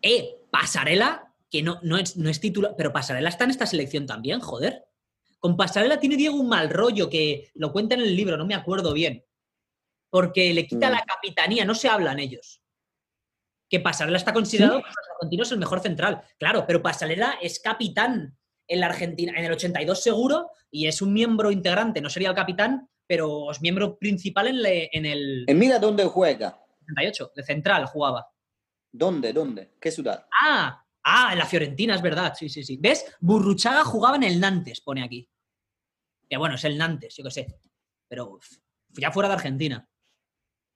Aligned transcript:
Eh, 0.00 0.36
Pasarela, 0.50 1.32
que 1.50 1.62
no, 1.62 1.78
no, 1.82 1.96
es, 1.98 2.16
no 2.16 2.28
es 2.30 2.40
titular, 2.40 2.74
pero 2.76 2.92
Pasarela 2.92 3.28
está 3.28 3.44
en 3.44 3.50
esta 3.50 3.66
selección 3.66 4.06
también, 4.06 4.40
joder. 4.40 4.84
Con 5.38 5.56
Pasarela 5.56 5.98
tiene 5.98 6.16
Diego 6.16 6.36
un 6.36 6.48
mal 6.48 6.70
rollo 6.70 7.08
que 7.10 7.50
lo 7.54 7.72
cuenta 7.72 7.94
en 7.94 8.02
el 8.02 8.14
libro, 8.16 8.36
no 8.36 8.46
me 8.46 8.54
acuerdo 8.54 8.92
bien. 8.92 9.24
Porque 10.10 10.52
le 10.52 10.66
quita 10.66 10.88
Mm. 10.88 10.92
la 10.92 11.04
capitanía, 11.04 11.64
no 11.64 11.74
se 11.74 11.88
hablan 11.88 12.18
ellos. 12.18 12.60
Que 13.68 13.80
Pasarela 13.80 14.18
está 14.18 14.32
considerado 14.32 14.80
por 14.80 14.88
los 14.88 14.96
argentinos 15.16 15.52
el 15.52 15.58
mejor 15.58 15.80
central. 15.80 16.22
Claro, 16.38 16.64
pero 16.66 16.82
Pasarela 16.82 17.38
es 17.40 17.58
capitán 17.60 18.36
en 18.68 18.80
la 18.80 18.86
Argentina, 18.86 19.32
en 19.36 19.44
el 19.46 19.52
82 19.52 20.02
seguro, 20.02 20.50
y 20.70 20.86
es 20.86 21.00
un 21.02 21.12
miembro 21.12 21.50
integrante, 21.50 22.00
no 22.00 22.10
sería 22.10 22.28
el 22.28 22.34
capitán, 22.34 22.88
pero 23.06 23.50
es 23.50 23.60
miembro 23.60 23.98
principal 23.98 24.48
en, 24.48 24.62
le- 24.62 24.90
en 24.92 25.06
el 25.06 25.44
Y 25.48 25.54
mira 25.54 25.78
dónde 25.78 26.04
juega. 26.04 26.58
78, 26.86 27.32
de 27.34 27.42
central 27.42 27.86
jugaba. 27.86 28.26
¿Dónde? 28.92 29.32
¿Dónde? 29.32 29.72
¿Qué 29.80 29.90
ciudad? 29.90 30.26
Ah, 30.40 30.84
ah, 31.04 31.30
en 31.32 31.38
la 31.38 31.46
Fiorentina, 31.46 31.94
es 31.94 32.02
verdad, 32.02 32.34
sí, 32.38 32.48
sí, 32.48 32.62
sí. 32.62 32.76
¿Ves? 32.80 33.16
Burruchaga 33.20 33.84
jugaba 33.84 34.16
en 34.16 34.24
el 34.24 34.38
Nantes, 34.38 34.80
pone 34.82 35.02
aquí. 35.02 35.28
Que 36.28 36.36
bueno, 36.36 36.54
es 36.56 36.64
el 36.64 36.76
Nantes, 36.78 37.16
yo 37.16 37.24
qué 37.24 37.30
sé. 37.30 37.46
Pero 38.08 38.32
uf, 38.34 38.46
ya 38.90 39.10
fuera 39.10 39.28
de 39.28 39.34
Argentina. 39.36 39.88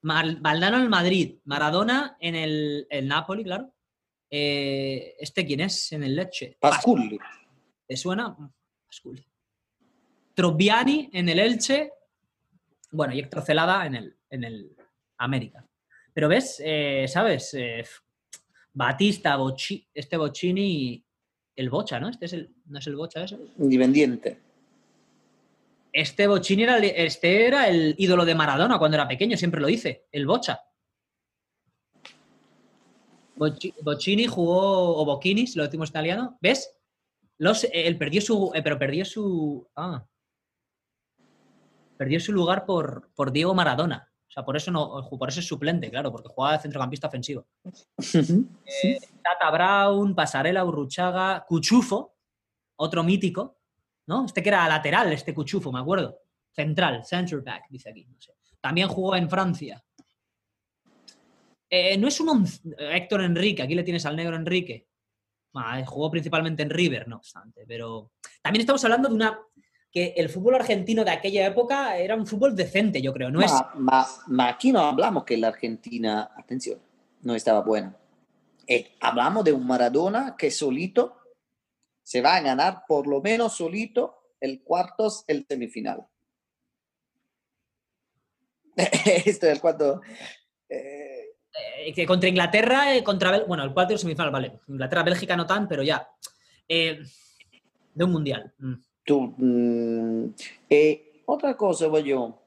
Mal- 0.03 0.39
Valdano 0.41 0.77
en 0.79 0.83
el 0.85 0.89
Madrid, 0.89 1.39
Maradona 1.45 2.17
en 2.21 2.35
el, 2.35 2.87
el 2.91 3.07
Napoli, 3.09 3.45
claro. 3.45 3.75
Eh, 4.31 5.15
¿Este 5.19 5.47
quién 5.47 5.61
es? 5.61 5.93
En 5.93 6.03
el 6.03 6.17
Lecce. 6.17 6.57
Pasculli. 6.61 7.19
¿Te 7.87 7.97
suena? 7.97 8.37
Pasculi. 8.87 9.25
Troviani 10.35 11.11
en 11.13 11.29
el 11.29 11.39
Elche. 11.39 11.93
Bueno, 12.91 13.15
y 13.15 13.21
Héctor 13.21 13.43
Celada 13.43 13.87
en 13.87 13.95
el, 13.95 14.19
en 14.31 14.45
el 14.45 14.77
América. 15.19 15.67
Pero 16.13 16.29
ves, 16.29 16.61
Eh, 16.65 17.07
¿sabes? 17.09 17.55
Eh, 17.55 17.85
Batista, 18.77 19.39
Bocci- 19.39 19.87
este 19.95 20.19
Bocini, 20.19 21.03
el 21.57 21.71
Bocha, 21.71 21.99
¿no? 21.99 22.11
Este 22.11 22.27
es 22.27 22.33
el, 22.35 22.55
¿No 22.67 22.79
es 22.79 22.87
el 22.87 22.95
Bocha 22.95 23.25
eso? 23.25 23.39
Independiente. 23.59 24.39
Este 25.91 26.27
Bocini 26.27 26.65
era 26.65 26.77
el, 26.77 26.85
este 26.85 27.47
era 27.47 27.69
el 27.69 27.95
ídolo 27.97 28.27
de 28.27 28.35
Maradona 28.35 28.79
cuando 28.79 28.99
era 28.99 29.09
pequeño, 29.09 29.35
siempre 29.39 29.63
lo 29.63 29.67
dice, 29.67 30.05
el 30.13 30.27
Bocha. 30.27 30.61
Bocini 33.83 34.27
jugó, 34.27 34.99
o 35.01 35.05
Bocchini, 35.07 35.47
si 35.47 35.57
lo 35.59 35.65
decimos 35.65 35.89
italiano. 35.91 36.37
¿Ves? 36.43 36.71
Los, 37.39 37.67
él 37.73 37.97
perdió 37.99 38.21
su. 38.21 38.51
eh, 38.55 38.63
pero 38.63 38.79
perdió 38.79 39.05
su. 39.07 39.67
Ah. 39.77 40.07
Perdió 41.97 42.21
su 42.21 42.33
lugar 42.33 42.65
por, 42.67 43.11
por 43.15 43.33
Diego 43.33 43.55
Maradona. 43.55 44.11
O 44.29 44.31
sea, 44.31 44.45
por 44.45 44.57
eso 44.57 44.71
no, 44.71 45.09
por 45.09 45.29
eso 45.29 45.41
es 45.41 45.47
suplente, 45.47 45.91
claro, 45.91 46.11
porque 46.13 46.29
jugaba 46.29 46.57
de 46.57 46.63
centrocampista 46.63 47.07
ofensivo. 47.09 47.47
Tata 49.23 49.51
Brown, 49.51 50.15
Pasarela, 50.15 50.65
Urruchaga, 50.65 51.45
Cuchufo, 51.47 52.17
otro 52.77 53.03
mítico, 53.05 53.59
¿no? 54.07 54.27
Este 54.27 54.43
que 54.43 54.49
era 54.51 54.69
lateral, 54.69 55.13
este 55.13 55.33
Cuchufo, 55.35 55.73
me 55.73 55.81
acuerdo. 55.81 56.19
Central, 56.53 57.05
center 57.05 57.41
back, 57.41 57.65
dice 57.71 57.91
aquí. 57.91 58.05
no 58.05 58.21
sé. 58.21 58.33
También 58.61 58.89
jugó 58.89 59.15
en 59.17 59.29
Francia. 59.31 59.83
Eh, 61.69 61.97
no 61.99 62.09
es 62.09 62.21
un 62.21 62.29
once- 62.29 62.61
Héctor 62.79 63.23
Enrique, 63.23 63.63
aquí 63.63 63.75
le 63.75 63.83
tienes 63.83 64.07
al 64.07 64.17
negro 64.17 64.37
Enrique. 64.37 64.87
Ah, 65.55 65.83
jugó 65.87 66.11
principalmente 66.11 66.63
en 66.63 66.71
River, 66.71 67.09
no 67.09 67.17
obstante, 67.17 67.65
pero 67.67 68.13
también 68.43 68.61
estamos 68.61 68.85
hablando 68.85 69.09
de 69.09 69.15
una 69.15 69.41
que 69.97 70.13
el 70.15 70.29
fútbol 70.29 70.57
argentino 70.57 71.07
de 71.07 71.11
aquella 71.11 71.47
época 71.47 71.97
era 71.97 72.15
un 72.17 72.27
fútbol 72.27 72.55
decente, 72.55 73.01
yo 73.01 73.15
creo, 73.15 73.31
no 73.31 73.41
es 73.41 73.51
Ma, 73.77 74.07
aquí 74.51 74.71
no 74.71 74.81
hablamos 74.81 75.25
que 75.25 75.39
la 75.39 75.49
Argentina, 75.49 76.33
atención, 76.37 76.79
no 77.23 77.35
estaba 77.35 77.63
buena. 77.63 77.97
Eh, 78.67 78.93
hablamos 79.01 79.43
de 79.43 79.55
un 79.55 79.67
Maradona 79.67 80.35
que 80.37 80.51
solito 80.51 81.17
se 82.03 82.21
va 82.21 82.37
a 82.37 82.43
ganar 82.43 82.83
por 82.87 83.07
lo 83.07 83.23
menos 83.23 83.57
solito 83.57 84.35
el 84.39 84.63
cuartos, 84.63 85.25
el 85.29 85.47
semifinal. 85.49 86.07
Esto 88.77 89.47
es 89.47 89.53
el 89.55 89.61
cuarto. 89.63 90.03
eh, 90.69 91.33
que 91.95 92.05
contra 92.05 92.29
Inglaterra, 92.29 92.95
eh, 92.95 93.03
contra 93.03 93.31
Bel- 93.33 93.47
bueno, 93.47 93.65
el 93.65 93.73
cuarto 93.73 93.97
semifinal, 93.97 94.31
vale. 94.31 94.61
Inglaterra, 94.69 95.03
Bélgica 95.05 95.37
no 95.37 95.47
tan, 95.47 95.67
pero 95.67 95.83
ya. 95.83 96.07
Eh, 96.69 97.01
de 97.95 98.05
un 98.05 98.13
mundial. 98.13 98.53
mm. 98.59 98.75
Tú, 99.07 99.33
mm, 99.39 100.35
eh, 100.69 101.23
otra 101.25 101.57
cosa, 101.57 101.87
voglio, 101.87 102.39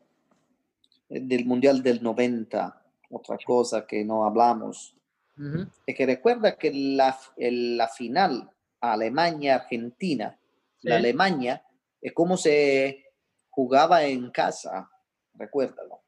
eh, 1.09 1.22
del 1.22 1.46
Mundial 1.46 1.81
del 1.81 2.03
90, 2.03 2.84
otra 3.09 3.38
cosa 3.44 3.88
que 3.88 4.03
no 4.06 4.25
hablamos, 4.25 4.96
es 5.88 5.96
que 5.96 6.06
recuerda 6.06 6.58
que 6.58 6.69
la, 6.74 7.18
la 7.38 7.88
final 7.88 8.52
Alemania-Argentina, 8.81 10.38
la. 10.81 10.98
Alemania, 10.98 11.64
es 12.02 12.12
como 12.12 12.36
se 12.36 13.06
jugaba 13.50 14.03
en 14.03 14.31
casa, 14.31 14.92
recuérdalo. 15.36 16.02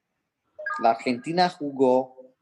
La 0.84 0.92
Argentina 0.92 1.48
jugó 1.48 2.34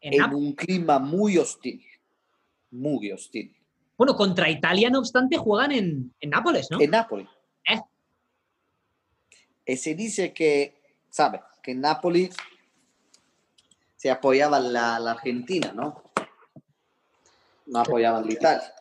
En 0.00 0.14
en 0.14 0.34
un 0.34 0.54
clima 0.54 0.98
muy 0.98 1.36
hostil, 1.36 1.84
muy 2.70 3.12
hostil. 3.12 3.54
Bueno, 3.96 4.16
contra 4.16 4.50
Italia, 4.50 4.90
no 4.90 4.98
obstante, 4.98 5.36
juegan 5.36 5.72
en, 5.72 6.14
en 6.20 6.30
Nápoles, 6.30 6.68
¿no? 6.70 6.80
En 6.80 6.90
Nápoles. 6.90 7.28
Eh. 7.68 7.80
Y 9.66 9.76
se 9.76 9.94
dice 9.94 10.32
que, 10.32 10.80
¿sabe? 11.08 11.40
Que 11.62 11.72
en 11.72 11.80
Nápoles 11.80 12.34
se 13.96 14.10
apoyaba 14.10 14.58
la, 14.58 14.98
la 14.98 15.12
Argentina, 15.12 15.72
¿no? 15.72 16.02
No 17.66 17.78
apoyaban 17.78 18.26
la 18.26 18.32
Italia. 18.32 18.74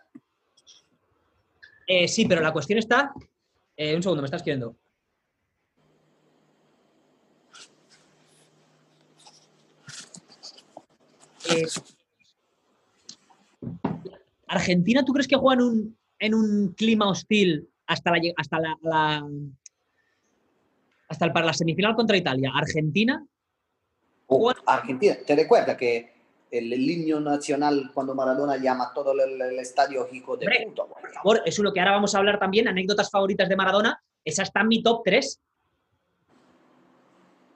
Eh, 1.86 2.08
sí, 2.08 2.26
pero 2.26 2.42
la 2.42 2.52
cuestión 2.54 2.80
está. 2.80 3.14
eh, 3.76 3.96
un 3.96 4.02
segundo, 4.02 4.22
me 4.22 4.26
estás 4.26 4.40
escribiendo. 4.42 4.76
Eh, 11.50 11.66
Argentina, 14.56 15.04
¿tú 15.06 15.14
crees 15.14 15.28
que 15.28 15.38
juega 15.38 15.62
en 15.62 15.68
un, 15.68 15.98
en 16.20 16.34
un 16.34 16.74
clima 16.74 17.10
hostil 17.10 17.70
hasta 17.88 18.12
la 18.12 18.20
hasta 18.38 18.60
la, 18.60 18.78
la- 18.82 19.28
hasta 21.08 21.26
el, 21.26 21.32
para 21.34 21.46
la 21.46 21.54
semifinal 21.54 21.96
contra 21.96 22.18
Italia? 22.18 22.52
Argentina, 22.54 23.26
Oh, 24.34 24.50
Argentina, 24.66 25.18
¿te 25.26 25.36
recuerdas 25.36 25.76
que 25.76 26.10
el, 26.50 26.72
el 26.72 26.90
himno 26.90 27.20
nacional 27.20 27.92
cuando 27.94 28.16
Maradona 28.16 28.56
llama 28.56 28.86
a 28.86 28.94
todo 28.94 29.12
el, 29.12 29.42
el 29.42 29.60
estadio 29.60 30.08
hijo 30.12 30.38
de 30.38 30.46
Hombre, 30.46 30.64
güey? 30.64 30.76
por 30.76 31.12
favor, 31.14 31.38
eso 31.46 31.62
es 31.62 31.66
lo 31.66 31.74
que 31.74 31.80
ahora 31.82 31.92
vamos 31.94 32.16
a 32.16 32.20
hablar 32.20 32.40
también, 32.40 32.68
anécdotas 32.70 33.10
favoritas 33.12 33.50
de 33.50 33.56
Maradona. 33.58 34.02
Esa 34.24 34.44
está 34.44 34.62
en 34.62 34.68
mi 34.70 34.82
top 34.82 35.02
3. 35.04 35.38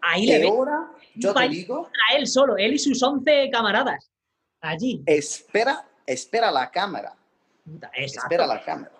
Ahí 0.02 0.26
le 0.26 0.48
ahora, 0.48 0.92
yo 1.16 1.34
te 1.34 1.48
digo, 1.50 1.90
a 2.12 2.16
él 2.18 2.28
solo, 2.28 2.58
él 2.58 2.74
y 2.74 2.78
sus 2.80 3.02
11 3.02 3.50
camaradas. 3.50 4.12
Allí. 4.60 5.02
espera, 5.06 5.88
espera 6.06 6.52
la 6.52 6.70
cámara, 6.72 7.18
Exacto, 7.94 8.28
espera 8.28 8.48
la 8.48 8.64
cámara. 8.64 8.94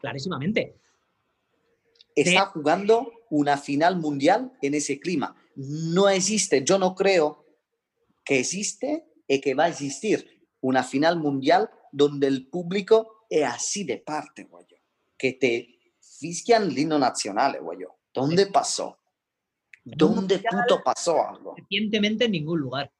clarísimamente. 0.00 0.76
Está 2.14 2.46
jugando 2.46 3.10
una 3.30 3.56
final 3.56 3.96
mundial 3.96 4.52
en 4.62 4.74
ese 4.74 5.00
clima. 5.00 5.34
No 5.56 6.08
existe, 6.08 6.62
yo 6.64 6.78
no 6.78 6.94
creo 6.94 7.44
que 8.24 8.40
existe 8.40 9.04
y 9.26 9.40
que 9.40 9.54
va 9.54 9.64
a 9.64 9.68
existir 9.68 10.46
una 10.60 10.84
final 10.84 11.18
mundial 11.18 11.70
donde 11.90 12.28
el 12.28 12.46
público 12.46 13.26
es 13.28 13.44
así 13.44 13.84
de 13.84 13.98
parte, 13.98 14.44
güey. 14.44 14.64
Que 15.18 15.32
te 15.32 15.78
fisquian 16.00 16.64
el 16.64 16.78
himno 16.78 16.98
nacional, 16.98 17.58
güey. 17.60 17.80
¿Dónde 18.12 18.46
pasó? 18.46 18.98
¿Dónde 19.84 20.38
puto 20.38 20.82
pasó 20.82 21.28
algo? 21.28 21.54
Recientemente 21.56 22.24
en 22.24 22.32
ningún 22.32 22.60
lugar. 22.60 22.90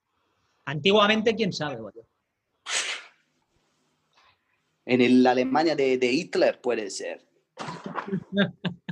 Antiguamente, 0.65 1.35
quién 1.35 1.53
sabe, 1.53 1.77
güey. 1.77 1.95
En 4.87 5.01
el 5.01 5.27
Alemania 5.27 5.75
de, 5.75 5.99
de 5.99 6.13
Hitler 6.13 6.61
puede 6.61 6.91
ser. 6.91 7.25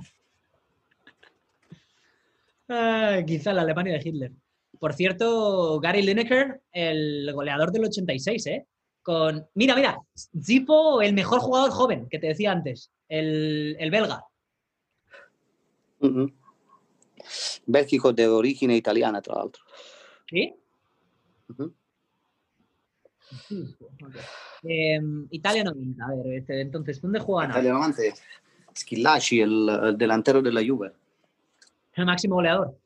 Ah, 2.74 3.20
quizá 3.26 3.52
la 3.52 3.62
Alemania 3.62 3.92
de 3.92 4.08
Hitler. 4.08 4.32
Por 4.78 4.94
cierto, 4.94 5.78
Gary 5.78 6.00
Lineker, 6.00 6.62
el 6.72 7.30
goleador 7.34 7.70
del 7.70 7.84
86, 7.84 8.46
¿eh? 8.46 8.66
Con. 9.02 9.46
Mira, 9.54 9.76
mira, 9.76 9.98
Zippo, 10.42 11.02
el 11.02 11.12
mejor 11.12 11.40
jugador 11.40 11.70
joven 11.70 12.08
que 12.08 12.18
te 12.18 12.28
decía 12.28 12.50
antes, 12.50 12.90
el, 13.08 13.76
el 13.78 13.90
belga. 13.90 14.24
Mhm. 16.00 16.34
Belgico 17.66 18.12
de 18.12 18.26
origen 18.26 18.70
italiana, 18.70 19.20
tra 19.20 19.34
l'altro. 19.34 19.62
¿Sí? 20.28 20.54
Eh, 24.64 25.00
Italia 25.30 25.64
90, 25.64 26.04
a 26.04 26.14
ver, 26.14 26.26
este, 26.34 26.60
entonces, 26.60 27.00
¿dónde 27.00 27.18
juegan 27.18 27.50
ahora? 27.50 27.62
Italianamente, 27.62 28.14
Schillaci, 28.76 29.40
el, 29.40 29.68
el 29.68 29.98
delantero 29.98 30.40
de 30.40 30.52
la 30.52 30.60
Juve. 30.64 30.92
El 31.94 32.06
máximo 32.06 32.36
goleador. 32.36 32.78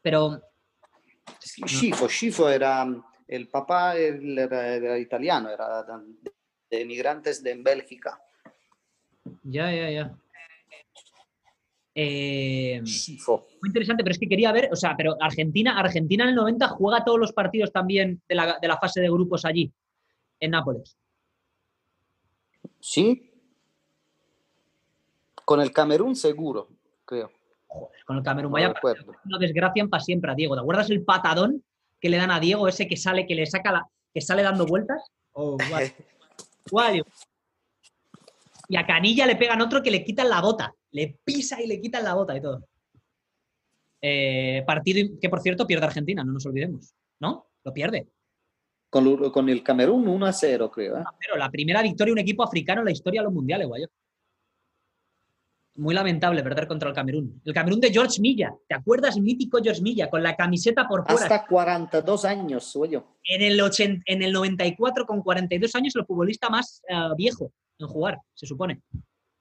Pero 0.00 0.40
Schifo, 1.40 2.08
Schifo 2.08 2.48
era, 2.48 2.86
el 3.28 3.48
papá 3.48 3.94
era, 3.96 4.98
italiano, 4.98 5.50
era 5.50 5.84
de, 6.70 6.80
emigrantes 6.80 7.42
de 7.42 7.54
Bélgica. 7.54 8.20
Ya, 9.44 9.70
ya, 9.72 9.90
ya. 9.90 10.16
Eh, 11.94 12.80
muy 12.80 13.68
interesante, 13.68 14.02
pero 14.02 14.12
es 14.12 14.18
que 14.18 14.28
quería 14.28 14.50
ver, 14.50 14.70
o 14.72 14.76
sea, 14.76 14.94
pero 14.96 15.16
Argentina, 15.20 15.78
Argentina 15.78 16.24
en 16.24 16.30
el 16.30 16.36
90 16.36 16.68
juega 16.68 17.04
todos 17.04 17.18
los 17.18 17.32
partidos 17.32 17.70
también 17.70 18.22
de 18.28 18.34
la, 18.34 18.58
de 18.60 18.68
la 18.68 18.78
fase 18.78 19.00
de 19.00 19.10
grupos 19.10 19.44
allí, 19.44 19.70
en 20.40 20.50
Nápoles. 20.52 20.96
Sí. 22.80 23.30
Con 25.44 25.60
el 25.60 25.70
Camerún 25.72 26.16
seguro, 26.16 26.68
creo. 27.04 27.30
Joder, 27.66 28.04
con 28.06 28.16
el 28.16 28.22
Camerún. 28.22 28.52
Vaya 28.52 28.72
una 29.24 29.38
desgracia 29.38 29.86
para 29.86 30.02
siempre 30.02 30.32
a 30.32 30.34
Diego. 30.34 30.54
¿Te 30.54 30.60
acuerdas 30.60 30.90
el 30.90 31.04
patadón 31.04 31.62
que 32.00 32.08
le 32.08 32.16
dan 32.16 32.30
a 32.30 32.40
Diego, 32.40 32.68
ese 32.68 32.88
que 32.88 32.96
sale, 32.96 33.26
que 33.26 33.34
le 33.34 33.46
saca 33.46 33.70
la. 33.70 33.86
que 34.12 34.20
sale 34.20 34.42
dando 34.42 34.66
vueltas? 34.66 35.02
Oh, 35.32 35.56
y 38.72 38.76
a 38.76 38.86
Canilla 38.86 39.26
le 39.26 39.36
pegan 39.36 39.60
otro 39.60 39.82
que 39.82 39.90
le 39.90 40.02
quitan 40.02 40.30
la 40.30 40.40
bota. 40.40 40.74
Le 40.92 41.18
pisa 41.22 41.60
y 41.60 41.66
le 41.66 41.78
quitan 41.78 42.04
la 42.04 42.14
bota 42.14 42.34
y 42.34 42.40
todo. 42.40 42.66
Eh, 44.00 44.64
partido 44.66 45.10
que, 45.20 45.28
por 45.28 45.40
cierto, 45.42 45.66
pierde 45.66 45.84
Argentina, 45.84 46.24
no 46.24 46.32
nos 46.32 46.46
olvidemos. 46.46 46.94
¿No? 47.20 47.50
Lo 47.64 47.72
pierde. 47.74 48.08
Con, 48.88 49.50
el 49.50 49.62
Camerún 49.62 50.08
1 50.08 50.24
a 50.24 50.32
0, 50.32 50.70
creo. 50.70 50.96
¿eh? 50.96 51.04
Pero 51.20 51.36
la 51.36 51.50
primera 51.50 51.82
victoria 51.82 52.12
de 52.12 52.12
un 52.12 52.18
equipo 52.20 52.42
africano 52.44 52.80
en 52.80 52.86
la 52.86 52.92
historia 52.92 53.20
de 53.20 53.24
los 53.24 53.34
mundiales, 53.34 53.68
guayo. 53.68 53.88
Muy 55.74 55.94
lamentable 55.94 56.42
perder 56.42 56.66
contra 56.66 56.88
el 56.88 56.94
Camerún. 56.94 57.42
El 57.44 57.52
Camerún 57.52 57.80
de 57.80 57.92
George 57.92 58.22
Milla. 58.22 58.54
¿Te 58.66 58.74
acuerdas? 58.74 59.18
Mítico 59.18 59.58
George 59.62 59.82
Milla, 59.82 60.08
con 60.08 60.22
la 60.22 60.34
camiseta 60.34 60.88
por 60.88 61.04
fuera. 61.04 61.20
Hasta 61.20 61.46
42 61.46 62.24
años, 62.24 62.72
guayo. 62.74 63.18
En 63.22 63.42
el, 63.42 63.60
en 64.06 64.22
el 64.22 64.32
94, 64.32 65.04
con 65.04 65.20
42 65.20 65.74
años, 65.74 65.94
el 65.94 66.06
futbolista 66.06 66.48
más 66.48 66.80
eh, 66.88 66.94
viejo 67.18 67.52
en 67.86 67.92
jugar, 67.92 68.18
se 68.34 68.46
supone. 68.46 68.82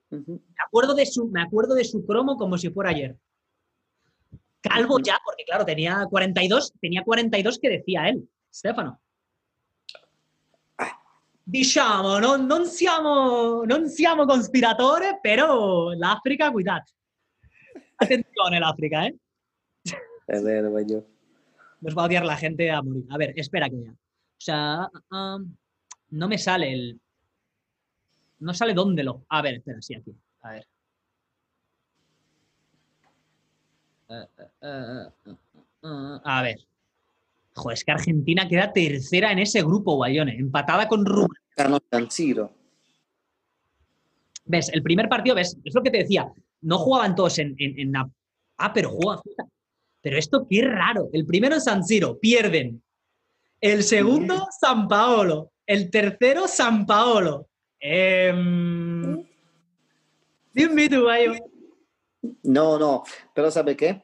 me, 0.10 0.64
acuerdo 0.66 0.94
de 0.94 1.06
su, 1.06 1.28
me 1.28 1.42
acuerdo 1.42 1.76
de 1.76 1.84
su 1.84 2.06
cromo 2.06 2.38
como 2.38 2.58
si 2.58 2.70
fuera 2.70 2.92
ayer. 2.92 3.16
Calvo 4.62 5.00
ya, 5.00 5.18
porque 5.26 5.44
claro, 5.44 5.66
tenía 5.66 6.06
42, 6.10 6.74
tenía 6.80 7.04
42 7.04 7.60
que 7.60 7.70
decía 7.70 8.10
él, 8.10 8.28
Stefano 8.54 9.00
diciamo, 11.52 12.18
non, 12.20 12.46
non, 12.46 12.66
siamo, 12.66 13.64
non 13.66 13.88
siamo 13.90 14.26
conspiratori, 14.26 15.20
però 15.20 15.92
l'Africa, 15.92 16.50
cuidado. 16.50 16.86
Atención 17.96 18.54
el 18.54 18.64
África, 18.64 19.06
¿eh? 19.06 19.16
Nos 21.82 21.98
va 21.98 22.04
a 22.04 22.06
odiar 22.06 22.26
la 22.26 22.38
gente 22.38 22.72
a 22.72 22.82
morir. 22.82 23.06
A 23.10 23.18
ver, 23.18 23.34
espera 23.36 23.70
que 23.70 23.84
ya. 23.84 23.92
O 23.92 24.44
sea, 24.44 24.90
um, 25.12 25.56
no 26.12 26.28
me 26.28 26.38
sale 26.38 26.72
el. 26.72 27.02
No 28.42 28.54
sale 28.56 28.74
dónde 28.74 29.04
lo. 29.04 29.24
A 29.30 29.42
ver, 29.42 29.56
espera, 29.56 29.82
sí, 29.82 29.96
aquí. 29.96 30.12
A 30.42 30.52
ver. 30.52 30.68
Uh, 34.10 34.26
uh, 34.66 35.88
uh, 35.88 36.22
a 36.24 36.42
ver. 36.42 36.60
Joder, 37.54 37.78
es 37.78 37.84
que 37.84 37.92
Argentina 37.92 38.48
queda 38.48 38.74
tercera 38.74 39.32
en 39.32 39.40
ese 39.40 39.62
grupo, 39.62 39.96
Guayone, 39.96 40.36
empatada 40.36 40.88
con 40.88 41.06
Rumanía. 41.06 41.80
San 41.92 42.10
Siro. 42.10 42.52
¿Ves? 44.46 44.70
El 44.70 44.82
primer 44.82 45.08
partido, 45.08 45.36
¿ves? 45.36 45.56
Es 45.64 45.76
lo 45.76 45.84
que 45.84 45.92
te 45.92 46.00
decía. 46.00 46.28
No 46.62 46.80
jugaban 46.80 47.16
todos 47.16 47.38
en, 47.38 47.56
en, 47.60 47.94
Ah, 48.58 48.74
pero 48.74 48.90
juegan. 48.90 49.22
Pero 50.02 50.18
esto 50.18 50.48
qué 50.50 50.64
raro. 50.64 51.10
El 51.14 51.28
primero 51.28 51.56
en 51.56 51.62
San 51.62 51.84
Siro, 51.84 52.20
pierden. 52.20 52.82
El 53.60 53.84
segundo, 53.84 54.48
San 54.60 54.88
Paolo. 54.88 55.52
El 55.68 55.92
tercero, 55.92 56.48
San 56.48 56.88
Paolo. 56.88 57.51
Eh... 57.82 59.26
Dime 60.54 60.90
tú, 60.90 61.08
No, 62.44 62.78
no, 62.78 63.04
pero 63.34 63.50
¿sabe 63.50 63.76
qué? 63.76 64.02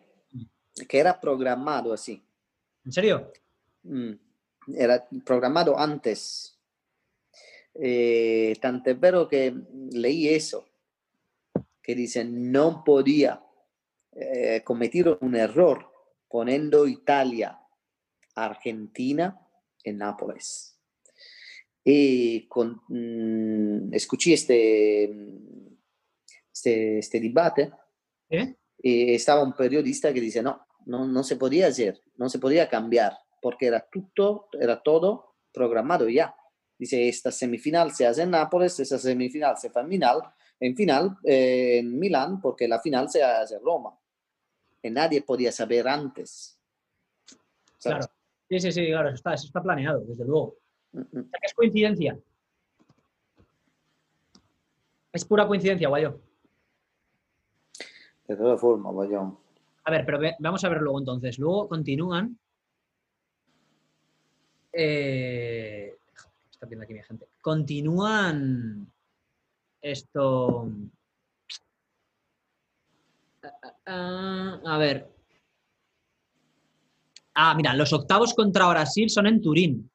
Que 0.88 1.00
era 1.00 1.19
programado 1.19 1.94
así. 1.94 2.24
¿En 2.85 2.91
serio? 2.91 3.31
Mm. 3.83 4.13
Era 4.75 5.06
programado 5.25 5.77
antes. 5.77 6.57
Eh, 7.74 8.56
tanto 8.62 8.89
es 8.89 9.00
vero 9.00 9.27
que 9.27 9.53
leí 9.91 10.29
eso, 10.29 10.65
que 11.81 11.94
dicen 11.94 12.51
no 12.51 12.83
podía 12.83 13.44
eh, 14.13 14.62
cometer 14.63 15.18
un 15.21 15.35
error 15.35 15.91
poniendo 16.27 16.88
Italia, 16.88 17.59
Argentina 18.35 19.39
en 19.83 19.97
Nápoles. 20.00 20.76
Y 21.89 22.50
con, 22.50 22.81
mm, 22.89 23.94
escuché 23.94 24.34
este, 24.34 25.06
este, 26.51 27.00
este 27.00 27.19
debate 27.22 27.72
¿Eh? 28.30 28.56
y 28.78 29.13
estaba 29.13 29.42
un 29.42 29.54
periodista 29.54 30.12
que 30.12 30.19
dice 30.19 30.44
no, 30.44 30.68
no, 30.86 31.07
no 31.07 31.24
se 31.24 31.38
podía 31.38 31.68
hacer, 31.68 32.01
no 32.18 32.28
se 32.28 32.39
podía 32.39 32.68
cambiar, 32.68 33.18
porque 33.42 33.68
era 33.68 33.88
todo, 34.13 34.50
era 34.60 34.84
todo 34.84 35.36
programado 35.54 36.10
ya. 36.10 36.36
Dice, 36.78 37.07
esta 37.07 37.31
semifinal 37.31 37.94
se 37.94 38.06
hace 38.06 38.24
en 38.24 38.31
Nápoles, 38.31 38.78
esta 38.81 39.00
semifinal 39.00 39.56
se 39.57 39.69
hace 39.69 39.80
en 39.80 39.88
final, 39.88 40.22
en 40.60 40.75
final 40.75 41.18
eh, 41.24 41.78
en 41.78 41.98
Milán, 41.98 42.42
porque 42.42 42.68
la 42.68 42.81
final 42.81 43.10
se 43.10 43.24
hace 43.24 43.56
en 43.56 43.62
Roma. 43.62 43.98
Que 44.81 44.92
nadie 44.92 45.22
podía 45.22 45.54
saber 45.54 45.88
antes. 45.88 46.60
Claro. 47.81 48.07
Sí, 48.50 48.60
sí, 48.60 48.72
sí, 48.74 48.88
claro, 48.88 49.07
eso 49.07 49.16
está, 49.16 49.34
eso 49.36 49.45
está 49.45 49.63
planeado, 49.63 50.01
desde 50.01 50.25
luego. 50.25 50.57
Mm, 50.92 51.00
mm. 51.00 51.30
es 51.42 51.54
coincidencia. 51.54 52.19
Es 55.12 55.25
pura 55.25 55.48
coincidencia, 55.48 55.88
Guayo. 55.88 56.19
De 58.28 58.36
todas 58.36 58.60
formas, 58.60 58.94
Guayo. 58.94 59.39
A 59.86 59.92
ver, 59.92 60.06
pero 60.06 60.19
vamos 60.39 60.63
a 60.63 60.69
ver 60.69 60.81
luego 60.81 61.00
entonces. 61.00 61.39
Luego 61.39 61.68
continúan. 61.69 62.38
Eh, 64.74 65.95
está 66.51 66.66
viendo 66.66 66.84
aquí 66.84 66.94
mi 66.94 67.01
gente. 67.04 67.28
Continúan 67.42 68.92
esto. 69.81 70.69
a 73.86 74.78
ver. 74.78 75.10
Ah, 77.34 77.54
mira, 77.56 77.74
los 77.74 77.94
octavos 77.94 78.34
contra 78.34 78.68
Brasil 78.68 79.10
son 79.10 79.28
en 79.28 79.42
Turín. 79.42 79.89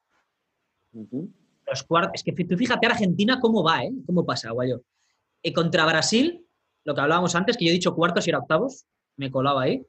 Los 1.66 1.82
cuartos. 1.84 2.12
Es 2.14 2.22
que 2.22 2.44
tú 2.44 2.56
fíjate 2.56 2.86
Argentina 2.86 3.38
cómo 3.40 3.62
va, 3.62 3.84
¿eh? 3.84 3.92
¿Cómo 4.06 4.24
pasa, 4.26 4.50
guayo? 4.50 4.82
Y 5.42 5.52
contra 5.52 5.86
Brasil, 5.86 6.46
lo 6.84 6.94
que 6.94 7.00
hablábamos 7.00 7.34
antes, 7.34 7.56
que 7.56 7.64
yo 7.64 7.70
he 7.70 7.74
dicho 7.74 7.94
cuartos 7.94 8.26
y 8.26 8.30
era 8.30 8.38
octavos 8.38 8.86
me 9.16 9.30
colaba 9.30 9.62
ahí. 9.62 9.86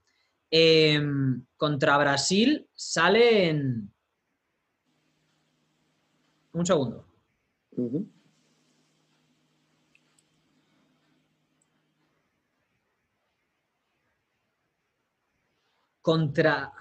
Em, 0.51 1.45
contra 1.57 1.98
Brasil 1.98 2.67
salen. 2.75 3.91
Un 6.53 6.65
segundo. 6.65 7.05
Contra. 16.01 16.72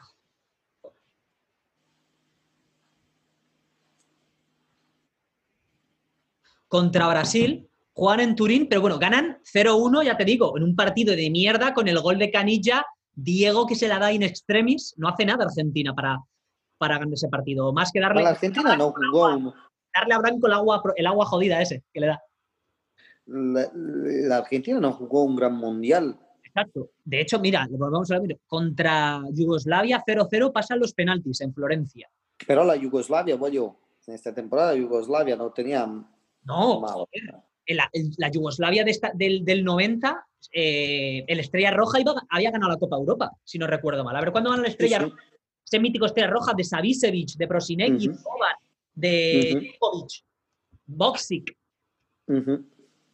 Contra 6.72 7.06
Brasil 7.06 7.68
juegan 7.92 8.20
en 8.20 8.34
Turín, 8.34 8.66
pero 8.66 8.80
bueno, 8.80 8.98
ganan 8.98 9.36
0-1, 9.44 10.06
ya 10.06 10.16
te 10.16 10.24
digo, 10.24 10.56
en 10.56 10.62
un 10.62 10.74
partido 10.74 11.14
de 11.14 11.28
mierda 11.28 11.74
con 11.74 11.86
el 11.86 12.00
gol 12.00 12.16
de 12.18 12.30
Canilla, 12.30 12.86
Diego 13.12 13.66
que 13.66 13.74
se 13.74 13.88
la 13.88 13.98
da 13.98 14.10
in 14.10 14.22
extremis, 14.22 14.94
no 14.96 15.10
hace 15.10 15.26
nada 15.26 15.44
Argentina 15.44 15.94
para, 15.94 16.18
para 16.78 16.96
ganar 16.96 17.12
ese 17.12 17.28
partido, 17.28 17.74
más 17.74 17.92
que 17.92 18.00
darle... 18.00 18.22
La 18.22 18.30
Argentina 18.30 18.74
no 18.74 18.90
jugó... 18.90 19.54
Darle 19.94 20.14
a 20.14 20.18
Branco 20.18 20.46
el 20.46 20.54
agua, 20.54 20.82
el 20.96 21.06
agua 21.06 21.26
jodida 21.26 21.60
ese 21.60 21.82
que 21.92 22.00
le 22.00 22.06
da. 22.06 22.22
La, 23.26 24.38
Argentina 24.38 24.80
no 24.80 24.94
jugó 24.94 25.24
un 25.24 25.36
gran 25.36 25.54
mundial. 25.54 26.18
Exacto. 26.42 26.88
De 27.04 27.20
hecho, 27.20 27.38
mira, 27.38 27.68
vamos 27.70 28.10
a 28.10 28.18
ver, 28.18 28.38
contra 28.46 29.22
Yugoslavia 29.30 30.02
0-0 30.06 30.50
pasan 30.50 30.80
los 30.80 30.94
penaltis 30.94 31.42
en 31.42 31.52
Florencia. 31.52 32.08
Pero 32.46 32.64
la 32.64 32.76
Yugoslavia, 32.76 33.36
voy 33.36 33.50
yo, 33.50 33.76
en 34.06 34.14
esta 34.14 34.32
temporada 34.32 34.74
Yugoslavia 34.74 35.36
no 35.36 35.52
tenía... 35.52 35.86
No, 36.44 37.06
la, 37.68 37.90
la 38.18 38.30
Yugoslavia 38.30 38.84
del, 39.14 39.44
del, 39.44 39.64
90, 39.64 40.26
eh, 40.52 41.24
el 41.26 41.40
Estrella 41.40 41.70
Roja 41.70 42.00
iba, 42.00 42.14
había 42.28 42.50
ganado 42.50 42.72
la 42.72 42.78
Copa 42.78 42.96
Europa, 42.96 43.30
si 43.44 43.58
no 43.58 43.66
recuerdo 43.66 44.04
mal. 44.04 44.16
A 44.16 44.20
ver, 44.20 44.32
¿cuándo 44.32 44.50
ganó 44.50 44.62
la 44.62 44.68
Estrella 44.68 44.98
Roja? 44.98 45.16
Ese 45.64 45.78
mítico 45.78 46.06
Estrella 46.06 46.30
Roja 46.30 46.52
de 46.54 46.64
Savicevic, 46.64 47.36
de 47.36 47.48
Prosinecki, 47.48 48.10
de 48.94 49.76
Kovic, 49.78 50.24
Boxic. 50.86 51.56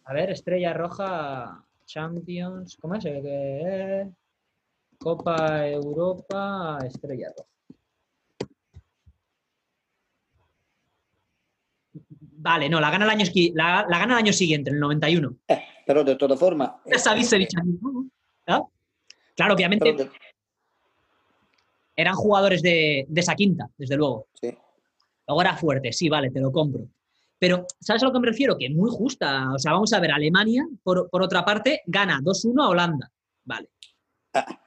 A 0.05 0.13
ver, 0.13 0.31
Estrella 0.31 0.73
Roja, 0.73 1.65
Champions, 1.85 2.77
¿cómo 2.81 2.95
es? 2.95 3.05
Copa 4.99 5.69
Europa, 5.69 6.79
Estrella 6.85 7.29
Roja. 7.37 7.58
Vale, 12.41 12.69
no, 12.69 12.79
la 12.81 12.91
gana 12.91 13.05
el 13.05 13.11
año, 13.11 13.25
la, 13.55 13.85
la 13.89 13.99
gana 13.99 14.15
el 14.15 14.19
año 14.27 14.33
siguiente, 14.33 14.71
en 14.71 14.77
el 14.77 14.81
91. 14.81 15.37
Eh, 15.49 15.61
però 15.85 16.05
de 16.05 16.15
todas 16.17 16.39
formas... 16.39 16.71
Aquí, 16.71 17.25
¿no? 18.47 18.71
Claro, 19.35 19.55
obviamente 19.55 19.93
de- 19.93 20.11
eran 21.97 22.15
jugadores 22.15 22.63
de, 22.63 23.07
de 23.09 23.21
esa 23.21 23.35
quinta, 23.35 23.69
desde 23.77 23.97
luego. 23.97 24.27
sì. 24.41 24.57
Luego 25.27 25.41
era 25.43 25.57
fuerte, 25.57 25.93
sí, 25.93 26.09
vale, 26.09 26.31
te 26.31 26.41
lo 26.41 26.53
compro. 26.53 26.87
Pero, 27.41 27.67
¿sabes 27.81 28.03
a 28.03 28.07
lo 28.07 28.13
que 28.13 28.21
me 28.21 28.29
refiero? 28.29 28.57
Que 28.57 28.71
muy 28.71 28.89
justa. 28.91 29.53
O 29.53 29.59
sea, 29.59 29.73
vamos 29.73 29.93
a 29.93 30.01
ver, 30.01 30.11
Alemania, 30.13 30.67
por, 30.83 31.11
por 31.11 31.23
otra 31.23 31.45
parte, 31.45 31.83
gana 31.87 32.21
2-1 32.21 32.63
a 32.65 32.69
Holanda. 32.69 33.11
Vale. 33.45 33.69
Ah. 34.33 34.61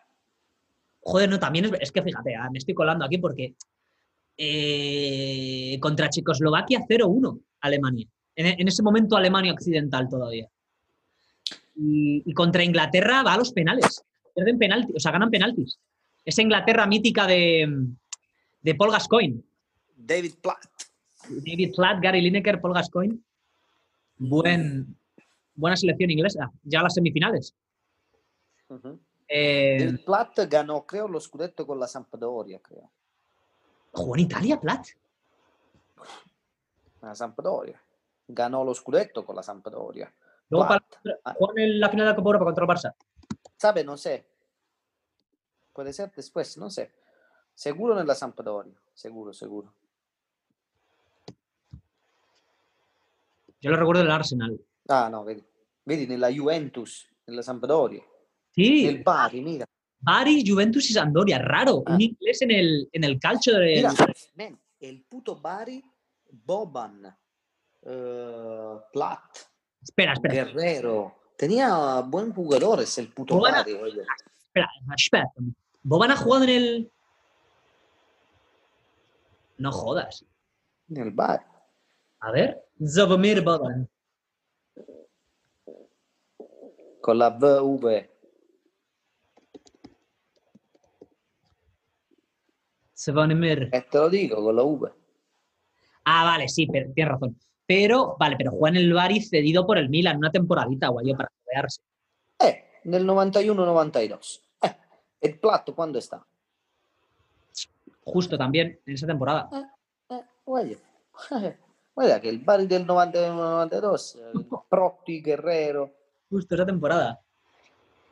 Joder, 0.99 1.29
no, 1.29 1.39
también 1.39 1.65
es, 1.65 1.71
es 1.79 1.91
que 1.91 2.01
fíjate, 2.03 2.35
ah, 2.35 2.49
me 2.51 2.59
estoy 2.59 2.73
colando 2.75 3.05
aquí 3.05 3.17
porque 3.17 3.55
eh, 4.37 5.77
contra 5.79 6.09
Checoslovaquia 6.09 6.81
0-1 6.87 7.39
Alemania. 7.61 8.07
En, 8.35 8.59
en 8.59 8.67
ese 8.67 8.83
momento 8.83 9.15
Alemania 9.15 9.53
occidental 9.53 10.09
todavía. 10.09 10.47
Y, 11.75 12.23
y 12.25 12.33
contra 12.33 12.63
Inglaterra 12.63 13.23
va 13.23 13.33
a 13.33 13.37
los 13.37 13.51
penales. 13.53 14.03
Pierden 14.35 14.57
penaltis, 14.57 14.95
o 14.95 14.99
sea, 14.99 15.11
ganan 15.11 15.29
penaltis. 15.29 15.79
Esa 16.23 16.41
Inglaterra 16.41 16.85
mítica 16.85 17.25
de, 17.27 17.87
de 18.61 18.75
Paul 18.75 18.91
Gascoigne. 18.91 19.41
David 19.95 20.35
Platt. 20.41 20.65
David 21.29 21.73
Platt, 21.75 22.01
Gary 22.01 22.21
Lineker, 22.21 22.61
Paul 22.61 22.73
Gascoigne. 22.73 23.17
Buen, 24.17 24.95
buena 25.55 25.75
selección 25.75 26.11
inglesa. 26.11 26.51
Ya 26.63 26.79
a 26.79 26.83
las 26.83 26.93
semifinales. 26.93 27.55
Eh, 29.27 29.77
David 29.79 30.05
Platt 30.05 30.39
ganò, 30.47 30.85
creo, 30.85 31.07
lo 31.07 31.19
scudetto 31.19 31.65
con 31.65 31.79
la 31.79 31.87
Sampdoria, 31.87 32.59
creo. 32.59 32.89
¿Jugó 33.91 34.15
en 34.15 34.21
Italia, 34.21 34.59
Platt? 34.59 34.87
La 37.01 37.15
Sampdoria. 37.15 37.81
Ganò 38.25 38.63
lo 38.63 38.73
scudetto 38.73 39.23
con 39.23 39.35
la 39.35 39.41
Sampdoria. 39.41 40.11
Luego 40.47 40.65
Ah, 41.23 41.35
en 41.55 41.79
la 41.79 41.89
final 41.89 42.05
de 42.05 42.11
la 42.11 42.15
Copa 42.15 42.29
Europa 42.29 42.45
contra 42.45 42.63
el 42.63 42.69
Barça. 42.69 42.95
¿Sabe? 43.57 43.83
No 43.83 43.97
sé. 43.97 44.27
Puede 45.73 45.93
ser 45.93 46.11
después, 46.11 46.57
no 46.57 46.69
sé. 46.69 46.93
Seguro 47.53 47.95
nella 47.95 48.13
Sampdoria. 48.15 48.73
Seguro, 48.93 49.33
seguro. 49.33 49.73
Yo 53.59 53.69
lo 53.69 53.77
recuerdo 53.77 54.01
del 54.01 54.11
Arsenal. 54.11 54.59
Ah, 54.87 55.09
no, 55.09 55.23
vedi. 55.23 55.43
Vedi 55.83 56.07
nella 56.07 56.31
Juventus, 56.31 57.07
nella 57.25 57.41
Sampdoria. 57.41 58.03
Sí, 58.51 58.83
Nel 58.85 59.01
Bari, 59.01 59.41
mira. 59.41 59.65
Bari, 59.99 60.43
Juventus 60.45 60.89
y 60.89 60.93
Sampdoria. 60.93 61.37
Raro. 61.39 61.83
Ah. 61.85 61.93
Un 61.93 62.01
inglés 62.01 62.41
en 62.41 62.51
el, 62.51 62.89
en 62.91 63.03
el 63.03 63.19
calcio 63.19 63.57
de... 63.57 63.87
Mira, 64.35 64.59
el 64.79 65.03
puto 65.03 65.39
Bari, 65.39 65.83
Boban, 66.31 67.05
eh, 67.83 68.79
Platt, 68.91 69.37
Espera, 69.81 70.13
espera, 70.13 70.33
Guerrero. 70.45 71.15
Tenía 71.37 72.01
buen 72.01 72.33
jugadores 72.33 72.97
el 72.99 73.11
puto 73.13 73.35
Boban- 73.35 73.51
Bari, 73.53 73.73
oye. 73.73 74.01
espera, 74.45 74.69
espera. 74.95 75.31
¿Boban 75.83 76.11
ha 76.11 76.15
jugado 76.15 76.43
en 76.43 76.49
el...? 76.49 76.91
No 79.57 79.71
jodas. 79.71 80.23
Nel 80.87 81.11
Bari. 81.11 81.43
A 82.19 82.31
ver. 82.31 82.63
Zvomir 82.83 83.43
Boban. 83.43 83.89
Con 87.01 87.17
la 87.17 87.29
VV. 87.31 88.09
Zvonimir. 92.95 93.69
E 93.73 93.81
te 93.81 93.97
lo 93.97 94.09
dico, 94.09 94.43
con 94.43 94.55
la 94.55 94.63
V. 94.63 94.93
Ah, 96.05 96.23
vale, 96.23 96.47
sí, 96.47 96.67
pero, 96.67 96.91
tienes 96.93 97.11
razón. 97.13 97.37
Pero, 97.65 98.15
vale, 98.19 98.35
pero 98.37 98.51
juega 98.51 98.77
en 98.77 98.83
el 98.85 98.93
Bari 98.93 99.21
cedido 99.21 99.65
por 99.65 99.77
el 99.77 99.89
Milan 99.89 100.17
una 100.17 100.31
temporadita, 100.31 100.89
guayo, 100.89 101.15
para 101.15 101.31
rodearse. 101.45 101.81
Eh, 102.39 102.65
nel 102.85 103.05
91-92. 103.05 104.41
Eh, 104.61 104.75
el 105.21 105.39
Platt, 105.39 105.69
¿cuándo 105.71 105.99
está? 105.99 106.25
Justo 108.03 108.37
también, 108.37 108.79
en 108.85 108.93
esa 108.93 109.07
temporada. 109.07 109.49
Eh, 110.09 110.21
guarda. 110.45 110.75
Guarda 111.93 112.19
che 112.19 112.29
il 112.29 112.39
Bari 112.39 112.67
del 112.67 112.85
91-92, 112.85 114.15
eh, 114.15 114.47
Protti, 114.67 115.21
Guerrero, 115.21 115.91
Justo 116.29 116.55
esa 116.55 116.65
temporada. 116.65 117.21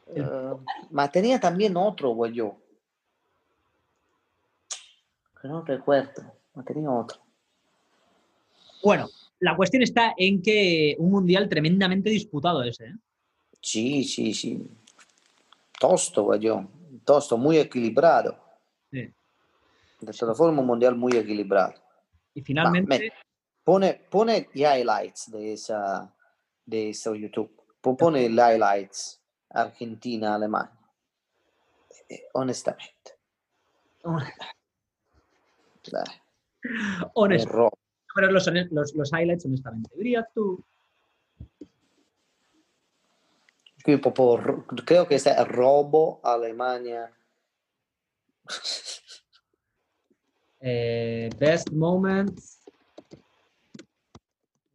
eh, 0.07 0.55
ma 0.91 1.09
tenía 1.09 1.39
también 1.39 1.75
otro, 1.77 2.09
güey, 2.09 2.33
yo. 2.33 2.57
Que 5.41 5.47
no 5.47 5.63
recuerdo, 5.63 6.21
ma 6.53 6.63
tenía 6.63 6.91
otro. 6.91 7.19
Bueno, 8.83 9.09
la 9.39 9.55
cuestión 9.55 9.83
está 9.83 10.13
en 10.17 10.41
que 10.41 10.95
un 10.99 11.11
mundial 11.11 11.47
tremendamente 11.49 12.09
disputado 12.09 12.63
ese, 12.63 12.85
¿eh? 12.85 12.95
Sí, 13.61 14.03
sí, 14.03 14.33
sí. 14.33 14.69
Tosto, 15.79 16.35
yo. 16.35 16.67
Tosto, 17.05 17.37
muy 17.37 17.57
equilibrado. 17.57 18.37
Sí. 18.91 19.11
De 20.01 20.13
todas 20.13 20.37
formas, 20.37 20.59
un 20.61 20.65
mundial 20.67 20.95
muy 20.95 21.13
equilibrado. 21.13 21.73
Y 22.33 22.41
finalmente, 22.41 22.99
me- 22.99 23.11
Pone, 23.63 23.93
pone 24.09 24.49
highlights 24.55 25.29
de 25.31 25.53
esa, 25.53 26.11
de 26.65 26.89
ese 26.89 27.19
YouTube. 27.19 27.51
Po- 27.81 27.95
Pone 27.95 28.23
highlights 28.25 29.21
Argentina, 29.49 30.33
Alemania. 30.35 30.71
Eh, 32.09 32.23
honestamente. 32.33 33.17
Dai, 35.91 36.21
honesto, 37.13 37.49
error. 37.49 37.73
Pero 38.15 38.31
los, 38.31 38.47
los, 38.71 38.95
los 38.95 39.11
highlights, 39.13 39.45
honestamente. 39.45 39.91
Diría 39.95 40.27
tú. 40.33 40.63
Creo 44.85 45.07
che 45.07 45.19
sia 45.19 45.43
robo 45.43 46.19
Alemania. 46.23 47.11
eh, 50.59 51.29
best 51.37 51.71
moments. 51.71 52.59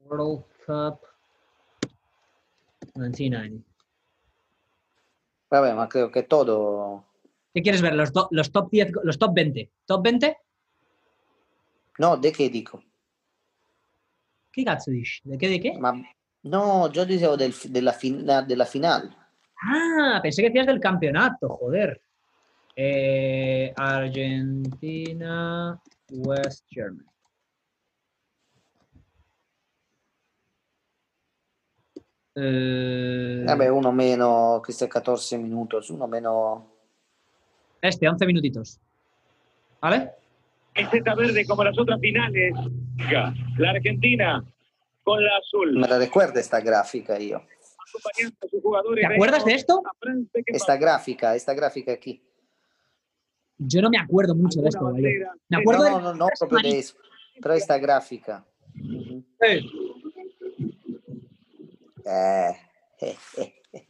World 0.00 0.44
Cup 0.64 1.06
99. 2.94 3.62
Vabbè, 5.48 5.72
ma 5.74 5.86
credo 5.86 6.10
che 6.10 6.26
todo. 6.26 7.04
¿Qué 7.52 7.62
quieres 7.62 7.82
ver? 7.82 7.94
Los, 7.94 8.12
do- 8.12 8.28
los 8.30 8.50
top 8.50 8.70
10, 8.70 8.92
los 9.04 9.18
top 9.18 9.32
20. 9.34 9.70
¿Top 9.86 10.02
20? 10.02 10.36
No, 11.98 12.16
de 12.16 12.32
che 12.32 12.48
dico? 12.48 12.82
¿Qué 14.54 14.64
cazzo 14.64 14.90
dici? 14.90 15.20
¿De 15.24 15.36
qué? 15.36 15.48
¿De 15.48 15.60
qué? 15.60 15.72
Ma 15.78 15.92
no, 16.44 16.90
yo 16.92 17.04
dicevo 17.04 17.36
del, 17.36 17.52
fi- 17.52 17.68
della, 17.70 17.92
fin- 17.92 18.24
della 18.46 18.64
finale. 18.66 19.10
Ah, 19.62 20.20
pensé 20.22 20.42
que 20.42 20.48
decías 20.48 20.66
del 20.66 20.80
campeonato, 20.80 21.48
joder. 21.48 22.00
Eh, 22.76 23.72
Argentina, 23.76 25.80
West 26.10 26.66
Germany. 26.70 27.06
Eh, 32.36 33.42
Vabbè, 33.44 33.68
uno 33.68 33.92
meno, 33.92 34.60
questi 34.62 34.88
14 34.88 35.36
minuti, 35.38 35.76
uno 35.90 36.06
meno. 36.06 36.70
este, 37.80 38.08
11 38.08 38.26
minutitos. 38.26 38.80
¿Vale? 39.80 40.14
Camiseta 40.74 41.14
verde 41.14 41.46
como 41.46 41.64
las 41.64 41.78
otras 41.78 42.00
finales. 42.00 42.52
La 43.58 43.70
Argentina 43.70 44.44
con 45.02 45.22
la 45.22 45.30
azul. 45.38 45.72
Me 45.78 45.86
la 45.88 45.98
recuerda 45.98 46.40
esta 46.40 46.60
gráfica 46.60 47.16
jugadores. 48.60 49.06
¿Te 49.06 49.14
acuerdas 49.14 49.44
de 49.44 49.54
esto? 49.54 49.82
Esta 50.46 50.76
gráfica, 50.76 51.34
esta 51.36 51.54
gráfica 51.54 51.92
aquí. 51.92 52.20
Yo 53.58 53.80
no 53.82 53.88
me 53.90 53.98
acuerdo 53.98 54.34
mucho 54.34 54.60
de 54.60 54.68
esto. 54.68 54.84
Bandera. 54.84 55.32
Me 55.48 55.58
acuerdo 55.58 55.84
No, 55.88 55.96
de- 55.96 56.02
no, 56.02 56.14
no, 56.14 56.26
proprio 56.38 56.58
di 56.58 56.78
eso. 56.78 56.96
Però 57.40 57.54
esta 57.54 57.78
grafica. 57.78 58.44
Mhm. 58.74 59.24
Eh, 59.40 59.62
Eh, 62.06 62.54
eh, 63.00 63.16
eh, 63.36 63.54
eh. 63.72 63.86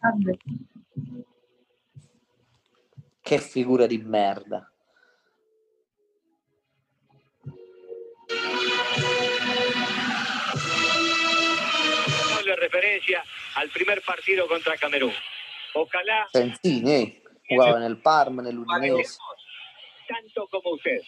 Che 3.21 3.39
figura 3.39 3.87
di 3.87 3.99
merda. 3.99 4.71
Referencia 12.65 13.25
al 13.57 13.69
primer 13.71 14.03
partido 14.03 14.47
contra 14.49 14.77
Camerún. 14.77 15.13
Ojalá 15.75 16.27
Sentini, 16.33 16.93
eh, 16.93 17.23
jugava 17.49 17.79
nel 17.81 17.99
Parma, 17.99 18.43
nell'Udinese. 18.43 19.19
tanto 20.07 20.49
como 20.49 20.75
usted. 20.75 21.01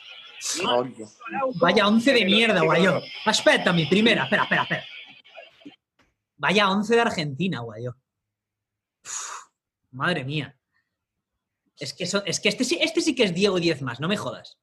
Vaya 1.54 1.86
11 1.86 2.12
de 2.12 2.24
mierda, 2.24 2.60
guayo. 2.62 3.00
Espera, 3.24 3.72
mi 3.72 3.86
primera. 3.86 4.24
Espera, 4.24 4.42
espera, 4.42 4.62
espera. 4.62 4.84
Vaya 6.36 6.68
11 6.70 6.94
de 6.94 7.00
Argentina, 7.00 7.60
guayo. 7.60 7.96
Uf, 9.04 9.48
madre 9.92 10.24
mía. 10.24 10.54
Es 11.78 11.92
que, 11.94 12.04
es 12.04 12.40
que 12.40 12.48
este, 12.48 12.64
sí, 12.64 12.78
este 12.80 13.00
sí 13.00 13.14
que 13.14 13.24
es 13.24 13.34
Diego 13.34 13.58
10 13.58 13.82
más, 13.82 14.00
no 14.00 14.08
me 14.08 14.16
jodas. 14.16 14.58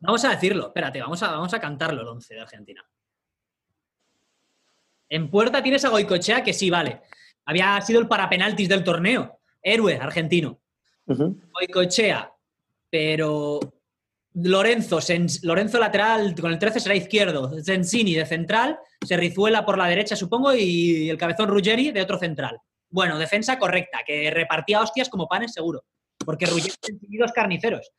Vamos 0.00 0.24
a 0.24 0.30
decirlo, 0.30 0.68
espérate, 0.68 1.00
vamos 1.00 1.22
a, 1.22 1.30
vamos 1.30 1.52
a 1.54 1.60
cantarlo 1.60 2.02
el 2.02 2.08
11 2.08 2.34
de 2.34 2.40
Argentina. 2.40 2.86
En 5.08 5.30
puerta 5.30 5.62
tienes 5.62 5.84
a 5.84 5.88
Goicochea, 5.88 6.42
que 6.42 6.52
sí, 6.52 6.70
vale. 6.70 7.02
Había 7.44 7.80
sido 7.80 8.00
el 8.00 8.08
parapenaltis 8.08 8.68
del 8.68 8.84
torneo. 8.84 9.40
Héroe 9.62 9.96
argentino. 9.96 10.60
Goicochea. 11.06 12.32
Pero 12.90 13.60
Lorenzo, 14.34 14.98
Lorenzo 15.42 15.78
lateral 15.78 16.34
con 16.34 16.52
el 16.52 16.58
13 16.58 16.80
será 16.80 16.94
izquierdo. 16.94 17.52
Zenzini 17.64 18.14
de 18.14 18.26
central. 18.26 18.78
Se 19.04 19.16
rizuela 19.16 19.64
por 19.64 19.78
la 19.78 19.86
derecha, 19.86 20.16
supongo. 20.16 20.54
Y 20.54 21.08
el 21.08 21.18
cabezón 21.18 21.48
Ruggeri 21.48 21.92
de 21.92 22.02
otro 22.02 22.18
central. 22.18 22.58
Bueno, 22.88 23.18
defensa 23.18 23.58
correcta, 23.58 24.00
que 24.06 24.30
repartía 24.30 24.80
hostias 24.80 25.08
como 25.08 25.28
panes 25.28 25.52
seguro. 25.52 25.84
Porque 26.24 26.46
Ruggeri 26.46 26.74
tiene 26.80 27.18
dos 27.18 27.32
carniceros. 27.32 27.92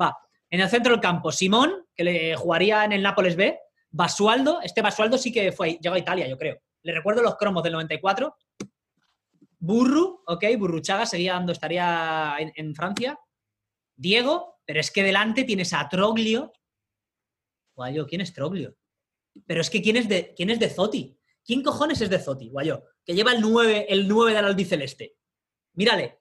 Va. 0.00 0.16
En 0.48 0.60
el 0.60 0.68
centro 0.68 0.92
del 0.92 1.00
campo, 1.00 1.32
Simón, 1.32 1.86
que 1.94 2.04
le 2.04 2.36
jugaría 2.36 2.84
en 2.84 2.92
el 2.92 3.02
Nápoles 3.02 3.36
B. 3.36 3.58
Basualdo, 3.96 4.60
este 4.62 4.82
Basualdo 4.82 5.16
sí 5.16 5.32
que 5.32 5.52
fue, 5.52 5.78
llegó 5.80 5.94
a 5.94 5.98
Italia, 5.98 6.28
yo 6.28 6.36
creo. 6.36 6.60
Le 6.82 6.92
recuerdo 6.92 7.22
los 7.22 7.36
cromos 7.36 7.62
del 7.62 7.72
94. 7.72 8.36
Burru, 9.58 10.22
ok, 10.26 10.44
Burruchaga 10.58 11.06
seguía 11.06 11.32
dando, 11.32 11.52
estaría 11.52 12.36
en, 12.38 12.74
Francia. 12.74 13.18
Diego, 13.96 14.60
pero 14.66 14.80
es 14.80 14.90
que 14.90 15.02
delante 15.02 15.44
tienes 15.44 15.72
a 15.72 15.88
Troglio. 15.88 16.52
Guayo, 17.74 18.06
¿quién 18.06 18.20
es 18.20 18.34
Troglio? 18.34 18.76
Pero 19.46 19.62
es 19.62 19.70
que 19.70 19.80
¿quién 19.80 19.96
es 19.96 20.08
de, 20.10 20.34
quién 20.36 20.50
es 20.50 20.60
de 20.60 20.68
Zoti? 20.68 21.18
¿Quién 21.42 21.62
cojones 21.62 22.02
es 22.02 22.10
de 22.10 22.18
Zoti, 22.18 22.50
Guayo? 22.50 22.84
Que 23.02 23.14
lleva 23.14 23.32
el 23.32 23.40
9, 23.40 23.86
el 23.88 24.06
9 24.06 24.34
del 24.34 24.44
albiceleste. 24.44 25.16
Mírale. 25.72 26.20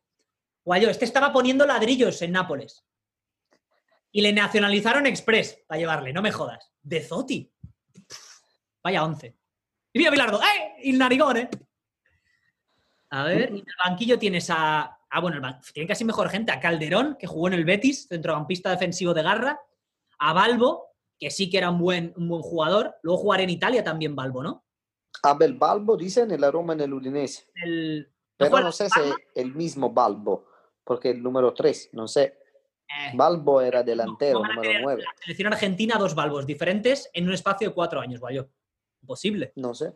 Guayo, 0.63 0.89
este 0.89 1.03
estaba 1.03 1.34
poniendo 1.34 1.65
ladrillos 1.65 2.22
en 2.22 2.32
Nápoles. 2.32 2.86
Y 4.12 4.22
le 4.22 4.32
nacionalizaron 4.32 5.05
Express 5.08 5.62
para 5.67 5.77
llevarle, 5.77 6.13
no 6.13 6.22
me 6.22 6.32
jodas. 6.32 6.72
De 6.82 7.01
Zoti. 7.01 7.51
Vaya 8.86 9.04
11. 9.04 9.36
Y 9.94 9.98
mira 9.98 10.12
Bilardo, 10.12 10.39
¡eh! 10.39 10.75
Y 10.84 10.92
el 10.92 11.00
narigón, 11.00 11.38
¿eh? 11.38 11.50
A 13.10 13.24
ver, 13.24 13.50
en 13.50 13.56
el 13.56 13.65
banquillo 13.84 14.20
tienes 14.20 14.51
a. 14.51 15.00
Ah, 15.10 15.20
bueno, 15.22 15.42
tiene 15.74 15.88
casi 15.88 16.06
mejor 16.06 16.30
gente. 16.30 16.51
A 16.51 16.60
Calderón, 16.60 17.18
que 17.18 17.25
jugó 17.25 17.48
en 17.48 17.56
el 17.56 17.65
Betis, 17.65 18.08
centrocampista 18.08 18.70
defensivo 18.70 19.15
de 19.15 19.24
garra. 19.24 19.60
A 20.20 20.34
Balbo, 20.34 20.92
que 21.18 21.32
sí 21.32 21.50
que 21.50 21.58
era 21.58 21.72
un 21.72 21.80
buen, 21.80 22.13
un 22.15 22.30
buen 22.30 22.44
jugador. 22.44 22.96
Luego 23.01 23.22
jugar 23.22 23.42
en 23.42 23.50
Italia 23.50 23.84
también 23.84 24.15
Balbo, 24.15 24.44
¿no? 24.44 24.63
Abel 25.24 25.56
Balbo, 25.56 25.98
dicen, 25.98 26.30
en 26.30 26.42
la 26.42 26.51
Roma 26.51 26.74
en 26.74 26.82
el 26.82 26.94
Udinese. 26.94 27.48
Pero 28.38 28.60
no 28.60 28.72
sé 28.72 28.88
si 28.88 29.00
es 29.00 29.15
el 29.34 29.56
mismo 29.56 29.92
Balbo, 29.92 30.46
porque 30.84 31.10
el 31.10 31.24
número 31.24 31.56
3, 31.56 31.89
no 31.94 32.08
sé. 32.08 32.38
Eh. 32.88 33.13
Balbo 33.15 33.62
era 33.62 33.82
delantero, 33.82 34.44
número 34.44 34.80
9. 34.80 35.04
La 35.04 35.24
selección 35.24 35.51
argentina, 35.51 35.98
dos 35.98 36.13
Balbos 36.13 36.46
diferentes 36.46 37.10
en 37.13 37.27
un 37.27 37.34
espacio 37.34 37.70
de 37.70 37.74
cuatro 37.74 38.00
años, 38.00 38.20
Guayo. 38.20 38.48
Imposible. 39.05 39.53
No 39.57 39.75
sé. 39.75 39.93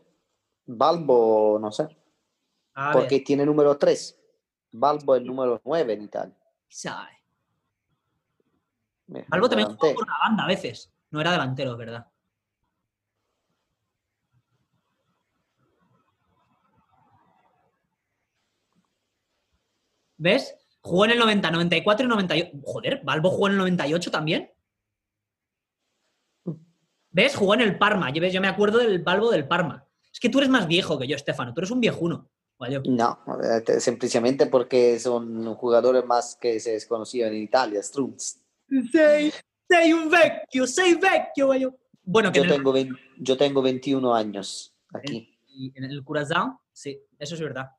Balbo, 0.68 1.58
no 1.60 1.72
sé. 1.72 1.88
porque 2.94 3.22
tiene 3.22 3.44
número 3.44 3.76
3. 3.76 4.20
Balbo 4.74 5.16
es 5.16 5.22
el 5.22 5.28
número 5.28 5.60
9 5.66 5.94
en 5.94 6.02
Italia. 6.04 6.38
Sabe. 6.68 7.10
Balbo 9.28 9.50
también 9.50 9.70
jugó 9.70 9.96
por 9.96 10.08
la 10.08 10.20
banda 10.20 10.44
a 10.44 10.48
veces. 10.48 10.92
No 11.10 11.20
era 11.20 11.32
delantero, 11.32 11.76
¿verdad? 11.76 12.06
¿Ves? 20.18 20.56
Jugó 20.82 21.06
en 21.06 21.12
el 21.12 21.20
90, 21.20 21.50
94 21.50 22.06
y 22.06 22.10
98. 22.10 22.58
Joder, 22.64 23.02
Balbo 23.04 23.32
jugó 23.32 23.48
en 23.48 23.54
el 23.54 23.58
98 23.58 24.12
también. 24.12 24.52
¿Ves? 27.12 27.36
Jugó 27.36 27.54
en 27.56 27.62
el 27.62 27.78
Parma. 27.78 28.12
Yo, 28.12 28.26
yo 28.26 28.42
me 28.42 28.48
acuerdo 28.48 28.78
del 28.78 29.00
Balbo 29.00 29.32
del 29.32 29.48
Parma. 29.48 29.86
Es 30.12 30.20
que 30.20 30.30
tú 30.30 30.40
eres 30.40 30.50
más 30.50 30.68
viejo 30.68 30.98
que 31.00 31.08
yo, 31.08 31.16
Estefano. 31.16 31.54
Tú 31.54 31.62
eres 31.62 31.72
un 31.72 31.80
viejuno. 31.80 32.30
No, 32.86 33.20
simplemente 33.80 34.48
porque 34.48 35.00
son 35.00 35.56
jugadores 35.56 36.06
más 36.06 36.36
que 36.36 36.60
se 36.60 36.72
desconocían 36.72 37.30
en 37.30 37.44
Italia, 37.44 37.82
Strunz. 37.82 38.42
Sei, 38.92 39.32
sei 39.68 39.94
un 39.94 40.10
vecchio, 40.10 40.68
sei 40.68 40.96
vecchio, 40.96 41.48
Bueno, 42.04 42.32
yo, 42.34 42.46
tengo 42.46 42.74
yo 43.18 43.38
tengo 43.38 43.62
21 43.62 44.14
años 44.14 44.76
aquí. 44.94 45.38
¿Y 45.48 45.72
en 45.74 45.86
el 45.86 46.04
Curazao? 46.04 46.62
Sí, 46.74 47.02
eso 47.18 47.36
es 47.36 47.42
verdad. 47.42 47.70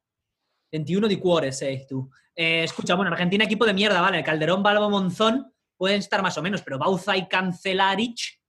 21 0.72 1.08
de 1.08 1.20
cuore 1.20 1.52
sei 1.52 1.86
tú. 1.86 2.10
Eh, 2.34 2.64
escucha, 2.64 2.94
bueno, 2.94 3.12
Argentina 3.12 3.44
equipo 3.44 3.66
de 3.66 3.74
mierda, 3.74 4.00
¿vale? 4.00 4.24
Calderón, 4.24 4.62
Balbo, 4.62 4.88
Monzón 4.88 5.52
pueden 5.76 5.98
estar 5.98 6.22
más 6.22 6.38
o 6.38 6.42
menos, 6.42 6.62
pero 6.62 6.78
Bauza 6.78 7.16
y 7.18 7.28
Cancelarich, 7.28 8.39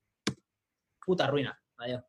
puta 1.06 1.28
ruina. 1.28 1.60
Vaya. 1.78 2.06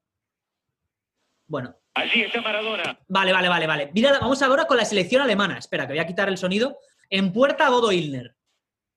Bueno. 1.46 1.74
Allí 1.94 2.22
está 2.22 2.40
Maradona. 2.40 2.98
Vale, 3.08 3.32
vale, 3.32 3.48
vale, 3.48 3.66
vale. 3.66 3.90
Mira, 3.92 4.18
vamos 4.18 4.40
ahora 4.42 4.66
con 4.66 4.76
la 4.76 4.84
selección 4.84 5.22
alemana. 5.22 5.58
Espera, 5.58 5.86
que 5.86 5.92
voy 5.92 6.00
a 6.00 6.06
quitar 6.06 6.28
el 6.28 6.38
sonido. 6.38 6.78
En 7.10 7.32
puerta, 7.32 7.68
Bodo 7.68 7.92
Ilner. 7.92 8.34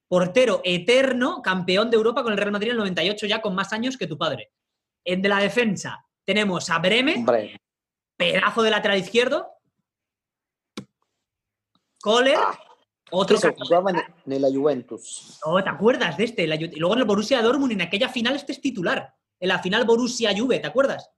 Portero 0.08 0.62
eterno, 0.64 1.42
campeón 1.42 1.90
de 1.90 1.98
Europa 1.98 2.24
con 2.24 2.32
el 2.32 2.38
Real 2.38 2.52
Madrid 2.52 2.70
en 2.70 2.74
el 2.74 2.78
98, 2.78 3.26
ya 3.26 3.42
con 3.42 3.56
más 3.56 3.74
años 3.74 3.98
que 3.98 4.08
tu 4.08 4.18
padre. 4.18 4.52
En 5.04 5.22
de 5.22 5.30
la 5.30 5.40
defensa 5.40 6.06
tenemos 6.24 6.70
a 6.70 6.80
Breme, 6.80 7.26
pedazo 8.16 8.64
de 8.64 8.72
lateral 8.72 9.00
izquierdo. 9.00 9.52
Kohler, 12.02 12.38
ah, 12.38 12.58
otro 13.12 13.40
que 13.40 13.56
jugaba 13.58 13.92
en, 13.92 14.42
la 14.42 14.48
Juventus. 14.50 15.40
No, 15.46 15.64
¿te 15.64 15.70
acuerdas 15.70 16.18
de 16.18 16.26
este? 16.26 16.44
y 16.46 16.80
luego 16.80 16.94
en 16.94 17.02
el 17.02 17.06
Borussia 17.06 17.42
Dortmund, 17.42 17.74
en 17.74 17.82
aquella 17.82 18.10
final, 18.10 18.36
este 18.36 18.52
es 18.52 18.62
titular. 18.62 19.14
En 19.46 19.50
la 19.50 19.60
final 19.60 19.86
Borussia-Juve, 19.86 20.58
¿te 20.58 20.66
acuerdas? 20.66 21.12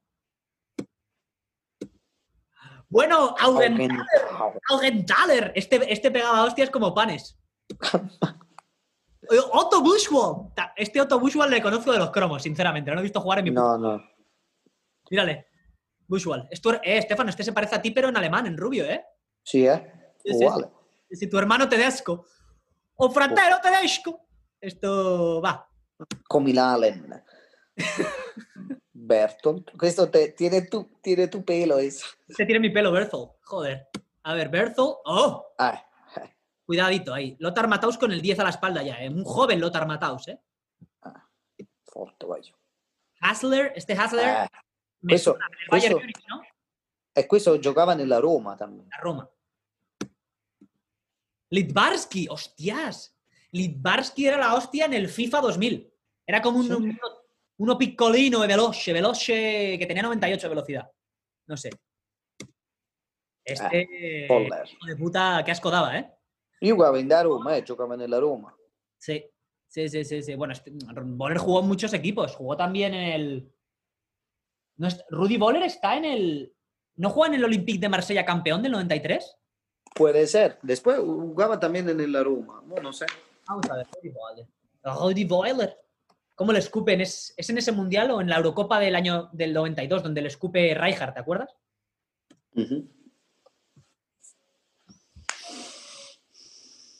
Bueno, 2.89 3.33
Augenthaler. 4.69 5.53
Este, 5.55 5.93
este 5.93 6.11
pegaba 6.11 6.43
hostias 6.43 6.69
como 6.69 6.93
panes. 6.93 7.39
Otto 9.53 9.81
Bushwald. 9.81 10.51
Este 10.75 10.99
Otto 10.99 11.21
Bushwald 11.21 11.53
le 11.53 11.61
conozco 11.61 11.93
de 11.93 11.99
los 11.99 12.11
cromos, 12.11 12.43
sinceramente. 12.43 12.91
No 12.91 12.95
lo 12.95 12.99
he 12.99 13.03
visto 13.03 13.21
jugar 13.21 13.39
en 13.39 13.45
mi 13.45 13.51
No, 13.51 13.77
no. 13.77 14.03
Mírale. 15.09 15.47
Bushwald. 16.05 16.49
Eh, 16.51 16.97
Estefano, 16.97 17.29
este 17.29 17.45
se 17.45 17.53
parece 17.53 17.75
a 17.75 17.81
ti, 17.81 17.91
pero 17.91 18.09
en 18.09 18.17
alemán, 18.17 18.45
en 18.45 18.57
rubio, 18.57 18.83
¿eh? 18.83 19.05
Sí, 19.41 19.65
¿eh? 19.65 20.13
Igual. 20.25 20.69
Si 21.09 21.29
tu 21.29 21.37
hermano 21.37 21.69
tedesco. 21.69 22.25
O 22.97 23.09
fratero 23.09 23.59
tedesco. 23.63 24.27
Esto 24.59 25.41
va. 25.41 25.65
Comilalen. 26.27 27.23
Bertolt. 28.93 29.71
Esto 29.81 30.09
te, 30.09 30.29
tiene, 30.29 30.63
tu, 30.63 30.89
tiene 31.01 31.27
tu 31.27 31.43
pelo 31.43 31.77
eso. 31.77 32.05
Se 32.27 32.45
tiene 32.45 32.59
mi 32.59 32.69
pelo, 32.69 32.91
Bertolt. 32.91 33.31
Joder. 33.43 33.87
A 34.23 34.33
ver, 34.33 34.49
Bertolt. 34.49 34.97
¡Oh! 35.05 35.45
Cuidadito 36.65 37.13
ahí. 37.13 37.37
Lothar 37.39 37.67
Mataus 37.67 37.97
con 37.97 38.11
el 38.11 38.21
10 38.21 38.39
a 38.39 38.43
la 38.43 38.49
espalda 38.49 38.83
ya, 38.83 39.01
¿eh? 39.01 39.09
Un 39.09 39.23
joven 39.23 39.61
Lothar 39.61 39.87
Mataus, 39.87 40.27
¿eh? 40.27 40.39
Ah, 41.01 41.25
forte, 41.85 42.25
vaya. 42.25 42.53
Hasler, 43.21 43.71
este 43.75 43.93
Hasler. 43.93 44.25
Ah, 44.25 44.49
questo, 45.01 45.37
questo, 45.69 45.99
¿no? 46.27 46.43
E 47.13 47.25
questo 47.25 47.57
giocava 47.57 47.95
nella 47.95 48.19
Roma 48.19 48.55
también. 48.55 48.85
La 48.89 48.97
Roma. 48.97 49.29
Litvarsky, 51.49 52.27
hostias. 52.27 53.15
Litvarsky 53.51 54.27
era 54.27 54.37
la 54.37 54.53
hostia 54.53 54.85
en 54.85 54.93
el 54.93 55.07
FIFA 55.07 55.39
2000. 55.41 55.93
Era 56.27 56.41
como 56.41 56.59
un, 56.59 56.99
uno 57.57 57.77
piccolino 57.77 58.43
y 58.43 58.47
veloce, 58.47 58.93
veloce, 58.93 59.77
que 59.79 59.85
tenía 59.85 60.03
98 60.03 60.47
de 60.47 60.49
velocidad. 60.49 60.91
No 61.47 61.57
sé. 61.57 61.69
Este 63.43 64.27
ah, 64.29 64.63
hijo 64.65 64.85
de 64.85 64.95
puta, 64.97 65.41
qué 65.45 65.51
asco 65.51 65.71
daba, 65.71 65.97
¿eh? 65.97 66.13
Jugaba 66.61 66.99
en 66.99 67.07
la 67.07 67.23
Roma, 67.23 67.57
eh, 67.57 67.63
giocava 67.65 67.95
la 67.95 68.19
Roma. 68.19 68.55
Sí, 68.97 69.23
sí, 69.67 69.87
sí, 69.87 70.03
sí. 70.03 70.21
sí. 70.21 70.35
Bueno, 70.35 70.53
este, 70.53 70.71
Boller 70.71 71.37
jugó 71.37 71.61
en 71.61 71.67
muchos 71.67 71.93
equipos. 71.93 72.35
Jugó 72.35 72.57
también 72.57 72.93
en 72.93 73.13
el... 73.13 73.53
No, 74.77 74.87
Rudy 75.09 75.37
Boller 75.37 75.63
está 75.63 75.95
en 75.95 76.05
el... 76.05 76.53
¿No 76.95 77.09
juega 77.11 77.33
en 77.33 77.39
el 77.39 77.45
Olympique 77.45 77.79
de 77.79 77.89
Marsella 77.89 78.25
campeón 78.25 78.61
del 78.61 78.71
93? 78.73 79.37
Puede 79.95 80.27
ser. 80.27 80.59
Después 80.61 80.99
jugaba 80.99 81.59
también 81.59 81.87
en 81.89 82.11
la 82.11 82.23
Roma. 82.23 82.63
No, 82.81 82.91
sé. 82.91 83.05
Vamos 83.47 83.69
a 83.69 83.75
ver, 83.75 83.87
Rudy 83.95 84.09
Boller. 84.09 84.47
Rudy 84.83 85.25
Boller. 85.25 85.86
¿Cómo 86.37 86.53
le 86.53 86.59
escupen? 86.59 87.01
¿Es, 87.01 87.33
en 87.35 87.57
ese 87.57 87.71
mundial 87.71 88.11
o 88.11 88.21
en 88.21 88.29
la 88.29 88.37
Eurocopa 88.37 88.79
del 88.79 88.95
año 88.95 89.27
del 89.33 89.53
92 89.53 90.03
donde 90.03 90.21
le 90.21 90.27
escupe 90.27 90.75
Rijkaard, 90.75 91.15
¿te 91.15 91.19
acuerdas? 91.19 91.49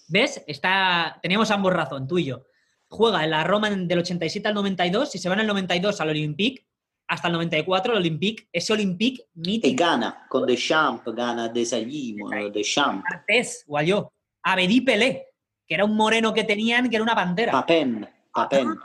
¿Ves? 0.08 0.43
Está, 0.47 1.19
teníamos 1.21 1.52
ambos 1.52 1.71
razón, 1.71 2.08
tú 2.08 2.17
y 2.17 2.26
yo. 2.26 2.45
Juega 2.88 3.23
en 3.23 3.30
la 3.30 3.43
Roma 3.43 3.69
del 3.69 4.00
87 4.00 4.47
al 4.47 4.56
92, 4.56 5.12
si 5.12 5.19
se 5.19 5.30
van 5.30 5.39
al 5.39 5.45
92 5.45 6.02
al 6.02 6.10
Olympique, 6.10 6.65
hasta 7.08 7.28
el 7.28 7.34
94 7.34 7.91
el 7.91 8.00
Olympique, 8.00 8.50
ese 8.52 8.73
Olympique 8.73 9.28
mítico. 9.36 9.67
Y 9.67 9.76
gana, 9.76 10.26
con 10.28 10.47
Deschamps, 10.47 11.04
gana 11.13 11.47
de 11.47 11.63
Salimo, 11.63 12.32
Deschamps. 12.52 13.04
Artés, 13.08 13.63
Guayó, 13.67 14.12
Abedi 14.41 14.82
Pelé, 14.82 15.28
que 15.67 15.76
era 15.76 15.86
un 15.86 15.95
moreno 15.95 16.34
que 16.34 16.43
tenían, 16.43 16.89
que 16.89 16.95
era 16.95 17.04
una 17.04 17.13
bandera. 17.13 17.52
Papen, 17.52 18.10
Papen. 18.34 18.80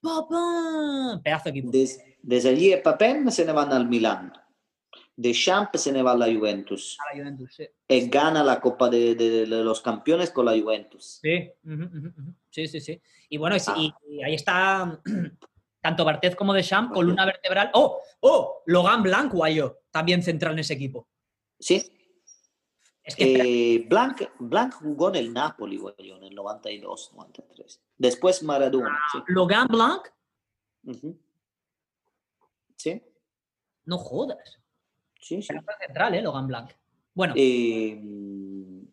Papá. 0.00 1.20
Pedazo 1.22 1.44
de 1.44 1.50
equipo. 1.50 1.70
Desde 2.22 2.48
allí 2.50 2.74
Papen 2.82 3.30
se 3.30 3.44
ne 3.44 3.52
vanno 3.52 3.74
al 3.74 3.88
Milan. 3.88 4.32
Deschamps 5.14 5.80
se 5.80 5.92
ne 5.92 6.02
va 6.02 6.12
alla 6.12 6.26
Juventus. 6.26 6.96
A 7.00 7.14
la 7.14 7.22
Juventus, 7.22 7.54
sí. 7.54 7.64
E 7.88 8.06
gana 8.08 8.42
la 8.42 8.60
Copa 8.60 8.88
de, 8.88 9.14
de- 9.14 9.46
de 9.46 9.46
los 9.46 9.80
Campeones 9.80 10.30
con 10.30 10.46
la 10.46 10.52
Juventus. 10.58 11.20
Sí, 11.22 11.50
sí, 12.50 12.66
sí, 12.68 12.80
sí. 12.80 13.00
Y 13.28 13.36
bueno, 13.36 13.56
y, 13.56 13.60
Ah. 13.66 13.74
y- 13.78 13.94
y 14.08 14.22
ahí 14.22 14.34
está 14.34 15.00
tanto 15.82 16.04
Barthez 16.04 16.34
como 16.34 16.54
Deschamps, 16.54 16.94
columna 16.94 17.26
vertebral. 17.26 17.70
¡Oh! 17.74 18.00
¡Oh! 18.20 18.62
Logan 18.66 19.02
Blanc, 19.02 19.32
guayo, 19.32 19.80
también 19.90 20.22
central 20.22 20.54
en 20.54 20.60
ese 20.60 20.74
equipo. 20.74 21.06
Sí. 21.60 21.82
Es 23.04 23.16
que 23.16 23.24
espera, 23.24 23.44
Eh, 23.48 23.86
Blanc, 23.88 24.22
Blanc 24.38 24.74
jugó 24.74 25.08
en 25.08 25.16
el 25.16 25.32
Napoli, 25.32 25.76
güey, 25.76 25.94
en 25.98 26.22
el 26.22 26.34
92, 26.34 27.12
93. 27.14 27.82
Después 27.98 28.42
Maradona. 28.42 28.98
Sí. 29.12 29.18
Logan 29.28 29.66
Blanc. 29.68 30.06
Sí, 32.76 33.02
no 33.84 33.98
jodas. 33.98 34.58
sí, 35.20 35.40
sí. 35.42 35.54
Central, 35.86 36.14
¿eh? 36.14 36.22
Logan 36.22 36.46
Blanc. 36.46 36.70
Bueno, 37.14 37.34
Eh, 37.36 38.00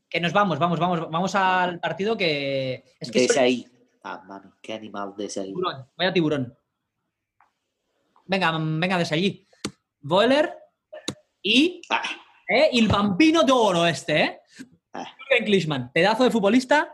que 0.09 0.19
nos 0.19 0.33
vamos, 0.33 0.59
vamos, 0.59 0.79
vamos, 0.79 1.09
vamos 1.09 1.35
al 1.35 1.79
partido 1.79 2.17
que. 2.17 2.83
Es 2.99 3.11
que 3.11 3.21
desde 3.21 3.39
ahí. 3.39 3.67
Ah, 4.03 4.23
mami, 4.25 4.49
qué 4.61 4.73
animal 4.73 5.13
desde 5.17 5.41
ahí. 5.41 5.47
tiburón, 5.47 5.87
vaya 5.97 6.13
tiburón. 6.13 6.57
Venga, 8.25 8.51
venga 8.57 8.97
desde 8.97 9.15
allí. 9.15 9.47
Boiler 10.01 10.55
y 11.41 11.81
Ah, 11.89 12.01
¿eh? 12.49 12.69
el 12.73 12.87
Bambino 12.87 13.43
de 13.43 13.51
Oro 13.51 13.85
este, 13.85 14.21
¿eh? 14.21 14.41
Ah. 14.93 15.15
Jürgen 15.17 15.45
Klinsmann, 15.45 15.91
pedazo 15.93 16.23
de 16.23 16.31
futbolista 16.31 16.93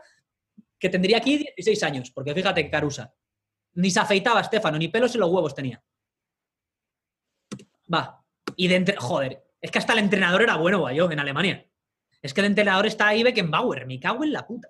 que 0.78 0.90
tendría 0.90 1.16
aquí 1.16 1.38
16 1.38 1.82
años, 1.82 2.10
porque 2.10 2.34
fíjate 2.34 2.62
que 2.62 2.70
Carusa. 2.70 3.14
Ni 3.74 3.90
se 3.90 4.00
afeitaba 4.00 4.40
Estefano, 4.40 4.78
ni 4.78 4.88
pelos 4.88 5.14
en 5.14 5.20
los 5.20 5.30
huevos 5.30 5.54
tenía. 5.54 5.82
Va. 7.92 8.24
Y 8.56 8.68
de 8.68 8.76
entre... 8.76 8.96
Joder, 8.96 9.44
es 9.60 9.70
que 9.70 9.78
hasta 9.78 9.94
el 9.94 10.00
entrenador 10.00 10.42
era 10.42 10.56
bueno, 10.56 10.80
guayo, 10.80 11.10
en 11.10 11.20
Alemania. 11.20 11.66
Es 12.22 12.32
que 12.32 12.40
el 12.40 12.46
entrenador 12.46 12.86
está 12.86 13.08
ahí 13.08 13.22
Beckenbauer, 13.22 13.86
me 13.86 14.00
cago 14.00 14.24
en 14.24 14.32
la 14.32 14.46
puta. 14.46 14.68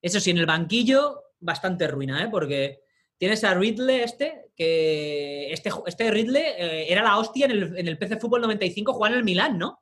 Eso 0.00 0.20
sí, 0.20 0.30
en 0.30 0.38
el 0.38 0.46
banquillo, 0.46 1.32
bastante 1.40 1.88
ruina, 1.88 2.22
¿eh? 2.22 2.28
Porque 2.30 2.82
tienes 3.16 3.42
a 3.44 3.54
Ridley 3.54 4.00
este, 4.00 4.47
que 4.58 5.52
este, 5.52 5.70
este 5.86 6.10
Ridley 6.10 6.42
eh, 6.42 6.92
era 6.92 7.02
la 7.02 7.16
hostia 7.18 7.44
en 7.46 7.52
el, 7.52 7.78
en 7.78 7.86
el 7.88 7.96
PC 7.96 8.16
Fútbol 8.18 8.40
95 8.42 8.92
jugando 8.92 9.14
en 9.14 9.20
el 9.20 9.24
Milán, 9.24 9.56
¿no? 9.56 9.80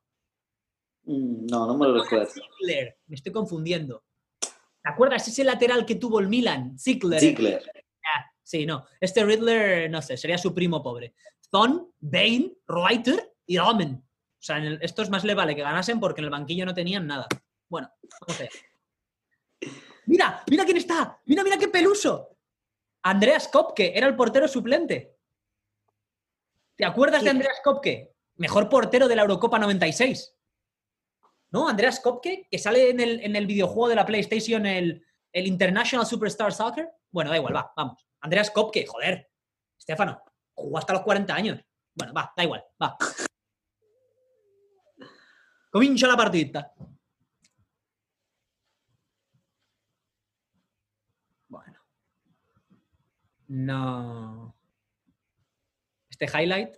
mm, 1.04 1.46
no, 1.46 1.66
no 1.66 1.76
me 1.78 1.86
lo 1.88 2.02
recuerdo. 2.02 2.30
Ziegler, 2.30 2.98
me 3.06 3.16
estoy 3.16 3.32
confundiendo. 3.32 4.04
¿Te 4.38 4.90
acuerdas 4.90 5.26
ese 5.26 5.42
lateral 5.44 5.86
que 5.86 5.94
tuvo 5.96 6.20
el 6.20 6.28
Milan? 6.28 6.78
Ziegler. 6.78 7.18
Ziegler. 7.18 7.62
Ah, 8.14 8.30
sí, 8.42 8.66
no. 8.66 8.84
Este 9.00 9.24
Riddler, 9.24 9.90
no 9.90 10.00
sé, 10.02 10.16
sería 10.16 10.38
su 10.38 10.54
primo 10.54 10.82
pobre. 10.82 11.14
Thon, 11.50 11.90
Bain, 11.98 12.56
Reuter 12.68 13.32
y 13.46 13.56
Omen. 13.58 13.94
O 13.94 14.42
sea, 14.46 14.58
en 14.58 14.64
el- 14.64 14.78
estos 14.82 15.08
más 15.10 15.24
le 15.24 15.34
vale 15.34 15.56
que 15.56 15.62
ganasen 15.62 15.98
porque 15.98 16.20
en 16.20 16.26
el 16.26 16.30
banquillo 16.30 16.66
no 16.66 16.74
tenían 16.74 17.06
nada. 17.06 17.26
Bueno, 17.68 17.90
vamos 18.20 18.40
allá. 18.40 18.50
Mira, 20.06 20.44
mira 20.48 20.64
quién 20.64 20.76
está. 20.76 21.18
Mira, 21.24 21.42
mira 21.42 21.56
qué 21.58 21.66
peluso. 21.68 22.35
Andreas 23.06 23.46
Kopke 23.46 23.96
era 23.96 24.08
el 24.08 24.16
portero 24.16 24.48
suplente. 24.48 25.16
¿Te 26.74 26.84
acuerdas 26.84 27.22
de. 27.22 27.30
Andreas 27.30 27.60
Kopke? 27.62 28.16
Mejor 28.34 28.68
portero 28.68 29.06
de 29.06 29.14
la 29.14 29.22
Eurocopa 29.22 29.60
96. 29.60 30.34
¿No? 31.50 31.68
Andreas 31.68 32.00
Kopke, 32.00 32.48
que 32.50 32.58
sale 32.58 32.90
en 32.90 32.98
el, 32.98 33.20
en 33.20 33.36
el 33.36 33.46
videojuego 33.46 33.88
de 33.88 33.94
la 33.94 34.04
PlayStation, 34.04 34.66
el, 34.66 35.06
el 35.32 35.46
International 35.46 36.04
Superstar 36.04 36.52
Soccer. 36.52 36.90
Bueno, 37.12 37.30
da 37.30 37.36
igual, 37.36 37.54
va, 37.54 37.72
vamos. 37.76 38.04
Andreas 38.22 38.50
Kopke, 38.50 38.84
joder. 38.84 39.30
Estefano, 39.78 40.20
jugó 40.52 40.78
hasta 40.78 40.94
los 40.94 41.02
40 41.02 41.32
años. 41.32 41.60
Bueno, 41.94 42.12
va, 42.12 42.32
da 42.36 42.42
igual, 42.42 42.64
va. 42.82 42.96
Comincia 45.70 46.08
la 46.08 46.16
partida. 46.16 46.74
Bueno. 51.46 51.76
No. 53.48 54.54
Este 56.10 56.26
highlight, 56.26 56.76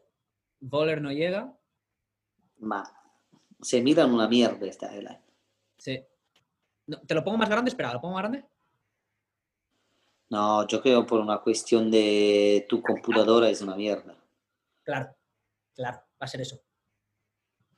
Voller 0.61 1.01
no 1.01 1.13
llega. 1.13 1.55
Ma 2.59 2.83
se 3.61 3.81
miran 3.83 4.13
una 4.13 4.29
mierda 4.29 4.67
esta 4.67 4.93
highlight. 4.95 5.21
Sí. 5.79 6.05
No, 6.87 7.01
¿Te 7.01 7.15
lo 7.15 7.25
pongo 7.25 7.39
más 7.39 7.49
grande? 7.49 7.69
Espera, 7.71 7.93
¿lo 7.93 8.01
pongo 8.01 8.15
más 8.15 8.23
grande? 8.23 8.45
No, 10.31 10.67
yo 10.67 10.81
creo 10.83 11.07
por 11.07 11.21
una 11.21 11.39
cuestión 11.39 11.91
de 11.91 12.67
tu 12.69 12.83
computadora 12.83 13.49
es 13.49 13.63
una 13.63 13.75
mierda. 13.75 14.15
Claro, 14.83 15.17
claro, 15.75 15.99
va 15.99 16.25
a 16.25 16.29
ser 16.29 16.41
eso. 16.43 16.61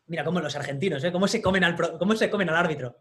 Mira 0.07 0.25
cómo 0.25 0.41
los 0.41 0.57
argentinos, 0.57 1.03
¿eh? 1.05 1.13
¿Cómo 1.13 1.29
se 1.29 1.41
comen 1.41 1.63
al, 1.63 1.77
pro- 1.77 1.97
cómo 1.99 2.15
se 2.17 2.29
comen 2.31 2.49
al 2.51 2.57
árbitro? 2.57 2.97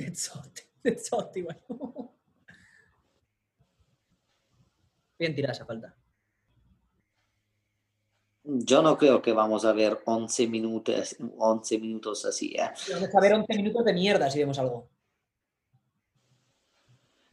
Gezzotti, 0.00 0.62
Gezzotti, 0.82 1.42
bueno. 1.42 2.16
Bien 5.18 5.34
tirada 5.34 5.52
esa 5.52 5.66
falta. 5.66 5.94
Yo 8.42 8.82
no 8.82 8.96
creo 8.96 9.20
que 9.20 9.32
vamos 9.32 9.64
a 9.64 9.72
ver 9.72 10.00
11 10.06 10.48
minutos, 10.48 11.16
11 11.36 11.78
minutos 11.78 12.24
así. 12.24 12.54
¿eh? 12.56 12.70
Vamos 12.92 13.14
a 13.14 13.20
ver 13.20 13.34
11 13.34 13.54
minutos 13.54 13.84
de 13.84 13.92
mierda 13.92 14.30
si 14.30 14.38
vemos 14.38 14.58
algo. 14.58 14.88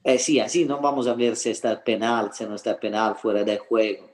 Eh, 0.04 0.20
sí, 0.20 0.40
así 0.40 0.66
no 0.66 0.82
vamos 0.82 1.08
a 1.08 1.14
ver 1.14 1.36
si 1.36 1.50
está 1.50 1.84
penal, 1.84 2.32
si 2.34 2.46
no 2.46 2.56
está 2.56 2.80
penal, 2.80 3.16
fuera 3.16 3.44
de 3.44 3.58
juego. 3.58 4.10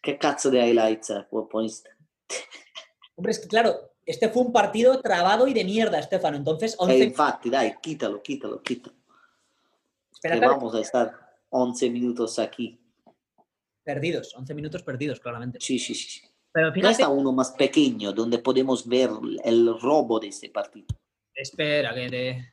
¿Qué 0.00 0.18
cazzo 0.18 0.50
de 0.50 0.66
highlights? 0.66 1.12
Hombre, 1.30 3.30
es 3.30 3.38
que 3.38 3.48
claro, 3.48 3.87
este 4.08 4.28
fue 4.30 4.42
un 4.42 4.52
partido 4.52 5.00
trabado 5.00 5.46
y 5.46 5.52
de 5.54 5.64
mierda, 5.64 5.98
Estefano. 5.98 6.36
Entonces, 6.36 6.74
11 6.78 6.94
Eh, 6.94 7.04
infatti, 7.04 7.50
dai, 7.50 7.78
quítalo, 7.80 8.22
quítalo, 8.22 8.62
quítalo. 8.62 8.94
Que 8.96 10.28
Espérate, 10.28 10.46
vamos 10.46 10.74
a 10.74 10.80
estar 10.80 11.12
11 11.50 11.90
minutos 11.90 12.38
aquí. 12.38 12.80
perdidos, 13.84 14.34
11 14.34 14.54
minutos 14.54 14.82
perdidos, 14.82 15.18
claramente. 15.20 15.58
Sí, 15.60 15.78
sí, 15.78 15.94
sí. 15.94 16.08
sí. 16.10 16.26
Pero 16.52 16.68
No 16.68 16.72
fíjate, 16.74 16.92
está 16.92 17.08
uno 17.08 17.32
más 17.32 17.52
pequeño 17.52 18.12
donde 18.12 18.38
podemos 18.38 18.86
ver 18.86 19.10
el 19.44 19.78
robo 19.80 20.18
de 20.20 20.28
este 20.28 20.48
partido. 20.50 20.86
espera, 21.34 21.94
que 21.94 22.08
te... 22.10 22.52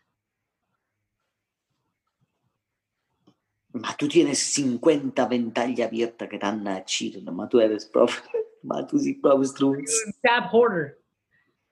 Ma 3.73 3.93
tu 3.97 4.07
tienes 4.07 4.39
50 4.53 5.25
ventaglie 5.27 5.83
aperte 5.83 6.27
che 6.27 6.37
danno 6.37 6.69
a 6.71 6.83
Ciro, 6.85 7.19
ma 7.31 7.47
tu 7.47 7.59
eres 7.59 7.85
proprio, 7.85 8.21
ma 8.63 8.85
sei 8.87 9.15
proprio 9.19 9.43
strunz. 9.47 9.91
Tab 10.21 10.49
Hoarder. 10.53 10.97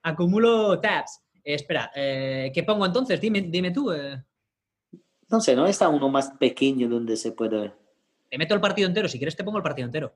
Acumulo 0.03 0.79
tabs. 0.79 1.21
Eh, 1.43 1.55
espera, 1.55 1.91
eh, 1.95 2.51
¿qué 2.53 2.63
pongo 2.63 2.85
entonces? 2.85 3.19
Dime, 3.19 3.41
dime 3.41 3.71
tú. 3.71 3.91
eh. 3.91 4.23
No 5.29 5.39
sé, 5.41 5.55
no 5.55 5.65
está 5.65 5.89
uno 5.89 6.09
más 6.09 6.31
pequeño 6.31 6.87
donde 6.87 7.17
se 7.17 7.31
puede 7.31 7.57
ver. 7.59 7.77
Te 8.29 8.37
meto 8.37 8.53
el 8.53 8.61
partido 8.61 8.87
entero. 8.87 9.07
Si 9.07 9.17
quieres, 9.17 9.35
te 9.35 9.43
pongo 9.43 9.57
el 9.57 9.63
partido 9.63 9.85
entero. 9.85 10.13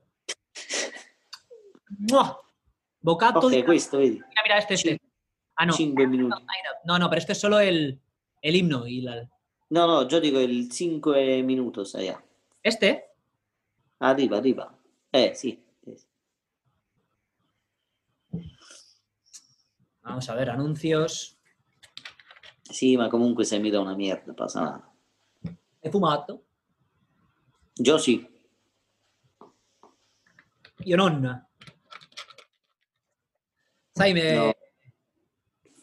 ¡Mua! 2.11 2.39
Bocato. 3.01 3.39
Ok, 3.39 3.51
di- 3.51 3.63
questo 3.63 3.97
vedi, 3.99 4.11
Mira, 4.15 4.41
mira, 4.43 4.57
este, 4.57 4.73
este. 4.75 5.01
Ah, 5.55 5.65
no. 5.65 5.73
5 5.73 6.07
minuti. 6.07 6.43
No, 6.85 6.99
no, 6.99 7.09
pero 7.09 7.19
este 7.19 7.31
es 7.31 7.39
solo 7.39 7.59
el, 7.59 7.99
el 8.41 8.55
himno. 8.55 8.85
y 8.87 9.01
la- 9.01 9.27
No, 9.69 9.87
no, 9.87 10.07
yo 10.07 10.19
dico 10.19 10.39
il 10.39 10.71
5 10.71 11.11
minutos 11.43 11.95
allá. 11.95 12.23
Este, 12.61 13.05
Arriba, 13.99 14.37
arriba. 14.37 14.77
Eh, 15.11 15.33
sì. 15.33 15.59
sì. 15.83 15.95
Vamos 20.07 20.29
a 20.29 20.35
ver, 20.35 20.49
anuncios. 20.49 21.37
Sì, 22.61 22.95
ma 22.97 23.07
comunque 23.07 23.43
se 23.45 23.59
mi 23.59 23.69
dà 23.69 23.79
una 23.79 23.95
merda, 23.95 24.33
passa 24.33 24.61
nada. 24.61 24.93
He 25.79 25.89
fumato. 25.89 26.45
Io 27.75 27.97
sì. 27.97 28.27
Io 30.83 30.95
non. 30.95 31.47
Sai, 33.91 34.13
me... 34.13 34.35
No. 34.35 34.53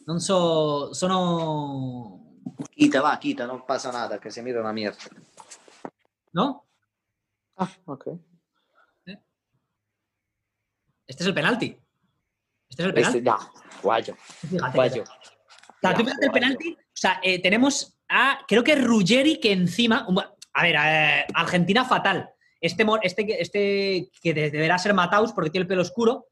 non 0.07 0.21
so, 0.21 0.93
sono... 0.93 2.41
Chita, 2.71 3.01
va, 3.01 3.17
Chita, 3.19 3.47
non 3.47 3.65
passa 3.65 3.91
nada, 3.91 4.19
che 4.19 4.31
se 4.31 4.43
mi 4.43 4.53
dà 4.53 4.61
una 4.61 4.73
merda. 4.73 5.05
¿No? 6.31 6.67
Ah, 7.55 7.71
ok. 7.85 8.19
Este 11.07 11.23
es 11.23 11.29
el 11.29 11.35
penalti. 11.35 11.84
Este 12.75 12.83
es 12.83 12.89
el 12.89 12.95
penalti. 12.95 13.19
Este, 13.19 13.31
no, 13.31 13.39
guayo, 13.83 14.17
Fíjate. 14.51 14.77
guayo. 14.77 15.03
O 15.05 15.75
sea, 15.81 15.95
tú 15.95 16.05
el 16.21 16.31
penalti. 16.33 16.73
O 16.73 16.97
sea, 16.97 17.21
eh, 17.23 17.41
tenemos 17.41 17.97
a, 18.09 18.41
creo 18.49 18.65
que 18.65 18.73
es 18.73 18.83
Ruggeri 18.85 19.39
que 19.39 19.53
encima. 19.53 20.07
A 20.55 20.63
ver, 20.63 20.77
eh, 20.77 21.25
Argentina 21.35 21.85
fatal. 21.85 22.31
Este, 22.61 22.85
este, 23.03 23.27
que- 23.27 23.41
este 23.41 24.11
que 24.21 24.35
de- 24.35 24.51
deberá 24.51 24.79
ser 24.79 24.93
Mataus 24.95 25.33
porque 25.33 25.51
tiene 25.51 25.63
el 25.63 25.69
pelo 25.69 25.83
oscuro. 25.83 26.27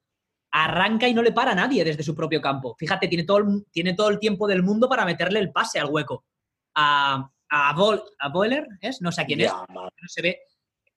arranca 0.55 1.09
y 1.09 1.15
no 1.15 1.23
le 1.23 1.33
para 1.33 1.53
a 1.53 1.55
nadie 1.55 1.83
desde 1.83 2.03
su 2.03 2.15
propio 2.15 2.43
campo. 2.43 2.75
Fíjate, 2.79 3.09
tiene 3.09 3.25
todo 3.25 3.39
el, 3.39 3.65
tiene 3.71 3.95
todo 3.95 4.11
el 4.11 4.19
tiempo 4.19 4.47
del 4.47 4.63
mundo 4.63 4.87
para 4.87 5.07
meterle 5.07 5.39
el 5.39 5.51
pase 5.51 5.81
al 5.81 5.89
hueco. 5.89 6.27
A, 6.75 7.27
a, 7.49 8.29
Boiler, 8.31 8.67
¿es? 8.83 9.01
No 9.01 9.11
sé 9.13 9.23
a 9.23 9.25
quién 9.25 9.41
es. 9.41 9.53
No 9.71 9.89
se 10.09 10.21
ve. 10.21 10.41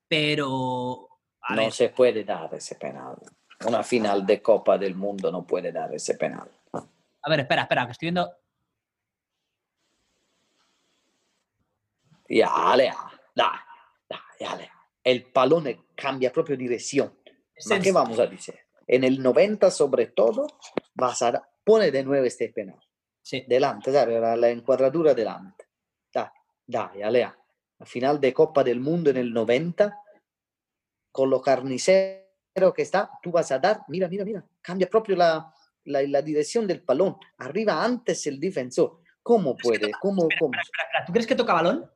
Pero. 0.09 1.07
no 1.49 1.71
se 1.71 1.89
puede 1.89 2.23
dar 2.25 2.53
ese 2.53 2.75
penal. 2.75 3.15
Una 3.67 3.83
final 3.83 4.25
de 4.25 4.41
Copa 4.41 4.77
del 4.77 4.95
Mundo 4.95 5.31
no 5.31 5.45
puede 5.45 5.71
dar 5.71 5.93
ese 5.93 6.15
penal. 6.15 6.49
A 6.73 7.29
ver, 7.29 7.39
espera, 7.39 7.63
espera, 7.63 7.85
que 7.85 7.91
estoy 7.93 8.07
viendo. 8.07 8.31
Ya, 12.29 12.71
Alea, 12.71 12.95
da, 13.35 13.51
da, 14.09 14.21
El 15.03 15.23
palón 15.31 15.85
cambia 15.95 16.31
propio 16.31 16.57
dirección. 16.57 17.13
¿Qué 17.81 17.91
vamos 17.91 18.19
a 18.19 18.27
decir? 18.27 18.55
En 18.87 19.03
el 19.03 19.21
90 19.21 19.71
sobre 19.71 20.07
todo, 20.07 20.47
vas 20.93 21.21
a 21.21 21.47
pone 21.63 21.91
de 21.91 22.03
nuevo 22.03 22.25
este 22.25 22.49
penal. 22.49 22.79
Sí. 23.21 23.43
Delante, 23.47 23.91
¿sabes? 23.91 24.21
La 24.39 24.49
encuadratura 24.49 25.15
delante. 25.15 25.65
Dai, 26.13 26.29
dai, 26.65 27.01
Alea. 27.01 27.35
La 27.79 27.85
final 27.85 28.21
de 28.21 28.33
Copa 28.33 28.63
del 28.63 28.79
Mundo 28.79 29.09
en 29.09 29.17
el 29.17 29.33
90, 29.33 29.99
con 31.11 31.29
lo 31.29 31.41
carnicero 32.55 32.73
que 32.73 32.81
está, 32.81 33.09
tú 33.21 33.31
vas 33.31 33.51
a 33.51 33.59
dar, 33.59 33.81
mira, 33.87 34.07
mira, 34.07 34.23
mira, 34.23 34.43
cambia 34.61 34.89
propio 34.89 35.15
la, 35.15 35.53
la, 35.85 36.21
dirección 36.21 36.65
del 36.65 36.81
balón. 36.81 37.17
Arriba 37.37 37.83
antes 37.83 38.25
el 38.27 38.39
defensor. 38.39 39.01
¿Cómo 39.21 39.55
puede? 39.57 39.91
¿Cómo, 40.01 40.27
cómo? 40.39 40.53
¿Tú 41.05 41.11
crees 41.11 41.27
que 41.27 41.35
toca 41.35 41.53
balón? 41.53 41.89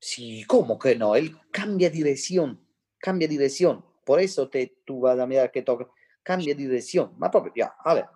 Sí, 0.00 0.44
¿cómo 0.44 0.78
que 0.78 0.96
no? 0.96 1.14
Él 1.14 1.36
cambia 1.52 1.90
dirección, 1.90 2.58
cambia 2.98 3.28
dirección. 3.28 3.84
Por 4.04 4.20
eso 4.20 4.48
te, 4.48 4.80
tú 4.84 5.00
vas 5.00 5.18
a 5.18 5.26
mirar 5.26 5.50
que 5.50 5.62
toca, 5.62 5.86
cambia 6.22 6.54
dirección. 6.54 7.12
Más 7.18 7.30
propio, 7.30 7.52
ya, 7.54 7.74
a 7.84 7.94
ver. 7.94 8.06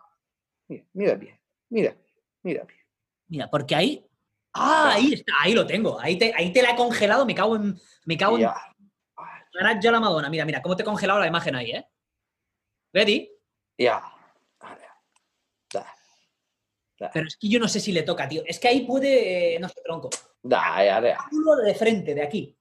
Mira, 0.66 0.84
mira 0.94 1.14
bien, 1.14 1.40
mira, 1.68 1.96
mira 2.42 2.64
bien. 2.64 2.80
Mira, 3.28 3.50
porque 3.50 3.74
ahí, 3.74 4.06
ah, 4.54 4.92
ahí 4.94 5.12
está, 5.12 5.32
ahí 5.40 5.52
lo 5.52 5.66
tengo. 5.66 6.00
Ahí 6.00 6.18
te, 6.18 6.32
ahí 6.34 6.52
te 6.52 6.62
la 6.62 6.70
he 6.70 6.76
congelado, 6.76 7.26
me 7.26 7.34
cago 7.34 7.56
en, 7.56 7.78
me 8.06 8.16
cago 8.16 8.36
en. 8.36 8.42
ya 8.42 8.73
la 9.54 10.00
Madonna, 10.00 10.28
mira, 10.28 10.44
mira, 10.44 10.62
cómo 10.62 10.76
te 10.76 10.82
he 10.82 10.86
congelado 10.86 11.20
la 11.20 11.26
imagen 11.26 11.54
ahí, 11.54 11.70
¿eh? 11.70 11.86
¿Ready? 12.92 13.30
Ya. 13.78 14.02
Pero 17.12 17.26
es 17.26 17.36
que 17.36 17.48
yo 17.48 17.58
no 17.58 17.68
sé 17.68 17.80
si 17.80 17.92
le 17.92 18.02
toca, 18.02 18.28
tío. 18.28 18.42
Es 18.46 18.58
que 18.58 18.68
ahí 18.68 18.86
puede, 18.86 19.56
eh, 19.56 19.58
no 19.58 19.68
sé, 19.68 19.80
tronco. 19.82 20.10
Da, 20.42 20.84
ya, 20.84 21.00
ya. 21.00 21.18
de 21.64 21.74
frente, 21.74 22.14
de 22.14 22.22
aquí. 22.22 22.56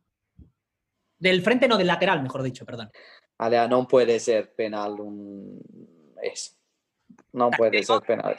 Del 1.18 1.42
frente, 1.42 1.68
no, 1.68 1.78
del 1.78 1.88
lateral, 1.88 2.22
mejor 2.22 2.44
dicho, 2.44 2.66
perdón. 2.66 2.92
Alea, 3.38 3.68
no 3.68 3.88
puede 3.88 4.20
ser 4.20 4.54
penal 4.56 5.00
un... 5.00 6.16
Es. 6.22 6.60
No 7.32 7.52
puede 7.52 7.84
ser 7.84 8.02
penal. 8.02 8.38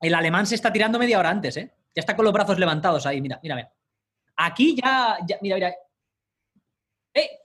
El 0.00 0.14
alemán 0.14 0.46
se 0.46 0.54
está 0.54 0.72
tirando 0.72 0.98
media 0.98 1.18
hora 1.18 1.30
antes, 1.30 1.56
¿eh? 1.56 1.74
Ya 1.94 2.00
está 2.00 2.16
con 2.16 2.24
los 2.24 2.34
brazos 2.34 2.58
levantados 2.58 3.06
ahí, 3.06 3.20
mira, 3.20 3.38
mira, 3.42 3.54
mira. 3.54 3.72
Aquí 4.36 4.76
ya, 4.76 5.18
mira, 5.40 5.56
mira. 5.56 5.74
¡Eh! 7.14 7.40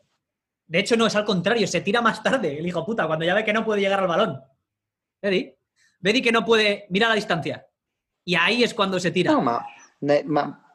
De 0.67 0.79
hecho, 0.79 0.97
no, 0.97 1.05
es 1.05 1.15
al 1.15 1.25
contrario, 1.25 1.67
se 1.67 1.81
tira 1.81 2.01
más 2.01 2.23
tarde, 2.23 2.57
el 2.57 2.65
hijo 2.65 2.85
puta, 2.85 3.05
cuando 3.05 3.25
ya 3.25 3.35
ve 3.35 3.45
que 3.45 3.53
no 3.53 3.63
puede 3.63 3.81
llegar 3.81 3.99
al 3.99 4.07
balón. 4.07 4.41
¿Vedi? 5.21 5.55
Vedi 5.99 6.21
que 6.21 6.31
no 6.31 6.45
puede. 6.45 6.85
Mira 6.89 7.07
la 7.07 7.15
distancia. 7.15 7.67
Y 8.23 8.35
ahí 8.35 8.63
es 8.63 8.73
cuando 8.73 8.99
se 8.99 9.11
tira. 9.11 9.31
No, 9.31 9.41
ma, 9.41 10.73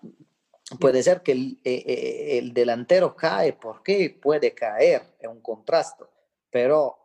puede 0.79 1.03
ser 1.03 1.23
que 1.23 1.33
el, 1.33 1.61
eh, 1.65 1.85
eh, 1.87 2.39
el, 2.39 2.55
delantero 2.55 3.15
cae 3.17 3.55
porque 3.55 4.19
puede 4.23 4.55
caer, 4.55 5.17
es 5.19 5.29
un 5.29 5.41
contrasto, 5.41 6.11
pero 6.49 6.97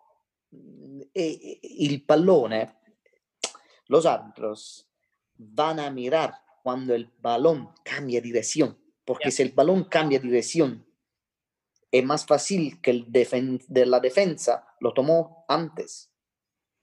eh, 1.14 1.60
el 1.80 2.04
pallone, 2.04 2.76
los 3.88 4.06
árbitros 4.06 4.88
van 5.38 5.80
a 5.80 5.90
mirar 5.90 6.36
cuando 6.64 6.94
el 6.94 7.12
balón 7.20 7.70
cambia 7.84 8.22
dirección, 8.22 8.78
porque 9.04 9.32
si 9.32 9.42
el 9.42 9.52
balón 9.52 9.86
cambia 9.86 10.20
dirección, 10.20 10.86
es 11.98 12.04
más 12.04 12.26
fácil 12.26 12.82
que 12.82 12.92
el 12.92 13.06
de 13.10 13.86
la 13.86 14.02
defensa 14.02 14.68
lo 14.82 14.94
tomó 14.94 15.46
antes, 15.48 16.12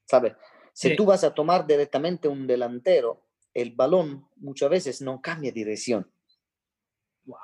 ¿sabes? 0.06 0.34
Si 0.72 0.96
tú 0.96 1.04
vas 1.04 1.22
a 1.22 1.34
tomar 1.34 1.66
directamente 1.66 2.28
un 2.28 2.46
delantero, 2.46 3.26
el 3.52 3.72
balón 3.72 4.26
muchas 4.36 4.70
veces 4.70 5.02
no 5.02 5.20
cambia 5.20 5.52
dirección. 5.52 6.10
Wow. 7.26 7.38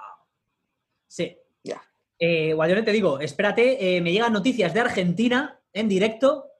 Sí. 1.06 1.36
Ya. 1.62 1.82
Eh, 2.18 2.56
te 2.56 2.92
digo, 2.92 3.20
espérate, 3.20 3.96
eh, 3.96 4.00
me 4.00 4.12
llegan 4.12 4.32
noticias 4.32 4.72
de 4.72 4.80
Argentina 4.80 5.60
en 5.74 5.88
directo. 5.88 6.50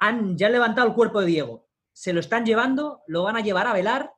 Han 0.00 0.36
ya 0.36 0.48
levantado 0.48 0.88
el 0.88 0.94
cuerpo 0.94 1.20
de 1.20 1.26
Diego. 1.26 1.68
Se 1.92 2.12
lo 2.12 2.18
están 2.18 2.44
llevando, 2.44 3.04
lo 3.06 3.22
van 3.22 3.36
a 3.36 3.40
llevar 3.40 3.68
a 3.68 3.72
velar 3.72 4.12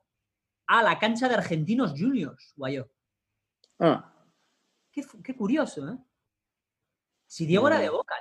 a 0.65 0.81
la 0.81 0.97
cancha 0.97 1.29
de 1.29 1.35
Argentinos 1.35 1.91
Juniors, 1.91 2.53
guayo. 2.55 2.89
Ah. 3.77 4.11
Qué, 4.91 5.35
curioso, 5.35 5.87
¿eh? 5.87 5.97
Si 7.29 7.45
Diego 7.45 7.67
era 7.67 7.79
de 7.79 7.89
mm. 7.89 7.93
boca, 7.93 8.15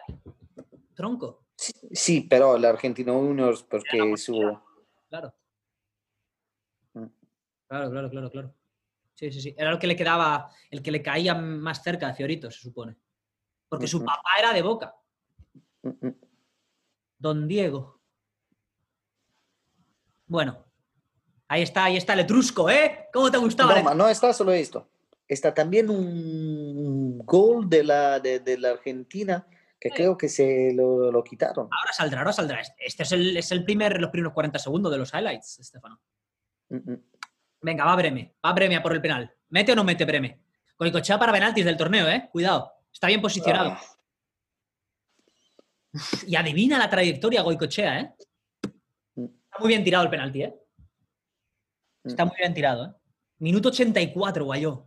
tronco. 0.94 1.46
Sí, 1.56 2.26
pero 2.28 2.56
el 2.56 2.64
Argentino 2.66 3.14
Juniors, 3.14 3.62
porque 3.62 4.16
su. 4.18 4.60
Claro. 5.08 5.34
Claro, 7.66 7.90
claro, 7.90 8.10
claro, 8.10 8.30
claro. 8.30 8.54
Sí, 9.14 9.32
sí, 9.32 9.40
sí. 9.40 9.54
Era 9.56 9.70
el 9.70 9.78
que 9.78 9.86
le 9.86 9.96
quedaba, 9.96 10.50
el 10.70 10.82
que 10.82 10.90
le 10.90 11.02
caía 11.02 11.34
más 11.34 11.82
cerca 11.82 12.06
de 12.06 12.14
Fiorito, 12.14 12.50
se 12.50 12.60
supone. 12.60 12.96
Porque 13.68 13.86
su 13.86 14.04
papá 14.04 14.30
era 14.38 14.52
de 14.52 14.62
boca. 14.62 14.94
Don 17.18 17.48
Diego. 17.48 18.00
Bueno, 20.26 20.66
ahí 21.48 21.62
está, 21.62 21.84
ahí 21.84 21.96
está 21.96 22.12
el 22.12 22.20
etrusco, 22.20 22.68
¿eh? 22.68 23.08
¿Cómo 23.12 23.30
te 23.30 23.38
gustaba? 23.38 23.80
No, 23.82 23.94
no 23.94 24.08
está 24.08 24.34
solo 24.34 24.52
esto. 24.52 24.90
Está 25.26 25.52
también 25.52 25.90
un 25.90 26.87
gol 27.24 27.68
de 27.68 27.84
la, 27.84 28.20
de, 28.20 28.58
la 28.58 28.70
Argentina 28.70 29.46
que 29.80 29.90
creo 29.90 30.16
que 30.16 30.28
se 30.28 30.72
lo, 30.74 31.22
quitaron. 31.22 31.68
Ahora 31.70 31.92
saldrá, 31.92 32.20
ahora 32.20 32.32
saldrá. 32.32 32.60
Este 32.78 33.02
es 33.02 33.12
el, 33.12 33.36
es 33.36 33.52
el 33.52 33.64
primer, 33.64 34.00
los 34.00 34.10
primeros 34.10 34.32
40 34.32 34.58
segundos 34.58 34.90
de 34.90 34.98
los 34.98 35.12
highlights, 35.12 35.60
Estefano. 35.60 36.00
Venga, 37.60 37.84
va 37.84 37.96
Breme. 37.96 38.34
Va 38.44 38.52
Breme 38.52 38.76
a 38.76 38.82
por 38.82 38.92
el 38.92 39.00
penal. 39.00 39.32
¿Mete 39.50 39.72
o 39.72 39.76
no 39.76 39.84
mete 39.84 40.04
Breme? 40.04 40.40
Goicochea 40.78 41.18
para 41.18 41.32
penaltis 41.32 41.64
del 41.64 41.76
torneo, 41.76 42.08
¿eh? 42.08 42.28
Cuidado. 42.30 42.72
Está 42.92 43.06
bien 43.06 43.20
posicionado. 43.20 43.70
Ah. 43.70 43.80
y 46.26 46.36
adivina 46.36 46.78
la 46.78 46.90
trayectoria 46.90 47.42
Goicochea, 47.42 48.00
¿eh? 48.00 48.14
Está 49.16 49.58
muy 49.60 49.68
bien 49.68 49.84
tirado 49.84 50.04
el 50.04 50.10
penalti, 50.10 50.42
¿eh? 50.42 50.54
Está 52.04 52.24
muy 52.24 52.36
bien 52.36 52.54
tirado, 52.54 52.86
¿eh? 52.86 52.94
Minuto 53.38 53.68
84, 53.68 54.44
guayo. 54.44 54.86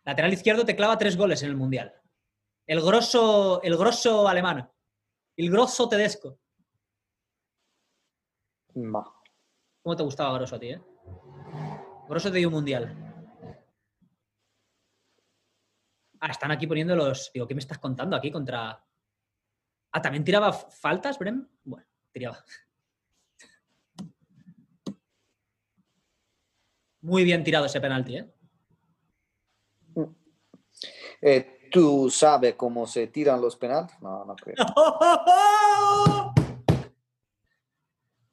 Lateral 0.06 0.34
izquierdo 0.34 0.66
te 0.66 0.76
clava 0.76 0.98
tres 0.98 1.18
goles 1.18 1.44
en 1.44 1.50
el 1.50 1.56
Mundial. 1.56 1.94
El 2.66 2.82
grosso, 2.82 3.62
el 3.64 3.78
grosso 3.78 4.28
alemán. 4.28 4.70
El 5.38 5.50
grosso 5.50 5.88
tedesco. 5.88 6.40
¿Cómo 8.74 9.96
te 9.96 10.04
gustaba 10.04 10.38
Grosso 10.38 10.56
a 10.56 10.60
ti, 10.60 10.70
eh? 10.70 10.82
Grosso 12.08 12.32
te 12.32 12.38
dio 12.38 12.50
un 12.50 12.54
mundial. 12.54 12.96
Ah, 16.20 16.32
están 16.32 16.52
aquí 16.52 16.68
poniendo 16.68 16.96
los. 16.96 17.32
Digo, 17.34 17.48
¿qué 17.48 17.56
me 17.56 17.60
estás 17.60 17.80
contando 17.80 18.16
aquí 18.16 18.32
contra. 18.32 18.84
Ah, 19.92 20.02
¿también 20.02 20.24
tiraba 20.24 20.54
faltas, 20.54 21.18
Brem? 21.18 21.48
Bueno, 21.64 21.88
tiraba. 22.12 22.44
Muy 27.02 27.24
bien 27.24 27.44
tirado 27.44 27.66
ese 27.66 27.82
penalti, 27.82 28.18
¿eh? 28.18 28.32
Eh 31.22 31.58
¿Tú 31.72 32.10
sabes 32.10 32.56
cómo 32.56 32.88
se 32.88 33.08
tiran 33.08 33.42
los 33.42 33.56
penaltis? 33.56 34.00
No, 34.02 34.26
no 34.26 34.36
creo. 34.36 34.56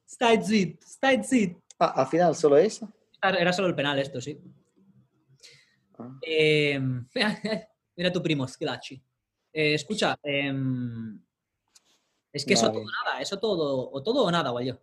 Steinzit, 0.09 0.83
Steinzit. 0.83 1.57
Ah, 1.79 1.93
al 1.97 2.07
final 2.07 2.35
solo 2.35 2.57
eso. 2.57 2.87
Era 3.21 3.51
solo 3.51 3.67
el 3.67 3.75
penal 3.75 3.99
esto, 3.99 4.21
sí. 4.21 4.39
Ah. 5.97 6.17
Eh, 6.21 6.79
mira 7.95 8.11
tu 8.11 8.21
primo, 8.21 8.47
Scratchy. 8.47 9.01
Eh, 9.51 9.73
escucha, 9.73 10.17
em, 10.23 11.19
es 12.31 12.45
que 12.45 12.53
eso 12.53 12.71
todo 12.71 12.83
nada, 12.83 13.21
eso 13.21 13.39
todo, 13.39 13.89
o 13.91 14.03
todo 14.03 14.23
o 14.23 14.31
nada, 14.31 14.49
guayo. 14.51 14.81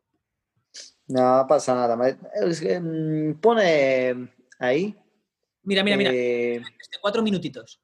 No 1.08 1.44
pasa 1.48 1.74
nada. 1.74 1.96
Mm, 1.96 3.34
pone 3.40 4.30
ahí. 4.58 4.96
Mira, 5.62 5.84
mira, 5.84 5.96
mira. 5.96 6.10
Eh, 6.12 6.56
este, 6.56 6.98
cuatro 7.00 7.22
minutitos. 7.22 7.81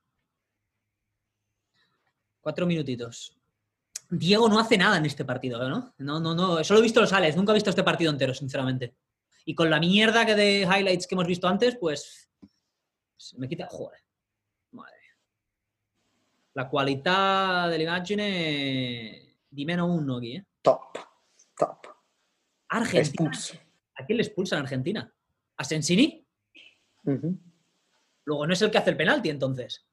Cuatro 2.41 2.67
minutitos. 2.67 3.37
Diego 4.11 4.49
no 4.49 4.59
hace 4.59 4.79
nada 4.79 4.97
en 4.97 5.07
este 5.07 5.25
partido, 5.25 5.69
¿no? 5.69 5.95
No, 5.99 6.19
no, 6.21 6.35
no. 6.35 6.65
Solo 6.65 6.81
he 6.81 6.83
visto 6.83 7.01
los 7.01 7.13
Alex, 7.13 7.37
nunca 7.37 7.53
he 7.53 7.55
visto 7.55 7.71
este 7.71 7.85
partido 7.85 8.11
entero, 8.11 8.33
sinceramente. 8.33 8.95
Y 9.45 9.55
con 9.55 9.69
la 9.71 9.81
mierda 9.81 10.25
que 10.25 10.35
de 10.35 10.61
highlights 10.63 11.07
que 11.07 11.15
hemos 11.15 11.27
visto 11.27 11.47
antes, 11.49 11.77
pues. 11.77 12.31
Se 13.17 13.39
me 13.39 13.49
quita. 13.49 13.67
Joder. 13.71 14.01
La 16.59 16.69
qualità 16.69 17.69
dell'immagine 17.69 19.37
di 19.47 19.65
meno 19.65 19.87
uno 19.87 20.17
aquí, 20.17 20.35
¿eh? 20.35 20.45
Top, 20.61 20.99
top. 21.57 21.87
Argentina. 22.67 23.01
Expulso. 23.01 23.55
¿A 23.95 24.05
quién 24.05 24.17
le 24.17 24.25
expulsan 24.25 24.63
Argentina? 24.63 25.09
¿A 25.57 25.63
Sensini? 25.63 26.27
Luego 28.25 28.45
no 28.45 28.53
es 28.53 28.61
el 28.61 28.73
que 28.73 28.79
hace 28.79 28.91
el 28.91 28.97
penalti, 28.97 29.31
entonces. 29.31 29.87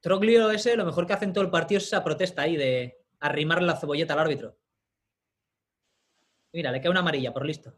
Troglio 0.00 0.50
ese, 0.50 0.76
lo 0.76 0.84
mejor 0.84 1.06
que 1.06 1.12
hace 1.12 1.24
en 1.24 1.32
todo 1.32 1.44
el 1.44 1.50
partido 1.50 1.78
es 1.78 1.86
esa 1.86 2.04
protesta 2.04 2.42
ahí 2.42 2.56
de 2.56 3.04
arrimarle 3.20 3.66
la 3.66 3.76
cebolleta 3.76 4.12
al 4.12 4.20
árbitro. 4.20 4.56
Mira, 6.52 6.70
le 6.70 6.80
cae 6.80 6.90
una 6.90 7.00
amarilla, 7.00 7.32
por 7.32 7.44
listo. 7.44 7.74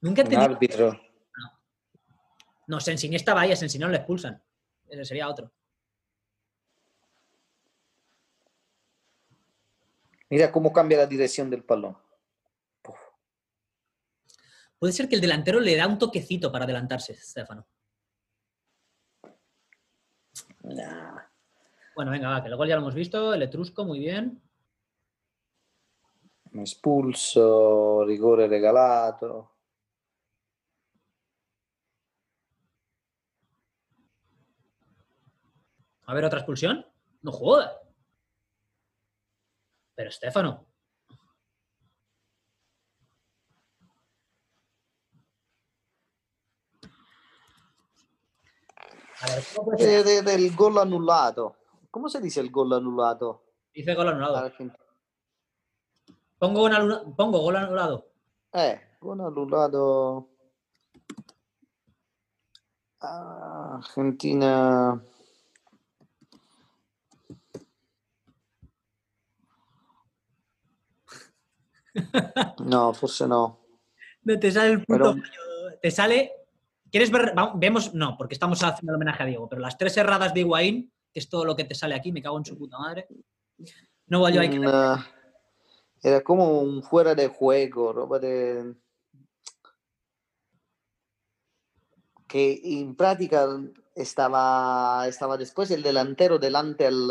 Nunca 0.00 0.22
he 0.22 0.24
Un 0.26 0.36
árbitro. 0.36 1.00
No, 2.66 2.80
Sensini 2.80 3.16
estaba 3.16 3.42
ahí, 3.42 3.52
a 3.52 3.56
Sensini 3.56 3.84
no 3.84 3.90
le 3.90 3.98
expulsan. 3.98 4.42
Ese 4.88 5.04
sería 5.04 5.28
otro. 5.28 5.52
Mira 10.28 10.50
cómo 10.50 10.72
cambia 10.72 10.98
la 10.98 11.06
dirección 11.06 11.48
del 11.48 11.62
balón. 11.62 11.96
Puede 14.78 14.92
ser 14.92 15.08
que 15.08 15.14
el 15.14 15.20
delantero 15.20 15.60
le 15.60 15.76
da 15.76 15.86
un 15.86 15.98
toquecito 15.98 16.52
para 16.52 16.64
adelantarse, 16.64 17.14
Stefano. 17.14 17.66
Nah. 20.62 21.22
Bueno, 21.94 22.10
venga, 22.10 22.28
va, 22.28 22.42
que 22.42 22.48
el 22.48 22.56
gol 22.56 22.68
ya 22.68 22.74
lo 22.74 22.82
hemos 22.82 22.94
visto. 22.94 23.32
El 23.32 23.42
Etrusco, 23.42 23.84
muy 23.84 24.00
bien. 24.00 24.42
Espulso, 26.52 28.04
rigore 28.04 28.48
regalato. 28.48 29.52
A 36.04 36.14
ver, 36.14 36.24
otra 36.24 36.40
expulsión. 36.40 36.86
No 37.22 37.32
joda. 37.32 37.80
Pero 39.94 40.10
Stefano. 40.10 40.66
Eh, 49.78 50.02
de- 50.04 50.22
del 50.22 50.54
gol 50.54 50.78
anulato. 50.78 51.56
¿Cómo 51.90 52.08
se 52.08 52.20
dice 52.20 52.40
el 52.40 52.50
gol 52.50 52.72
anulato? 52.72 53.42
Dice 53.74 53.94
gol 53.94 54.08
anulado. 54.08 54.52
Pongo, 56.38 56.60
gol 56.60 56.72
anula- 56.74 57.02
pongo 57.16 57.40
gol 57.40 57.56
anulado. 57.56 58.06
Eh, 58.52 58.80
gol 59.00 59.20
anulato. 59.20 60.28
Ah, 63.00 63.76
Argentina. 63.78 65.00
No, 72.64 72.92
forse 72.94 73.26
no. 73.26 73.58
No 74.24 74.38
te 74.38 74.50
sale 74.50 74.72
el 74.72 74.84
puto 74.84 75.14
Pero-. 75.14 75.78
Te 75.80 75.90
sale. 75.90 76.32
¿Quieres 76.90 77.10
ver? 77.10 77.34
Vemos. 77.56 77.94
No, 77.94 78.16
porque 78.16 78.34
estamos 78.34 78.62
haciendo 78.62 78.92
el 78.92 78.96
homenaje 78.96 79.22
a 79.22 79.26
Diego, 79.26 79.48
pero 79.48 79.60
las 79.60 79.76
tres 79.76 79.96
erradas 79.96 80.32
de 80.32 80.40
Higuaín, 80.40 80.92
que 81.12 81.20
es 81.20 81.28
todo 81.28 81.44
lo 81.44 81.56
que 81.56 81.64
te 81.64 81.74
sale 81.74 81.94
aquí, 81.94 82.12
me 82.12 82.22
cago 82.22 82.38
en 82.38 82.44
su 82.44 82.56
puta 82.56 82.78
madre. 82.78 83.06
No 84.06 84.20
valió 84.20 84.40
hay 84.40 84.50
que 84.50 84.60
era 86.02 86.20
como 86.22 86.60
un 86.60 86.82
fuera 86.82 87.14
de 87.14 87.28
juego, 87.28 87.92
roba 87.92 88.18
de... 88.18 88.74
Que 92.28 92.60
en 92.62 92.94
práctica 92.94 93.46
estaba, 93.94 95.06
estaba 95.08 95.36
después 95.36 95.70
el 95.70 95.82
delantero 95.82 96.38
delante 96.38 96.86
al, 96.86 97.10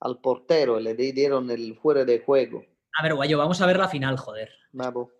al 0.00 0.18
portero, 0.20 0.80
le 0.80 0.94
di- 0.94 1.12
dieron 1.12 1.50
el 1.50 1.76
fuera 1.78 2.04
de 2.04 2.20
juego. 2.20 2.64
A 2.98 3.02
ver, 3.02 3.14
Guayo, 3.14 3.38
vamos 3.38 3.60
a 3.60 3.66
ver 3.66 3.78
la 3.78 3.88
final, 3.88 4.16
joder. 4.18 4.50
Bravo. 4.72 5.10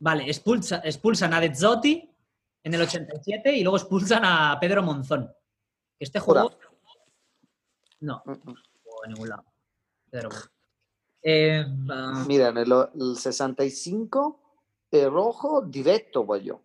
Vale, 0.00 0.24
expulsa, 0.26 0.80
expulsan 0.84 1.32
a 1.34 1.40
Dezzotti 1.40 2.10
en 2.62 2.74
el 2.74 2.82
87 2.82 3.54
y 3.56 3.62
luego 3.62 3.76
expulsan 3.76 4.22
a 4.24 4.58
Pedro 4.60 4.82
Monzón. 4.82 5.30
Este 5.98 6.18
juego. 6.20 6.50
No, 8.00 8.22
Mm, 8.24 8.30
mm. 8.32 8.40
no 8.46 8.54
jugó 8.82 9.04
a 9.04 9.08
ningún 9.08 9.28
lado. 9.28 9.44
Pedro 10.10 10.30
Monzón. 10.30 10.50
Eh, 11.22 11.64
va- 11.88 12.24
Mira, 12.26 12.48
en 12.48 12.56
el, 12.58 12.72
el 12.98 13.16
65, 13.16 14.40
el 14.90 15.10
rojo 15.10 15.60
directo, 15.62 16.24
voy 16.24 16.44
yo. 16.44 16.62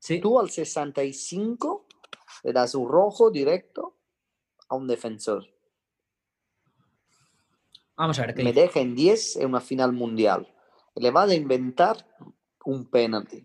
sí, 0.00 0.20
Tú 0.20 0.38
al 0.40 0.50
65 0.50 1.86
le 2.42 2.52
das 2.52 2.74
un 2.74 2.88
rojo 2.88 3.30
directo 3.30 3.96
a 4.68 4.74
un 4.74 4.86
defensor. 4.88 5.46
vamos 7.96 8.18
a 8.18 8.22
ver 8.26 8.34
qué 8.34 8.42
me 8.44 8.50
dice. 8.52 8.62
deja 8.62 8.80
en 8.80 8.94
10 8.94 9.36
en 9.36 9.46
una 9.48 9.60
final 9.60 9.92
mundial. 9.92 10.52
Le 10.96 11.10
va 11.10 11.22
a 11.24 11.34
inventar 11.34 12.06
un 12.68 12.84
penalti. 12.90 13.40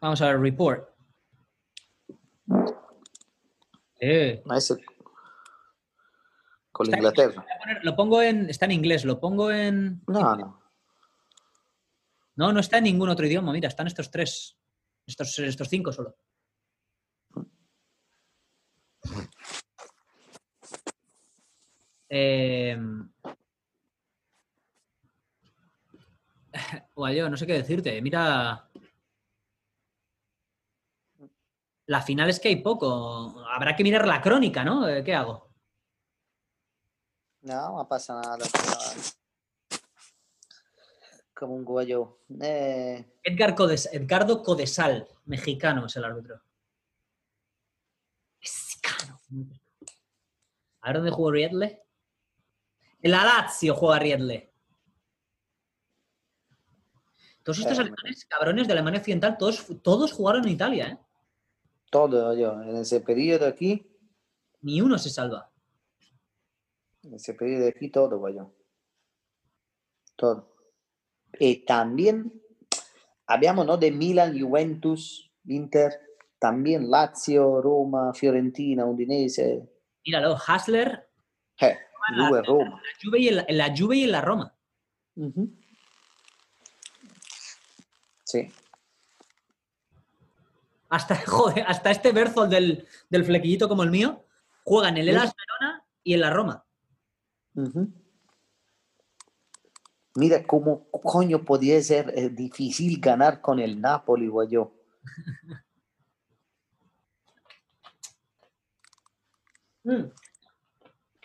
Vamos 0.00 0.20
a 0.20 0.26
ver, 0.28 0.40
report. 0.40 0.88
Eh, 4.00 4.42
con 6.72 6.86
Está 6.86 6.96
Inglaterra. 6.96 7.46
poner- 7.60 7.84
lo 7.84 7.96
pongo 7.96 8.20
en. 8.20 8.50
Está 8.50 8.64
en 8.66 8.72
inglés, 8.72 9.04
lo 9.04 9.20
pongo 9.20 9.50
en. 9.50 10.02
No, 10.08 10.34
no. 10.36 10.60
No, 12.36 12.52
no 12.52 12.60
está 12.60 12.78
en 12.78 12.84
ningún 12.84 13.08
otro 13.08 13.26
idioma. 13.26 13.52
Mira, 13.52 13.68
están 13.68 13.86
estos 13.86 14.10
tres. 14.10 14.58
Estos, 15.06 15.38
estos 15.38 15.68
cinco 15.68 15.92
solo. 15.92 16.16
Eh... 22.16 22.76
Guayo, 26.94 27.28
no 27.28 27.36
sé 27.36 27.46
qué 27.46 27.54
decirte. 27.54 28.00
Mira. 28.00 28.68
La 31.86 32.00
final 32.00 32.30
es 32.30 32.40
que 32.40 32.48
hay 32.48 32.56
poco. 32.62 33.44
Habrá 33.50 33.76
que 33.76 33.82
mirar 33.84 34.06
la 34.06 34.20
crónica, 34.22 34.64
¿no? 34.64 34.88
Eh, 34.88 35.04
¿Qué 35.04 35.14
hago? 35.14 35.50
No, 37.42 37.76
no 37.76 37.88
pasa 37.88 38.14
nada. 38.14 38.38
nada. 38.38 38.94
Comunque 41.34 41.86
yo. 41.86 42.20
Eh, 42.40 43.18
Edgar 43.22 43.54
Codes- 43.54 43.90
Edgardo 43.92 44.42
Codesal, 44.42 45.06
mexicano 45.26 45.86
es 45.86 45.96
el 45.96 46.04
árbitro. 46.04 46.40
Mexicano. 48.40 49.20
A 50.80 50.86
ver 50.88 50.96
dónde 50.96 51.10
jugó 51.10 51.32
Riedle. 51.32 51.82
En 53.02 53.10
la 53.10 53.24
Lazio 53.24 53.74
juega 53.74 53.98
Riedle. 53.98 54.53
Todos 57.44 57.58
estos 57.60 57.78
alemanes, 57.78 58.24
cabrones 58.24 58.66
de 58.66 58.72
Alemania 58.72 58.98
Occidental, 59.00 59.36
todos, 59.38 59.66
todos 59.82 60.12
jugaron 60.12 60.44
en 60.46 60.52
Italia, 60.52 60.88
¿eh? 60.88 60.98
todo 61.90 62.34
yo. 62.36 62.60
En 62.62 62.76
ese 62.78 63.00
periodo 63.00 63.46
aquí, 63.46 63.86
Ni 64.62 64.80
uno 64.80 64.98
se 64.98 65.10
salva. 65.10 65.50
en 67.02 67.14
ese 67.14 67.34
periodo 67.34 67.68
aquí, 67.68 67.90
todo 67.90 68.28
yo. 68.30 68.50
Todo. 70.16 70.56
Y 71.38 71.64
también 71.66 72.32
habíamos, 73.26 73.66
¿no? 73.66 73.76
De 73.76 73.90
Milan, 73.92 74.38
Juventus, 74.40 75.30
Inter, 75.46 76.00
también 76.38 76.90
Lazio, 76.90 77.60
Roma, 77.60 78.14
Fiorentina, 78.14 78.86
Udinese. 78.86 79.68
Míralo, 80.06 80.36
Hasler, 80.46 81.08
Eh, 81.60 81.76
la- 82.16 82.28
Juve, 82.28 82.42
Roma. 82.42 82.70
la 82.82 82.90
Juve 83.02 83.18
y 83.20 83.28
en 83.28 83.36
la, 83.36 83.46
la 83.48 83.74
Juve 83.76 83.96
y 83.98 84.04
en 84.04 84.12
la 84.12 84.20
Roma. 84.22 84.56
Ujú. 85.16 85.52
Sí. 88.24 88.50
Hasta, 90.88 91.16
joder, 91.26 91.64
hasta 91.66 91.90
este 91.90 92.12
Berzol 92.12 92.50
del, 92.50 92.86
del 93.08 93.24
flequillito 93.24 93.68
como 93.68 93.82
el 93.82 93.90
mío, 93.90 94.24
juega 94.64 94.88
en 94.88 94.96
el 94.96 95.08
Elas 95.08 95.32
Verona 95.34 95.84
y 96.02 96.14
en 96.14 96.20
la 96.20 96.30
Roma. 96.30 96.64
Mira 100.16 100.46
cómo 100.46 100.88
coño 100.90 101.44
podía 101.44 101.80
ser 101.82 102.12
eh, 102.16 102.28
difícil 102.28 103.00
ganar 103.00 103.40
con 103.40 103.58
el 103.60 103.80
Napoli, 103.80 104.30
yo. 104.48 104.72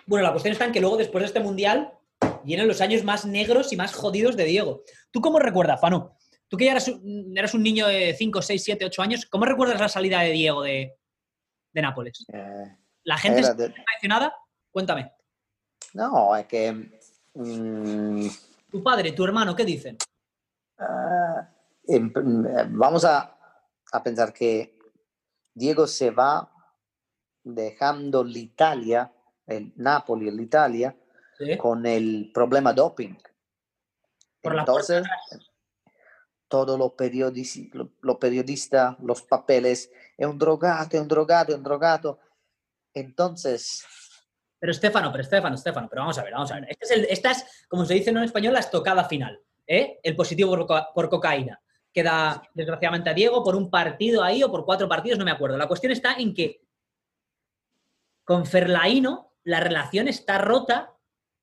Bueno, 0.05 0.23
la 0.23 0.31
cuestión 0.31 0.51
está 0.51 0.65
en 0.65 0.71
que 0.73 0.81
luego, 0.81 0.97
después 0.97 1.21
de 1.21 1.27
este 1.27 1.39
mundial, 1.39 1.93
vienen 2.43 2.67
los 2.67 2.81
años 2.81 3.03
más 3.03 3.25
negros 3.25 3.71
y 3.71 3.77
más 3.77 3.93
jodidos 3.93 4.35
de 4.35 4.43
Diego. 4.43 4.81
¿Tú 5.11 5.21
cómo 5.21 5.39
recuerdas, 5.39 5.79
Fano? 5.79 6.17
Tú 6.49 6.57
que 6.57 6.65
ya 6.65 6.71
eras, 6.71 6.87
un- 6.87 7.33
eras 7.37 7.53
un 7.53 7.61
niño 7.63 7.87
de 7.87 8.13
5, 8.15 8.41
6, 8.41 8.63
7, 8.63 8.85
8 8.85 9.01
años, 9.01 9.25
¿cómo 9.27 9.45
recuerdas 9.45 9.79
la 9.79 9.87
salida 9.87 10.21
de 10.21 10.31
Diego 10.31 10.63
de, 10.63 10.97
de 11.71 11.81
Nápoles? 11.81 12.25
Eh, 12.33 12.75
¿La 13.03 13.17
gente 13.17 13.41
está 13.41 13.53
de- 13.53 13.69
traicionada? 13.69 14.35
Cuéntame. 14.71 15.13
No, 15.93 16.35
es 16.35 16.47
que 16.47 16.71
mm, 17.35 18.27
Tu 18.71 18.83
padre, 18.83 19.11
tu 19.11 19.23
hermano, 19.23 19.55
¿qué 19.55 19.63
dicen? 19.63 19.97
ah, 20.79 21.49
em- 21.87 22.11
vamos 22.71 23.05
a, 23.05 23.37
a 23.91 24.03
pensar 24.03 24.33
que 24.33 24.77
Diego 25.53 25.85
se 25.87 26.09
va 26.11 26.51
dejando 27.43 28.23
l'Italia, 28.23 29.11
el 29.45 29.71
Napoli 29.77 30.31
l'Italia, 30.31 30.95
¿Sí? 31.37 31.57
con 31.57 31.85
el 31.85 32.31
problema 32.33 32.73
doping. 32.73 33.15
Por 34.41 34.55
la 34.55 34.61
Entonces, 34.61 35.03
todos 36.49 36.77
los 36.77 36.91
periodistas, 36.93 37.79
los 38.01 38.17
periodistas, 38.17 38.97
los 38.99 39.21
papeles, 39.21 39.89
es 40.17 40.27
un 40.27 40.37
drogado, 40.37 40.89
es 40.91 40.99
un 40.99 41.07
drogado, 41.07 41.51
es 41.53 41.57
un 41.57 41.63
drogado. 41.63 42.19
Entonces, 42.93 43.85
Pero 44.59 44.73
Estefano, 44.73 45.09
pero 45.11 45.23
Estefano, 45.23 45.55
Estefano, 45.55 45.87
pero 45.89 46.01
vamos 46.01 46.17
a 46.17 46.23
ver, 46.23 46.33
vamos 46.33 46.51
a 46.51 46.55
ver. 46.55 46.65
Este 46.69 46.83
es 46.85 46.91
el- 46.91 47.05
esta 47.05 47.31
es, 47.31 47.65
como 47.69 47.85
se 47.85 47.93
dice 47.93 48.09
en 48.09 48.17
español, 48.17 48.51
la 48.53 48.59
estocada 48.59 49.05
final. 49.05 49.39
¿eh? 49.65 49.99
El 50.03 50.15
positivo 50.17 50.67
por 50.93 51.09
cocaína. 51.09 51.61
Queda, 51.93 52.41
desgraciadamente, 52.53 53.09
a 53.09 53.13
Diego 53.13 53.41
por 53.43 53.55
un 53.55 53.69
partido 53.69 54.21
ahí 54.21 54.43
o 54.43 54.51
por 54.51 54.65
cuatro 54.65 54.89
partidos, 54.89 55.17
no 55.17 55.23
me 55.23 55.31
acuerdo. 55.31 55.57
La 55.57 55.67
cuestión 55.67 55.93
está 55.93 56.15
en 56.15 56.33
que 56.33 56.61
con 58.25 58.45
Ferlaino 58.45 59.33
la 59.43 59.59
relación 59.59 60.07
está 60.07 60.37
rota 60.39 60.93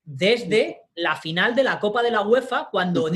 desde 0.04 0.82
la 0.94 1.16
final 1.16 1.54
de 1.54 1.64
la 1.64 1.80
Copa 1.80 2.02
de 2.02 2.10
la 2.10 2.20
UEFA, 2.22 2.68
cuando 2.70 3.08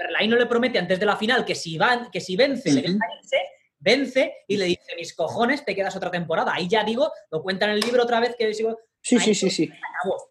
Ujú. 0.00 0.06
Ferlaino 0.06 0.36
le 0.36 0.46
promete 0.46 0.78
antes 0.78 0.98
de 0.98 1.06
la 1.06 1.16
final 1.16 1.44
que 1.44 1.54
si, 1.54 1.76
van, 1.78 2.10
que 2.10 2.20
si 2.20 2.36
vence, 2.36 2.70
irse, 2.70 3.36
vence 3.78 4.34
y 4.48 4.56
le 4.56 4.66
dice, 4.66 4.96
mis 4.96 5.14
cojones, 5.14 5.64
te 5.64 5.74
quedas 5.74 5.94
otra 5.96 6.10
temporada. 6.10 6.54
Ahí 6.54 6.68
ya 6.68 6.84
digo, 6.84 7.12
lo 7.30 7.42
cuenta 7.42 7.66
en 7.66 7.72
el 7.72 7.80
libro 7.80 8.02
otra 8.02 8.20
vez 8.20 8.34
que 8.36 8.52
sigo, 8.54 8.78
sí, 9.00 9.18
sí, 9.18 9.34
sí, 9.34 9.50
sí. 9.50 9.70
acabó. 9.70 10.30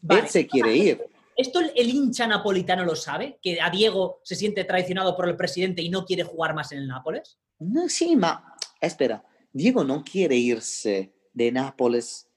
Vale. 0.00 0.20
Él 0.22 0.28
se 0.28 0.46
quiere 0.46 0.74
ir. 0.74 1.04
¿Esto 1.36 1.60
el, 1.60 1.72
el 1.76 1.88
hincha 1.88 2.26
napolitano 2.26 2.84
lo 2.84 2.96
sabe? 2.96 3.38
¿Que 3.40 3.60
a 3.60 3.70
Diego 3.70 4.20
se 4.24 4.34
siente 4.34 4.64
traicionado 4.64 5.16
por 5.16 5.28
el 5.28 5.36
presidente 5.36 5.82
y 5.82 5.88
no 5.88 6.04
quiere 6.04 6.24
jugar 6.24 6.54
más 6.54 6.72
en 6.72 6.78
el 6.78 6.88
Nápoles? 6.88 7.38
No, 7.60 7.88
sí, 7.88 8.16
ma 8.16 8.56
espera, 8.80 9.24
Diego 9.52 9.84
no 9.84 10.04
quiere 10.04 10.36
irse 10.36 11.12
de 11.32 11.52
Nápoles 11.52 12.28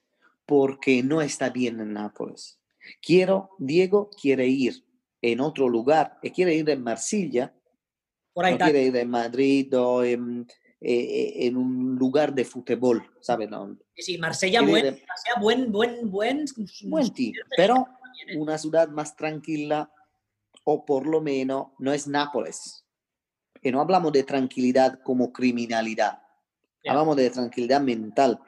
porque 0.46 1.04
no 1.04 1.22
está 1.22 1.50
bien 1.50 1.80
en 1.80 1.94
Nápoles. 1.94 2.60
Quiero, 3.02 3.52
Diego 3.60 4.10
quiere 4.10 4.48
ir 4.48 4.84
en 5.22 5.40
otro 5.40 5.70
lugar, 5.70 6.18
y 6.22 6.32
quiere 6.32 6.56
ir 6.56 6.70
en 6.70 6.84
Marsella, 6.84 7.54
Por 8.34 8.46
ahí 8.46 8.54
no 8.54 8.66
quiere 8.66 8.84
ir 8.84 8.96
en 8.96 9.10
Madrid 9.10 9.78
o 9.78 10.04
en, 10.04 10.48
eh, 10.80 11.34
en 11.46 11.58
un 11.58 11.96
lugar 11.96 12.34
de 12.34 12.44
fútbol, 12.44 13.04
¿sabes? 13.20 13.50
No, 13.50 13.78
Sí, 13.96 14.18
Marsella, 14.18 14.62
buen, 14.62 14.86
ir 14.86 15.04
Marsella, 15.08 15.40
buen, 15.40 15.72
buen, 15.72 16.10
buen, 16.10 16.46
buen 16.86 17.14
pero 17.56 17.88
una 18.36 18.58
ciudad 18.58 18.90
más 18.90 19.16
tranquila 19.16 19.92
o 20.64 20.86
por 20.86 21.06
lo 21.06 21.22
menos 21.22 21.68
no 21.80 21.94
es 21.94 22.08
Nápoles. 22.08 22.86
Y 23.62 23.72
no 23.72 23.80
hablamos 23.80 24.12
de 24.12 24.24
tranquilidad 24.24 25.00
como 25.04 25.32
criminalidad, 25.32 26.24
hablamos 26.88 27.16
de 27.16 27.30
tranquilidad 27.30 27.82
mental. 27.82 28.40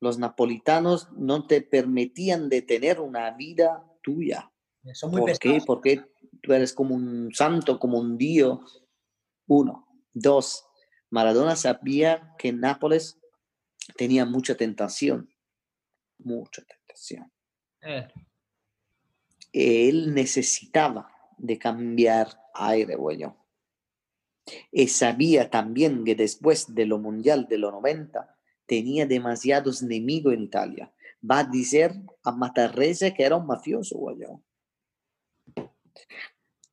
Los 0.00 0.18
napolitanos 0.18 1.08
no 1.12 1.46
te 1.46 1.60
permitían 1.60 2.48
de 2.48 2.62
tener 2.62 3.00
una 3.00 3.30
vida 3.32 3.84
tuya. 4.02 4.49
Son 4.92 5.10
muy 5.10 5.20
¿Por 5.20 5.38
qué? 5.38 5.48
pesados. 5.50 5.66
Porque 5.66 6.04
tú 6.42 6.52
eres 6.52 6.72
como 6.72 6.94
un 6.94 7.32
santo, 7.34 7.78
como 7.78 7.98
un 7.98 8.16
dios. 8.16 8.84
Uno. 9.46 9.86
Dos. 10.12 10.64
Maradona 11.10 11.56
sabía 11.56 12.34
que 12.38 12.52
Nápoles 12.52 13.20
tenía 13.96 14.24
mucha 14.24 14.54
tentación. 14.54 15.28
Mucha 16.18 16.62
tentación. 16.62 17.30
Eh, 17.82 18.08
él 19.52 20.14
necesitaba 20.14 21.10
de 21.38 21.58
cambiar 21.58 22.28
aire, 22.54 22.96
güey. 22.96 23.24
Y 24.70 24.88
sabía 24.88 25.50
también 25.50 26.04
que 26.04 26.14
después 26.14 26.74
de 26.74 26.86
lo 26.86 26.98
mundial 26.98 27.46
de 27.48 27.58
los 27.58 27.72
90 27.72 28.36
tenía 28.66 29.06
demasiados 29.06 29.82
enemigos 29.82 30.34
en 30.34 30.42
Italia. 30.42 30.92
Va 31.28 31.40
a 31.40 31.44
decir 31.44 31.92
a 32.22 32.32
Matarrese 32.32 33.14
que 33.14 33.24
era 33.24 33.36
un 33.36 33.46
mafioso, 33.46 33.96
güey. 33.98 34.18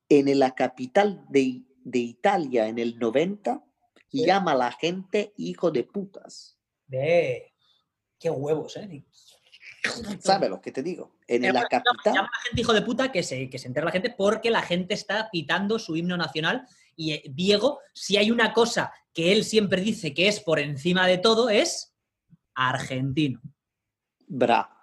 En 0.10 0.40
la 0.40 0.56
capital 0.56 1.26
de, 1.30 1.64
de 1.84 2.00
Italia, 2.00 2.68
en 2.68 2.80
el 2.80 2.98
90, 3.00 3.64
Sí. 4.10 4.26
llama 4.26 4.54
a 4.54 4.56
la 4.56 4.72
gente 4.72 5.34
hijo 5.38 5.70
de 5.70 5.84
putas. 5.84 6.58
de... 6.88 7.54
Qué 8.18 8.30
huevos, 8.30 8.78
¿eh? 8.78 9.04
¿Sabes 10.20 10.50
lo 10.50 10.60
que 10.62 10.72
te 10.72 10.82
digo? 10.82 11.18
En 11.28 11.42
Pero 11.42 11.54
la 11.54 11.60
bueno, 11.70 11.84
capital. 11.84 12.14
llama 12.16 12.28
a 12.34 12.38
la 12.38 12.44
gente 12.46 12.62
hijo 12.62 12.74
de 12.74 12.82
puta 12.82 13.12
que 13.12 13.22
se, 13.22 13.50
que 13.50 13.60
se 13.60 13.68
entere 13.68 13.86
la 13.86 13.92
gente 13.92 14.10
porque 14.18 14.50
la 14.50 14.62
gente 14.62 14.94
está 14.94 15.30
pitando 15.30 15.78
su 15.78 15.96
himno 15.98 16.16
nacional 16.18 16.66
y 16.96 17.14
eh, 17.14 17.24
Diego, 17.30 17.80
si 17.94 18.18
hay 18.18 18.32
una 18.32 18.54
cosa 18.54 18.92
que 19.14 19.34
él 19.34 19.44
siempre 19.44 19.82
dice 19.82 20.14
que 20.14 20.28
es 20.30 20.40
por 20.40 20.58
encima 20.60 21.06
de 21.06 21.18
todo, 21.20 21.50
es 21.50 21.94
argentino. 22.56 23.40
Bra. 24.28 24.77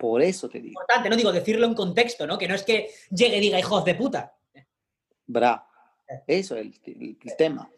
Por 0.00 0.22
eso 0.22 0.48
te 0.48 0.60
digo. 0.60 0.80
Importante, 0.80 1.10
no 1.10 1.16
digo 1.16 1.30
decirlo 1.30 1.66
en 1.66 1.74
contexto, 1.74 2.26
¿no? 2.26 2.38
Que 2.38 2.48
no 2.48 2.54
es 2.54 2.62
que 2.62 2.88
llegue 3.10 3.36
y 3.36 3.40
diga 3.40 3.58
hijos 3.58 3.84
de 3.84 3.94
puta. 3.94 4.34
Bra. 5.26 5.66
Eso 6.26 6.56
es 6.56 6.62
el, 6.62 6.80
el- 6.86 7.18
el 7.22 7.36
tema. 7.36 7.70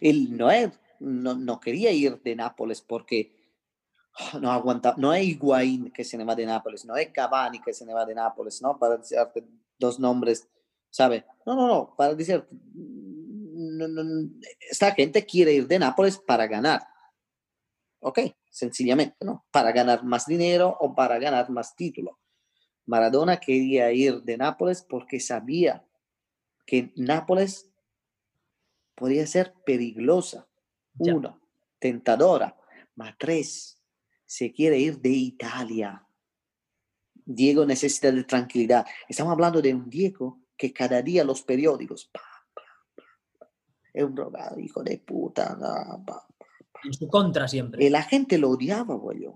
Él 0.00 0.36
no, 0.36 0.50
es, 0.50 0.70
no, 0.98 1.34
no 1.36 1.60
quería 1.60 1.92
ir 1.92 2.20
de 2.20 2.34
Nápoles 2.34 2.82
porque 2.82 3.32
ah, 4.18 4.40
no 4.40 4.50
aguanta. 4.50 4.94
No 4.98 5.14
es 5.14 5.24
Higuaín 5.24 5.92
que 5.92 6.02
se 6.02 6.18
ne 6.18 6.24
va 6.24 6.34
de 6.34 6.46
Nápoles, 6.46 6.84
no 6.84 6.96
es 6.96 7.10
Cavani 7.10 7.60
que 7.60 7.72
se 7.72 7.86
ne 7.86 7.94
va 7.94 8.04
de 8.04 8.14
Nápoles, 8.16 8.60
¿no? 8.60 8.76
Para 8.76 8.96
decirte 8.96 9.44
dos 9.78 10.00
nombres, 10.00 10.48
¿sabe? 10.90 11.24
No, 11.46 11.54
no, 11.54 11.68
no. 11.68 11.94
Para 11.96 12.14
decir, 12.16 12.44
no, 12.74 13.86
no, 13.86 14.30
esta 14.68 14.92
gente 14.94 15.24
quiere 15.24 15.52
ir 15.52 15.68
de 15.68 15.78
Nápoles 15.78 16.18
para 16.18 16.48
ganar. 16.48 16.82
Ok, 18.00 18.18
sencillamente, 18.50 19.16
¿no? 19.24 19.46
Para 19.50 19.72
ganar 19.72 20.04
más 20.04 20.26
dinero 20.26 20.76
o 20.80 20.94
para 20.94 21.18
ganar 21.18 21.48
más 21.50 21.74
título. 21.74 22.18
Maradona 22.86 23.38
quería 23.38 23.92
ir 23.92 24.22
de 24.22 24.36
Nápoles 24.36 24.82
porque 24.82 25.20
sabía 25.20 25.86
que 26.66 26.92
Nápoles 26.96 27.70
podría 28.94 29.26
ser 29.26 29.54
peligrosa. 29.64 30.48
Ya. 30.94 31.14
Uno, 31.14 31.40
tentadora. 31.78 32.56
Más 32.96 33.14
tres, 33.16 33.80
se 34.26 34.52
quiere 34.52 34.78
ir 34.78 34.98
de 34.98 35.10
Italia. 35.10 36.06
Diego 37.24 37.64
necesita 37.64 38.10
de 38.10 38.24
tranquilidad. 38.24 38.84
Estamos 39.08 39.32
hablando 39.32 39.62
de 39.62 39.74
un 39.74 39.88
Diego 39.88 40.40
que 40.56 40.72
cada 40.72 41.00
día 41.00 41.24
los 41.24 41.42
periódicos, 41.42 42.10
pa, 42.12 42.20
pa, 42.52 42.62
pa, 42.94 43.04
pa, 43.38 43.50
es 43.92 44.04
un 44.04 44.14
drogado, 44.14 44.58
hijo 44.58 44.82
de 44.82 44.98
puta. 44.98 45.56
En 46.84 46.92
su 46.94 47.08
contra 47.08 47.46
siempre. 47.48 47.84
y 47.84 47.90
la 47.90 48.02
gente 48.02 48.38
lo 48.38 48.50
odiaba, 48.50 48.94
güey. 48.94 49.26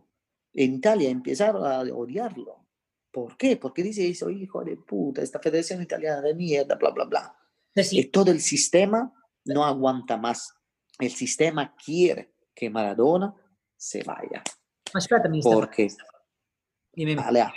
En 0.53 0.75
Italia 0.75 1.11
empezaron 1.11 1.65
a 1.67 1.81
odiarlo. 1.95 2.67
¿Por 3.11 3.37
qué? 3.37 3.57
Porque 3.57 3.83
dice, 3.83 4.13
soy 4.15 4.43
hijo 4.43 4.65
de 4.65 4.77
puta, 4.77 5.23
esta 5.23 5.39
federación 5.39 5.83
italiana 5.83 6.21
de 6.21 6.35
mierda, 6.35 6.75
bla, 6.77 6.91
bla, 6.91 7.05
bla. 7.05 7.37
Y 7.75 7.83
sí, 7.83 8.05
todo 8.07 8.31
el 8.31 8.41
sistema 8.41 9.13
no 9.45 9.65
aguanta 9.65 10.17
más. 10.17 10.55
El 10.99 11.11
sistema 11.11 11.75
quiere 11.77 12.35
que 12.55 12.71
Maradona 12.71 13.35
se 13.77 14.03
vaya. 14.05 14.43
No, 14.93 14.99
espérate. 14.99 15.29
Porque, 15.43 15.89
Dime, 16.93 17.11
dime, 17.11 17.23
ah, 17.25 17.53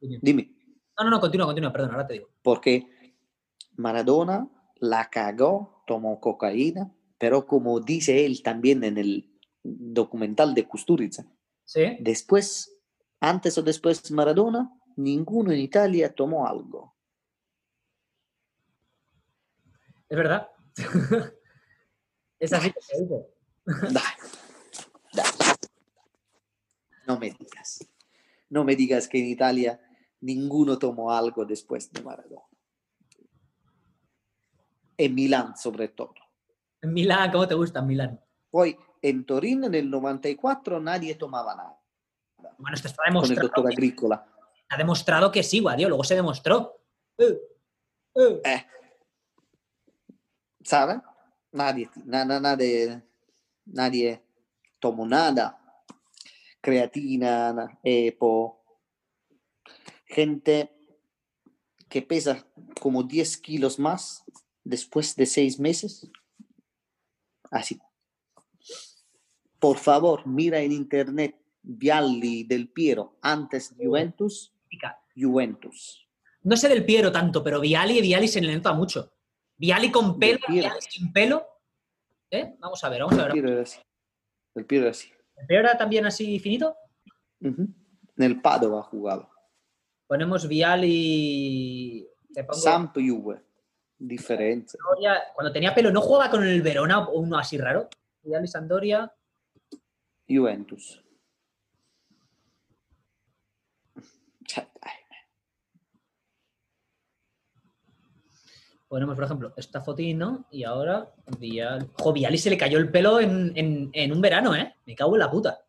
dime. 0.00 0.18
dime, 0.22 0.52
No, 0.98 1.04
no, 1.04 1.10
no, 1.10 1.20
continúa, 1.20 1.46
continúa, 1.46 1.72
perdón, 1.72 1.90
ahora 1.90 2.06
te 2.06 2.14
digo. 2.14 2.28
porque 2.42 2.88
Maradona 3.76 4.48
la 4.76 5.08
cagó, 5.10 5.82
tomó 5.86 6.20
cocaína, 6.20 6.92
pero 7.18 7.46
como 7.46 7.80
dice 7.80 8.24
él 8.26 8.42
también 8.42 8.84
en 8.84 8.98
el 8.98 9.30
documental 9.62 10.54
de 10.54 10.66
Kusturica, 10.66 11.26
¿Sí? 11.64 11.96
después, 12.00 12.78
antes 13.20 13.56
o 13.58 13.62
después 13.62 14.10
Maradona, 14.10 14.70
ninguno 14.96 15.52
en 15.52 15.60
Italia 15.60 16.14
tomó 16.14 16.46
algo. 16.46 16.94
Es 20.08 20.16
verdad. 20.16 20.48
es 22.38 22.52
así 22.52 22.70
que 22.70 22.80
se 22.80 23.02
dice. 23.02 23.26
Dai, 23.92 24.14
dai. 25.12 25.26
No 27.06 27.18
me 27.18 27.30
digas. 27.30 27.88
No 28.48 28.64
me 28.64 28.76
digas 28.76 29.08
que 29.08 29.18
en 29.18 29.26
Italia 29.26 29.80
ninguno 30.20 30.78
tomó 30.78 31.10
algo 31.10 31.44
después 31.44 31.90
de 31.92 32.02
Maradona. 32.02 32.42
En 34.96 35.14
Milán, 35.14 35.56
sobre 35.56 35.88
todo. 35.88 36.14
En 36.82 36.92
Milán, 36.92 37.30
¿cómo 37.32 37.46
te 37.48 37.54
gusta 37.54 37.80
en 37.80 37.86
Milán? 37.86 38.20
Poi 38.50 38.76
en 39.02 39.24
Torino 39.24 39.68
nel 39.68 39.90
94 39.90 40.80
nadie 40.80 41.14
tomaba 41.14 41.54
nada. 41.54 41.78
Bueno, 42.58 42.74
esto 42.74 42.88
está 42.88 43.02
con 43.04 43.06
el 43.08 43.12
demostrado. 43.14 43.42
doctor 43.48 43.66
Agrícola. 43.72 44.26
Ha 44.68 44.76
demostrado 44.76 45.30
que 45.32 45.42
sí, 45.42 45.60
Guardiola, 45.60 45.90
luego 45.90 46.04
se 46.04 46.14
demostró. 46.14 46.80
Eh, 47.18 47.38
eh. 48.14 48.40
Eh. 48.44 48.66
¿Sabe? 50.62 51.00
Nadie, 51.52 51.88
nada, 52.04 52.40
nadie, 52.40 53.02
nadie 53.64 54.22
tomó 54.80 55.06
nada. 55.06 55.58
Creatina, 56.60 57.52
na- 57.52 57.78
EPO. 57.82 58.62
Gente 60.06 60.72
que 61.88 62.02
pesa 62.02 62.44
como 62.80 63.02
10 63.04 63.36
kilos 63.38 63.78
más 63.78 64.24
después 64.64 65.14
de 65.14 65.26
seis 65.26 65.58
meses. 65.60 66.10
Así. 67.50 67.78
Por 69.58 69.78
favor, 69.78 70.26
mira 70.26 70.60
en 70.60 70.72
internet 70.72 71.36
Vialli 71.62 72.44
del 72.44 72.68
Piero 72.68 73.18
antes 73.22 73.74
Juventus, 73.78 74.52
Juventus. 75.16 76.06
No 76.42 76.56
sé 76.56 76.68
del 76.68 76.84
Piero 76.84 77.10
tanto, 77.10 77.42
pero 77.42 77.60
Viali, 77.60 78.00
Viali 78.00 78.28
se 78.28 78.40
le 78.40 78.54
nota 78.54 78.72
mucho. 78.72 79.12
Viali 79.56 79.90
con 79.90 80.18
pelo. 80.18 80.38
Viali 80.48 80.80
sin 80.80 81.12
pelo. 81.12 81.44
¿Eh? 82.30 82.54
Vamos 82.58 82.82
a 82.84 82.88
ver, 82.88 83.00
vamos 83.00 83.18
a 83.18 83.22
El 83.22 83.24
ver. 83.24 83.32
Piero 83.32 83.48
era 83.52 83.62
así. 83.62 83.80
El 84.54 84.66
Piero 84.66 84.84
era 84.84 84.90
así. 84.92 85.08
¿El 85.36 85.46
Piero 85.46 85.64
era 85.64 85.76
también 85.76 86.06
así 86.06 86.38
finito? 86.38 86.76
Ujú. 87.40 87.66
Nel 88.16 88.40
Padova 88.40 88.82
jugaba. 88.82 89.28
Ponemos 90.06 90.46
pongo 92.44 92.60
Samp 92.60 92.94
Juve. 92.94 93.42
Diferente. 93.98 94.68
Sampdoria. 94.72 95.22
Cuando 95.34 95.52
tenía 95.52 95.74
pelo, 95.74 95.90
¿no 95.90 96.00
jugaba 96.00 96.30
con 96.30 96.44
el 96.44 96.62
Verona 96.62 97.00
o 97.08 97.18
uno 97.20 97.38
así 97.38 97.56
raro? 97.58 97.88
Viali 98.22 98.46
Sandoria. 98.46 99.12
Juventus. 100.28 101.02
Ponemos, 108.88 109.16
por 109.16 109.24
ejemplo, 109.24 109.52
esta 109.56 109.80
fotina 109.82 110.44
y 110.50 110.62
ahora 110.64 111.12
Viali. 111.38 111.86
Jo, 111.98 112.12
Viali 112.12 112.38
se 112.38 112.50
le 112.50 112.58
cayó 112.58 112.78
el 112.78 112.90
pelo 112.90 113.20
en, 113.20 113.52
en- 113.56 113.90
en 113.92 114.12
un 114.12 114.20
verano, 114.20 114.54
¿eh? 114.54 114.74
Me 114.86 114.94
cago 114.94 115.14
en 115.16 115.20
la 115.20 115.30
puta. 115.30 115.60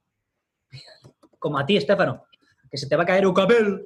Como 1.39 1.57
a 1.57 1.65
ti, 1.65 1.78
Estefano. 1.78 2.25
Que 2.69 2.78
se 2.78 2.88
te 2.88 2.95
va 2.95 3.03
a 3.03 3.05
caer 3.07 3.25
un 3.25 3.34
cabello. 3.34 3.80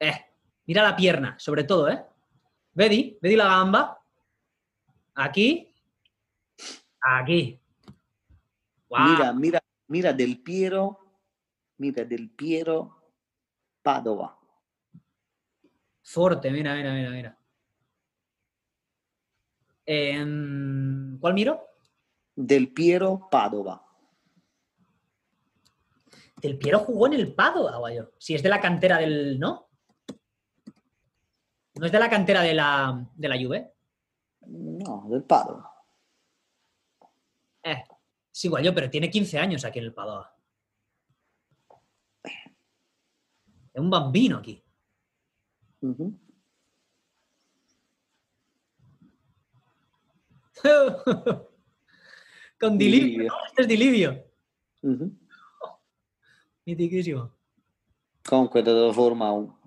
Eh, 0.00 0.12
mira 0.70 0.84
la 0.84 0.94
pierna, 0.94 1.34
sobre 1.36 1.64
todo, 1.64 1.88
¿eh? 1.88 2.00
Vedi, 2.74 3.18
vedi 3.20 3.34
la 3.34 3.46
gamba. 3.46 4.00
Aquí. 5.16 5.68
Aquí. 7.00 7.58
Guau. 8.88 9.08
Mira, 9.08 9.32
mira, 9.32 9.60
mira 9.88 10.12
del 10.12 10.40
Piero. 10.40 10.96
Mira 11.78 12.04
del 12.04 12.30
Piero 12.30 13.02
Padova. 13.82 14.38
Forte, 16.04 16.52
mira, 16.52 16.76
mira, 16.76 16.92
mira, 16.94 17.10
mira. 17.10 17.38
Em, 19.86 21.18
¿Cuál 21.18 21.34
miro? 21.34 21.66
Del 22.36 22.72
Piero 22.72 23.26
Padova. 23.28 23.84
Del 26.36 26.56
Piero 26.58 26.78
jugó 26.78 27.08
en 27.08 27.14
el 27.14 27.34
Padova, 27.34 27.76
guayo. 27.78 28.12
Si 28.18 28.36
es 28.36 28.42
de 28.44 28.48
la 28.48 28.60
cantera 28.60 28.98
del. 28.98 29.36
¿No? 29.40 29.69
¿No 31.80 31.86
es 31.86 31.92
de 31.92 31.98
la 31.98 32.10
cantera 32.10 32.42
de 32.42 32.52
la, 32.52 33.08
de 33.14 33.26
la 33.26 33.42
Juve? 33.42 33.72
No, 34.42 35.06
del 35.08 35.22
Padova. 35.22 35.72
Eh, 37.62 37.82
sí, 38.30 38.48
guayo, 38.48 38.74
pero 38.74 38.90
tiene 38.90 39.10
15 39.10 39.38
años 39.38 39.64
aquí 39.64 39.78
en 39.78 39.86
el 39.86 39.94
Padova. 39.94 40.30
Es 42.22 43.80
un 43.80 43.88
bambino 43.88 44.36
aquí. 44.36 44.62
Con 52.60 52.76
Dilivio. 52.76 52.76
Dilivio. 52.76 53.28
¿no? 53.28 53.34
Este 53.46 53.62
es 53.62 53.68
Dilivio. 53.68 54.22
Mhm. 54.82 55.18
Mitiquísimo. 56.66 57.32
Comunque 58.28 58.62
te 58.62 58.70
lo 58.70 58.92
forma 58.92 59.32
un, 59.32 59.58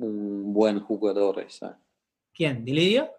un 0.00 0.52
buon 0.52 0.84
giocatore, 0.86 1.48
sai. 1.50 1.72
¿Quién? 2.32 2.64
¿Dilivio? 2.64 3.10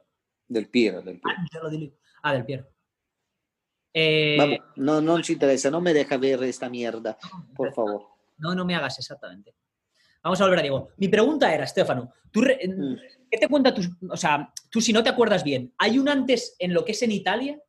Del 0.47 0.69
Piero, 0.69 1.01
del 1.01 1.19
Piero. 1.19 1.69
Dilivio. 1.69 1.97
Ah, 2.23 2.33
del 2.33 2.45
Piero. 2.45 2.67
Eh, 3.93 4.35
Vabbè, 4.37 4.61
no, 4.77 4.99
non 4.99 5.23
ci 5.23 5.33
interessa, 5.33 5.69
non 5.69 5.81
me 5.81 5.93
deja 5.93 6.17
ver 6.17 6.43
esta 6.43 6.67
mierda, 6.69 7.17
por 7.53 7.73
favor. 7.73 8.01
No, 8.37 8.53
no 8.53 8.65
me 8.65 8.75
hagas 8.75 8.99
exactamente. 8.99 9.55
Vamos 10.21 10.41
a 10.41 10.43
volver 10.43 10.59
a 10.59 10.61
Diego. 10.63 10.89
Mi 10.97 11.07
pregunta 11.07 11.53
era, 11.53 11.63
Estefano, 11.63 12.11
¿tú 12.31 12.41
re- 12.41 12.59
Mm. 12.67 12.95
¿qué 13.31 13.37
te 13.37 13.47
cuenta 13.47 13.73
tus, 13.73 13.89
o 14.09 14.17
sea, 14.17 14.51
tú 14.69 14.81
si 14.81 14.91
no 14.91 15.01
te 15.03 15.09
acuerdas 15.09 15.43
bien, 15.43 15.73
hay 15.77 15.97
un 15.97 16.09
antes 16.09 16.55
en 16.59 16.73
lo 16.73 16.83
que 16.83 16.91
es 16.91 17.01
en 17.03 17.11
Italia, 17.11 17.61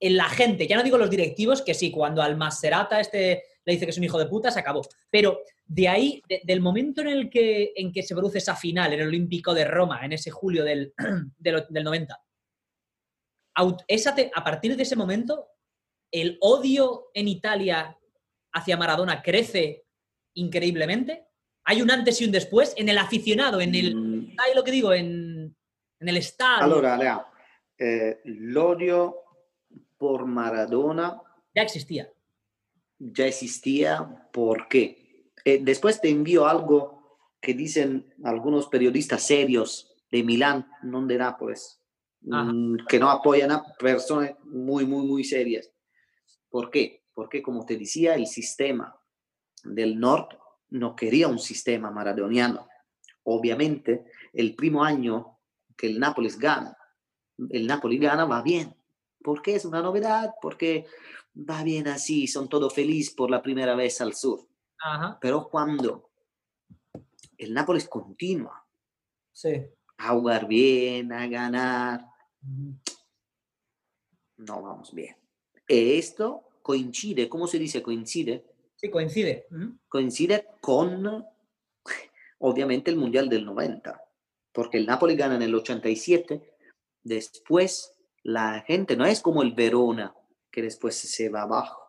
en 0.00 0.16
la 0.16 0.28
gente, 0.28 0.66
ya 0.66 0.76
no 0.76 0.82
digo 0.82 0.96
los 0.98 1.10
directivos, 1.10 1.62
que 1.62 1.74
sí, 1.74 1.90
cuando 1.92 2.22
al 2.22 2.36
Maserata 2.36 2.98
este 3.00 3.42
le 3.68 3.74
dice 3.74 3.84
que 3.84 3.90
es 3.90 3.98
un 3.98 4.04
hijo 4.04 4.18
de 4.18 4.24
puta, 4.26 4.50
se 4.50 4.58
acabó. 4.60 4.80
Pero 5.10 5.40
de 5.66 5.88
ahí, 5.88 6.22
de- 6.26 6.40
del 6.42 6.60
momento 6.62 7.02
en 7.02 7.08
el 7.08 7.28
que, 7.28 7.74
en 7.76 7.92
que 7.92 8.02
se 8.02 8.14
produce 8.14 8.38
esa 8.38 8.56
final 8.56 8.94
en 8.94 9.00
el 9.00 9.08
Olímpico 9.08 9.52
de 9.52 9.66
Roma, 9.66 10.02
en 10.06 10.12
ese 10.14 10.30
julio 10.30 10.64
del, 10.64 10.94
del, 11.38 11.66
del 11.68 11.84
90, 11.84 12.18
aut- 13.58 13.84
esa 13.86 14.14
te- 14.14 14.30
a 14.34 14.42
partir 14.42 14.74
de 14.74 14.82
ese 14.84 14.96
momento, 14.96 15.48
el 16.10 16.38
odio 16.40 17.10
en 17.12 17.28
Italia 17.28 17.94
hacia 18.54 18.78
Maradona 18.78 19.22
crece 19.22 19.84
increíblemente. 20.34 21.26
Hay 21.64 21.82
un 21.82 21.90
antes 21.90 22.18
y 22.22 22.24
un 22.24 22.32
después 22.32 22.72
en 22.78 22.88
el 22.88 22.96
aficionado, 22.96 23.60
en 23.60 23.74
el, 23.74 23.94
Mm, 23.94 24.34
¿sabes 24.36 24.56
lo 24.56 24.64
que 24.64 24.70
digo? 24.70 24.94
En, 24.94 25.54
en 26.00 26.08
el 26.08 26.16
estadio. 26.16 26.64
Allora, 26.64 26.96
Lea, 26.96 27.26
eh, 27.78 28.20
l'odio 28.24 29.16
por 29.98 30.24
Maradona 30.24 31.20
Ya 31.54 31.62
existía. 31.62 32.10
Ya 32.98 33.26
existía, 33.26 34.28
¿por 34.32 34.68
qué? 34.68 35.30
Eh, 35.44 35.60
después 35.62 36.00
te 36.00 36.08
envío 36.08 36.46
algo 36.46 37.18
que 37.40 37.54
dicen 37.54 38.14
algunos 38.24 38.68
periodistas 38.68 39.26
serios 39.26 39.94
de 40.10 40.22
Milán, 40.22 40.66
no 40.82 41.06
de 41.06 41.18
Nápoles, 41.18 41.80
Ajá. 42.30 42.52
que 42.88 42.98
no 42.98 43.10
apoyan 43.10 43.52
a 43.52 43.62
personas 43.78 44.32
muy, 44.44 44.84
muy, 44.86 45.06
muy 45.06 45.24
serias. 45.24 45.70
¿Por 46.50 46.70
qué? 46.70 47.04
Porque, 47.14 47.42
como 47.42 47.64
te 47.64 47.76
decía, 47.76 48.14
el 48.14 48.26
sistema 48.26 48.98
del 49.64 49.98
norte 49.98 50.36
no 50.70 50.96
quería 50.96 51.28
un 51.28 51.38
sistema 51.38 51.90
maradoniano. 51.90 52.68
Obviamente, 53.24 54.06
el 54.32 54.54
primo 54.54 54.82
año 54.82 55.38
que 55.76 55.86
el 55.86 56.00
Nápoles 56.00 56.38
gana, 56.38 56.76
el 57.50 57.66
Napoli 57.66 57.98
gana, 57.98 58.24
va 58.24 58.42
bien. 58.42 58.74
Porque 59.22 59.54
es 59.54 59.64
una 59.64 59.82
novedad, 59.82 60.34
porque 60.40 60.86
va 61.38 61.62
bien 61.62 61.88
así, 61.88 62.26
son 62.26 62.48
todos 62.48 62.74
felices 62.74 63.14
por 63.14 63.30
la 63.30 63.42
primera 63.42 63.74
vez 63.74 64.00
al 64.00 64.14
sur. 64.14 64.46
Ajá. 64.80 65.18
Pero 65.20 65.48
cuando 65.48 66.10
el 67.36 67.54
Nápoles 67.54 67.88
continúa 67.88 68.64
Sí. 69.32 69.50
a 69.98 70.10
jugar 70.14 70.46
bien, 70.48 71.12
a 71.12 71.26
ganar, 71.28 72.04
no 74.36 74.62
vamos 74.62 74.92
bien. 74.92 75.16
Esto 75.66 76.44
coincide, 76.62 77.28
¿cómo 77.28 77.46
se 77.46 77.58
dice 77.58 77.82
coincide? 77.82 78.44
Sí, 78.76 78.90
coincide. 78.90 79.46
Coincide 79.88 80.46
con, 80.60 81.24
obviamente, 82.38 82.90
el 82.90 82.96
Mundial 82.96 83.28
del 83.28 83.44
90. 83.44 84.00
Porque 84.52 84.78
el 84.78 84.86
Napoli 84.86 85.16
gana 85.16 85.36
en 85.36 85.42
el 85.42 85.54
87, 85.54 86.56
después 87.02 87.92
la 88.22 88.60
gente 88.66 88.96
no 88.96 89.04
es 89.04 89.20
como 89.20 89.42
el 89.42 89.52
Verona, 89.52 90.14
que 90.50 90.62
después 90.62 90.96
se 90.96 91.28
va 91.28 91.42
abajo. 91.42 91.82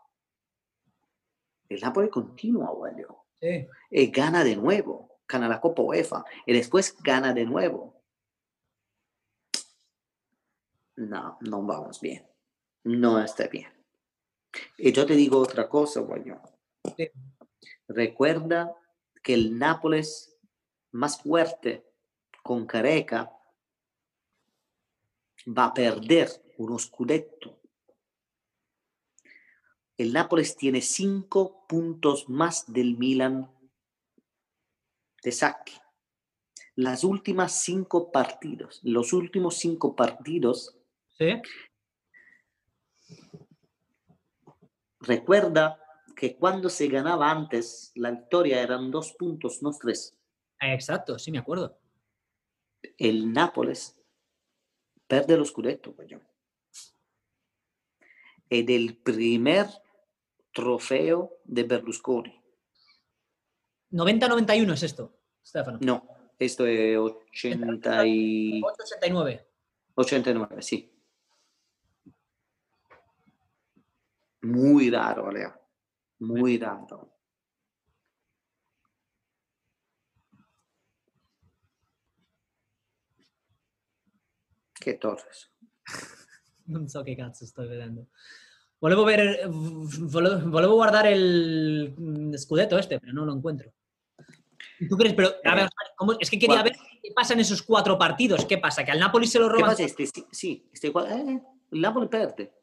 El 1.67 1.81
Napoli 1.81 2.09
continúa. 2.09 2.71
Sí. 3.41 3.67
y 3.91 4.07
gana 4.11 4.43
de 4.43 4.55
nuevo, 4.57 5.19
gana 5.27 5.47
la 5.47 5.61
Copa 5.61 5.81
UEFA 5.81 6.25
y 6.45 6.53
después 6.53 6.95
gana 7.01 7.33
de 7.33 7.45
nuevo. 7.45 8.03
No, 10.97 11.37
no 11.41 11.63
vamos 11.63 12.01
bien. 12.01 12.27
No 12.83 13.23
está 13.23 13.47
bien. 13.47 13.71
Y 14.77 14.91
yo 14.91 15.05
te 15.05 15.15
digo 15.15 15.39
otra 15.39 15.69
cosa. 15.69 16.05
Sí. 16.97 17.09
Recuerda 17.87 18.75
que 19.23 19.33
el 19.33 19.57
Nápoles 19.57 20.37
más 20.91 21.21
fuerte 21.21 21.85
con 22.43 22.65
Careca 22.65 23.31
va 25.47 25.65
a 25.65 25.73
perder 25.73 26.29
uno 26.57 26.77
scudetto. 26.77 27.58
El 29.99 30.13
Nápoles 30.13 30.55
tiene 30.55 30.79
cinco 30.79 31.67
puntos 31.67 32.29
más 32.29 32.71
del 32.71 32.97
Milan 32.97 33.51
de 35.21 35.31
Sacchi. 35.33 35.73
Las 36.75 37.03
últimas 37.03 37.61
cinco 37.61 38.09
partidos, 38.09 38.79
los 38.83 39.11
últimos 39.11 39.57
cinco 39.57 39.97
partidos. 39.97 40.73
Sí. 41.17 41.41
Recuerda 45.01 45.83
que 46.15 46.37
cuando 46.37 46.69
se 46.69 46.87
ganaba 46.87 47.29
antes, 47.29 47.91
la 47.95 48.11
victoria 48.11 48.61
eran 48.61 48.91
dos 48.91 49.11
puntos, 49.19 49.61
no 49.61 49.71
tres. 49.71 50.17
Exacto, 50.61 51.19
sí, 51.19 51.29
me 51.29 51.39
acuerdo. 51.39 51.77
El 52.97 53.33
Nápoles 53.33 53.99
perde 55.07 55.35
lo 55.35 55.43
scudetto, 55.43 55.93
coño. 55.93 56.21
Ed 58.49 58.69
el 58.69 58.95
primer 58.95 59.67
trofeo 60.59 61.39
de 61.45 61.63
Berlusconi. 61.63 62.35
90-91 63.91 64.73
es 64.73 64.83
esto, 64.83 65.19
Stefano. 65.43 65.79
No, 65.81 66.07
esto 66.37 66.65
es 66.65 66.97
80 66.97 68.05
y... 68.05 68.61
89. 68.61 69.47
89, 69.95 70.61
sí. 70.61 70.93
Muy 74.41 74.89
raro, 74.89 75.31
Lea. 75.31 75.59
Muy 76.19 76.57
raro. 76.57 77.15
Che 84.73 84.97
Torres? 84.97 85.51
Non 86.65 86.87
so 86.87 87.03
che 87.03 87.15
cazzo 87.15 87.45
sto 87.45 87.67
vedendo. 87.67 88.07
Volevo 88.81 89.03
ver, 89.03 89.47
volevo, 89.49 90.49
volevo 90.49 90.73
guardar 90.75 91.07
el 91.07 91.93
mm, 91.97 92.33
Scudetto 92.37 92.77
este, 92.77 92.99
pero 92.99 93.11
no 93.13 93.25
lo 93.25 93.33
encuentro. 93.33 93.71
¿Tú 94.89 94.95
crees? 94.95 95.13
Pero, 95.13 95.29
a 95.43 95.55
ver, 95.55 95.69
¿cómo? 95.97 96.13
es 96.17 96.29
que 96.29 96.39
quería 96.39 96.63
ver 96.63 96.73
qué 97.03 97.11
pasa 97.13 97.33
en 97.33 97.41
esos 97.41 97.61
cuatro 97.61 97.97
partidos. 97.97 98.45
¿Qué 98.45 98.57
pasa? 98.57 98.85
¿Que 98.85 98.91
al 98.91 98.99
Napoli 98.99 99.27
se 99.27 99.37
lo 99.39 99.47
¿Qué 99.47 99.53
roban? 99.55 99.71
pasa? 99.71 99.83
Este, 99.83 100.05
sí, 100.07 100.25
sí, 100.31 100.69
este, 100.71 100.87
eh, 100.87 101.41
el 101.71 101.81
Napoli 101.81 102.07
perde. 102.07 102.53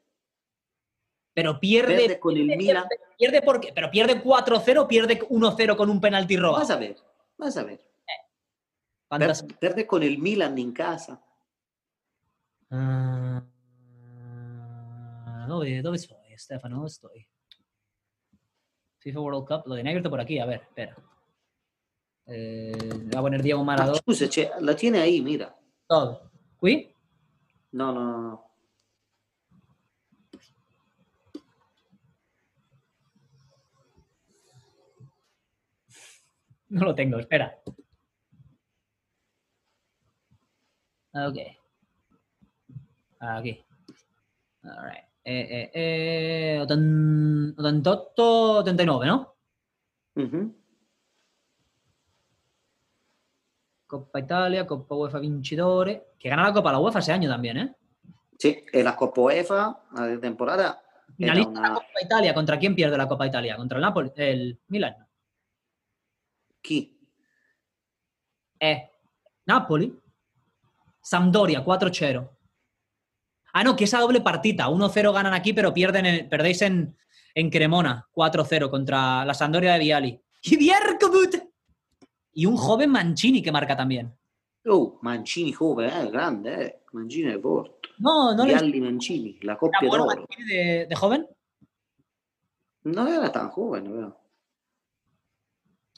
Pero 1.35 1.59
pierde. 1.59 1.95
Pierde 1.97 2.19
con 2.19 2.35
el 2.35 2.47
pierde, 2.47 2.57
Milan. 2.57 2.85
pierde 3.19 3.41
porque, 3.43 3.71
pero 3.73 3.91
pierde 3.91 4.23
4-0 4.23 4.81
o 4.81 4.87
pierde 4.87 5.19
1-0 5.29 5.75
con 5.77 5.91
un 5.91 6.01
penalti 6.01 6.35
robado. 6.37 6.61
Vas 6.61 6.71
a 6.71 6.77
ver, 6.77 6.95
vas 7.37 7.55
a 7.57 7.63
ver. 7.63 7.79
¿Cuántas- 9.07 9.43
Per- 9.43 9.57
Perde 9.59 9.85
con 9.85 10.01
el 10.01 10.17
Milan 10.17 10.57
in 10.57 10.71
casa. 10.73 11.21
Ah, 12.71 13.43
¿dónde, 15.47 15.81
¿Dónde 15.81 15.97
estoy, 15.97 16.37
Stefano? 16.37 16.75
¿Dónde 16.75 16.89
estoy? 16.89 17.27
FIFA 18.99 19.19
World 19.19 19.47
Cup, 19.47 19.63
lo 19.67 19.75
tenía 19.75 19.91
abierto 19.91 20.09
por 20.09 20.19
aquí, 20.19 20.39
a 20.39 20.45
ver, 20.45 20.61
espera. 20.61 20.95
Eh, 22.25 22.77
voy 22.91 23.15
a 23.15 23.21
poner 23.21 23.41
Diego 23.41 23.63
Maradona. 23.63 23.99
la 24.59 24.75
tiene 24.75 24.99
ahí, 24.99 25.21
mira. 25.21 25.55
Todo. 25.87 26.29
¿Qui? 26.59 26.93
No, 27.71 27.93
no, 27.93 28.03
no, 28.03 28.21
no. 28.21 28.47
No 36.69 36.83
lo 36.83 36.93
tengo, 36.93 37.17
espera. 37.17 37.57
Ok. 41.13 41.37
Aquí. 43.19 43.65
Alright. 44.63 44.97
Eh, 44.97 45.07
eh, 45.29 45.71
eh, 45.73 46.59
otten- 46.61 47.53
88, 47.57 48.59
89, 48.59 49.05
no? 49.05 49.35
Mhm. 50.15 50.53
Coppa 53.85 54.19
Italia, 54.19 54.65
Coppa 54.65 54.95
UEFA 54.95 55.19
vincitore. 55.19 56.13
Que 56.17 56.29
gana 56.29 56.43
la 56.43 56.53
Copa 56.53 56.71
la 56.71 56.79
UEFA 56.79 56.99
ese 56.99 57.11
año 57.11 57.29
también, 57.29 57.57
¿eh? 57.57 57.75
Sì, 58.37 58.63
e 58.71 58.83
la 58.83 58.95
Coppa 58.95 59.21
UEFA 59.21 59.87
la 59.93 60.19
temporada 60.19 60.81
Finalista 61.15 61.59
la. 61.61 61.73
Copa 61.73 62.01
Italia. 62.01 62.33
¿Contra 62.33 62.57
quién 62.57 62.75
pierde 62.75 62.97
la 62.97 63.07
Copa 63.07 63.25
Italia? 63.25 63.55
¿Contra 63.55 63.77
el 63.77 63.81
Napoli? 63.81 64.11
El 64.15 64.59
Milan. 64.67 64.95
Chi? 66.61 66.99
Eh, 68.59 68.89
Napoli. 69.45 69.99
Sampdoria 71.01 71.63
4-0. 71.63 72.36
Ah, 73.57 73.63
no, 73.63 73.75
que 73.75 73.85
esa 73.85 73.99
doble 73.99 74.21
partita. 74.21 74.69
1-0 74.69 75.11
ganan 75.13 75.33
aquí, 75.33 75.51
pero 75.51 75.73
pierden 75.73 76.05
en- 76.05 76.29
perdéis 76.29 76.61
en, 76.61 76.95
en 77.33 77.49
Cremona 77.49 78.07
4-0 78.13 78.69
contra 78.69 79.25
la 79.25 79.33
Sampdoria 79.33 79.73
de 79.73 79.79
Viali. 79.79 80.21
¡Y 82.33 82.45
un 82.45 82.55
joven 82.55 82.91
Mancini 82.91 83.41
que 83.41 83.51
marca 83.51 83.75
también. 83.75 84.15
Oh, 84.67 84.99
Mancini 85.01 85.53
come, 85.53 85.87
eh, 85.87 86.11
grande, 86.11 86.65
eh. 86.65 86.83
Mancini 86.91 87.31
è 87.33 87.39
forte. 87.39 87.89
No, 87.97 88.35
no 88.35 88.45
le 88.45 88.53
Vialli 88.53 88.79
Mancini, 88.79 89.39
la 89.41 89.53
¿Era 89.53 89.57
coppia 89.57 89.89
d'oro. 89.89 90.05
Mancini 90.05 90.45
de, 90.45 90.85
de 90.85 90.95
joven? 90.95 91.27
Non 92.83 93.07
era 93.07 93.31
tan 93.31 93.49
joven, 93.49 93.89
vero? 93.91 94.21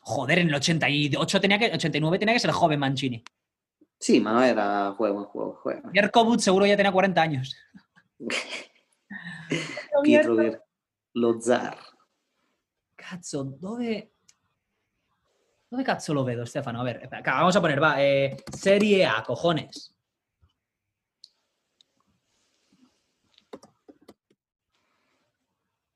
Joder, 0.01 0.39
en 0.39 0.47
el 0.47 0.55
88 0.55 1.41
tenía 1.41 1.59
que, 1.59 1.65
89 1.73 2.19
tenía 2.19 2.33
que 2.33 2.39
ser 2.39 2.51
joven 2.51 2.79
Mancini. 2.79 3.21
Sì, 3.99 4.21
ma 4.21 4.31
non 4.31 4.43
era 4.43 4.93
juego, 4.95 5.25
juego, 5.25 5.59
juego. 5.61 5.89
Bierkobut 5.91 6.39
seguro 6.39 6.65
ya 6.65 6.77
tenía 6.77 6.91
40 6.91 7.21
años. 7.21 7.55
Pietro 10.03 10.35
Ver- 10.35 10.63
lo 11.15 11.41
zar. 11.41 11.77
Cazzo, 12.95 13.43
dove... 13.43 14.13
Dove 15.69 15.83
cazzo 15.83 16.13
lo 16.13 16.23
vedo, 16.23 16.45
Stefano? 16.45 16.79
A 16.79 16.83
ver, 16.83 17.09
acá, 17.11 17.33
vamos 17.35 17.55
a 17.57 17.61
poner, 17.61 17.83
va, 17.83 18.01
eh, 18.01 18.37
Serie 18.51 19.05
A, 19.05 19.21
cojones. 19.21 19.93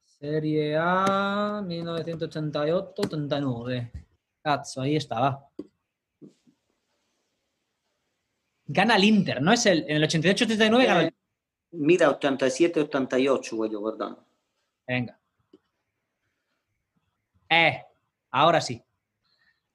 Serie 0.03 0.75
A, 0.77 1.61
1988-89. 1.65 3.91
Cazzo, 4.41 4.81
ahí 4.81 4.97
está, 4.97 5.19
va. 5.21 5.49
Gana 8.65 8.95
el 8.95 9.03
Inter, 9.03 9.41
¿no? 9.41 9.51
Es 9.53 9.65
el, 9.65 9.85
en 9.87 9.97
el 9.97 10.03
88-89 10.03 10.85
gana 10.85 11.01
el 11.01 11.07
Eh, 11.07 11.13
mira 11.71 12.19
87-88 12.19 13.55
voglio 13.55 13.79
guardare. 13.79 14.15
Venga. 14.87 15.19
Eh, 17.49 17.83
ahora 18.31 18.61
sí. 18.61 18.81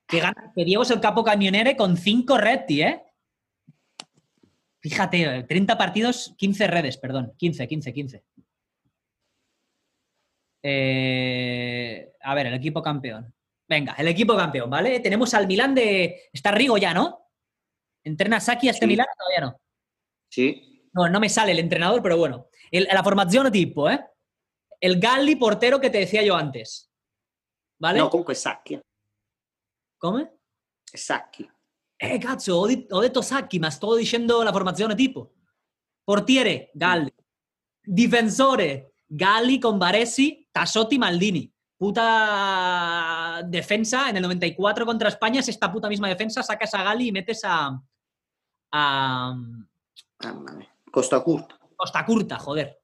Que, 0.06 0.20
gana, 0.20 0.52
que 0.54 0.64
Diego 0.64 0.82
es 0.82 0.90
el 0.90 1.00
capo 1.00 1.22
camionere 1.22 1.76
con 1.76 1.96
5 1.96 2.38
reti, 2.38 2.82
¿eh? 2.82 3.02
Fíjate, 4.80 5.42
30 5.42 5.76
partidos, 5.76 6.34
15 6.38 6.66
redes, 6.66 6.96
perdón. 6.96 7.34
15, 7.36 7.68
15, 7.68 7.92
15. 7.92 8.24
Eh, 10.62 12.12
a 12.20 12.34
ver, 12.34 12.46
el 12.46 12.54
equipo 12.54 12.82
campeón. 12.82 13.34
Venga, 13.68 13.94
el 13.98 14.08
equipo 14.08 14.34
campeón, 14.36 14.70
¿vale? 14.70 15.00
Tenemos 15.00 15.34
al 15.34 15.46
Milán 15.46 15.74
de... 15.74 16.30
Está 16.32 16.52
Rigo 16.52 16.78
ya, 16.78 16.94
¿no? 16.94 17.27
¿Entrena 18.08 18.40
Saki 18.40 18.68
a 18.68 18.70
este 18.72 18.84
Sí. 18.86 18.88
Milán? 18.88 19.06
Todavía 19.16 19.40
no. 19.50 19.60
Sì, 20.30 20.64
No, 20.92 21.08
no 21.08 21.20
me 21.20 21.28
sale 21.28 21.52
el 21.52 21.58
entrenador, 21.60 22.02
pero 22.02 22.16
bueno. 22.16 22.48
El- 22.70 22.88
la 22.92 23.02
formación 23.04 23.50
tipo, 23.52 23.88
¿eh? 23.88 24.04
El 24.80 24.98
Galli 24.98 25.36
portero 25.36 25.78
que 25.80 25.90
te 25.90 25.98
decía 25.98 26.22
yo 26.22 26.34
antes. 26.34 26.90
¿Vale? 27.80 27.98
no, 28.00 28.10
comunque 28.10 28.34
Sacchi. 28.34 28.80
Come? 29.98 30.28
Sacchi. 30.84 31.48
Eh, 32.00 32.18
cazzo, 32.18 32.58
ho, 32.58 32.66
di- 32.66 32.86
ho 32.90 33.00
detto 33.00 33.22
Sacchi, 33.22 33.58
ma 33.58 33.70
sto 33.70 33.94
dicendo 33.94 34.42
la 34.42 34.52
formazione 34.52 34.94
tipo. 34.96 35.34
Portiere, 36.04 36.70
Galli. 36.74 37.12
Difensore, 37.82 38.94
Galli 39.06 39.58
con 39.60 39.78
Baresi, 39.78 40.48
Tassotti, 40.50 40.98
Maldini. 40.98 41.52
Puta 41.76 43.42
defensa 43.46 44.08
en 44.10 44.16
el 44.16 44.22
94 44.22 44.84
contra 44.84 45.08
España, 45.08 45.40
es 45.40 45.48
esta 45.48 45.70
puta 45.70 45.88
misma 45.88 46.08
defensa, 46.08 46.42
sacas 46.42 46.74
a 46.74 46.82
Galli 46.82 47.08
y 47.08 47.12
metes 47.12 47.42
a, 47.44 47.80
a 48.72 49.34
mia. 50.56 50.68
Costa 50.90 51.20
Curta, 51.20 51.58
Costa 51.76 52.04
Curta, 52.04 52.38
joder. 52.38 52.78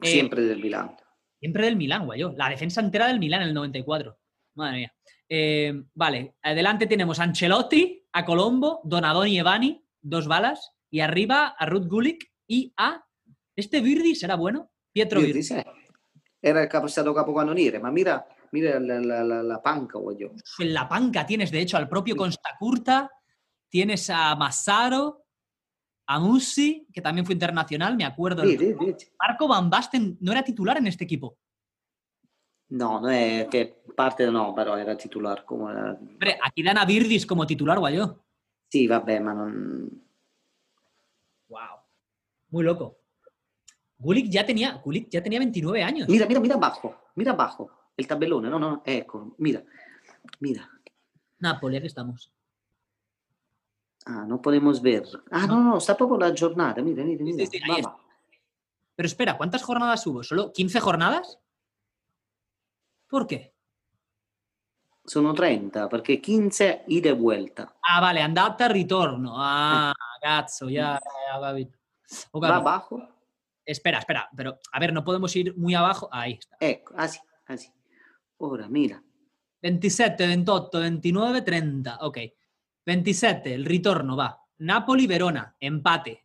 Eh, 0.00 0.06
sempre 0.10 0.42
del 0.42 0.60
Milan. 0.60 0.96
Siempre 1.38 1.64
del 1.66 1.76
Milán, 1.76 2.06
guayo. 2.06 2.32
La 2.36 2.48
defensa 2.48 2.80
entera 2.80 3.06
del 3.08 3.18
Milán 3.18 3.42
en 3.42 3.48
el 3.48 3.54
94. 3.54 4.18
Madre 4.54 4.76
mía. 4.78 4.94
Eh, 5.28 5.82
vale, 5.94 6.36
adelante 6.42 6.86
tenemos 6.86 7.18
a 7.20 7.24
Ancelotti, 7.24 8.04
a 8.12 8.24
Colombo, 8.24 8.80
Donadoni 8.84 9.32
y 9.32 9.38
Evani, 9.38 9.84
dos 10.00 10.26
balas. 10.26 10.72
Y 10.90 11.00
arriba 11.00 11.48
a 11.58 11.66
Ruth 11.66 11.86
Gulick 11.88 12.30
y 12.46 12.72
a. 12.76 13.04
¿Este 13.54 13.80
Virdi 13.80 14.14
será 14.14 14.36
bueno? 14.36 14.70
Pietro 14.92 15.20
Virdi. 15.20 15.40
Era 16.40 16.62
il 16.62 16.68
capo, 16.68 16.86
stato 16.88 17.12
capocannoniere, 17.12 17.78
ma 17.80 17.90
mira, 17.90 18.24
mira 18.52 18.78
la, 18.78 19.00
la- 19.00 19.24
la- 19.24 19.42
la 19.42 19.60
panca, 19.62 19.98
voglio. 19.98 20.32
En 20.58 20.72
la 20.72 20.88
panca 20.88 21.26
tienes, 21.26 21.50
de 21.50 21.60
hecho, 21.60 21.76
al 21.76 21.88
propio 21.88 22.14
Costa 22.16 22.50
Curta. 22.58 23.10
Tienes 23.68 24.08
a 24.10 24.34
Massaro, 24.36 25.24
a 26.06 26.20
Musi, 26.20 26.86
que 26.92 27.00
también 27.00 27.26
fue 27.26 27.34
internacional, 27.34 27.96
me 27.96 28.04
acuerdo. 28.04 28.42
Vedi. 28.42 28.74
Marco 29.18 29.48
Van 29.48 29.68
Basten 29.68 30.16
no 30.20 30.32
era 30.32 30.42
titular 30.42 30.78
en 30.78 30.86
este 30.86 31.04
equipo. 31.04 31.38
No, 32.68 33.00
no 33.00 33.08
es 33.10 33.46
que 33.48 33.82
parte 33.94 34.30
no, 34.30 34.54
pero 34.54 34.76
era 34.76 34.96
titular. 34.96 35.44
Como 35.44 35.70
era... 35.70 35.92
Hombre, 35.92 36.38
aquí 36.42 36.62
dan 36.62 36.78
a 36.78 36.84
Virdis 36.84 37.26
como 37.26 37.46
titular, 37.46 37.78
guayo. 37.78 38.24
Sí, 38.68 38.86
vabbè, 38.86 39.20
ma 39.20 39.32
non... 39.32 40.02
Wow. 41.48 41.78
Muy 42.50 42.64
loco. 42.64 42.98
Gullit 43.98 44.30
ya 44.30 44.44
tenía, 44.44 44.82
ya 45.08 45.22
tenía 45.22 45.38
29 45.38 45.82
años. 45.82 46.08
Mira, 46.08 46.26
mira, 46.26 46.40
mira 46.40 46.54
abajo, 46.56 46.94
mira 47.14 47.32
abajo. 47.32 47.70
El 47.96 48.06
tabellone, 48.06 48.50
no, 48.50 48.58
no, 48.58 48.82
ecco, 48.84 49.34
mira, 49.38 49.64
mira. 50.40 50.68
Napoli, 51.38 51.78
aquí 51.78 51.86
estamos. 51.86 52.30
Ah, 54.06 54.24
no 54.24 54.40
podemos 54.40 54.80
ver. 54.80 55.04
Ah, 55.32 55.46
no, 55.48 55.60
no, 55.60 55.78
está 55.78 55.96
poco 55.96 56.16
la 56.16 56.32
jornada, 56.36 56.80
mira, 56.80 57.02
mira, 57.02 57.24
mira. 57.24 57.44
Sí, 57.44 57.58
sí, 57.58 57.60
está. 57.76 57.96
Pero 58.94 59.06
espera, 59.06 59.36
¿cuántas 59.36 59.64
jornadas 59.64 60.06
hubo? 60.06 60.22
¿Solo 60.22 60.52
15 60.52 60.78
jornadas? 60.80 61.40
¿Por 63.08 63.26
qué? 63.26 63.52
Sono 65.04 65.34
30, 65.34 65.88
perché 65.88 66.20
15 66.20 66.84
ida 66.86 67.10
e 67.10 67.12
vuelta. 67.12 67.76
Ah, 67.82 68.00
vale, 68.00 68.22
andata 68.22 68.66
e 68.66 68.68
ritorno. 68.68 69.34
Ah, 69.36 69.92
cazzo, 70.20 70.68
ya, 70.68 71.00
ya, 71.28 71.38
va 71.38 71.52
bien. 71.52 71.76
Ok, 72.30 72.44
Va 72.44 72.56
abajo. 72.56 73.02
Espera, 73.64 73.98
espera, 73.98 74.28
pero 74.36 74.58
a 74.70 74.78
ver, 74.78 74.92
no 74.92 75.02
podemos 75.02 75.34
ir 75.34 75.56
muy 75.56 75.74
abajo. 75.74 76.08
Ahí 76.12 76.34
está. 76.34 76.56
Ecco, 76.60 76.94
así, 76.96 77.18
así. 77.46 77.72
Ora, 78.38 78.68
mira. 78.68 79.02
27, 79.62 80.26
28, 80.26 80.78
29, 80.78 81.42
30. 81.42 81.98
Ok. 82.02 82.18
27, 82.86 83.52
el 83.52 83.64
ritorno 83.64 84.14
va. 84.14 84.40
Napoli-Verona, 84.58 85.56
empate. 85.58 86.24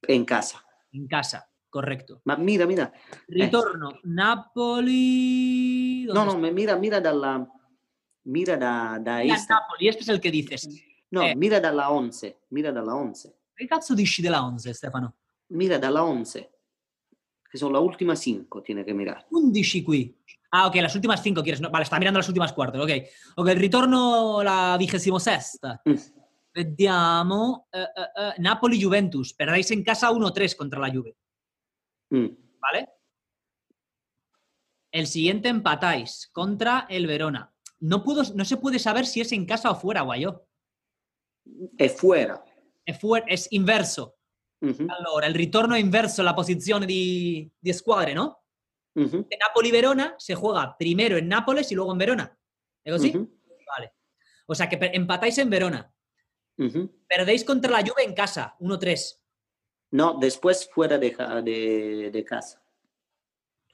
En 0.00 0.24
casa. 0.24 0.64
En 0.92 1.06
casa, 1.06 1.52
correcto. 1.68 2.22
Ma 2.24 2.36
mira, 2.36 2.66
mira. 2.66 2.90
Ritorno, 3.26 4.00
Napoli. 4.04 6.06
No, 6.06 6.14
¿dónde 6.14 6.32
no, 6.32 6.46
está? 6.46 6.54
mira, 6.54 6.76
mira 6.76 7.00
dalla... 7.00 7.46
Mira 8.24 8.56
da, 8.56 8.98
da 9.00 9.18
Mira, 9.18 9.34
Insta. 9.34 9.54
Napoli, 9.54 9.88
este 9.88 10.02
es 10.02 10.08
el 10.08 10.20
que 10.20 10.30
dices. 10.30 10.68
No, 11.10 11.22
eh. 11.22 11.36
mira 11.36 11.60
dalla 11.60 11.90
11. 11.90 12.38
Mira 12.48 12.72
dalla 12.72 12.94
11. 12.94 13.34
Che 13.54 13.66
cazzo 13.66 13.94
dici 13.94 14.22
della 14.22 14.42
11, 14.42 14.72
Stefano? 14.72 15.16
Mira 15.48 15.78
dalla 15.78 16.02
11. 16.02 16.48
Che 17.42 17.58
sono 17.58 17.72
la 17.72 17.78
ultima 17.78 18.14
5, 18.14 18.62
tiene 18.62 18.84
che 18.84 18.94
mirare. 18.94 19.26
11 19.30 19.82
qui. 19.82 20.16
Ah, 20.50 20.66
ok, 20.66 20.76
las 20.76 20.94
últimas 20.94 21.22
cinco 21.22 21.42
quieres. 21.42 21.60
No, 21.60 21.70
vale, 21.70 21.82
está 21.84 21.98
mirando 21.98 22.18
las 22.18 22.28
últimas 22.28 22.52
cuartos. 22.52 22.82
Ok. 22.82 22.90
Ok, 23.36 23.48
el 23.48 23.58
ritorno 23.58 24.42
la 24.42 24.76
vigésimo 24.78 25.20
sexta. 25.20 25.80
Mm. 25.84 25.94
Vediamo. 26.54 27.68
eh, 27.72 27.86
eh, 27.96 28.02
eh, 28.16 28.32
Napoli-Juventus. 28.38 29.34
Perdéis 29.34 29.70
en 29.70 29.84
casa 29.84 30.10
1-3 30.10 30.56
contra 30.56 30.80
la 30.80 30.90
Juve. 30.90 31.16
Mm. 32.10 32.26
¿Vale? 32.60 32.88
El 34.90 35.06
siguiente 35.06 35.48
empatáis 35.48 36.28
contra 36.32 36.86
el 36.88 37.06
Verona. 37.06 37.52
No, 37.80 38.02
puedo, 38.02 38.22
no 38.34 38.44
se 38.44 38.56
puede 38.56 38.78
saber 38.78 39.06
si 39.06 39.20
es 39.20 39.30
en 39.32 39.44
casa 39.46 39.70
o 39.70 39.74
fuera, 39.76 40.00
guayo. 40.00 40.46
È 41.76 41.88
fuori. 41.88 42.32
Es, 42.84 42.98
fuer- 42.98 43.24
es 43.28 43.48
inverso. 43.52 44.16
Mhm, 44.60 44.88
Allora, 44.90 45.26
il 45.26 45.34
ritorno 45.34 45.76
inverso 45.76 46.22
la 46.22 46.34
posizione 46.34 46.84
di, 46.86 47.48
di 47.58 47.72
squadre, 47.72 48.14
¿no? 48.14 48.37
Mhm, 49.00 49.26
De 49.28 49.36
Napoli-Verona 49.38 50.14
se 50.18 50.34
juega 50.34 50.76
primero 50.78 51.16
en 51.16 51.28
Nápoles 51.28 51.70
y 51.72 51.74
luego 51.74 51.92
en 51.92 51.98
Verona. 51.98 52.38
¿Es 52.84 52.94
así? 52.94 53.12
mhm, 53.16 53.28
Vale. 53.66 53.92
O 54.46 54.54
sea 54.54 54.68
que 54.68 54.78
empatáis 54.94 55.36
en 55.38 55.50
Verona. 55.50 55.92
Perdéis 57.08 57.44
contra 57.44 57.70
la 57.70 57.80
Juve 57.80 58.02
en 58.04 58.14
casa, 58.14 58.56
1-3. 58.60 59.20
No, 59.92 60.14
después 60.18 60.68
fuera 60.72 60.98
de, 60.98 61.12
ca- 61.12 61.40
de, 61.40 62.10
de 62.10 62.24
casa. 62.24 62.62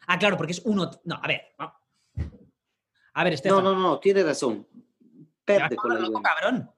Ah, 0.07 0.19
claro, 0.19 0.37
porque 0.37 0.53
es 0.53 0.61
1. 0.65 0.91
No, 1.05 1.15
a 1.23 1.27
ver. 1.27 1.43
A 1.57 3.25
ver, 3.25 3.33
No, 3.33 3.35
Estefano. 3.35 3.75
no, 3.75 3.81
no, 3.81 4.01
tiene 4.01 4.23
razón. 4.23 4.67
Perde 5.45 5.77
con 5.77 5.95
la 5.95 6.01
loco, 6.01 6.19
Juve. 6.19 6.23
cabrón. 6.23 6.71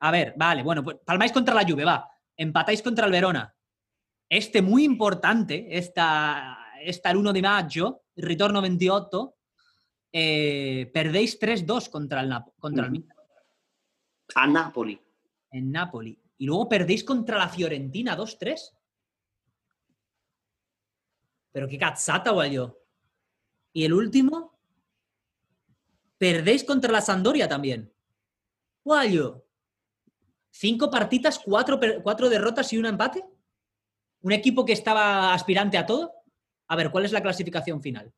A 0.00 0.10
ver, 0.10 0.34
vale, 0.36 0.62
bueno, 0.62 0.84
pues 0.84 0.98
palmáis 1.04 1.32
contra 1.32 1.54
la 1.54 1.64
Juve, 1.66 1.84
va. 1.84 2.08
Empatáis 2.36 2.82
contra 2.82 3.06
el 3.06 3.12
Verona. 3.12 3.54
Este 4.28 4.60
muy 4.62 4.84
importante, 4.84 5.66
esta, 5.76 6.58
esta 6.88 7.10
el 7.10 7.16
1 7.18 7.32
de 7.32 7.42
mayo, 7.42 8.02
el 8.14 8.24
ritorno 8.24 8.62
28, 8.62 9.34
eh, 10.12 10.90
perdéis 10.92 11.38
3-2 11.38 11.88
contra 11.90 12.20
el, 12.20 12.30
Nap- 12.30 12.52
contra. 12.58 12.88
Milan 12.88 13.08
A 14.34 14.46
Napoli. 14.46 15.00
en 15.50 15.72
Napoli. 15.72 16.18
Y 16.38 16.46
luego 16.46 16.68
perdéis 16.68 17.02
contra 17.04 17.38
la 17.38 17.48
Fiorentina 17.48 18.16
2-3. 18.16 18.72
Pero 21.52 21.66
qué 21.68 21.78
cazzata, 21.78 22.30
guayo. 22.30 22.82
Y 23.72 23.84
el 23.84 23.92
último, 23.92 24.58
perdéis 26.18 26.64
contra 26.64 26.92
la 26.92 27.00
Sandoria 27.00 27.48
también. 27.48 27.92
Guayo. 28.84 29.44
Cinco 30.50 30.90
partitas, 30.90 31.38
cuatro, 31.38 31.78
cuatro 32.02 32.28
derrotas 32.28 32.72
y 32.72 32.78
un 32.78 32.86
empate. 32.86 33.24
Un 34.22 34.32
equipo 34.32 34.64
que 34.64 34.72
estaba 34.72 35.32
aspirante 35.34 35.76
a 35.78 35.86
todo. 35.86 36.12
A 36.68 36.76
ver, 36.76 36.90
¿cuál 36.90 37.04
es 37.04 37.12
la 37.12 37.22
clasificación 37.22 37.80
final? 37.82 38.12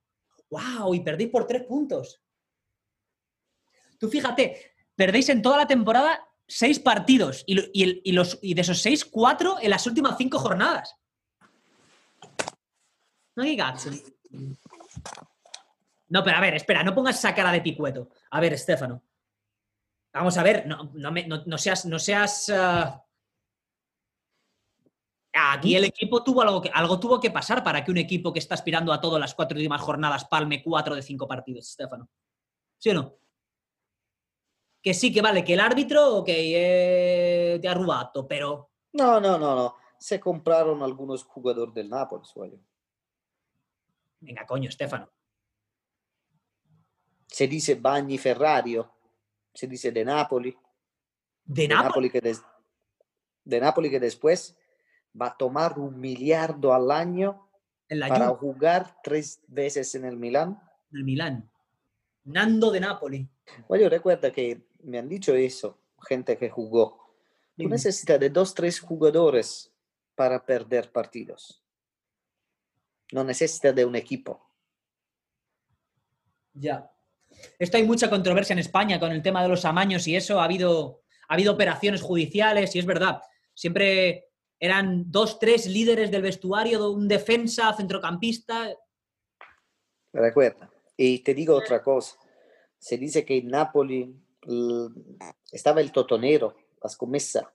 ¡Wow! 0.50 0.94
Y 0.94 1.00
perdéis 1.00 1.30
por 1.30 1.46
tres 1.46 1.64
puntos. 1.64 2.20
Tú 3.98 4.08
fíjate, 4.08 4.74
perdéis 4.94 5.28
en 5.28 5.42
toda 5.42 5.58
la 5.58 5.66
temporada 5.66 6.24
seis 6.46 6.78
partidos 6.78 7.44
y, 7.46 7.58
y 8.08 8.12
los, 8.12 8.38
y 8.40 8.54
de 8.54 8.60
esos 8.62 8.80
seis, 8.80 9.04
cuatro 9.04 9.56
en 9.60 9.70
las 9.70 9.86
últimas 9.86 10.16
cinco 10.16 10.38
jornadas. 10.38 10.94
No 13.36 13.42
hay. 13.42 13.56
No, 16.08 16.24
pero 16.24 16.36
a 16.36 16.40
ver, 16.40 16.54
espera, 16.54 16.82
no 16.82 16.94
pongas 16.94 17.18
esa 17.18 17.34
cara 17.34 17.52
de 17.52 17.60
picueto. 17.60 18.08
A 18.30 18.40
ver, 18.40 18.54
Estefano. 18.54 19.02
Vamos 20.12 20.38
a 20.38 20.42
ver, 20.42 20.66
no, 20.66 20.90
no 20.94 21.10
no- 21.10 21.44
no 21.44 21.58
seas. 21.58 21.84
No 21.84 21.98
seas 21.98 22.48
ah, 22.50 23.04
Aquí 25.40 25.76
el 25.76 25.84
equipo 25.84 26.22
tuvo 26.24 26.42
algo 26.42 26.60
que 26.60 26.70
algo 26.72 26.98
tuvo 26.98 27.20
que 27.20 27.30
pasar 27.30 27.62
para 27.62 27.84
que 27.84 27.90
un 27.90 27.98
equipo 27.98 28.32
que 28.32 28.38
está 28.38 28.54
aspirando 28.54 28.92
a 28.92 29.00
todas 29.00 29.20
las 29.20 29.34
cuatro 29.34 29.56
últimas 29.56 29.80
jornadas 29.80 30.24
palme 30.24 30.62
cuatro 30.62 30.94
de 30.94 31.02
cinco 31.02 31.26
partidos, 31.28 31.68
Estefano. 31.68 32.08
¿Sí 32.78 32.90
o 32.90 32.94
no? 32.94 33.14
Que 34.82 34.94
sí, 34.94 35.12
que 35.12 35.20
vale, 35.22 35.44
que 35.44 35.54
el 35.54 35.60
árbitro, 35.60 36.16
ok, 36.18 36.28
eh, 36.28 37.58
te 37.60 37.68
ha 37.68 37.74
rubato, 37.74 38.26
pero 38.26 38.70
No, 38.92 39.20
no, 39.20 39.38
no, 39.38 39.54
no. 39.54 39.74
Se 39.98 40.20
compraron 40.20 40.82
algunos 40.82 41.24
jugadores 41.24 41.74
del 41.74 41.88
Napoli, 41.90 42.24
sueño. 42.24 42.58
venga, 44.20 44.46
coño, 44.46 44.68
Estefano. 44.68 45.10
Se 47.26 47.46
dice 47.46 47.74
Bagni 47.74 48.16
Ferrario, 48.18 48.90
se 49.52 49.66
dice 49.66 49.90
de 49.92 50.04
Napoli. 50.04 50.56
¿De 51.44 51.62
De 51.62 51.68
Napoli? 51.68 51.88
Napoli 51.88 52.10
que, 52.10 52.20
des- 52.20 52.44
de 53.44 53.60
Napoli 53.60 53.90
que 53.90 54.00
después 54.00 54.56
va 55.20 55.28
a 55.28 55.36
tomar 55.36 55.78
un 55.78 55.98
miliardo 56.00 56.72
al 56.72 56.90
año 56.90 57.48
En 57.88 58.00
la 58.00 58.08
para 58.08 58.28
Juve, 58.28 58.38
jugar 58.38 58.96
tres 59.02 59.40
veces 59.48 59.94
en 59.94 60.04
el 60.04 60.16
Milán. 60.16 60.60
del 60.90 61.04
Milán. 61.04 61.50
Nando 62.24 62.70
de 62.70 62.80
Napoli. 62.80 63.28
Oye, 63.68 63.88
recuerda 63.88 64.30
que 64.30 64.66
me 64.82 64.98
han 64.98 65.08
dicho 65.08 65.34
eso, 65.34 65.78
gente 66.02 66.36
que 66.36 66.50
jugó. 66.50 66.98
Tú 67.56 67.68
necesitas 67.68 68.20
de 68.20 68.30
dos, 68.30 68.54
tres 68.54 68.78
jugadores 68.78 69.72
para 70.14 70.44
perder 70.44 70.92
partidos. 70.92 71.62
No 73.12 73.24
necesitas 73.24 73.74
de 73.74 73.84
un 73.84 73.96
equipo. 73.96 74.46
Ya. 76.52 76.90
Esto 77.58 77.76
hay 77.76 77.84
mucha 77.84 78.10
controversia 78.10 78.52
en 78.52 78.60
España 78.60 79.00
con 79.00 79.10
el 79.12 79.22
tema 79.22 79.42
de 79.42 79.48
los 79.48 79.64
amaños 79.64 80.06
y 80.06 80.14
eso. 80.14 80.40
Ha 80.40 80.44
habido, 80.44 81.02
ha 81.28 81.34
habido 81.34 81.52
operaciones 81.52 82.02
judiciales 82.02 82.74
y 82.74 82.78
es 82.78 82.86
verdad. 82.86 83.22
Siempre 83.54 84.27
eran 84.60 85.10
dos, 85.10 85.38
tres 85.38 85.66
líderes 85.66 86.10
del 86.10 86.22
vestuario, 86.22 86.90
un 86.90 87.06
defensa, 87.08 87.72
centrocampista. 87.74 88.74
Recuerda. 90.12 90.70
Y 90.96 91.20
te 91.20 91.34
digo 91.34 91.54
otra 91.54 91.82
cosa. 91.82 92.16
Se 92.78 92.96
dice 92.96 93.24
que 93.24 93.38
en 93.38 93.48
Napoli 93.48 94.14
estaba 95.52 95.80
el 95.80 95.92
totonero, 95.92 96.56
la 96.82 96.88
scommessa 96.88 97.52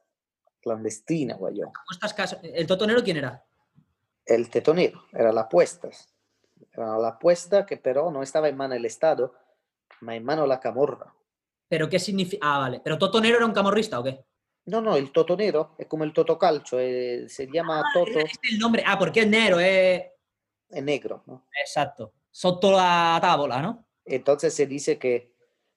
clandestina, 0.62 1.36
guayón. 1.36 1.72
¿El 2.42 2.68
totonero 2.68 3.04
quién 3.04 3.18
era? 3.18 3.44
El 4.26 4.50
tetonero, 4.50 5.04
era 5.12 5.34
la 5.34 5.42
apuesta. 5.42 5.90
Era 6.72 6.98
la 6.98 7.10
apuesta 7.10 7.66
que 7.66 7.78
pero 7.78 8.10
no 8.12 8.24
estaba 8.24 8.48
en 8.48 8.56
mano 8.56 8.74
del 8.74 8.86
Estado, 8.86 9.34
ma 10.00 10.16
en 10.16 10.24
mano 10.24 10.48
la 10.48 10.62
camorra. 10.62 11.14
¿Pero 11.68 11.90
qué 11.90 12.00
significa? 12.00 12.46
Ah, 12.48 12.60
vale. 12.60 12.82
¿Pero 12.84 12.98
Totonero 12.98 13.38
era 13.38 13.46
un 13.46 13.52
camorrista 13.52 14.00
o 14.00 14.04
qué? 14.04 14.24
No, 14.66 14.82
no, 14.82 14.96
el 14.96 15.12
totonero 15.12 15.76
es 15.78 15.88
como 15.88 16.04
el 16.06 16.14
totocalcio, 16.14 16.80
eh, 16.80 17.28
se 17.28 17.48
llama 17.48 17.84
toto 17.94 18.12
Era 18.12 18.22
este 18.22 18.48
el 18.52 18.60
nombre. 18.60 18.84
Ah, 18.86 18.98
porque 18.98 19.22
es 19.22 19.28
negro, 19.28 19.60
eh. 19.60 20.14
en 20.70 20.86
negro, 20.86 21.24
¿no? 21.26 21.48
Exacto. 21.60 22.14
Sotto 22.32 22.72
la 22.72 23.20
tábola, 23.22 23.62
¿no? 23.62 23.86
Entonces 24.06 24.54
se 24.54 24.66
dice 24.66 24.98
que 24.98 25.34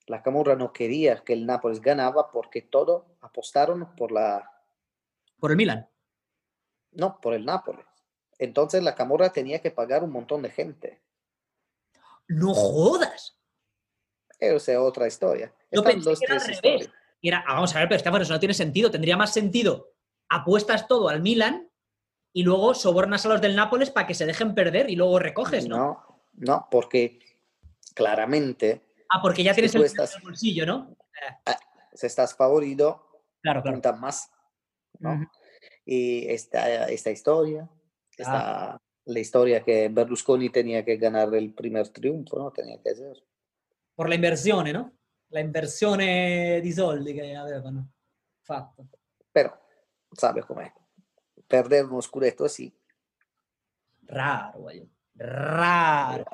la 0.06 0.22
camorra 0.22 0.54
no 0.54 0.72
quería 0.72 1.22
que 1.24 1.32
el 1.32 1.46
Nápoles 1.46 1.80
ganaba 1.80 2.30
porque 2.30 2.62
todo 2.62 3.16
apostaron 3.20 3.94
por 3.96 4.12
la, 4.12 4.48
Por 5.40 5.50
el 5.50 5.56
Milan. 5.56 5.88
no, 6.92 7.20
por 7.20 7.34
el 7.34 7.44
Nápoles. 7.44 7.84
Entonces 8.38 8.82
la 8.82 8.94
camorra 8.94 9.30
tenía 9.32 9.60
que 9.60 9.70
pagar 9.70 10.04
un 10.04 10.10
montón 10.10 10.42
de 10.42 10.50
gente. 10.50 11.02
No 12.28 12.54
jodas. 12.54 13.36
Esa 14.38 14.72
es 14.72 14.78
otra 14.78 15.06
historia. 15.08 15.52
Yo 15.70 15.80
Están 15.80 16.02
pensé 16.02 16.14
que 16.14 16.24
era 16.26 16.34
al 16.36 16.42
tres 16.42 16.62
revés. 16.62 16.90
Y 17.20 17.28
era, 17.28 17.44
ah, 17.46 17.54
vamos 17.54 17.74
a 17.74 17.78
ver, 17.80 17.88
pero 17.88 17.96
Estefano, 17.96 18.22
eso 18.22 18.32
no 18.32 18.40
tiene 18.40 18.54
sentido. 18.54 18.90
Tendría 18.90 19.16
más 19.16 19.32
sentido. 19.32 19.92
Apuestas 20.28 20.86
todo 20.88 21.08
al 21.08 21.22
Milan 21.22 21.70
y 22.32 22.42
luego 22.42 22.74
sobornas 22.74 23.24
a 23.26 23.30
los 23.30 23.40
del 23.40 23.56
Nápoles 23.56 23.90
para 23.90 24.06
que 24.06 24.14
se 24.14 24.26
dejen 24.26 24.54
perder 24.54 24.90
y 24.90 24.96
luego 24.96 25.18
recoges, 25.18 25.66
¿no? 25.68 25.76
No, 25.76 26.22
no, 26.34 26.68
porque 26.70 27.18
claramente 27.94 28.82
Ah, 29.08 29.20
porque 29.22 29.42
ya 29.44 29.54
tienes 29.54 29.74
el 29.74 29.84
estás- 29.84 30.14
en 30.14 30.20
el 30.20 30.24
bolsillo, 30.24 30.66
¿no? 30.66 30.96
si 31.94 32.06
estás 32.06 32.34
favorito, 32.34 33.22
Claro, 33.40 33.62
claro. 33.62 33.96
más. 33.98 34.30
¿no? 34.98 35.30
Y 35.84 36.26
esta, 36.28 36.88
esta 36.88 37.10
historia, 37.10 37.68
esta, 38.16 38.76
la 39.04 39.18
historia 39.20 39.62
que 39.62 39.88
Berlusconi 39.88 40.50
tenía 40.50 40.84
que 40.84 40.96
ganar 40.96 41.32
el 41.34 41.54
primer 41.54 41.88
triunfo, 41.88 42.38
¿no? 42.38 42.50
Tenía 42.50 42.82
que 42.82 42.90
hacer. 42.90 43.22
Por 43.94 44.08
la 44.08 44.16
inversione, 44.16 44.72
no? 44.72 44.92
La 45.28 45.40
inversione 45.40 46.60
di 46.62 46.72
soldi 46.72 47.12
che 47.12 47.34
avevano 47.34 47.88
fatto. 48.42 48.86
Pero, 49.32 49.58
¿sabes 50.12 50.44
cómo 50.46 50.60
es? 50.60 50.72
Perder 51.46 51.84
un 51.86 52.00
scudetto 52.00 52.44
así. 52.44 52.72
Raro, 54.06 54.60
guayo. 54.60 54.86
Raro. 55.14 56.24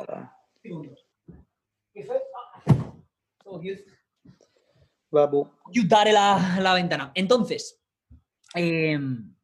vabbè. 5.10 5.42
Ayudare 5.68 6.12
la, 6.12 6.56
la 6.60 6.72
ventana. 6.74 7.10
Entonces, 7.14 7.80
em, 8.54 9.34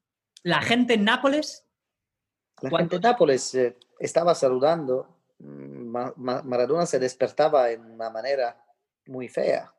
la 0.42 0.60
gente 0.62 0.94
en 0.94 1.04
Nápoles, 1.04 1.64
La 2.60 2.70
Cuando- 2.70 2.90
gente 2.96 3.06
Nápoles 3.08 3.54
eh, 3.54 3.76
estaba 4.00 4.34
saludando. 4.34 5.16
mm, 5.38 5.86
Ma- 5.88 6.12
Ma- 6.16 6.42
Maradona 6.42 6.84
se 6.86 6.98
despertaba 6.98 7.70
en 7.70 7.84
una 7.84 8.10
manera 8.10 8.56
muy 9.08 9.28
fea. 9.28 9.74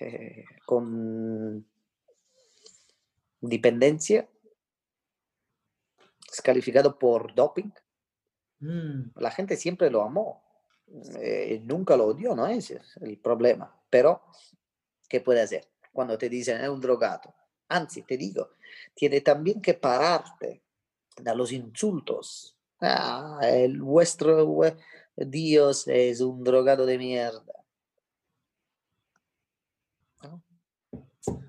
eh, 0.00 0.44
con 0.66 1.64
dependencia. 3.40 4.28
Descalificado 6.28 6.98
por 6.98 7.34
doping. 7.34 7.70
mm, 8.60 9.10
La 9.16 9.30
gente 9.30 9.56
siempre 9.56 9.90
lo 9.90 10.02
amó. 10.02 10.42
eh, 11.20 11.60
nunca 11.64 11.96
lo 11.96 12.06
odió, 12.06 12.34
¿no? 12.34 12.46
Ese 12.46 12.76
es 12.76 12.96
el 12.98 13.18
problema. 13.18 13.74
Pero, 13.88 14.22
¿qué 15.08 15.20
puede 15.20 15.40
hacer? 15.42 15.68
Cuando 15.92 16.18
te 16.18 16.28
dicen 16.28 16.60
es 16.60 16.68
un 16.68 16.80
drogado. 16.80 17.34
Anzi, 17.68 18.02
te 18.02 18.16
digo, 18.16 18.50
tiene 18.94 19.20
también 19.20 19.60
que 19.62 19.74
pararte 19.74 20.62
de 21.16 21.34
los 21.36 21.52
insultos. 21.52 22.56
Ah, 22.80 23.38
el 23.42 23.80
vuestro 23.80 24.44
hue- 24.46 24.76
Dios 25.16 25.86
es 25.88 26.20
un 26.20 26.42
drogado 26.42 26.84
de 26.86 26.98
mierda. 26.98 27.52
¿No? 30.22 30.42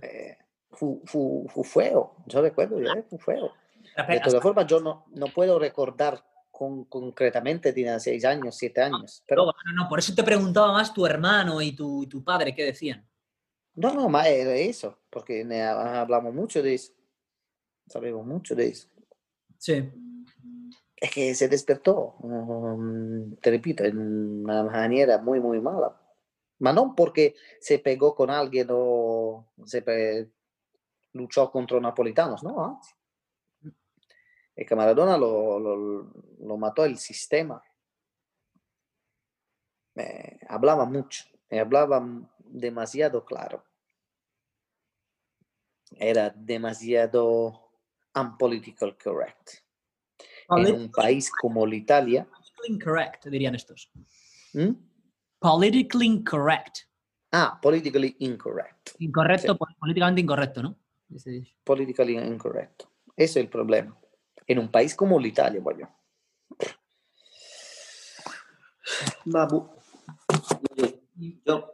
Eh, 0.01 0.37
fu, 0.71 1.01
fu, 1.05 1.47
fu 1.49 1.63
feo, 1.63 2.15
yo 2.25 2.41
recuerdo, 2.41 2.79
eh, 2.79 3.03
fu 3.09 3.17
feo. 3.17 3.51
espera, 3.83 4.13
De 4.13 4.19
todas 4.21 4.41
formas, 4.41 4.67
yo 4.67 4.79
no, 4.79 5.05
no 5.11 5.27
puedo 5.27 5.57
recordar 5.59 6.23
con, 6.51 6.85
concretamente, 6.85 7.73
tenía 7.73 7.99
seis 7.99 8.23
años, 8.25 8.55
siete 8.55 8.81
años. 8.81 9.23
Pero, 9.27 9.45
no, 9.45 9.51
no, 9.65 9.83
no, 9.83 9.89
por 9.89 9.99
eso 9.99 10.13
te 10.13 10.23
preguntaba 10.23 10.71
más 10.71 10.93
tu 10.93 11.05
hermano 11.05 11.61
y 11.61 11.75
tu, 11.75 12.07
tu 12.07 12.23
padre 12.23 12.53
qué 12.53 12.63
decían. 12.63 13.07
no, 13.75 13.93
no, 13.93 14.09
más 14.09 14.27
era 14.27 14.55
eso, 14.55 14.99
porque 15.09 15.41
hablamos 15.41 16.33
mucho 16.33 16.61
de 16.61 16.75
eso. 16.75 16.93
Sabemos 17.87 18.25
mucho 18.25 18.55
de 18.55 18.67
eso. 18.67 18.87
Sí. 19.57 19.91
Es 20.95 21.11
que 21.11 21.35
se 21.35 21.49
despertó, 21.49 22.15
um, 22.19 23.35
te 23.37 23.49
repito, 23.49 23.83
en 23.83 24.43
una 24.43 24.63
manera 24.63 25.17
muy, 25.17 25.39
muy 25.39 25.59
mala. 25.59 25.99
Mas 26.63 26.73
no 26.73 26.95
porque 26.95 27.35
se 27.59 27.79
pegó 27.79 28.15
con 28.15 28.29
alguien 28.29 28.67
o 28.71 29.49
se 29.65 29.81
pe- 29.81 30.31
luchó 31.11 31.51
contra 31.51 31.77
napolitanos, 31.81 32.41
no, 32.41 32.63
anzi. 32.65 32.93
Es 34.55 34.65
que 34.65 34.73
Maradona 34.73 35.17
lo, 35.17 35.59
lo- 35.59 36.13
lo 36.39 36.57
mató 36.57 36.85
el 36.85 36.97
sistema. 36.97 37.61
Eh, 39.95 40.39
hablaba 40.47 40.85
mucho, 40.85 41.25
y 41.49 41.57
hablaba 41.57 42.01
demasiado 42.45 43.25
claro. 43.25 43.65
Era 45.97 46.29
demasiado 46.29 47.71
unpolitical 48.15 48.97
correct. 48.97 49.49
En 50.49 50.71
un 50.71 50.91
país 50.93 51.29
como 51.41 51.65
la 51.67 51.75
Italia, 51.75 52.25
incorrect, 52.69 53.25
dirían 53.25 53.53
estos. 53.55 53.91
¿Mm? 54.53 54.92
Politically 55.43 56.05
incorrect. 56.07 56.77
Ah, 57.33 57.59
politically 57.61 58.15
incorrect. 58.19 58.91
Incorrecto, 58.99 59.51
Sí. 59.53 59.57
po- 59.59 59.67
políticamente 59.77 60.21
incorrecto, 60.21 60.63
¿no? 60.63 60.77
Politically 61.65 62.15
incorrect. 62.17 62.83
Ese 63.17 63.25
es 63.25 63.35
el 63.43 63.49
problema. 63.49 63.93
En 64.47 64.59
un 64.59 64.69
país 64.69 64.95
como 64.95 65.19
la 65.19 65.27
Italia, 65.27 65.59
voglio. 65.61 65.89
Babu. 69.25 69.69
Yo 71.45 71.73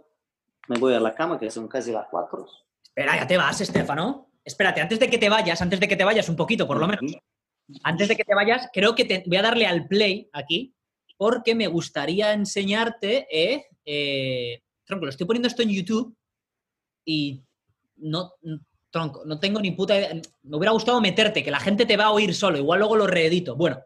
me 0.68 0.80
voy 0.80 0.94
a 0.96 1.00
la 1.00 1.14
cama, 1.14 1.40
que 1.40 1.50
son 1.52 1.68
casi 1.68 1.92
las 1.92 2.08
cuatro. 2.10 2.48
Espera, 2.84 3.16
ya 3.18 3.28
te 3.28 3.38
vas, 3.38 3.62
Estefano. 3.62 4.32
Espérate, 4.44 4.82
antes 4.82 5.00
de 5.00 5.10
que 5.10 5.18
te 5.20 5.30
vayas, 5.30 5.62
antes 5.62 5.80
de 5.80 5.88
que 5.88 5.96
te 5.96 6.04
vayas 6.04 6.28
un 6.30 6.36
poquito, 6.36 6.66
por 6.68 6.78
lo 6.80 6.88
menos. 6.88 7.02
Antes 7.84 8.08
de 8.08 8.16
que 8.16 8.24
te 8.24 8.34
vayas, 8.34 8.68
creo 8.74 8.96
que 8.96 9.06
te 9.06 9.24
voy 9.28 9.38
a 9.38 9.44
darle 9.44 9.68
al 9.68 9.88
play 9.88 10.28
aquí, 10.34 10.74
porque 11.20 11.54
me 11.54 11.68
gustaría 11.68 12.32
enseñarte, 12.32 13.28
eh, 13.30 13.66
eh, 13.84 14.64
tronco, 14.86 15.04
lo 15.04 15.12
estoy 15.12 15.28
poniendo 15.28 15.50
esto 15.50 15.62
en 15.62 15.70
YouTube 15.70 16.16
y 17.06 17.44
no, 17.98 18.36
tronco, 18.90 19.24
no 19.26 19.38
tengo 19.38 19.60
ni 19.60 19.72
puta 19.72 19.98
idea. 19.98 20.14
Me 20.44 20.56
hubiera 20.56 20.72
gustado 20.72 21.02
meterte, 21.02 21.44
que 21.44 21.52
la 21.52 21.60
gente 21.60 21.86
te 21.86 21.98
va 21.98 22.06
a 22.06 22.12
oír 22.12 22.34
solo, 22.34 22.58
igual 22.58 22.80
luego 22.80 22.96
lo 22.96 23.06
reedito. 23.06 23.58
Bueno, 23.58 23.84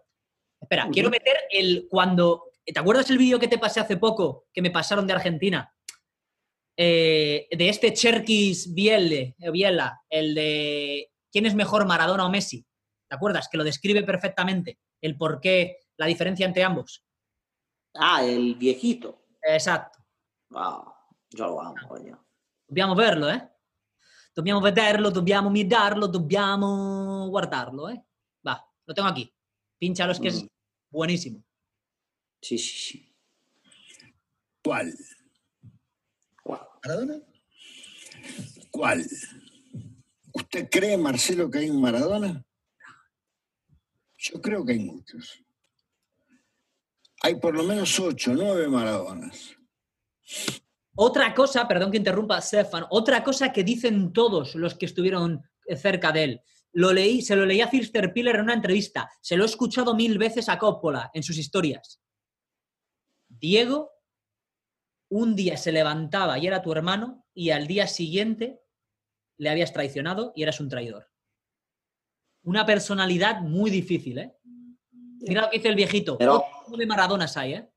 espera, 0.61 0.87
quiero 0.93 1.09
meter 1.09 1.35
el 1.49 1.87
cuando. 1.89 2.51
¿Te 2.63 2.79
acuerdas 2.79 3.09
el 3.09 3.17
vídeo 3.17 3.39
que 3.39 3.47
te 3.47 3.57
pasé 3.57 3.79
hace 3.79 3.97
poco, 3.97 4.45
que 4.53 4.61
me 4.61 4.69
pasaron 4.69 5.07
de 5.07 5.13
Argentina? 5.13 5.73
Eh, 6.77 7.47
de 7.49 7.69
este 7.69 7.93
Cherkis 7.93 8.75
Biela, 8.75 10.01
el 10.07 10.35
de 10.35 11.09
¿quién 11.31 11.47
es 11.47 11.55
mejor, 11.55 11.87
Maradona 11.87 12.27
o 12.27 12.29
Messi? 12.29 12.63
¿Te 13.09 13.15
acuerdas? 13.15 13.49
Que 13.49 13.57
lo 13.57 13.63
describe 13.63 14.03
perfectamente, 14.03 14.77
el 15.01 15.17
por 15.17 15.41
qué, 15.41 15.77
la 15.97 16.05
diferencia 16.05 16.45
entre 16.45 16.63
ambos. 16.63 17.03
Ah, 17.95 18.23
el 18.25 18.55
viejito. 18.55 19.25
Esatto. 19.41 19.99
Wow, 20.49 20.93
yo 21.29 21.47
lo 21.47 21.61
amo, 21.61 21.75
coño. 21.87 22.25
Dobbiamo 22.67 22.95
verlo, 22.95 23.29
eh? 23.29 23.49
Dobbiamo 24.35 24.61
vederlo, 24.61 25.11
dobbiamo 25.11 25.49
mirarlo, 25.49 26.07
dobbiamo 26.07 27.27
guardarlo, 27.29 27.89
eh? 27.89 28.03
Va, 28.47 28.63
lo 28.85 28.93
tengo 28.93 29.07
aquí. 29.09 29.31
Pínchalo, 29.77 30.11
es 30.11 30.19
que 30.19 30.29
es 30.29 30.43
Mm. 30.43 30.47
buenísimo. 30.89 31.43
Sí, 32.41 32.57
sí, 32.57 32.77
sí. 32.77 33.15
¿Cuál? 34.63 34.93
¿Maradona? 36.85 37.21
¿Cuál? 38.71 39.05
¿Usted 40.33 40.69
cree, 40.69 40.97
Marcelo, 40.97 41.49
que 41.49 41.59
hay 41.59 41.69
un 41.69 41.79
Maradona? 41.81 42.43
Yo 44.17 44.41
creo 44.41 44.65
que 44.65 44.73
hay 44.73 44.79
muchos. 44.79 45.43
Hay 47.25 47.35
por 47.35 47.55
lo 47.55 47.63
menos 47.63 47.97
ocho, 48.01 48.33
nueve 48.33 48.67
Maradonas. 48.67 49.55
Otra 50.93 51.33
cosa, 51.33 51.65
perdón 51.67 51.89
que 51.89 51.97
interrumpa, 51.97 52.41
Stefan, 52.41 52.85
otra 52.89 53.23
cosa 53.23 53.53
que 53.53 53.63
dicen 53.63 54.11
todos 54.11 54.55
los 54.55 54.75
que 54.75 54.85
estuvieron 54.85 55.41
cerca 55.77 56.11
de 56.11 56.23
él. 56.23 56.41
Lo 56.73 56.91
leí, 56.91 57.21
se 57.21 57.37
lo 57.37 57.45
leí 57.45 57.61
a 57.61 57.69
Filster 57.69 58.11
Piller 58.11 58.35
en 58.35 58.41
una 58.41 58.53
entrevista. 58.53 59.09
Se 59.21 59.37
lo 59.37 59.43
he 59.43 59.47
escuchado 59.47 59.95
mil 59.95 60.17
veces 60.17 60.49
a 60.49 60.59
Coppola 60.59 61.11
en 61.13 61.23
sus 61.23 61.37
historias. 61.37 62.01
Diego, 63.29 63.91
un 65.09 65.33
día 65.33 65.55
se 65.55 65.71
levantaba 65.71 66.37
y 66.39 66.47
era 66.47 66.61
tu 66.61 66.73
hermano, 66.73 67.25
y 67.33 67.51
al 67.51 67.67
día 67.67 67.87
siguiente 67.87 68.61
le 69.37 69.49
habías 69.49 69.71
traicionado 69.71 70.33
y 70.35 70.43
eras 70.43 70.59
un 70.59 70.67
traidor. 70.67 71.09
Una 72.43 72.65
personalidad 72.65 73.39
muy 73.39 73.71
difícil, 73.71 74.17
¿eh? 74.17 74.35
Mira 75.27 75.41
lo 75.41 75.49
que 75.49 75.57
dice 75.57 75.69
el 75.69 75.75
viejito. 75.75 76.17
Pero- 76.17 76.43
Otro 76.65 76.77
de 76.77 76.85
Maradonas 76.85 77.35
hay, 77.37 77.53
¿eh? 77.53 77.69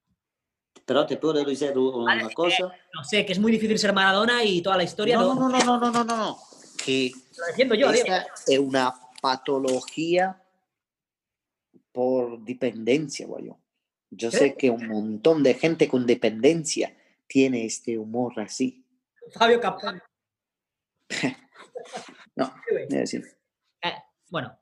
Pero 0.84 1.04
te 1.06 1.16
puedo 1.16 1.44
decir 1.44 1.76
una 1.76 2.14
Vale, 2.14 2.32
cosa. 2.34 2.70
No 2.94 3.02
sé, 3.02 3.26
que 3.26 3.32
es 3.32 3.38
muy 3.40 3.50
difícil 3.50 3.78
ser 3.78 3.92
Maradona 3.92 4.44
y 4.44 4.62
toda 4.62 4.76
la 4.76 4.84
historia. 4.84 5.16
No, 5.16 5.34
no, 5.34 5.48
no, 5.48 5.58
no, 5.58 5.78
no, 5.78 5.90
no, 5.90 6.04
no, 6.04 6.16
no. 6.16 6.38
Que 6.84 7.10
Lo 7.36 7.46
defiendo 7.46 7.74
yo, 7.74 7.90
Diego. 7.90 8.06
esta 8.06 8.26
es 8.46 8.58
una 8.58 8.94
patología 9.20 10.40
por 11.92 12.38
dependencia, 12.40 13.26
guayo. 13.26 13.58
Yo 14.10 14.30
¿Qué? 14.30 14.36
sé 14.36 14.54
que 14.56 14.70
un 14.70 14.86
montón 14.86 15.42
de 15.42 15.54
gente 15.54 15.88
con 15.88 16.06
dependencia 16.06 16.96
tiene 17.26 17.64
este 17.64 17.98
humor 17.98 18.38
así. 18.38 18.84
Fabio 19.32 19.60
Capone. 19.60 20.00
No, 22.36 22.52
es 22.80 22.88
decir, 22.88 23.24
Eh, 23.82 23.92
bueno, 24.28 24.58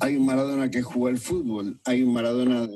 Hay 0.00 0.16
un 0.16 0.26
Maradona 0.26 0.70
que 0.70 0.82
jugó 0.82 1.08
al 1.08 1.18
fútbol, 1.18 1.80
hay 1.84 2.02
un 2.02 2.12
Maradona 2.12 2.68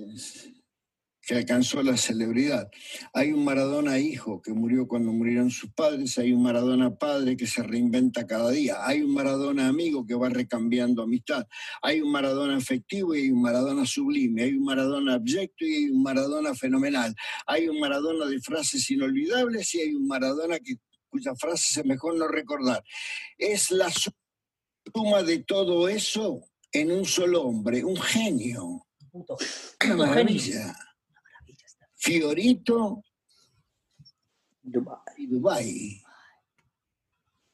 que 1.27 1.35
alcanzó 1.35 1.83
la 1.83 1.97
celebridad. 1.97 2.71
Hay 3.13 3.33
un 3.33 3.45
Maradona 3.45 3.99
hijo 3.99 4.41
que 4.41 4.53
murió 4.53 4.87
cuando 4.87 5.13
murieron 5.13 5.51
sus 5.51 5.73
padres, 5.73 6.17
hay 6.19 6.33
un 6.33 6.43
Maradona 6.45 6.95
padre 6.95 7.37
que 7.37 7.49
se 7.49 7.65
reinventa 7.65 8.29
cada 8.29 8.51
día, 8.53 8.77
hay 8.87 9.03
un 9.03 9.13
Maradona 9.13 9.67
amigo 9.67 10.07
que 10.07 10.15
va 10.15 10.29
recambiando 10.29 11.03
amistad, 11.03 11.45
hay 11.83 12.01
un 12.01 12.13
Maradona 12.13 12.57
afectivo 12.57 13.13
y 13.13 13.23
hay 13.23 13.31
un 13.31 13.43
Maradona 13.43 13.85
sublime, 13.85 14.45
hay 14.45 14.55
un 14.55 14.65
Maradona 14.65 15.15
abyecto 15.15 15.65
y 15.65 15.75
hay 15.75 15.91
un 15.91 16.03
Maradona 16.05 16.55
fenomenal, 16.55 17.13
hay 17.45 17.69
un 17.69 17.81
Maradona 17.81 18.27
de 18.27 18.41
frases 18.41 18.89
inolvidables 18.93 19.75
y 19.75 19.81
hay 19.81 19.95
un 19.95 20.07
Maradona 20.07 20.61
que, 20.61 20.77
cuya 21.09 21.35
frase 21.35 21.81
es 21.81 21.87
mejor 21.87 22.17
no 22.17 22.29
recordar. 22.29 22.85
Es 23.37 23.73
la 23.73 23.91
suma 23.91 25.25
de 25.25 25.41
todo 25.41 25.89
eso 25.89 26.41
en 26.81 26.93
un 26.93 27.05
solo 27.05 27.43
hombre, 27.43 27.85
un 27.85 27.97
genio. 27.97 28.87
Una 29.13 29.97
maravilla. 29.97 30.77
Fiorito 31.95 33.03
Dubai. 34.63 35.27
Dubai. 35.29 36.03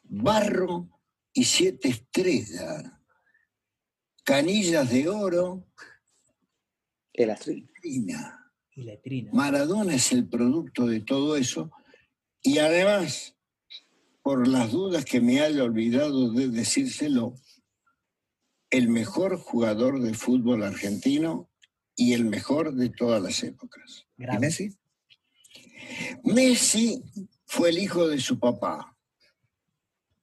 Barro 0.03 0.89
y 1.33 1.45
siete 1.45 1.89
estrellas. 1.89 2.85
Canillas 4.25 4.91
de 4.91 5.09
oro. 5.09 5.67
Y 7.15 8.07
Maradona 9.33 9.95
es 9.95 10.13
el 10.13 10.29
producto 10.29 10.87
de 10.87 11.01
todo 11.01 11.37
eso. 11.37 11.71
Y 12.43 12.59
además, 12.59 13.37
por 14.23 14.49
las 14.49 14.73
dudas 14.73 15.05
que 15.05 15.21
me 15.21 15.41
haya 15.41 15.65
olvidado 15.65 16.33
de 16.33 16.49
decírselo, 16.49 17.35
el 18.73 18.89
mejor 18.89 19.37
jugador 19.37 20.01
de 20.01 20.15
fútbol 20.15 20.63
argentino 20.63 21.51
y 21.95 22.15
el 22.15 22.25
mejor 22.25 22.75
de 22.75 22.89
todas 22.89 23.23
las 23.23 23.43
épocas. 23.43 24.07
¿Y 24.17 24.39
Messi? 24.39 24.75
Messi 26.25 27.03
fue 27.45 27.69
el 27.69 27.79
hijo 27.79 28.09
de 28.09 28.19
su 28.19 28.41
papá 28.41 28.97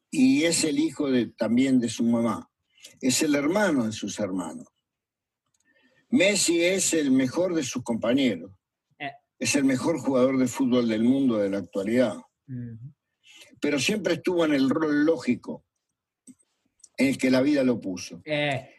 y 0.10 0.45
es 0.45 0.64
el 0.64 0.80
hijo 0.80 1.12
de, 1.12 1.28
también 1.28 1.80
de 1.80 1.89
su 1.89 2.04
mamá. 2.04 2.50
Es 3.00 3.22
el 3.22 3.36
hermano 3.36 3.86
de 3.86 3.91
sus 3.91 4.20
hermanos. 4.20 4.68
Messi 6.10 6.64
es 6.64 6.93
el 6.95 7.12
mejor 7.12 7.54
de 7.54 7.62
sus 7.62 7.84
compañeros. 7.84 8.52
Eh. 8.97 9.12
Es 9.38 9.56
el 9.56 9.64
mejor 9.64 10.00
jugador 10.00 10.39
de 10.39 10.47
fútbol 10.47 10.88
del 10.89 11.04
mundo 11.04 11.38
de 11.38 11.52
la 11.52 11.60
actualidad. 11.60 12.18
Pero 13.62 13.78
siempre 13.78 14.16
estuvo 14.16 14.43
en 14.43 14.56
el 14.56 14.72
rol 14.72 15.06
lógico 15.06 15.66
en 17.00 17.08
el 17.08 17.18
que 17.18 17.32
la 17.32 17.41
vida 17.41 17.64
lo 17.64 17.80
puso. 17.80 18.22
Eh. 18.26 18.76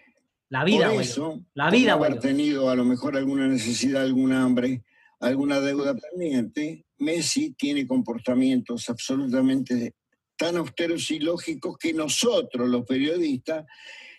La 0.50 0.64
vida, 0.64 0.90
Por 0.90 1.00
eso, 1.00 1.44
la 1.54 1.70
vida, 1.70 1.92
haber 1.92 2.18
tenido 2.18 2.70
a 2.70 2.74
lo 2.74 2.84
mejor 2.84 3.16
alguna 3.16 3.46
necesidad, 3.46 4.02
alguna 4.02 4.42
hambre, 4.42 4.82
alguna 5.20 5.60
deuda 5.60 5.94
pendiente, 5.94 6.84
Messi 6.98 7.54
tiene 7.54 7.86
comportamientos 7.86 8.90
absolutamente 8.90 9.94
tan 10.36 10.56
austeros 10.56 11.08
y 11.12 11.20
lógicos 11.20 11.76
que 11.78 11.92
nosotros, 11.92 12.68
los 12.68 12.84
periodistas, 12.84 13.64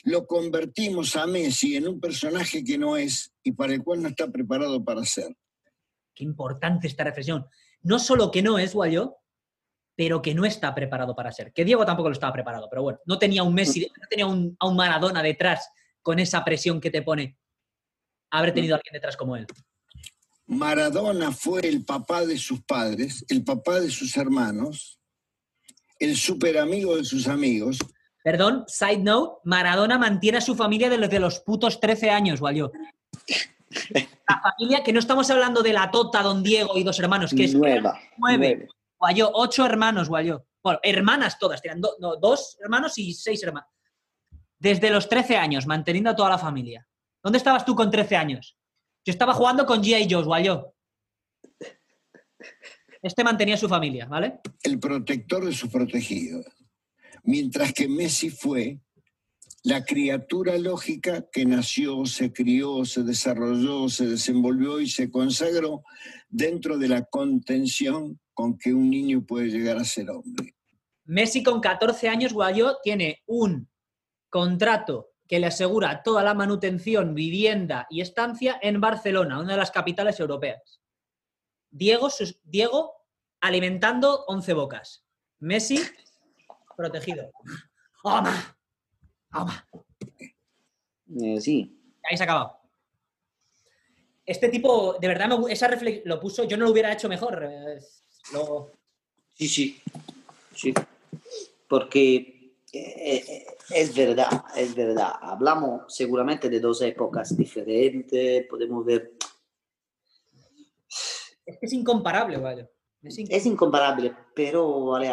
lo 0.03 0.25
convertimos 0.25 1.17
a 1.17 1.27
Messi 1.27 1.75
en 1.75 1.87
un 1.87 1.99
personaje 1.99 2.63
que 2.63 2.77
no 2.77 2.95
es 2.95 3.33
y 3.43 3.51
para 3.51 3.73
el 3.73 3.83
cual 3.83 4.01
no 4.01 4.07
está 4.07 4.31
preparado 4.31 4.83
para 4.83 5.03
ser. 5.03 5.35
Qué 6.15 6.23
importante 6.23 6.87
esta 6.87 7.03
reflexión. 7.03 7.45
No 7.81 7.99
solo 7.99 8.31
que 8.31 8.41
no 8.41 8.57
es 8.57 8.73
Guayo, 8.73 9.17
pero 9.95 10.21
que 10.21 10.33
no 10.33 10.45
está 10.45 10.73
preparado 10.73 11.15
para 11.15 11.31
ser. 11.31 11.51
Que 11.53 11.65
Diego 11.65 11.85
tampoco 11.85 12.09
lo 12.09 12.13
estaba 12.13 12.33
preparado, 12.33 12.67
pero 12.69 12.83
bueno, 12.83 12.99
no 13.05 13.19
tenía 13.19 13.43
un 13.43 13.53
Messi, 13.53 13.81
no 13.81 14.07
tenía 14.09 14.25
un, 14.25 14.55
a 14.59 14.67
un 14.67 14.75
Maradona 14.75 15.21
detrás 15.21 15.69
con 16.01 16.19
esa 16.19 16.43
presión 16.43 16.81
que 16.81 16.89
te 16.89 17.01
pone 17.01 17.37
haber 18.31 18.53
tenido 18.53 18.75
a 18.75 18.77
alguien 18.77 18.93
detrás 18.93 19.15
como 19.17 19.35
él? 19.35 19.45
Maradona 20.47 21.31
fue 21.31 21.67
el 21.67 21.85
papá 21.85 22.25
de 22.25 22.37
sus 22.37 22.61
padres, 22.63 23.23
el 23.29 23.43
papá 23.43 23.79
de 23.79 23.89
sus 23.89 24.17
hermanos, 24.17 24.99
el 25.99 26.15
super 26.17 26.57
amigo 26.57 26.97
de 26.97 27.03
sus 27.03 27.27
amigos. 27.27 27.77
Perdón, 28.23 28.65
side 28.67 28.99
note, 28.99 29.39
Maradona 29.45 29.97
mantiene 29.97 30.39
a 30.39 30.41
su 30.41 30.55
familia 30.55 30.89
desde 30.89 31.19
los 31.19 31.39
putos 31.39 31.79
13 31.79 32.09
años, 32.09 32.41
Walio. 32.41 32.71
La 34.27 34.41
familia, 34.41 34.83
que 34.83 34.91
no 34.91 34.99
estamos 34.99 35.29
hablando 35.29 35.61
de 35.61 35.73
la 35.73 35.91
Tota, 35.91 36.21
Don 36.21 36.43
Diego 36.43 36.77
y 36.77 36.83
dos 36.83 36.99
hermanos, 36.99 37.33
que 37.33 37.45
es 37.45 37.53
nueva. 37.53 37.99
Nueve. 38.17 38.67
Guayo, 39.01 39.31
ocho 39.33 39.65
hermanos, 39.65 40.09
Guayo. 40.09 40.45
Bueno, 40.63 40.79
hermanas 40.83 41.39
todas, 41.39 41.59
tienen 41.59 41.81
dos 41.81 42.57
hermanos 42.61 42.95
y 42.99 43.15
seis 43.15 43.41
hermanos 43.41 43.67
desde 44.59 44.91
los 44.91 45.09
13 45.09 45.37
años, 45.37 45.65
manteniendo 45.65 46.11
a 46.11 46.15
toda 46.15 46.29
la 46.29 46.37
familia. 46.37 46.87
¿Dónde 47.23 47.39
estabas 47.39 47.65
tú 47.65 47.73
con 47.73 47.89
13 47.89 48.15
años? 48.15 48.55
Yo 49.03 49.11
estaba 49.11 49.33
jugando 49.33 49.65
con 49.65 49.81
G.I. 49.81 50.07
Joe, 50.07 50.43
yo. 50.43 50.75
Este 53.01 53.23
mantenía 53.23 53.55
a 53.55 53.57
su 53.57 53.67
familia, 53.67 54.05
¿vale? 54.05 54.39
El 54.61 54.79
protector 54.79 55.43
de 55.43 55.51
sus 55.51 55.71
protegidos. 55.71 56.45
Mientras 57.23 57.73
que 57.73 57.87
Messi 57.87 58.29
fue 58.29 58.79
la 59.63 59.83
criatura 59.83 60.55
lógica 60.59 61.27
que 61.31 61.43
nació, 61.43 62.05
se 62.05 62.31
crió, 62.31 62.85
se 62.85 63.01
desarrolló, 63.01 63.89
se 63.89 64.05
desenvolvió 64.05 64.79
y 64.79 64.87
se 64.87 65.09
consagró 65.09 65.83
dentro 66.31 66.77
de 66.77 66.87
la 66.87 67.03
contención 67.03 68.19
con 68.33 68.57
que 68.57 68.73
un 68.73 68.89
niño 68.89 69.23
puede 69.25 69.49
llegar 69.49 69.77
a 69.77 69.83
ser 69.83 70.09
hombre. 70.09 70.55
Messi 71.03 71.43
con 71.43 71.59
14 71.59 72.09
años, 72.09 72.33
Guayo, 72.33 72.77
tiene 72.81 73.21
un 73.27 73.69
contrato 74.29 75.09
que 75.27 75.39
le 75.39 75.47
asegura 75.47 76.03
toda 76.03 76.23
la 76.23 76.33
manutención, 76.33 77.13
vivienda 77.13 77.85
y 77.89 78.01
estancia 78.01 78.57
en 78.61 78.81
Barcelona, 78.81 79.39
una 79.39 79.53
de 79.53 79.57
las 79.57 79.71
capitales 79.71 80.19
europeas. 80.19 80.81
Diego, 81.69 82.09
Diego 82.43 82.93
alimentando 83.41 84.25
11 84.27 84.53
bocas. 84.53 85.05
Messi 85.39 85.79
protegido. 86.75 87.31
¡Oma! 88.03 88.57
¡Oma! 89.33 89.67
Eh, 91.21 91.39
sí. 91.39 91.77
Ahí 92.09 92.17
se 92.17 92.23
ha 92.23 92.25
acabado. 92.25 92.60
Este 94.31 94.47
tipo, 94.47 94.93
de 94.97 95.09
verdad, 95.09 95.29
esa 95.49 95.69
lo 96.05 96.17
puso, 96.17 96.45
yo 96.45 96.55
no 96.55 96.63
lo 96.63 96.71
hubiera 96.71 96.93
hecho 96.93 97.09
mejor. 97.09 97.43
Eh, 97.43 97.79
sí, 99.33 99.47
sí. 99.49 99.81
Sí. 100.55 100.73
Porque 101.67 102.53
eh, 102.71 103.23
eh, 103.27 103.45
es 103.71 103.93
verdad, 103.93 104.45
es 104.55 104.73
verdad. 104.73 105.11
Hablamos 105.21 105.93
seguramente 105.93 106.49
de 106.49 106.61
dos 106.61 106.81
épocas 106.81 107.35
diferentes, 107.35 108.47
podemos 108.47 108.85
ver... 108.85 109.11
Es 111.45 111.73
incomparable, 111.73 112.37
vale. 112.37 112.69
Es 113.03 113.45
incomparable. 113.45 114.15
pero 114.33 114.85
vale 114.85 115.11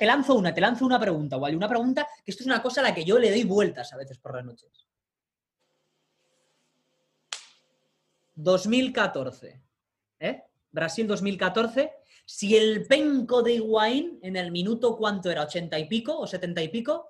Te 0.00 0.06
lanzo 0.06 0.34
una, 0.34 0.52
te 0.52 0.60
lanzo 0.60 0.84
una 0.84 0.98
pregunta, 0.98 1.36
vale. 1.36 1.56
Una 1.56 1.68
pregunta 1.68 2.08
que 2.24 2.32
esto 2.32 2.42
es 2.42 2.48
una 2.48 2.60
cosa 2.60 2.80
a 2.80 2.84
la 2.84 2.94
que 2.94 3.04
yo 3.04 3.20
le 3.20 3.30
doy 3.30 3.44
vueltas 3.44 3.92
a 3.92 3.96
veces 3.96 4.18
por 4.18 4.34
las 4.34 4.44
noches. 4.44 4.85
2014. 8.36 9.62
¿Eh? 10.20 10.42
Brasil 10.70 11.06
2014 11.06 11.92
si 12.28 12.56
el 12.56 12.86
penco 12.88 13.40
de 13.40 13.52
Higuaín 13.52 14.18
en 14.20 14.34
el 14.34 14.50
minuto, 14.50 14.96
¿cuánto 14.96 15.30
era? 15.30 15.46
¿80 15.46 15.80
y 15.80 15.84
pico 15.84 16.18
o 16.18 16.26
70 16.26 16.60
y 16.60 16.68
pico? 16.68 17.08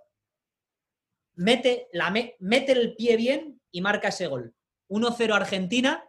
Mete, 1.36 1.88
la 1.92 2.10
mete 2.10 2.72
el 2.72 2.94
pie 2.94 3.16
bien 3.16 3.60
y 3.70 3.80
marca 3.80 4.08
ese 4.08 4.26
gol. 4.26 4.54
1-0 4.90 5.34
Argentina. 5.34 6.04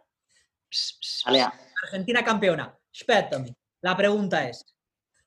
Argentina 1.82 2.22
campeona. 2.22 2.78
Espérate, 2.92 3.56
la 3.80 3.96
pregunta 3.96 4.46
es, 4.46 4.76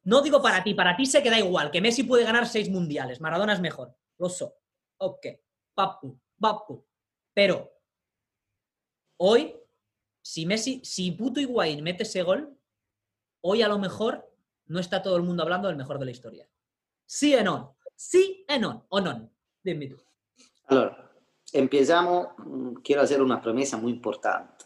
no 0.04 0.22
digo 0.22 0.42
para 0.42 0.64
ti, 0.64 0.76
para 0.76 0.96
ti 0.96 1.08
se 1.08 1.24
queda 1.24 1.40
igual, 1.40 1.72
que 1.72 1.82
Messi 1.82 2.04
puede 2.04 2.24
ganar 2.24 2.48
seis 2.48 2.70
mundiales, 2.70 3.20
Maradona 3.20 3.54
es 3.54 3.62
mejor. 3.62 3.98
Lo 4.20 4.30
so. 4.30 4.58
Ok. 4.98 5.26
Papu, 5.74 6.20
papu. 6.40 6.86
Pero 7.34 7.72
hoy, 9.18 9.56
si 10.22 10.46
Messi, 10.46 10.82
si 10.84 11.12
puto 11.12 11.40
Higuaín 11.40 11.84
mete 11.84 12.04
ese 12.04 12.22
gol, 12.24 12.58
hoy 13.42 13.62
a 13.62 13.68
lo 13.68 13.80
mejor 13.80 14.30
no 14.66 14.80
está 14.80 15.02
todo 15.02 15.18
el 15.18 15.24
mundo 15.24 15.44
hablando 15.44 15.68
del 15.68 15.78
mejor 15.78 16.00
de 16.00 16.06
la 16.06 16.12
historia. 16.12 16.48
Sí 17.06 17.36
o 17.36 17.44
no. 17.44 17.78
Sí 17.96 18.46
o 18.48 18.58
no. 18.58 18.86
O 18.90 19.02
no. 19.02 19.30
Dime 19.64 19.88
tú. 19.88 19.98
Allora, 20.68 21.12
empezamos. 21.52 22.30
Mm, 22.38 22.76
quiero 22.76 23.02
hacer 23.02 23.22
una 23.22 23.42
promesa 23.42 23.78
muy 23.78 23.92
importante. 23.92 24.66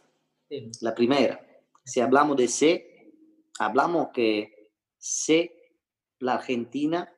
La 0.82 0.94
primera, 0.94 1.44
si 1.84 2.00
hablamos 2.02 2.38
de 2.38 2.48
C, 2.48 3.12
hablamos 3.60 4.10
que 4.14 4.72
C, 4.98 5.52
la 6.20 6.36
Argentina 6.36 7.12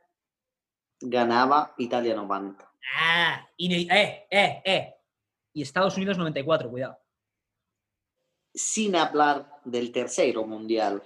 ganaba 0.99 1.73
Italia 1.77 2.15
90. 2.15 2.71
Ah, 2.95 3.47
y, 3.57 3.89
eh, 3.91 4.27
eh, 4.31 4.61
eh. 4.63 4.95
Y 5.53 5.61
Estados 5.61 5.97
Unidos 5.97 6.17
94, 6.17 6.69
cuidado. 6.69 6.97
Sin 8.54 8.95
hablar 8.95 9.60
del 9.66 9.91
tercero 9.91 10.45
mundial, 10.45 11.04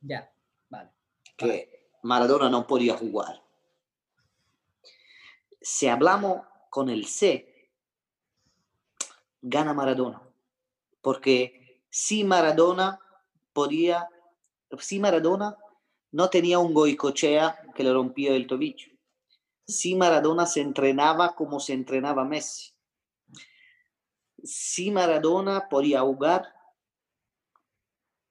ya, 0.00 0.30
vale. 0.68 0.90
Que 1.36 1.88
Maradona 2.02 2.48
no 2.50 2.66
podía 2.66 2.96
jugar. 2.96 3.42
Si 5.60 5.88
hablamos 5.88 6.42
con 6.68 6.90
el 6.90 7.06
C, 7.06 7.70
gana 9.40 9.72
Maradona. 9.72 10.22
Porque 11.00 11.80
si 11.88 12.24
Maradona 12.24 12.98
podía, 13.52 14.08
si 14.78 14.98
Maradona 15.00 15.56
no 16.12 16.30
tenía 16.30 16.58
un 16.58 16.74
goicochea 16.74 17.58
que 17.74 17.84
le 17.84 17.92
rompía 17.92 18.34
el 18.34 18.46
tobillo, 18.46 18.88
si 19.66 19.94
Maradona 19.94 20.46
se 20.46 20.60
entrenaba 20.60 21.34
como 21.34 21.60
se 21.60 21.72
entrenaba 21.72 22.24
Messi, 22.24 22.72
si 24.42 24.90
Maradona 24.90 25.68
podía 25.68 26.02
jugar 26.02 26.53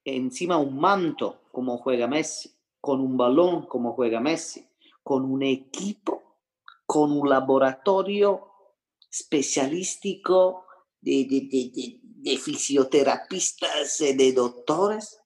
encima 0.05 0.57
un 0.57 0.79
manto 0.79 1.43
como 1.51 1.77
juega 1.77 2.07
Messi, 2.07 2.51
con 2.79 2.99
un 2.99 3.15
balón 3.17 3.65
como 3.67 3.93
juega 3.93 4.19
Messi, 4.19 4.67
con 5.03 5.23
un 5.25 5.43
equipo, 5.43 6.39
con 6.85 7.11
un 7.11 7.29
laboratorio 7.29 8.49
especialístico 9.09 10.65
de, 10.99 11.25
de, 11.29 11.99
de, 12.01 12.37
fisioterapistas 12.37 14.01
y 14.01 14.13
de 14.13 14.33
doctores. 14.33 15.19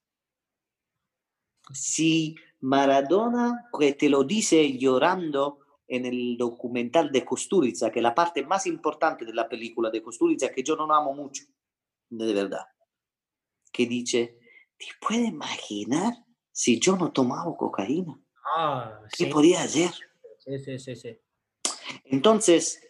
Si 1.72 2.36
Maradona, 2.62 3.70
que 3.78 3.94
te 3.94 4.10
lo 4.10 4.24
dice 4.24 4.78
llorando 4.78 5.60
en 5.88 6.06
el 6.06 6.38
documental 6.38 7.12
de 7.12 7.24
Kusturica, 7.24 7.92
que 7.92 8.00
es 8.00 8.04
la 8.04 8.16
parte 8.16 8.46
más 8.46 8.68
importante 8.68 9.26
de 9.26 9.34
la 9.34 9.48
película 9.48 9.90
de 9.90 10.02
Kusturica, 10.02 10.52
que 10.52 10.64
yo 10.64 10.76
no 10.76 10.92
amo 10.94 11.14
mucho, 11.14 11.46
de 12.10 12.34
verdad, 12.34 12.66
que 13.72 13.86
dice, 13.86 14.40
¿te 14.78 14.86
puedes 15.00 15.28
imaginar 15.28 16.14
si 16.52 16.80
yo 16.80 16.96
no 16.96 17.12
tomaba 17.12 17.56
cocaína? 17.56 18.20
Ah, 18.56 19.02
¿Qué 19.16 19.28
podía 19.28 19.64
hacer? 19.64 19.92
Sí, 20.40 20.60
sí, 20.60 20.80
sí, 20.80 20.96
sí. 20.96 21.20
Entonces, 22.06 22.82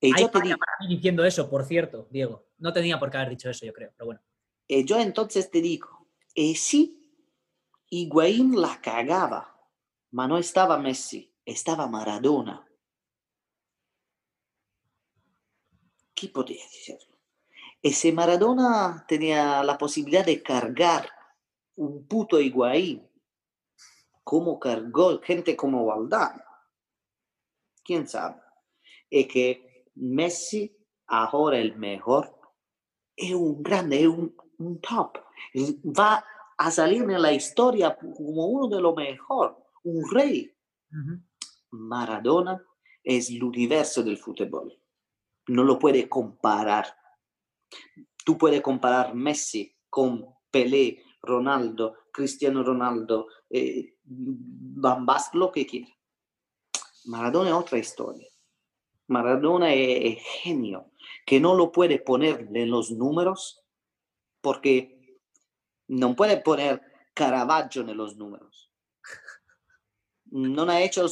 y 0.00 0.18
yo 0.18 0.28
te 0.30 0.40
digo, 0.40 0.56
diciendo 0.88 1.24
eso, 1.24 1.48
por 1.48 1.64
cierto, 1.64 2.08
Diego. 2.10 2.48
No 2.58 2.72
tenía 2.72 2.98
por 2.98 3.10
qué 3.10 3.18
haber 3.18 3.30
dicho 3.30 3.48
eso, 3.48 3.64
yo 3.64 3.72
creo, 3.72 3.92
pero 3.96 4.06
bueno. 4.06 4.20
Y 4.66 4.84
yo 4.84 4.98
entonces 4.98 5.50
te 5.50 5.60
digo, 5.60 6.08
y 6.34 6.54
sí, 6.56 7.02
Higuaín 7.88 8.60
la 8.60 8.80
cagaba, 8.80 9.56
pero 10.10 10.28
no 10.28 10.38
estaba 10.38 10.78
Messi, 10.78 11.34
estaba 11.44 11.86
Maradona. 11.86 12.66
¿Qué 16.14 16.28
podía 16.28 16.64
decirlo? 17.82 18.08
Ese 18.08 18.12
Maradona 18.12 19.04
tenía 19.08 19.62
la 19.64 19.76
posibilidad 19.76 20.24
de 20.24 20.42
cargar 20.42 21.08
un 21.76 22.06
puto 22.06 22.40
Higuaín, 22.40 23.08
como 24.24 24.58
cargó 24.58 25.20
gente 25.20 25.56
como 25.56 25.86
Valdano. 25.86 26.42
¿Quién 27.84 28.06
sabe? 28.06 28.40
Es 29.10 29.26
que 29.26 29.90
Messi 29.94 30.76
ahora 31.08 31.58
el 31.58 31.76
mejor, 31.76 32.38
es 33.16 33.34
un 33.34 33.62
grande, 33.62 34.02
es 34.02 34.06
un, 34.06 34.34
top. 34.80 35.18
Va 35.84 36.24
a 36.56 36.70
salir 36.70 37.02
en 37.02 37.20
la 37.20 37.32
historia 37.32 37.96
como 37.98 38.46
uno 38.46 38.68
de 38.68 38.80
los 38.80 38.94
mejores, 38.94 39.56
un 39.82 40.08
rey. 40.10 40.50
Maradona 41.70 42.64
es 43.02 43.28
el 43.30 43.42
universo 43.42 44.02
del 44.02 44.18
fútbol. 44.18 44.72
No 45.48 45.64
lo 45.64 45.78
puede 45.78 46.08
comparar. 46.08 46.86
Tú 48.24 48.38
puedes 48.38 48.60
comparar 48.60 49.14
Messi 49.14 49.76
con 49.88 50.26
Pelé, 50.50 51.02
Ronaldo, 51.22 51.96
Cristiano 52.12 52.62
Ronaldo, 52.62 53.28
eh, 53.48 53.94
Bambas, 54.04 55.30
lo 55.34 55.50
que 55.50 55.66
quieras. 55.66 55.92
Maradona 57.04 57.50
es 57.50 57.56
otra 57.56 57.78
historia. 57.78 58.28
Maradona 59.08 59.74
es, 59.74 60.18
genio, 60.42 60.92
que 61.26 61.40
no 61.40 61.54
lo 61.54 61.72
puede 61.72 61.98
poner 61.98 62.48
en 62.52 62.70
los 62.70 62.90
números 62.90 63.62
porque 64.40 65.18
no 65.88 66.14
puede 66.16 66.38
poner 66.38 66.80
Caravaggio 67.14 67.82
en 67.82 67.96
los 67.96 68.16
números. 68.16 68.70
No 70.24 70.62
ha 70.62 70.80
hecho 70.80 71.06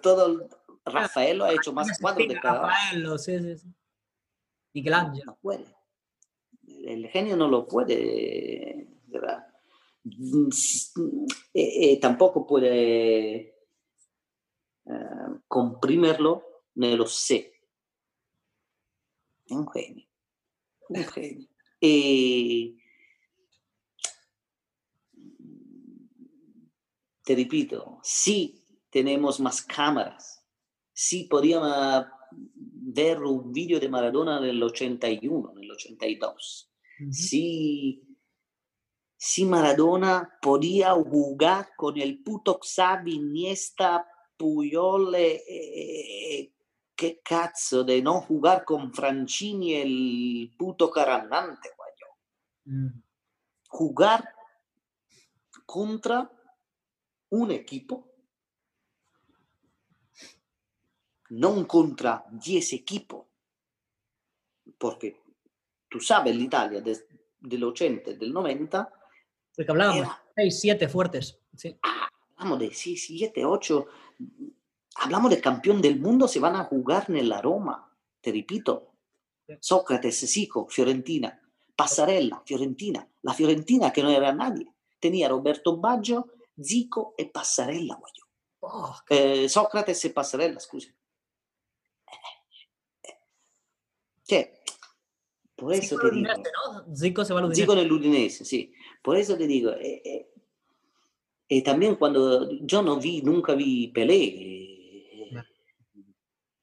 todo, 0.00 0.48
Rafael 0.86 1.38
lo 1.38 1.44
ha 1.44 1.52
hecho 1.52 1.72
más 1.72 1.98
cuadros 2.00 2.28
de 2.28 2.40
Caravaggio. 2.40 3.18
sí, 3.18 3.38
sí, 3.38 3.58
sí. 3.58 3.74
No 5.24 5.36
puede. 5.36 5.66
El 6.66 7.06
genio 7.08 7.36
no 7.36 7.48
lo 7.48 7.66
puede, 7.66 8.88
¿verdad? 9.06 9.46
Eh, 11.54 11.92
eh, 11.92 12.00
tampoco 12.00 12.46
puede 12.46 13.54
eh, 14.84 15.40
comprimerlo 15.46 16.62
lo 16.96 17.06
sé. 17.06 17.52
Un 19.50 19.70
genio. 19.70 20.06
Un 20.88 21.04
genio. 21.04 21.48
Te 27.24 27.34
repito, 27.34 28.00
si 28.02 28.62
tenemos 28.90 29.40
más 29.40 29.62
cámaras, 29.62 30.44
si 30.92 31.24
podíamos 31.24 32.06
ver 32.86 33.22
un 33.22 33.52
vídeo 33.52 33.80
de 33.80 33.88
Maradona 33.88 34.38
en 34.38 34.44
el 34.44 34.62
81, 34.62 35.52
en 35.56 35.64
el 35.64 35.70
82, 35.70 36.70
si, 37.10 38.18
si 39.16 39.44
Maradona 39.44 40.38
podía 40.40 40.92
jugar 40.92 41.70
con 41.76 41.98
el 41.98 42.22
puto 42.22 42.60
Xavi, 42.62 43.14
Iniesta, 43.14 44.06
Puyol, 44.36 45.14
eh, 45.16 46.52
qué 46.94 47.20
cazzo 47.22 47.84
de 47.84 48.00
no 48.02 48.20
jugar 48.20 48.64
con 48.64 48.92
Francini 48.92 49.74
el 49.74 50.54
puto 50.56 50.90
carandante, 50.90 51.70
guayo. 51.76 52.06
Mm. 52.64 53.02
Jugar 53.68 54.28
contra 55.66 56.30
un 57.30 57.50
equipo, 57.50 58.13
no 61.34 61.66
contra 61.66 62.24
10 62.30 62.72
equipos, 62.72 63.26
porque 64.78 65.20
tú 65.88 66.00
sabes, 66.00 66.34
l'Italia 66.34 66.80
del 66.80 67.64
80 67.64 68.10
y 68.10 68.16
del 68.16 68.32
90... 68.32 68.92
Porque 69.56 69.70
hablábamos, 69.70 70.08
6, 70.34 70.60
7 70.60 70.88
fuertes. 70.88 71.38
Sí. 71.56 71.78
Ah, 71.82 72.08
hablamos 72.36 72.58
de 72.58 72.74
6, 72.74 73.04
7, 73.06 73.44
8 73.44 73.86
hablamos 74.96 75.30
de 75.30 75.40
campeón 75.40 75.80
del 75.80 76.00
mundo, 76.00 76.28
se 76.28 76.40
van 76.40 76.56
a 76.56 76.64
jugar 76.64 77.06
en 77.08 77.28
la 77.28 77.40
Roma, 77.40 77.90
te 78.20 78.32
repito. 78.32 78.90
Sócrates, 79.60 80.18
Sico, 80.20 80.66
Fiorentina, 80.68 81.38
Passarella, 81.76 82.42
Fiorentina. 82.46 83.06
La 83.22 83.34
Fiorentina 83.34 83.92
que 83.92 84.02
no 84.02 84.10
era 84.10 84.32
nadie. 84.32 84.72
Tenía 84.98 85.28
Roberto 85.28 85.76
Baggio, 85.76 86.32
Zico 86.58 87.14
e 87.18 87.26
Passarella, 87.26 87.98
oh, 88.60 88.96
eh, 89.10 89.48
Sócrates 89.48 90.02
e 90.06 90.10
Passarella, 90.10 90.58
scusa. 90.58 90.88
Cioè, 94.24 94.50
por 95.54 95.72
eso 95.72 95.96
te 95.98 96.10
digo. 96.10 96.28
¿no? 96.28 96.96
Zico 96.96 97.24
se 97.24 97.32
va 97.32 97.40
all'Udinese. 97.40 97.62
Zico 97.62 97.74
nell'Udinese, 97.74 98.44
sì. 98.44 98.72
Por 99.02 99.16
eso 99.16 99.36
te 99.36 99.46
digo. 99.46 99.72
Eh, 99.72 100.02
eh, 100.04 100.28
e 101.46 101.62
también 101.62 101.96
cuando 101.96 102.50
yo 102.62 102.82
no 102.82 102.96
vi, 102.96 103.22
nunca 103.22 103.54
vi 103.54 103.88
Pelé, 103.88 104.62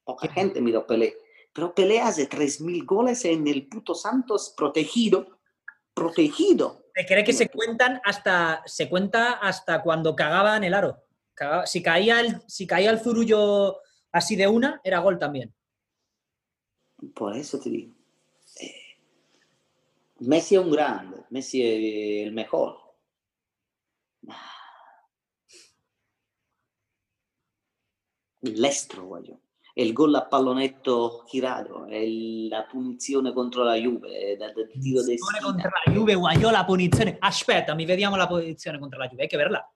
Poca 0.04 0.28
gente 0.28 0.60
miró 0.60 0.86
Pelé. 0.86 1.16
Pero 1.52 1.74
Pelé 1.74 2.00
hace 2.00 2.28
3.000 2.28 2.84
goles 2.84 3.24
en 3.24 3.46
el 3.46 3.68
puto 3.68 3.94
Santos 3.94 4.52
protegido. 4.56 5.38
Protegido. 5.94 6.86
¿Te 6.94 7.06
cree 7.06 7.22
que 7.22 7.32
se 7.32 7.48
cuentan 7.48 8.00
hasta, 8.04 8.62
se 8.66 8.88
cuenta 8.88 9.32
hasta 9.34 9.82
cuando 9.82 10.16
cagaban 10.16 10.64
el 10.64 10.74
aro? 10.74 11.04
si, 11.64 11.82
caía 11.82 12.20
el, 12.20 12.40
si 12.46 12.66
caía 12.66 12.90
el 12.90 13.00
zurullo 13.00 13.78
así 14.12 14.36
de 14.36 14.48
una, 14.48 14.80
era 14.84 14.98
gol 14.98 15.18
también. 15.18 15.54
Por 17.14 17.36
eso 17.36 17.58
te 17.58 17.70
digo. 17.70 17.94
Eh, 18.60 18.96
Messi 20.20 20.54
es 20.54 20.60
un 20.60 20.70
grande, 20.70 21.24
Messi 21.30 21.62
es 21.62 22.26
el 22.26 22.32
mejor. 22.32 22.78
L'estro, 28.42 29.04
voglio 29.04 29.40
il 29.74 29.92
gol 29.92 30.14
a 30.14 30.26
pallonetto 30.26 31.24
girato, 31.26 31.86
la 31.88 32.62
punizione 32.64 33.32
contro 33.32 33.62
la 33.62 33.74
Juve, 33.76 34.36
da, 34.36 34.46
da 34.46 34.66
tiro 34.78 35.02
contro 35.40 35.70
la 35.84 35.92
Juve, 35.92 36.14
guagliò 36.14 36.50
la 36.50 36.64
punizione. 36.64 37.16
Aspetta, 37.18 37.74
mi 37.74 37.86
vediamo 37.86 38.16
la 38.16 38.26
punizione 38.26 38.78
contro 38.78 38.98
la 38.98 39.06
Juve, 39.06 39.22
hai 39.22 39.28
che 39.28 39.36
verla. 39.36 39.72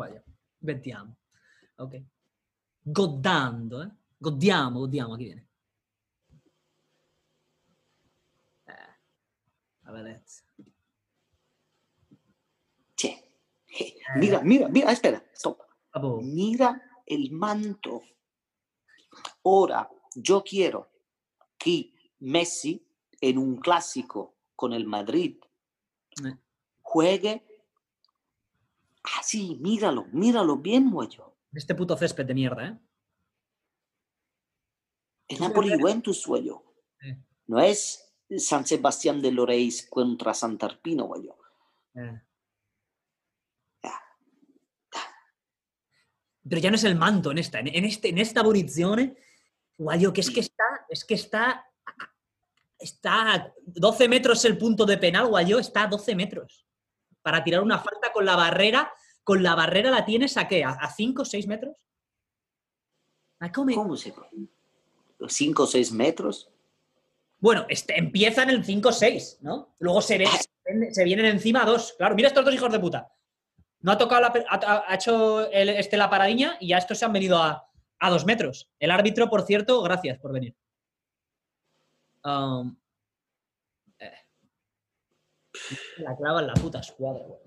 Guarda, 0.00 0.24
vediamo. 0.60 1.16
Ok. 1.76 2.02
Goddando, 2.80 3.82
eh? 3.82 3.90
Godiamo, 4.16 4.78
godiamo, 4.78 5.14
chi 5.16 5.24
viene? 5.24 5.48
Eh, 8.64 8.98
la 9.80 9.92
bellezza. 9.92 10.42
Mira, 14.16 14.42
mira, 14.42 14.68
mira, 14.68 14.90
espera, 14.90 15.22
stop. 15.32 15.62
Mira 16.22 16.80
el 17.04 17.30
manto. 17.30 18.02
Ahora, 19.44 19.88
yo 20.14 20.42
quiero 20.42 20.90
que 21.58 21.92
Messi 22.20 22.84
en 23.20 23.36
un 23.38 23.56
clásico 23.58 24.34
con 24.56 24.72
el 24.72 24.86
Madrid 24.86 25.36
Eh. 26.24 26.36
Juegue 29.02 29.20
así, 29.20 29.58
míralo, 29.60 30.06
míralo 30.12 30.56
bien, 30.56 30.90
güey. 30.90 31.08
Este 31.52 31.74
puto 31.74 31.96
césped 31.96 32.26
de 32.26 32.34
mierda, 32.34 32.66
¿eh? 32.68 32.78
El 35.28 35.40
Napoli 35.40 35.78
Juventus, 35.78 36.26
güey. 36.26 36.50
Sí. 37.00 37.16
No 37.46 37.60
es 37.60 38.14
San 38.38 38.66
Sebastián 38.66 39.20
de 39.20 39.32
Loreis 39.32 39.88
contra 39.88 40.34
Santarpino. 40.34 41.12
Eh. 41.94 42.22
Pero 46.48 46.60
ya 46.60 46.70
no 46.70 46.76
es 46.76 46.84
el 46.84 46.96
manto 46.96 47.30
en 47.30 47.38
esta, 47.38 47.60
en, 47.60 47.68
en 47.68 47.84
este, 47.84 48.08
en 48.08 48.18
esta 48.18 48.40
abolizione, 48.40 49.16
guayo, 49.76 50.12
que 50.12 50.20
es 50.20 50.30
que 50.30 50.40
está, 50.40 50.64
es 50.88 51.04
que 51.04 51.14
está, 51.14 51.64
está 52.78 53.34
a 53.34 53.54
12 53.66 54.08
metros 54.08 54.44
el 54.44 54.58
punto 54.58 54.84
de 54.84 54.98
penal, 54.98 55.28
guayo, 55.28 55.58
está 55.58 55.84
a 55.84 55.86
12 55.88 56.14
metros. 56.16 56.66
Para 57.22 57.44
tirar 57.44 57.60
una 57.62 57.78
falta 57.78 58.12
con 58.12 58.24
la 58.24 58.36
barrera, 58.36 58.92
con 59.24 59.42
la 59.42 59.54
barrera 59.54 59.90
la 59.90 60.04
tienes 60.04 60.36
a 60.36 60.48
qué, 60.48 60.64
a 60.64 60.88
5 60.90 61.22
o 61.22 61.24
6 61.24 61.46
metros. 61.46 61.76
¿A 63.40 63.50
come- 63.52 63.74
¿Cómo 63.74 63.96
se 63.96 64.12
¿Cinco 65.28 65.64
o 65.64 65.66
seis 65.66 65.92
metros? 65.92 66.50
Bueno, 67.40 67.66
este, 67.68 67.98
empieza 67.98 68.42
en 68.42 68.50
el 68.50 68.64
5-6, 68.64 69.38
¿no? 69.40 69.74
Luego 69.78 70.00
se, 70.00 70.16
ve, 70.18 70.26
se 70.92 71.04
vienen 71.04 71.26
encima 71.26 71.64
dos. 71.64 71.94
Claro, 71.98 72.14
mira 72.14 72.28
estos 72.28 72.44
dos 72.44 72.54
hijos 72.54 72.72
de 72.72 72.78
puta. 72.80 73.12
No 73.80 73.92
ha 73.92 73.98
tocado 73.98 74.20
la 74.22 74.32
ha, 74.48 74.84
ha 74.88 74.94
hecho 74.94 75.50
el- 75.50 75.70
este 75.70 75.96
la 75.98 76.08
paradiña 76.10 76.56
y 76.60 76.68
ya 76.68 76.78
estos 76.78 76.98
se 76.98 77.04
han 77.04 77.12
venido 77.12 77.42
a, 77.42 77.66
a 77.98 78.10
dos 78.10 78.24
metros. 78.26 78.70
El 78.78 78.90
árbitro, 78.90 79.28
por 79.28 79.42
cierto, 79.42 79.82
gracias 79.82 80.18
por 80.18 80.32
venir. 80.32 80.54
Um. 82.24 82.76
La 85.98 86.16
clava 86.16 86.40
en 86.40 86.46
la 86.48 86.54
puta 86.54 86.80
escuadra, 86.80 87.24
güey. 87.24 87.40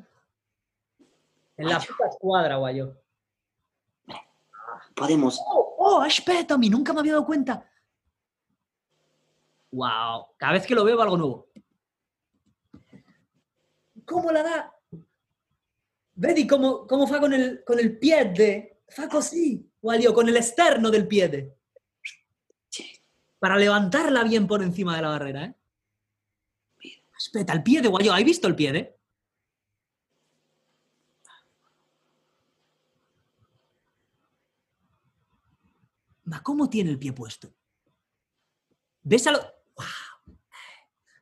En 1.58 1.68
la 1.68 1.80
puta 1.80 2.08
escuadra, 2.10 2.56
guayo. 2.56 2.98
Podemos. 4.96 5.40
¡Oh, 5.46 5.76
oh, 5.78 6.06
espérame! 6.06 6.70
Nunca 6.70 6.94
me 6.94 7.00
había 7.00 7.14
dado 7.14 7.26
cuenta. 7.26 7.70
¡Wow! 9.72 10.28
Cada 10.38 10.54
vez 10.54 10.68
que 10.68 10.76
lo 10.76 10.84
veo 10.84 11.02
algo 11.02 11.18
nuevo. 11.18 11.48
¿Cómo 14.06 14.32
la 14.32 14.44
da? 14.44 14.76
Vedi 16.16 16.46
cómo, 16.46 16.86
cómo 16.86 17.08
fa 17.08 17.20
con 17.20 17.34
el, 17.34 17.64
con 17.64 17.80
el 17.80 17.98
piede? 17.98 18.84
Fa 18.88 19.08
così, 19.08 19.68
guaglio, 19.82 20.14
con 20.14 20.30
el 20.30 20.38
externo 20.38 20.92
del 20.92 21.08
piede. 21.08 21.58
Para 23.40 23.58
levantarla 23.58 24.24
bien 24.24 24.48
por 24.48 24.62
encima 24.62 24.96
de 24.96 25.02
la 25.02 25.10
barrera, 25.10 25.46
¿eh? 25.46 25.56
Espera, 27.26 27.54
el 27.54 27.64
piede, 27.64 27.88
guaglio. 27.88 28.12
¿Has 28.12 28.26
visto 28.26 28.50
el 28.50 28.56
piede? 28.56 29.00
Ma, 36.26 36.44
¿cómo 36.44 36.70
tiene 36.70 36.90
el 36.92 37.00
pie 37.00 37.14
puesto? 37.14 37.54
¿Ves 39.04 39.26
a 39.28 39.32
lo...? 39.32 39.40
¡Wow! 39.40 40.36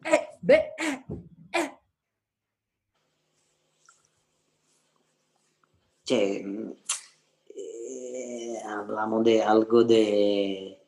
¡Eh! 0.05 0.27
¡Ve! 0.41 0.71
¡Eh! 0.79 1.05
¡Eh! 1.53 1.71
Che, 6.03 6.45
eh, 7.55 8.59
hablamos 8.65 9.23
de 9.23 9.43
algo 9.43 9.83
de... 9.83 10.83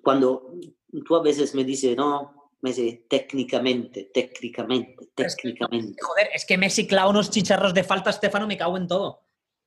Cuando 0.00 0.54
tú 1.04 1.16
a 1.16 1.22
veces 1.22 1.54
me 1.56 1.64
dices, 1.64 1.96
no, 1.96 2.37
me 2.60 2.72
dices 2.72 3.06
técnicamente, 3.08 4.10
técnicamente, 4.12 5.08
técnicamente. 5.14 5.96
Joder, 6.02 6.28
es 6.34 6.44
que 6.44 6.58
Messi 6.58 6.86
clava 6.86 7.10
unos 7.10 7.30
chicharros 7.30 7.72
de 7.74 7.84
falta, 7.84 8.12
Stefano, 8.12 8.46
me 8.46 8.56
cago 8.56 8.76
en 8.76 8.86
todo. 8.88 9.24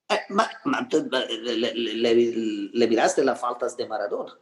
Eh, 0.10 0.20
ma, 0.30 0.50
ma 0.66 0.88
le, 0.92 1.56
le- 1.56 1.74
le- 1.74 2.70
le 2.74 2.88
miraste 2.88 3.24
las 3.24 3.40
faltas 3.40 3.78
de 3.78 3.88
Maradona. 3.88 4.38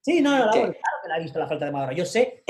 Sí, 0.00 0.20
no, 0.22 0.46
no, 0.46 0.50
¿Qué? 0.52 0.60
claro 0.60 0.74
que 1.02 1.08
la 1.08 1.18
he 1.18 1.22
visto 1.22 1.38
la 1.38 1.46
falta 1.46 1.66
de 1.66 1.72
Maradona. 1.72 1.96
Yo 1.96 2.06
sé, 2.06 2.44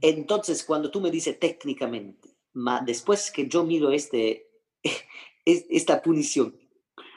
Entonces, 0.00 0.64
cuando 0.64 0.90
tú 0.90 1.00
me 1.00 1.10
dices 1.10 1.38
técnicamente, 1.38 2.28
ma 2.54 2.80
después 2.84 3.30
que 3.30 3.48
yo 3.48 3.64
miro 3.64 3.90
este, 3.90 4.48
es- 5.44 5.66
esta 5.70 6.00
punición, 6.02 6.56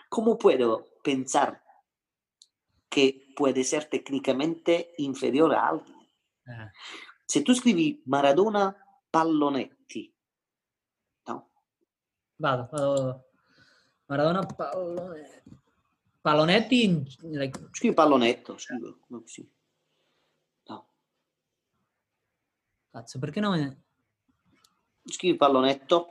¿cómo 0.09 0.37
puedo 0.37 0.87
pensar 1.03 1.61
que 2.89 3.33
puede 3.35 3.63
ser 3.63 3.85
técnicamente 3.85 4.93
inferior 4.97 5.53
a 5.53 5.67
alguien? 5.69 5.95
Ah, 6.47 6.71
Si 7.25 7.41
tú 7.43 7.51
escribí 7.51 8.01
Maradona 8.05 8.75
Pallonetti, 9.09 10.13
¿no? 11.27 11.49
vado, 12.37 12.69
vado. 12.71 13.25
Maradona, 14.07 14.41
Pallone- 14.41 15.43
Palonetti, 16.21 17.05
like, 17.23 17.59
Scrivi 17.73 17.93
Pallonetto, 17.95 18.57
scrivo, 18.57 18.99
sì. 19.25 19.47
No. 20.67 20.89
cazzo, 22.91 23.19
perché 23.19 23.39
no? 23.39 23.51
me- 23.51 23.83
Scrivi 25.05 25.37
Pallonetto. 25.37 26.09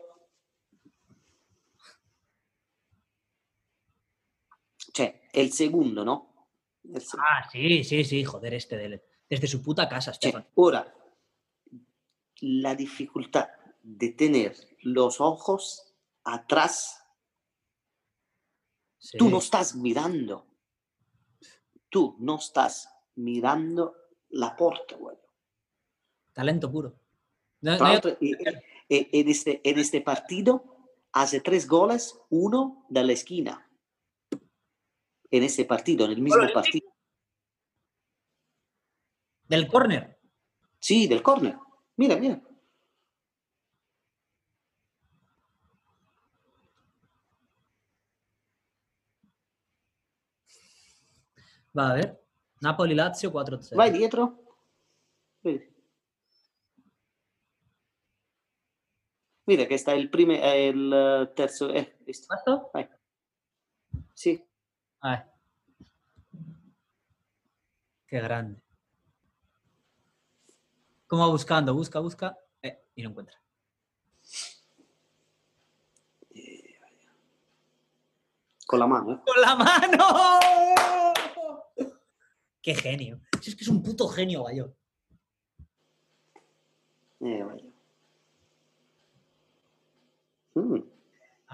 Cioè, 4.76 5.28
è 5.30 5.40
il 5.40 5.52
secondo, 5.52 6.02
no? 6.04 6.48
È 6.82 6.96
il 6.96 7.02
secondo. 7.02 7.26
Ah, 7.30 7.48
sí, 7.48 7.82
sí, 7.84 8.04
sí, 8.04 8.24
joder, 8.24 8.54
este 8.54 9.04
desde 9.26 9.46
su 9.46 9.60
puta 9.62 9.86
casa, 9.86 10.10
Cioè, 10.12 10.30
Stefano. 10.30 10.46
ora, 10.54 10.94
la 12.40 12.74
dificultad 12.74 13.48
de 13.82 14.10
tener 14.10 14.56
los 14.82 15.20
ojos 15.20 15.94
atrás, 16.24 17.00
Sí. 18.98 19.18
tú 19.18 19.28
no 19.28 19.38
estás 19.38 19.74
mirando. 19.76 20.46
Tú 21.90 22.16
no 22.18 22.36
estás 22.36 22.88
mirando 23.16 23.94
la 24.30 24.56
porta, 24.56 24.96
güey. 24.96 25.16
Talento 26.32 26.70
puro. 26.72 26.98
No- 27.60 27.76
Tra 27.76 27.78
no 27.78 27.84
hay- 27.86 27.92
l'altro, 27.92 28.16
e- 28.20 28.64
e- 28.88 29.08
ed 29.12 29.28
este, 29.28 29.60
ed 29.68 29.78
este 29.78 30.00
partido 30.00 30.64
hace 31.12 31.40
tres 31.40 31.68
goles, 31.68 32.18
uno 32.30 32.86
dalla 32.88 33.12
esquina. 33.12 33.70
En 35.30 35.42
ese 35.44 35.64
partido, 35.64 36.04
en 36.06 36.12
el 36.12 36.20
mismo 36.20 36.42
partido. 36.52 36.92
Del 39.48 39.68
córner. 39.68 40.18
Sí, 40.78 41.06
del 41.06 41.22
córner. 41.22 41.58
Mira, 41.96 42.16
mira. 42.16 42.40
Va 51.72 51.90
a 51.90 51.94
ver. 51.94 52.08
Napoli-Lazio 52.60 53.30
4-0. 53.30 53.76
Vai 53.76 53.90
dietro. 53.90 54.36
Vedi. 55.42 55.72
Mira 59.46 59.64
che 59.66 59.76
sta 59.76 59.92
il 59.92 60.08
primo 60.08 60.32
e 60.32 60.66
il 60.68 61.32
terzo. 61.34 61.70
Eh, 61.70 61.96
visto. 62.04 62.26
¿Basta? 62.26 62.70
Vai. 62.72 62.88
Sì. 64.14 64.42
A 65.00 65.10
ver. 65.10 65.32
Qué 68.06 68.20
grande. 68.20 68.63
¿Cómo 71.14 71.26
va 71.26 71.30
buscando? 71.30 71.72
Busca, 71.74 72.00
busca. 72.00 72.36
eh, 72.60 72.86
y 72.96 73.02
no 73.04 73.10
encuentra. 73.10 73.40
Con 78.66 78.80
la 78.80 78.86
mano, 78.88 79.12
eh. 79.12 79.20
¡Con 79.24 79.40
la 79.40 79.54
mano! 79.54 80.04
¡Qué 82.60 82.74
genio! 82.74 83.20
Si 83.40 83.50
es 83.50 83.56
que 83.56 83.62
es 83.62 83.68
un 83.68 83.80
puto 83.80 84.08
genio, 84.08 84.42
gallo. 84.42 84.74
Eh, 87.20 87.44
vaya. 87.44 87.72
Mm. 90.54 90.82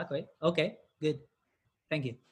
Ok, 0.00 0.12
ok, 0.38 0.58
good. 1.02 1.16
Thank 1.90 2.04
you. 2.04 2.29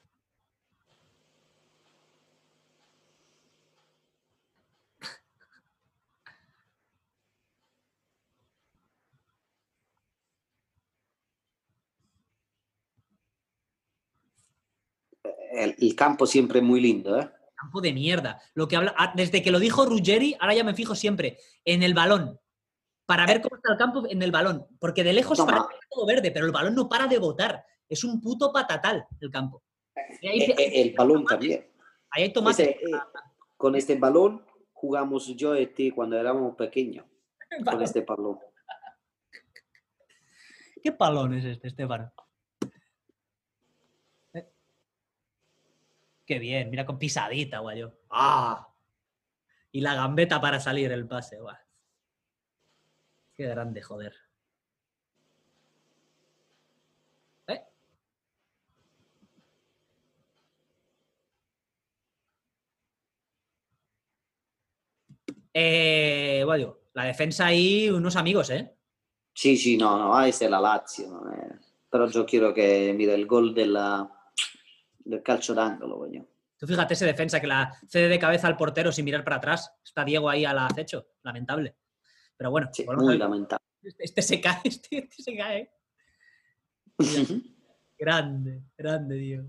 El, 15.52 15.76
el 15.78 15.94
campo 15.94 16.26
siempre 16.26 16.60
muy 16.60 16.80
lindo, 16.80 17.18
¿eh? 17.18 17.30
Campo 17.54 17.80
de 17.80 17.92
mierda. 17.92 18.40
Lo 18.54 18.68
que 18.68 18.76
habla, 18.76 18.94
ah, 18.96 19.12
desde 19.16 19.42
que 19.42 19.50
lo 19.50 19.58
dijo 19.58 19.84
Ruggeri, 19.84 20.36
ahora 20.38 20.54
ya 20.54 20.64
me 20.64 20.74
fijo 20.74 20.94
siempre 20.94 21.38
en 21.64 21.82
el 21.82 21.94
balón. 21.94 22.38
Para 23.04 23.26
ver 23.26 23.40
cómo 23.40 23.56
está 23.56 23.72
el 23.72 23.78
campo 23.78 24.04
en 24.08 24.22
el 24.22 24.30
balón. 24.30 24.66
Porque 24.78 25.02
de 25.02 25.12
lejos 25.12 25.38
Toma. 25.38 25.52
parece 25.52 25.80
todo 25.90 26.06
verde, 26.06 26.30
pero 26.30 26.46
el 26.46 26.52
balón 26.52 26.74
no 26.74 26.88
para 26.88 27.06
de 27.06 27.18
botar. 27.18 27.64
es 27.88 28.04
un 28.04 28.20
puto 28.20 28.52
patatal 28.52 29.06
el 29.20 29.30
campo. 29.30 29.62
Eh, 30.22 30.54
eh, 30.56 30.82
el 30.82 30.94
balón 30.94 31.24
también. 31.24 31.66
Ahí 32.10 32.24
hay 32.24 32.32
tomate. 32.32 32.62
Ese, 32.62 32.70
eh, 32.70 33.00
con 33.56 33.74
este 33.74 33.96
balón 33.96 34.44
jugamos 34.72 35.26
yo 35.36 35.56
y 35.56 35.66
ti 35.66 35.90
cuando 35.90 36.16
éramos 36.16 36.54
pequeños. 36.54 37.04
Con 37.64 37.82
este 37.82 38.02
balón. 38.02 38.38
¿Qué 40.82 40.90
balón 40.92 41.34
es 41.34 41.44
este, 41.44 41.68
Estefano? 41.68 42.12
Qué 46.28 46.38
bien, 46.38 46.68
mira 46.68 46.84
con 46.84 46.98
pisadita, 46.98 47.60
guayo. 47.60 47.90
¡Ah! 48.10 48.68
Y 49.72 49.80
la 49.80 49.94
gambeta 49.94 50.38
para 50.38 50.60
salir 50.60 50.92
el 50.92 51.08
pase, 51.08 51.40
guay. 51.40 51.56
Qué 53.34 53.46
grande, 53.46 53.80
joder. 53.80 54.12
¿Eh? 57.46 57.62
Eh, 65.54 66.42
bueno, 66.44 66.76
la 66.92 67.04
defensa 67.04 67.46
ahí, 67.46 67.88
unos 67.88 68.16
amigos, 68.16 68.50
¿eh? 68.50 68.76
Sí, 69.32 69.56
sí, 69.56 69.78
no, 69.78 69.96
no, 69.98 70.14
ahí 70.14 70.28
es 70.28 70.42
la 70.42 70.60
Lazio. 70.60 71.26
Eh. 71.32 71.58
Pero 71.88 72.06
yo 72.10 72.26
quiero 72.26 72.52
que 72.52 72.92
mire 72.94 73.14
el 73.14 73.26
gol 73.26 73.54
de 73.54 73.66
la, 73.66 74.17
del 75.08 75.22
calcio 75.22 75.54
d'angolo, 75.54 75.98
coño. 75.98 76.26
Tú 76.58 76.66
fíjate 76.66 76.94
ese 76.94 77.06
defensa 77.06 77.40
que 77.40 77.46
la 77.46 77.72
cede 77.86 78.08
de 78.08 78.18
cabeza 78.18 78.46
al 78.46 78.56
portero 78.56 78.92
sin 78.92 79.04
mirar 79.04 79.24
para 79.24 79.36
atrás. 79.36 79.72
Está 79.84 80.04
Diego 80.04 80.28
ahí 80.28 80.44
al 80.44 80.58
acecho. 80.58 81.06
Lamentable. 81.22 81.76
Pero 82.36 82.50
bueno. 82.50 82.68
Sí, 82.72 82.84
muy 82.84 83.16
lamentable. 83.16 83.64
Este, 83.82 84.04
este, 84.04 84.22
se 84.22 84.40
cae, 84.40 84.60
este, 84.64 84.98
este 84.98 85.22
se 85.22 85.36
cae. 85.36 85.72
grande, 87.98 88.64
grande, 88.76 89.14
Diego. 89.14 89.48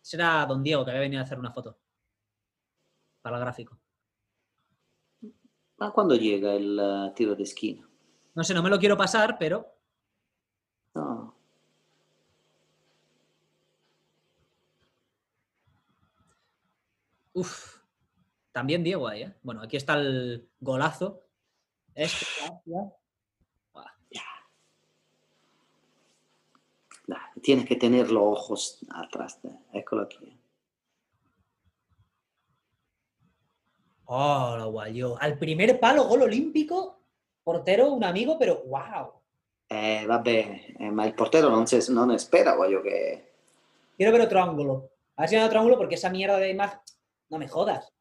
Será 0.00 0.44
don 0.46 0.62
Diego 0.62 0.84
que 0.84 0.90
había 0.90 1.02
venido 1.02 1.20
a 1.20 1.24
hacer 1.24 1.38
una 1.38 1.52
foto. 1.52 1.78
Para 3.22 3.36
el 3.36 3.42
gráfico. 3.42 3.78
¿A 5.78 5.92
cuándo 5.92 6.16
llega 6.16 6.54
el 6.54 6.78
uh, 6.78 7.14
tiro 7.14 7.36
de 7.36 7.44
esquina? 7.44 7.88
No 8.34 8.42
sé, 8.42 8.52
no 8.52 8.62
me 8.62 8.70
lo 8.70 8.80
quiero 8.80 8.96
pasar, 8.96 9.36
pero. 9.38 9.66
No. 10.94 11.37
Uf. 17.38 17.78
También 18.50 18.82
Diego 18.82 19.06
ahí, 19.06 19.22
¿eh? 19.22 19.34
Bueno, 19.42 19.62
aquí 19.62 19.76
está 19.76 19.94
el 19.94 20.48
golazo. 20.60 21.22
Este, 21.94 22.26
Tienes 27.42 27.66
que 27.66 27.76
tener 27.76 28.10
los 28.10 28.22
ojos 28.22 28.84
atrás. 28.90 29.38
Eccolo 29.72 30.02
aquí. 30.02 30.36
Oh, 34.06 34.56
lo 34.58 34.72
guayo. 34.72 35.16
Al 35.20 35.38
primer 35.38 35.78
palo, 35.78 36.04
gol 36.04 36.22
olímpico, 36.22 37.00
portero, 37.44 37.92
un 37.92 38.02
amigo, 38.02 38.36
pero 38.38 38.64
wow. 38.66 39.12
Eh, 39.68 40.04
vabbè, 40.06 40.74
eh, 40.78 40.90
ma 40.90 41.04
il 41.04 41.14
portero 41.14 41.48
non, 41.50 41.66
se, 41.66 41.92
non 41.92 42.10
espera, 42.10 42.56
guayo, 42.56 42.82
que... 42.82 43.32
Quiero 43.96 44.12
ver 44.12 44.22
otro 44.22 44.42
ángulo. 44.42 44.90
A 45.16 45.22
ver 45.22 45.28
si 45.28 45.36
hay 45.36 45.44
otro 45.44 45.58
ángulo 45.58 45.76
porque 45.76 45.94
esa 45.94 46.10
mierda 46.10 46.38
de 46.38 46.50
imagen... 46.50 46.80
No 47.30 47.38
me 47.38 47.48
jodas. 47.48 47.92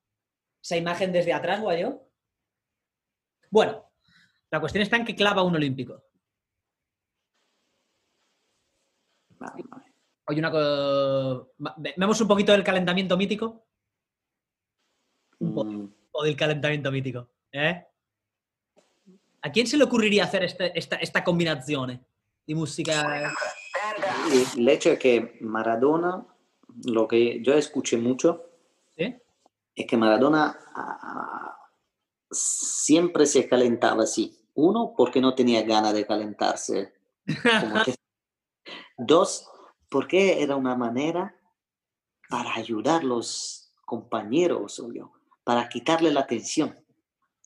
Esa 0.62 0.78
imagen 0.78 1.12
desde 1.12 1.34
atrás, 1.34 1.62
guayo. 1.62 2.02
Bueno, 3.50 3.90
la 4.52 4.60
cuestión 4.60 4.82
está 4.82 4.98
en 4.98 5.06
que 5.06 5.16
clava 5.16 5.44
un 5.44 5.56
olímpico. 5.56 6.04
Oye, 10.30 10.40
una 10.40 10.52
¿Vemos 11.96 12.20
un 12.22 12.28
poquito 12.28 12.52
del 12.52 12.64
calentamiento 12.64 13.16
mítico? 13.18 13.66
Un 15.40 15.54
Mm, 15.54 15.94
O 16.12 16.24
del 16.24 16.36
calentamiento 16.36 16.92
mítico. 16.92 17.30
¿eh? 17.52 17.86
¿A 19.42 19.52
quién 19.52 19.68
se 19.68 19.78
le 19.78 19.84
ocurriría 19.84 20.24
hacer 20.24 20.44
este- 20.44 20.78
esta, 20.78 20.96
esta 20.98 21.24
combinación 21.24 22.04
de 22.48 22.56
música? 22.56 23.34
y 24.34 24.60
el 24.60 24.68
hecho 24.70 24.92
es 24.92 25.00
que 25.00 25.38
Maradona, 25.42 26.26
lo 26.86 27.08
que 27.08 27.42
yo 27.44 27.54
escuché 27.54 27.98
mucho, 27.98 28.47
¿Sí? 28.98 29.16
es 29.76 29.86
que 29.86 29.96
Maradona 29.96 30.58
ah, 30.76 31.58
siempre 32.32 33.26
se 33.28 33.48
calentaba 33.48 34.04
así. 34.04 34.36
Uno, 34.56 34.94
porque 34.98 35.22
no 35.22 35.36
tenía 35.36 35.62
ganas 35.62 35.94
de 35.94 36.06
calentarse. 36.08 36.94
como 37.62 37.84
que- 37.84 37.96
Dos, 38.98 39.48
porque 39.90 40.42
era 40.42 40.56
una 40.56 40.76
manera 40.76 41.36
para 42.30 42.56
ayudar 42.56 43.02
a 43.02 43.06
los 43.06 43.72
compañeros, 43.86 44.80
obvio, 44.80 45.14
para 45.44 45.70
quitarle 45.70 46.12
la 46.12 46.26
tensión. 46.26 46.76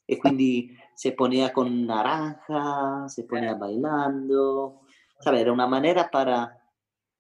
Y 0.07 0.18
quindi 0.19 0.76
se 0.95 1.11
ponía 1.11 1.52
con 1.52 1.86
naranja, 1.86 3.07
se 3.10 3.23
ponía 3.26 3.56
bailando, 3.56 4.82
¿sabes? 5.19 5.41
Era 5.41 5.52
una 5.52 5.68
manera 5.68 6.10
para 6.10 6.57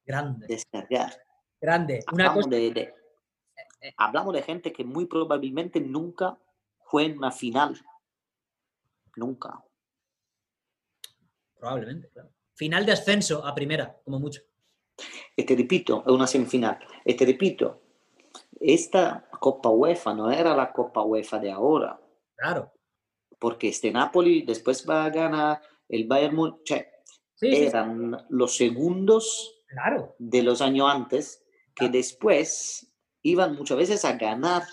Grande, 0.05 0.47
descargar. 0.47 1.13
grande. 1.59 1.99
Una 2.13 2.33
cosa, 2.33 2.49
de, 2.49 2.71
de- 2.71 2.93
hablamos 3.97 4.33
de 4.33 4.41
gente 4.43 4.71
que 4.71 4.83
muy 4.83 5.05
probablemente 5.05 5.79
nunca 5.81 6.37
fue 6.85 7.05
en 7.05 7.17
una 7.17 7.31
final. 7.31 7.79
Nunca. 9.15 9.63
probablemente, 11.59 12.09
claro. 12.09 12.29
Final 12.55 12.85
de 12.85 12.91
ascenso 12.93 13.45
a 13.45 13.53
primera, 13.53 13.95
como 14.03 14.19
mucho. 14.19 14.41
E 15.35 15.43
te 15.43 15.55
repito, 15.55 16.03
è 16.05 16.09
una 16.09 16.27
semifinal. 16.27 16.77
E 17.03 17.13
te 17.15 17.25
repito, 17.25 17.81
esta 18.59 19.27
Copa 19.39 19.69
UEFA 19.69 20.13
no 20.13 20.29
era 20.31 20.55
la 20.55 20.71
Copa 20.71 21.01
UEFA 21.03 21.39
de 21.39 21.51
ahora, 21.51 21.99
Claro. 22.35 22.71
porque 23.39 23.69
este 23.69 23.91
Napoli 23.91 24.41
después 24.43 24.85
va 24.87 25.05
a 25.05 25.09
ganar 25.09 25.61
el 25.87 26.05
Bayern 26.07 26.35
Múnich. 26.35 26.63
Cioè, 26.65 26.87
Sí, 27.35 27.49
sí, 27.49 27.55
sí, 27.55 27.63
eran 27.63 28.25
los 28.29 28.55
segundos 28.55 29.63
claro. 29.67 30.15
de 30.19 30.43
los 30.43 30.61
años 30.61 30.87
antes 30.91 31.43
que 31.73 31.89
después 31.89 32.90
iban 33.23 33.55
muchas 33.55 33.77
veces 33.77 34.05
a 34.05 34.13
ganar 34.13 34.63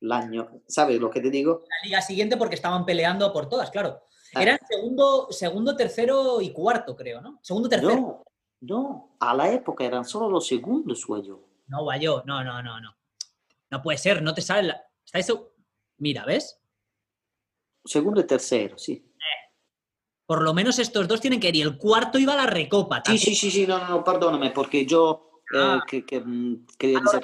el 0.00 0.12
año. 0.12 0.62
¿Sabes 0.66 1.00
lo 1.00 1.10
que 1.10 1.20
te 1.20 1.30
digo? 1.30 1.64
La 1.68 1.88
liga 1.88 2.02
siguiente 2.02 2.36
porque 2.36 2.54
estaban 2.54 2.84
peleando 2.84 3.32
por 3.32 3.48
todas, 3.48 3.70
claro. 3.70 4.02
Ah. 4.34 4.42
Eran 4.42 4.58
segundo, 4.68 5.28
segundo, 5.30 5.76
tercero 5.76 6.40
y 6.40 6.52
cuarto, 6.52 6.96
creo, 6.96 7.20
¿no? 7.20 7.38
Segundo, 7.42 7.68
tercero. 7.68 7.94
No, 7.96 8.24
no, 8.60 9.16
a 9.20 9.34
la 9.34 9.50
época 9.50 9.84
eran 9.84 10.04
solo 10.04 10.28
los 10.28 10.46
segundos, 10.46 11.04
Guayo. 11.04 11.44
No, 11.66 11.82
Guayo, 11.82 12.22
no, 12.26 12.44
no, 12.44 12.62
no, 12.62 12.80
no. 12.80 12.96
No 13.70 13.82
puede 13.82 13.98
ser, 13.98 14.22
no 14.22 14.34
te 14.34 14.42
sale 14.42 14.68
la... 14.68 14.84
Está 15.04 15.18
eso... 15.18 15.54
Mira, 15.98 16.24
¿ves? 16.24 16.60
Segundo 17.84 18.20
y 18.20 18.26
tercero, 18.26 18.78
sí. 18.78 19.06
Por 20.26 20.42
lo 20.42 20.54
menos 20.54 20.78
estos 20.78 21.08
dos 21.08 21.20
tienen 21.20 21.40
que 21.40 21.48
ir. 21.48 21.56
Y 21.56 21.62
el 21.62 21.76
cuarto 21.76 22.18
iba 22.18 22.34
a 22.34 22.36
la 22.36 22.46
recopa. 22.46 22.98
Sí, 22.98 23.02
también. 23.02 23.24
sí, 23.24 23.34
sí, 23.34 23.50
sí, 23.50 23.66
no, 23.66 23.78
no, 23.78 23.88
no, 23.88 24.04
perdóname, 24.04 24.50
porque 24.50 24.86
yo 24.86 25.29
eh, 25.29 25.29
Ah. 25.52 25.82
que, 25.86 26.04
que, 26.04 26.20
mm, 26.20 26.66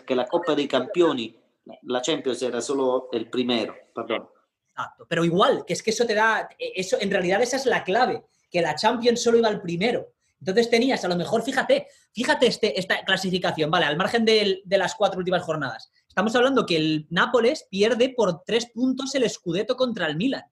la 0.08 0.26
Copa 0.26 0.54
dei 0.54 0.66
Campioni, 0.66 1.34
la 1.82 2.02
Champions 2.02 2.42
era 2.42 2.60
solo 2.60 3.08
el 3.12 3.28
primero, 3.30 3.74
perdón. 3.94 4.28
Exacto. 4.70 5.06
Pero 5.08 5.24
igual, 5.24 5.64
que 5.64 5.72
es 5.72 5.82
que 5.82 5.90
eso 5.90 6.04
te 6.04 6.14
da. 6.14 6.48
eh, 6.58 6.72
Eso, 6.76 6.96
en 7.00 7.10
realidad, 7.10 7.40
esa 7.42 7.56
es 7.56 7.66
la 7.66 7.82
clave. 7.84 8.24
Que 8.50 8.60
la 8.60 8.74
Champions 8.74 9.22
solo 9.22 9.38
iba 9.38 9.48
al 9.48 9.62
primero. 9.62 10.12
Entonces 10.38 10.68
tenías, 10.68 11.04
a 11.04 11.08
lo 11.08 11.16
mejor, 11.16 11.42
fíjate, 11.42 11.88
fíjate 12.12 12.46
este, 12.46 12.78
esta 12.78 13.02
clasificación, 13.04 13.70
¿vale? 13.70 13.86
Al 13.86 13.96
margen 13.96 14.24
de 14.24 14.62
las 14.66 14.94
cuatro 14.94 15.18
últimas 15.18 15.42
jornadas. 15.42 15.90
Estamos 16.06 16.34
hablando 16.36 16.66
que 16.66 16.76
el 16.76 17.06
Nápoles 17.10 17.66
pierde 17.70 18.10
por 18.10 18.42
tres 18.44 18.66
puntos 18.72 19.14
el 19.14 19.28
Scudetto 19.28 19.76
contra 19.76 20.06
el 20.06 20.16
Milan. 20.16 20.44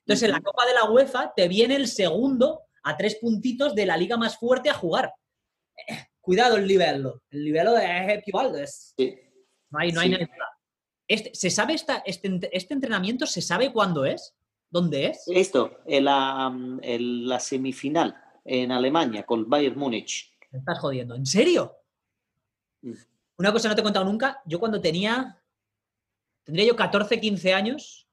Entonces, 0.00 0.28
en 0.28 0.32
la. 0.32 0.40
Copa 0.40 0.64
de 0.64 0.74
la 0.74 0.84
UEFA 0.84 1.32
te 1.34 1.48
viene 1.48 1.74
el 1.74 1.88
segundo 1.88 2.62
a 2.84 2.96
tres 2.96 3.16
puntitos 3.16 3.74
de 3.74 3.86
la 3.86 3.96
liga 3.96 4.16
más 4.16 4.38
fuerte 4.38 4.70
a 4.70 4.74
jugar. 4.74 5.12
Cuidado 6.26 6.56
el 6.56 6.66
livello. 6.66 7.22
El 7.30 7.44
livello 7.44 7.76
es 7.78 8.24
più 8.24 8.36
alto, 8.36 8.58
es- 8.58 8.92
Sí. 8.98 9.16
no 9.70 9.78
hay, 9.78 9.92
no 9.92 10.00
hay 10.00 10.10
nada. 10.10 10.28
Este, 11.06 11.32
¿Se 11.32 11.50
sabe 11.50 11.74
esta, 11.74 11.98
este, 12.04 12.40
este 12.50 12.74
entrenamiento? 12.74 13.26
¿Se 13.26 13.40
sabe 13.40 13.72
cuándo 13.72 14.04
es? 14.04 14.34
¿Dónde 14.68 15.06
es? 15.06 15.22
Esto 15.28 15.78
es 15.86 16.02
la, 16.02 16.50
mm, 16.50 16.80
la 17.28 17.38
semifinal 17.38 18.16
en 18.44 18.72
Alemania 18.72 19.22
con 19.24 19.48
Bayern 19.48 19.78
Múnich. 19.78 20.32
Me 20.50 20.58
estás 20.58 20.80
jodiendo. 20.80 21.14
¿En 21.14 21.24
serio? 21.26 21.76
Mm. 22.82 22.94
Una 23.38 23.52
cosa 23.52 23.68
no 23.68 23.76
te 23.76 23.82
he 23.82 23.84
contado 23.84 24.04
nunca. 24.04 24.42
Yo 24.46 24.58
cuando 24.58 24.80
tenía. 24.80 25.40
Tendría 26.42 26.66
yo 26.66 26.74
14, 26.74 27.20
15 27.20 27.54
años, 27.54 28.08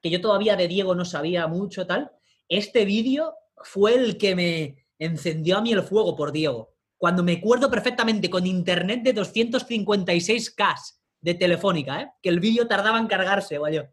que 0.00 0.08
yo 0.08 0.22
todavía 0.22 0.56
de 0.56 0.68
Diego 0.68 0.94
no 0.94 1.04
sabía 1.04 1.46
mucho, 1.48 1.86
tal. 1.86 2.10
Este 2.48 2.86
vídeo 2.86 3.34
fue 3.62 3.94
el 3.94 4.16
que 4.16 4.34
me 4.34 4.86
encendió 4.98 5.58
a 5.58 5.60
mí 5.60 5.72
el 5.72 5.82
fuego 5.82 6.16
por 6.16 6.32
Diego. 6.32 6.74
Cuando 6.98 7.22
me 7.22 7.34
acuerdo 7.34 7.70
perfectamente 7.70 8.28
con 8.28 8.44
internet 8.46 9.02
de 9.02 9.14
256K 9.14 10.94
de 11.20 11.34
Telefónica, 11.34 12.02
¿eh? 12.02 12.12
que 12.20 12.28
el 12.28 12.40
vídeo 12.40 12.66
tardaba 12.66 12.98
en 12.98 13.06
cargarse, 13.06 13.56
guayo. 13.58 13.88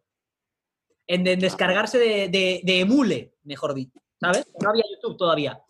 En, 1.07 1.25
en 1.27 1.39
descargarse 1.39 1.99
de, 1.99 2.29
de- 2.29 2.61
de 2.63 2.79
emule, 2.79 3.35
mejor 3.43 3.73
dicho. 3.75 3.99
¿Sabes? 4.19 4.51
No 4.59 4.69
había 4.69 4.83
YouTube 4.91 5.17
todavía. 5.17 5.61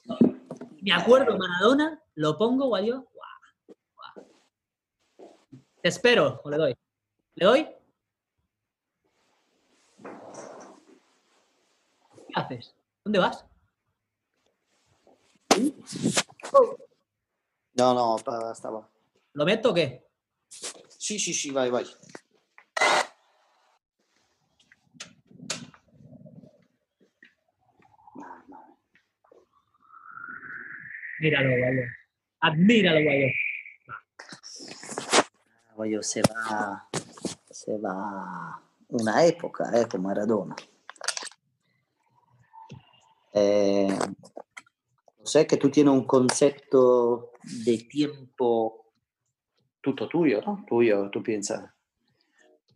me 0.82 0.94
acuerdo 0.94 1.38
Maradona, 1.38 2.02
lo 2.16 2.38
pongo, 2.38 2.68
Guayo. 2.68 3.06
Guau, 3.14 3.76
guau. 3.96 5.46
Te 5.82 5.90
espero, 5.90 6.40
o 6.44 6.50
le 6.50 6.58
doy. 6.58 6.76
¿Le 7.36 7.46
doy? 7.46 7.68
¿Qué 12.28 12.34
haces? 12.36 12.74
¿Dónde 13.04 13.20
vas? 13.20 13.46
No, 17.78 17.94
no, 17.94 18.18
stava. 18.18 18.90
¿Lo 19.34 19.44
meto 19.44 19.70
o 19.70 19.74
qué? 19.74 20.02
Sì, 20.98 21.20
sì, 21.20 21.34
sì, 21.34 21.52
vai, 21.52 21.70
vai. 21.70 21.86
Míralo, 31.20 31.56
Guayo. 31.58 31.84
Admíralo, 32.40 33.02
Guayo. 33.02 33.30
Voglio 35.76 36.02
se 36.02 36.22
va, 36.22 36.88
se 37.50 37.78
va 37.78 38.62
una 38.88 39.24
época, 39.26 39.70
eh, 39.72 39.88
con 39.88 40.02
Maradona. 40.02 40.56
Eh, 43.34 43.98
sé 45.26 45.46
que 45.48 45.58
tú 45.58 45.70
tienes 45.70 45.94
un 45.94 46.06
concepto 46.06 47.32
de 47.66 47.78
tiempo 47.90 48.86
tutto 49.82 50.08
tuyo, 50.08 50.42
¿no? 50.42 50.66
Tuyo, 50.68 51.10
tú 51.12 51.22
piensas. 51.22 51.64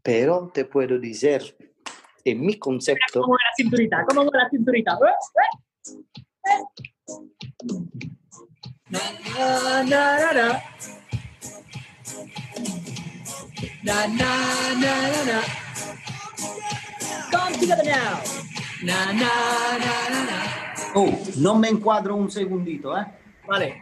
Pero 0.04 0.52
te 0.54 0.66
puedo 0.66 1.00
decir, 1.00 1.56
en 2.24 2.42
mi 2.42 2.58
concepto, 2.58 3.22
¿Cómo 3.22 3.34
va 3.34 3.40
la 3.50 3.56
cinturita? 3.56 4.06
¿Cómo 4.08 4.26
va 4.26 4.44
la 4.44 4.50
cinturita? 4.50 4.98
Na, 13.84 14.08
na, 14.08 14.74
na, 14.74 14.82
na, 14.82 15.24
na. 15.26 15.42
Come 17.32 17.54
together 17.60 17.86
now. 17.86 18.22
Na, 18.84 19.12
na, 19.14 19.78
na, 19.78 20.10
na, 20.10 20.26
na. 20.26 20.59
Oh, 20.94 21.20
non 21.36 21.60
mi 21.60 21.70
inquadro 21.70 22.16
un 22.16 22.30
segundito, 22.30 22.98
eh. 22.98 23.06
Vale. 23.46 23.82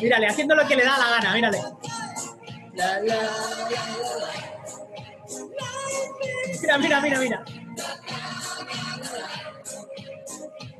Mírale, 0.00 0.26
haciendo 0.28 0.54
lo 0.54 0.66
que 0.66 0.76
le 0.76 0.84
da 0.84 0.98
la 0.98 1.08
gana, 1.10 1.34
mírale. 1.34 1.58
Mira, 6.60 6.78
mira, 6.78 7.00
mira, 7.00 7.18
mira. 7.18 7.44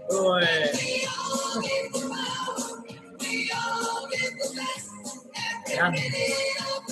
Uy. 0.09 1.02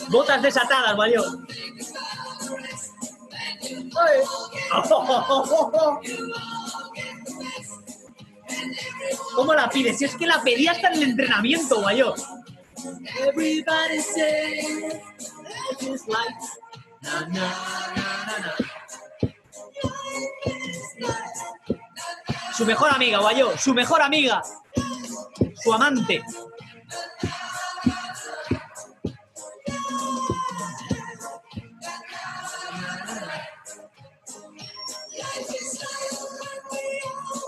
Botas 0.09 0.43
desatadas. 0.43 0.97
Ay. 0.99 1.15
¿Cómo 9.35 9.55
la 9.55 9.69
pides? 9.69 9.99
Si 9.99 10.05
es 10.05 10.15
que 10.17 10.27
la 10.27 10.43
pedí 10.43 10.67
hasta 10.67 10.89
en 10.89 10.95
el 10.95 11.03
entrenamiento, 11.11 11.81
na. 11.81 12.15
Su 22.57 22.67
mejor 22.67 22.91
amiga, 22.93 23.19
guayo, 23.21 23.57
su 23.57 23.73
mejor 23.73 24.03
amiga. 24.03 24.43
Su 25.63 25.73
amante. 25.73 26.23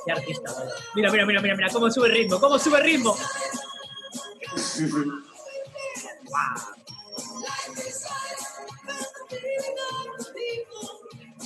Qué 0.05 0.13
artista, 0.13 0.53
guayo. 0.53 0.71
Mira, 0.95 1.11
mira, 1.11 1.27
mira, 1.27 1.41
mira, 1.41 1.57
mira, 1.57 1.69
cómo 1.71 1.91
sube 1.91 2.09
el 2.09 2.15
ritmo, 2.15 2.41
cómo 2.41 2.59
sube 2.59 2.79
el 2.79 2.85
ritmo. 2.85 3.17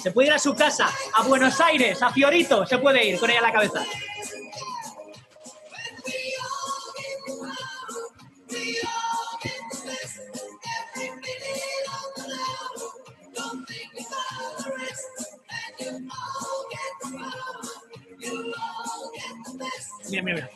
Se 0.02 0.12
puede 0.12 0.28
ir 0.28 0.34
a 0.34 0.38
su 0.38 0.54
casa, 0.54 0.88
a 1.14 1.22
Buenos 1.24 1.60
Aires, 1.60 2.00
a 2.02 2.10
Fiorito, 2.10 2.64
se 2.66 2.78
puede 2.78 3.04
ir 3.04 3.18
con 3.18 3.30
ella 3.30 3.40
a 3.40 3.42
la 3.42 3.52
cabeza. 3.52 3.84
Mira, 20.08 20.22
mira, 20.22 20.36
mira. 20.36 20.50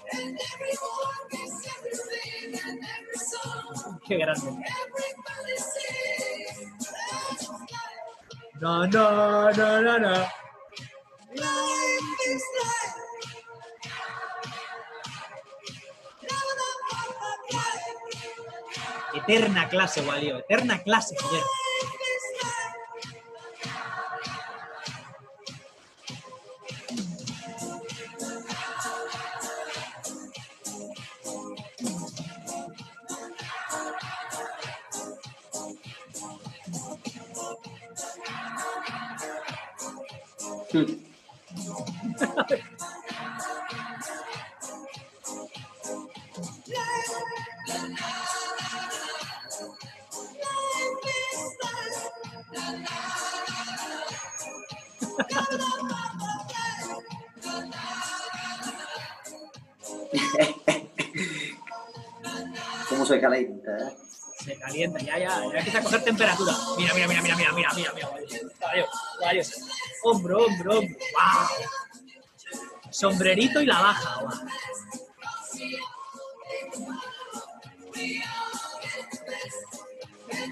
Qué 4.07 4.17
grande. 4.17 4.51
No, 8.61 8.87
no, 8.87 9.51
no, 9.53 9.83
no, 9.83 9.99
no. 9.99 10.27
Eterna 19.15 19.69
clase, 19.69 20.01
Walio. 20.03 20.39
Eterna 20.39 20.83
clase, 20.83 21.17
joder. 21.21 21.43
¿Cómo 62.89 63.05
se 63.05 63.21
calienta, 63.21 63.77
eh? 63.77 64.10
Se 64.45 64.59
calienta, 64.59 64.99
ya, 65.01 65.19
ya, 65.19 65.29
ya 65.53 65.59
empieza 65.59 65.79
a 65.79 65.83
coger 65.83 66.03
temperatura. 66.03 66.53
Mira, 66.79 66.95
mira, 66.95 67.09
mira, 67.09 67.23
mira, 67.23 67.37
mira, 67.37 67.53
mira, 67.53 67.73
mira, 67.75 67.93
mira. 67.93 68.09
Caballo, 68.59 68.87
caballo. 69.19 69.43
Hombro, 70.03 70.47
hombro, 70.47 70.79
hombro. 70.79 70.97
¡Wow! 71.15 71.69
Sombrerito 72.91 73.61
y 73.61 73.67
la 73.67 73.81
baja, 73.81 74.21
guau. 74.23 74.47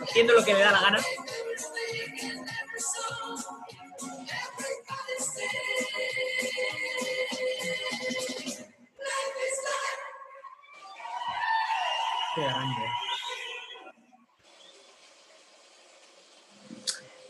Haciendo 0.02 0.32
lo 0.34 0.44
que 0.44 0.52
le 0.52 0.60
da 0.60 0.72
la 0.72 0.80
gana. 0.80 0.98
Qué 12.34 12.42
grande. 12.42 12.97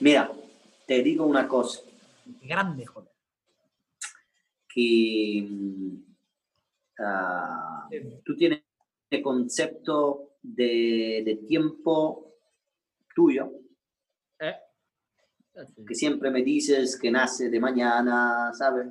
Mira, 0.00 0.30
te 0.86 1.02
digo 1.02 1.26
una 1.26 1.48
cosa, 1.48 1.80
grande, 2.42 2.86
joder. 2.86 3.10
que 4.68 5.46
mm, 5.48 5.96
ah, 7.00 7.88
tú 8.24 8.36
tienes 8.36 8.62
el 9.10 9.22
concepto 9.22 10.36
de, 10.42 11.22
de 11.24 11.36
tiempo 11.46 12.34
tuyo, 13.14 13.50
¿Eh? 14.38 14.54
que 15.86 15.94
siempre 15.94 16.30
me 16.30 16.42
dices 16.42 16.98
que 17.00 17.10
nace 17.10 17.48
de 17.50 17.58
mañana, 17.58 18.52
¿sabes? 18.56 18.86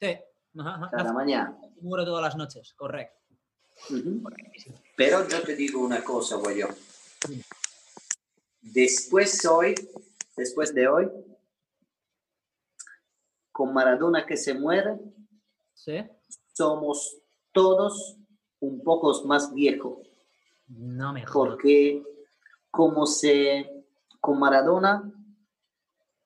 Sí. 0.00 0.16
Ajá, 0.58 0.74
ajá. 0.76 0.90
Cada 0.92 1.12
mañana. 1.12 1.58
Muero 1.80 2.04
todas 2.04 2.22
las 2.22 2.36
noches, 2.36 2.72
correcto. 2.74 3.20
Pero 4.96 5.28
yo 5.28 5.42
te 5.42 5.56
digo 5.56 5.80
una 5.84 6.02
cosa, 6.04 6.36
güey. 6.36 6.62
Después 8.60 9.44
hoy, 9.44 9.74
después 10.36 10.74
de 10.74 10.88
hoy, 10.88 11.10
con 13.52 13.72
Maradona 13.72 14.26
que 14.26 14.36
se 14.36 14.54
muere, 14.54 14.98
¿Sí? 15.74 16.04
somos 16.52 17.18
todos 17.52 18.16
un 18.60 18.82
poco 18.82 19.12
más 19.26 19.52
viejos. 19.52 19.98
No 20.66 21.12
me 21.12 21.24
jodas. 21.24 21.50
Porque 21.52 22.02
como 22.70 23.06
se, 23.06 23.84
con 24.20 24.38
Maradona 24.38 25.10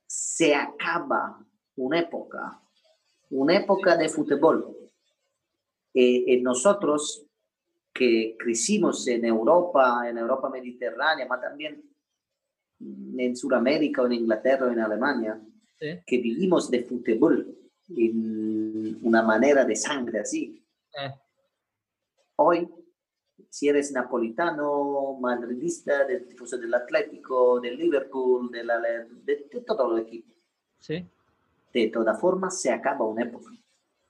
se 0.06 0.54
acaba 0.54 1.44
una 1.76 2.00
época, 2.00 2.62
una 3.30 3.56
época 3.56 3.96
de 3.96 4.08
fútbol. 4.08 4.74
Eh, 5.92 6.24
eh, 6.26 6.40
nosotros 6.40 7.26
que 7.92 8.36
crecimos 8.38 9.06
en 9.08 9.24
Europa, 9.24 10.08
en 10.08 10.18
Europa 10.18 10.48
mediterránea, 10.48 11.26
más 11.26 11.40
también 11.40 11.82
en 12.80 13.36
Sudamérica, 13.36 14.02
o 14.02 14.06
en 14.06 14.12
Inglaterra, 14.12 14.66
o 14.66 14.70
en 14.70 14.80
Alemania, 14.80 15.40
Sí. 15.80 15.86
que 16.04 16.18
vivimos 16.18 16.68
de 16.72 16.82
fútbol 16.82 17.56
en 17.96 18.98
una 19.02 19.22
manera 19.22 19.64
de 19.64 19.76
sangre 19.76 20.18
así. 20.20 20.60
Eh, 21.00 21.14
Hoy, 22.36 22.68
si 23.48 23.68
eres 23.68 23.92
napolitano, 23.92 25.16
madridista, 25.20 26.04
del 26.04 26.26
tifoso 26.26 26.58
del 26.58 26.74
Atlético, 26.74 27.60
del 27.60 27.76
Liverpool, 27.76 28.50
de, 28.50 28.64
la, 28.64 28.80
de, 28.80 29.06
de 29.24 29.36
todo 29.66 29.96
el 29.96 30.02
equipo, 30.02 30.34
sí. 30.80 31.04
de 31.72 31.88
todas 31.88 32.20
formas 32.20 32.60
se 32.60 32.70
acaba 32.72 33.04
una 33.04 33.22
época. 33.22 33.50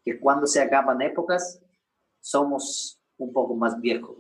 Que 0.05 0.19
cuando 0.19 0.47
se 0.47 0.61
acaban 0.63 1.03
épocas, 1.03 1.63
somos 2.21 2.99
un 3.19 3.33
poco 3.33 3.55
más 3.55 3.79
viejos. 3.81 4.17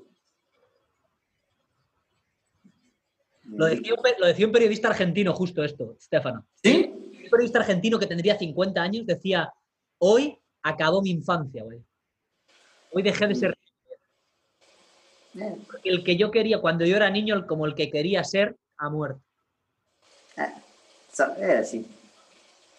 Lo 3.50 3.66
decía, 3.66 3.94
un, 3.94 4.00
lo 4.18 4.26
decía 4.26 4.46
un 4.46 4.52
periodista 4.52 4.88
argentino 4.88 5.32
justo 5.34 5.62
esto, 5.64 5.96
Stefano. 6.00 6.46
¿Sí? 6.62 6.92
Un 7.24 7.30
periodista 7.30 7.60
argentino 7.60 7.98
que 7.98 8.06
tendría 8.06 8.38
50 8.38 8.80
años 8.82 9.06
decía, 9.06 9.52
hoy 9.98 10.38
acabó 10.62 11.00
mi 11.02 11.10
infancia, 11.10 11.62
güey. 11.64 11.82
Hoy 12.92 13.02
dejé 13.02 13.26
de 13.26 13.34
ser 13.34 13.54
Eh, 15.34 15.56
el 15.84 16.02
que 16.04 16.16
yo 16.16 16.30
quería 16.30 16.60
cuando 16.60 16.84
yo 16.84 16.96
era 16.96 17.10
niño, 17.10 17.46
como 17.46 17.66
el 17.66 17.74
que 17.74 17.90
quería 17.90 18.24
ser, 18.24 18.56
ha 18.76 18.88
muerto. 18.90 19.20
eh, 20.36 20.52
sa- 21.12 21.34
eh, 21.38 21.64
sí. 21.64 21.86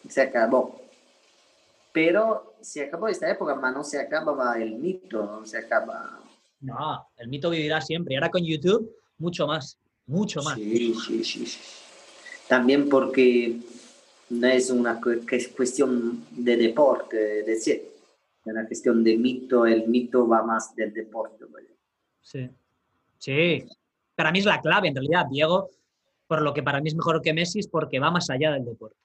Se 0.10 0.22
acabó. 0.22 0.82
Pero 1.92 2.56
se 2.62 2.84
acabó 2.84 3.08
esta 3.08 3.30
época, 3.30 3.56
pero 3.56 3.72
no 3.72 3.84
se 3.84 4.00
acababa 4.00 4.58
el 4.58 4.76
mito, 4.76 5.24
no 5.24 5.46
se 5.46 5.58
acaba. 5.58 6.20
No, 6.62 7.08
el 7.18 7.28
mito 7.30 7.50
vivirá 7.50 7.80
siempre. 7.82 8.14
Y 8.14 8.18
ahora 8.18 8.30
con 8.32 8.44
YouTube, 8.44 8.94
mucho 9.18 9.48
más. 9.48 9.78
Mucho 10.10 10.42
más. 10.42 10.56
Sí, 10.56 10.96
sí, 11.06 11.24
sí. 11.24 11.60
También 12.48 12.90
porque 12.90 13.58
no 14.30 14.48
es 14.48 14.72
una 14.72 15.00
cuestión 15.00 16.26
de 16.32 16.58
deporte, 16.58 17.42
es 17.42 17.46
decir, 17.46 17.76
es 17.76 18.46
una 18.46 18.66
cuestión 18.66 19.04
de 19.04 19.18
mito, 19.18 19.68
el 19.68 19.88
mito 19.88 20.28
va 20.28 20.42
más 20.42 20.76
del 20.76 20.92
deporte. 20.92 21.46
¿vale? 21.46 21.68
Sí. 22.22 22.50
Sí. 23.20 23.64
Para 24.16 24.32
mí 24.32 24.40
es 24.40 24.46
la 24.46 24.60
clave, 24.60 24.88
en 24.88 24.96
realidad, 24.96 25.28
Diego, 25.30 25.70
por 26.26 26.42
lo 26.42 26.56
que 26.56 26.64
para 26.64 26.82
mí 26.82 26.90
es 26.90 26.96
mejor 26.96 27.22
que 27.22 27.32
Messi, 27.32 27.60
es 27.60 27.68
porque 27.68 28.00
va 28.00 28.10
más 28.10 28.32
allá 28.32 28.52
del 28.54 28.66
deporte. 28.66 28.98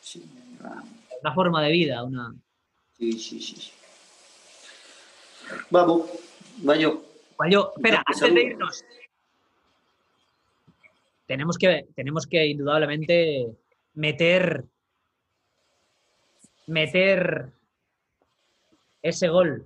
Sí, 0.00 0.24
va. 0.64 0.82
Una 1.22 1.34
forma 1.34 1.60
de 1.60 1.72
vida, 1.72 2.04
una. 2.04 2.32
sí, 2.96 3.12
sí, 3.18 3.40
sí. 3.40 3.72
Vamos, 5.70 6.08
vaya. 6.58 6.92
Yo, 7.50 7.72
espera, 7.76 8.04
Te 8.06 8.12
antes 8.12 8.34
de 8.34 8.42
irnos. 8.42 8.84
Tenemos 11.30 11.58
que, 11.58 11.86
tenemos 11.94 12.26
que 12.26 12.44
indudablemente 12.44 13.46
meter. 13.94 14.64
Meter 16.66 17.52
ese 19.00 19.28
gol. 19.28 19.64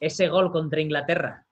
Ese 0.00 0.26
gol 0.26 0.50
contra 0.50 0.80
Inglaterra. 0.80 1.46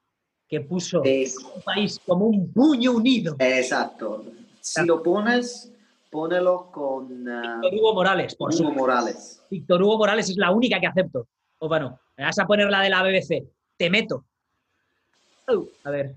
Que 0.48 0.62
puso 0.62 1.02
Es- 1.04 1.36
un 1.38 1.62
país 1.62 2.00
como 2.04 2.26
un 2.26 2.52
puño 2.52 2.90
unido. 2.90 3.36
exacto. 3.38 4.24
Si 4.60 4.84
lo 4.84 5.00
pones, 5.00 5.72
pónelo 6.10 6.68
con 6.72 7.28
ah, 7.28 7.60
Víctor 7.62 7.78
Hugo 7.78 7.94
Morales, 7.94 8.34
por 8.34 8.52
Hugo. 8.52 8.72
Morales. 8.72 9.40
Víctor 9.48 9.80
Hugo 9.80 9.96
Morales 9.98 10.28
es 10.28 10.36
la 10.38 10.50
única 10.50 10.80
que 10.80 10.88
acepto. 10.88 11.28
O 11.60 11.68
bueno, 11.68 12.00
me 12.16 12.24
vas 12.24 12.36
a 12.40 12.46
poner 12.48 12.68
la 12.68 12.82
de 12.82 12.90
la 12.90 13.04
BBC. 13.04 13.44
Te 13.76 13.88
meto. 13.90 14.24
A 15.84 15.90
ver. 15.90 16.16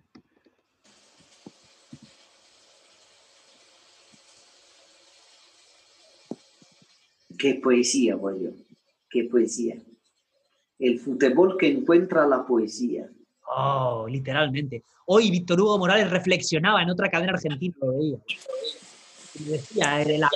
Qué 7.38 7.56
poesía, 7.56 8.16
voy 8.16 8.44
yo. 8.44 8.50
Qué 9.10 9.26
poesía. 9.26 9.76
El 10.80 11.00
fútbol 11.00 11.58
que 11.58 11.68
encuentra 11.68 12.26
la 12.28 12.46
poesía. 12.46 13.08
Oh, 13.56 14.06
literalmente. 14.10 14.84
Hoy 15.06 15.30
Víctor 15.30 15.60
Hugo 15.62 15.78
Morales 15.78 16.10
reflexionaba 16.10 16.82
en 16.82 16.90
otra 16.90 17.10
cadena 17.10 17.34
argentina, 17.34 17.76
lo 17.82 17.98
veía. 17.98 18.18
Y 19.40 19.44
decía, 19.46 20.02
eh, 20.02 20.18
la, 20.18 20.30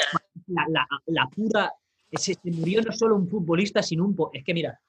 la, 0.48 0.66
la- 0.70 0.88
la 1.08 1.28
pura. 1.28 1.72
Ese, 2.10 2.36
se 2.36 2.52
murió 2.52 2.82
no 2.82 2.92
solo 2.94 3.16
un 3.16 3.28
futbolista, 3.28 3.82
sino 3.84 4.06
un. 4.06 4.16
Es 4.34 4.44
que 4.44 4.54
mira, 4.54 4.80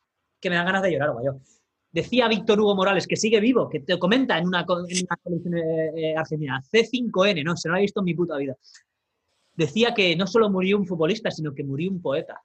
que 0.40 0.50
me 0.50 0.56
dan 0.56 0.66
ganas 0.66 0.82
de 0.82 0.92
llorar, 0.92 1.12
guayo. 1.12 1.40
Decía 1.90 2.28
Víctor 2.28 2.60
Hugo 2.60 2.76
Morales, 2.76 3.06
que 3.06 3.16
sigue 3.16 3.40
vivo, 3.40 3.68
que 3.68 3.80
te 3.80 3.98
comenta 3.98 4.36
en 4.38 4.46
una, 4.46 4.60
en 4.60 4.66
una 5.06 5.16
televisión 5.24 5.56
eh, 5.56 5.90
eh, 5.96 6.16
argentina, 6.16 6.62
C5N, 6.70 7.42
no, 7.42 7.56
se 7.56 7.68
lo 7.68 7.76
ha 7.76 7.78
visto 7.80 8.00
en 8.00 8.04
mi 8.04 8.14
puta 8.14 8.36
vida. 8.36 8.54
Decía 9.58 9.92
que 9.92 10.14
no 10.14 10.24
solo 10.28 10.48
murió 10.48 10.78
un 10.78 10.86
futbolista, 10.86 11.32
sino 11.32 11.52
que 11.52 11.64
murió 11.64 11.90
un 11.90 12.00
poeta. 12.00 12.40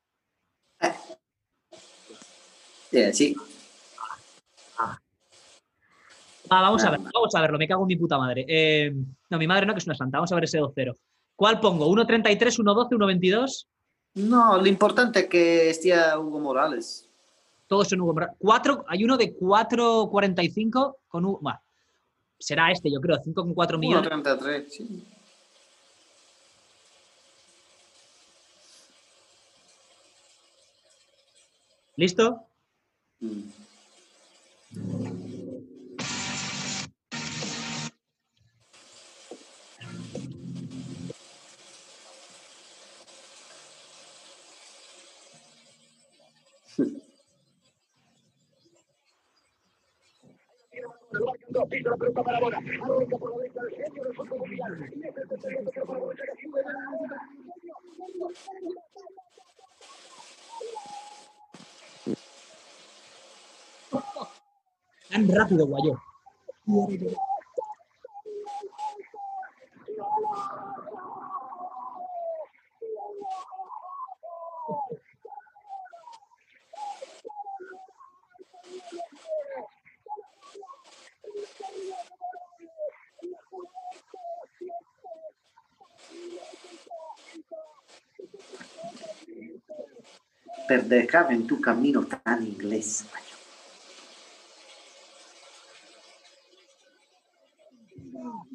Sí. 2.90 3.36
Ah, 4.80 5.00
vamos 6.50 6.84
a 6.84 6.90
ver, 6.90 7.02
vamos 7.14 7.36
a 7.36 7.42
verlo, 7.42 7.60
me 7.60 7.68
cago 7.68 7.84
en 7.84 7.88
mi 7.88 7.98
puta 7.98 8.18
madre. 8.18 8.46
Eh, 8.48 8.92
no, 9.30 9.38
mi 9.38 9.46
madre 9.46 9.68
no, 9.68 9.74
que 9.74 9.78
es 9.78 9.86
una 9.86 9.94
santa. 9.96 10.18
Vamos 10.18 10.32
a 10.32 10.36
ver 10.36 10.46
ese 10.46 10.60
2-0. 10.60 10.98
¿Cuál 11.36 11.60
pongo? 11.60 11.88
¿1.33, 11.88 12.40
1.12, 12.40 12.90
1.22? 12.98 13.68
No, 14.16 14.58
lo 14.58 14.66
importante 14.66 15.20
es 15.20 15.28
que 15.28 15.70
esté 15.70 15.94
Hugo 16.18 16.40
Morales. 16.40 17.08
Todos 17.68 17.90
son 17.90 18.02
Hugo 18.02 18.16
Morales. 18.16 18.36
Cuatro, 18.40 18.86
hay 18.88 19.04
uno 19.04 19.18
de 19.18 19.38
4.45 19.38 20.96
con 21.08 21.26
Hugo. 21.26 21.40
Bueno, 21.44 21.60
será 22.40 22.72
este, 22.72 22.92
yo 22.92 23.00
creo, 23.00 23.18
5,4 23.18 23.78
millones. 23.78 24.10
1.33, 24.10 24.68
sí. 24.68 25.13
¿Listo? 31.96 32.48
Tan 65.10 65.28
rápido, 65.30 65.68
guayo. 65.68 66.02
Per 90.68 90.86
dejarme 90.86 91.36
en 91.36 91.46
tu 91.46 91.62
camino 91.62 92.04
tan 92.06 92.42
inglés. 92.42 93.06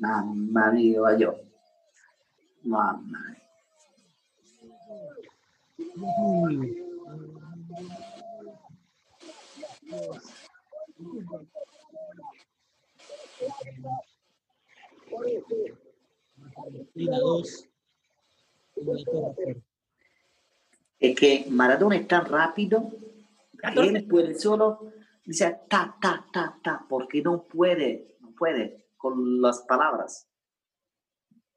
Mamma 0.00 0.70
mia, 0.70 1.00
voglio. 1.00 1.34
Mamma. 2.62 3.36
Es 21.00 21.16
que 21.16 21.46
Maradona 21.48 21.96
es 21.96 22.06
tan 22.06 22.24
rápido 22.26 22.90
que 23.74 23.80
él 23.80 24.06
puede 24.08 24.34
solo 24.38 24.92
decir 25.24 25.56
ta, 25.68 25.96
ta, 26.00 26.24
ta, 26.32 26.58
ta, 26.62 26.86
porque 26.88 27.22
no 27.22 27.42
puede, 27.42 28.16
no 28.20 28.30
puede 28.32 28.87
con 28.98 29.40
las 29.40 29.60
palabras. 29.62 30.28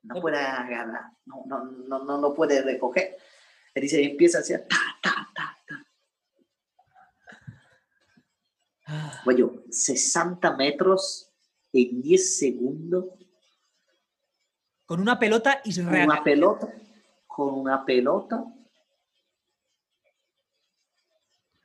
No 0.03 0.21
puede 0.21 0.37
agarrar, 0.37 1.11
no, 1.25 1.43
no, 1.45 1.65
no, 1.65 2.03
no, 2.05 2.17
no 2.17 2.33
puede 2.33 2.61
recoger. 2.61 3.17
Él 3.73 3.81
dice, 3.81 4.03
empieza 4.03 4.37
a 4.39 4.41
hacer 4.41 4.67
ta, 4.67 4.77
ta, 5.01 5.29
ta, 5.35 5.57
ta. 5.67 5.85
Oye, 9.25 9.45
60 9.69 10.55
metros 10.55 11.31
en 11.71 12.01
10 12.01 12.37
segundos. 12.37 13.05
Con 14.85 14.99
una 14.99 15.17
pelota 15.17 15.61
Con 15.63 15.87
una 15.87 16.23
pelota. 16.23 16.73
Con 17.27 17.59
una 17.59 17.85
pelota. 17.85 18.43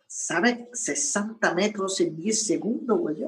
¿Sabe? 0.06 0.70
60 0.72 1.54
metros 1.54 2.00
en 2.00 2.16
10 2.16 2.46
segundos, 2.46 2.98
güey. 2.98 3.24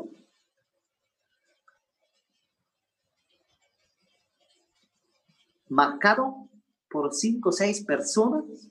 Marcado 5.69 6.49
por 6.91 7.13
5 7.13 7.49
o 7.49 7.53
6 7.53 7.85
personas. 7.85 8.69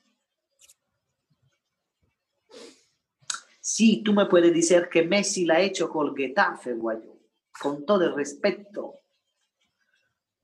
Sí, 3.59 4.01
tú 4.03 4.13
me 4.13 4.25
puedes 4.25 4.53
decir 4.53 4.87
que 4.89 5.03
Messi 5.03 5.45
la 5.45 5.55
ha 5.55 5.61
hecho 5.61 5.89
con 5.89 6.15
Getafe, 6.15 6.73
guayo, 6.73 7.19
con 7.61 7.85
todo 7.85 8.05
el 8.05 8.15
respeto. 8.15 8.95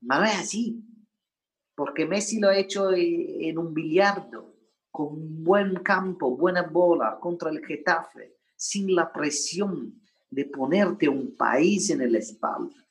Pero 0.06 0.20
no 0.20 0.24
es 0.26 0.38
así, 0.38 0.84
porque 1.74 2.04
Messi 2.06 2.38
lo 2.38 2.48
ha 2.48 2.56
hecho 2.56 2.92
en 2.92 3.58
un 3.58 3.72
billardo, 3.72 4.54
con 4.90 5.42
buen 5.42 5.76
campo, 5.76 6.36
buena 6.36 6.62
bola 6.62 7.18
contra 7.18 7.50
el 7.50 7.64
Getafe, 7.64 8.36
sin 8.54 8.94
la 8.94 9.12
presión 9.12 10.00
de 10.30 10.44
ponerte 10.44 11.08
un 11.08 11.34
país 11.36 11.90
en 11.90 12.02
el 12.02 12.14
espalda. 12.16 12.83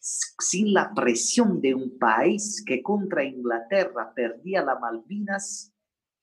Sin 0.00 0.72
la 0.72 0.92
presión 0.94 1.60
de 1.60 1.74
un 1.74 1.98
país 1.98 2.64
que 2.66 2.82
contra 2.82 3.22
Inglaterra 3.22 4.12
perdía 4.14 4.62
las 4.64 4.80
Malvinas 4.80 5.72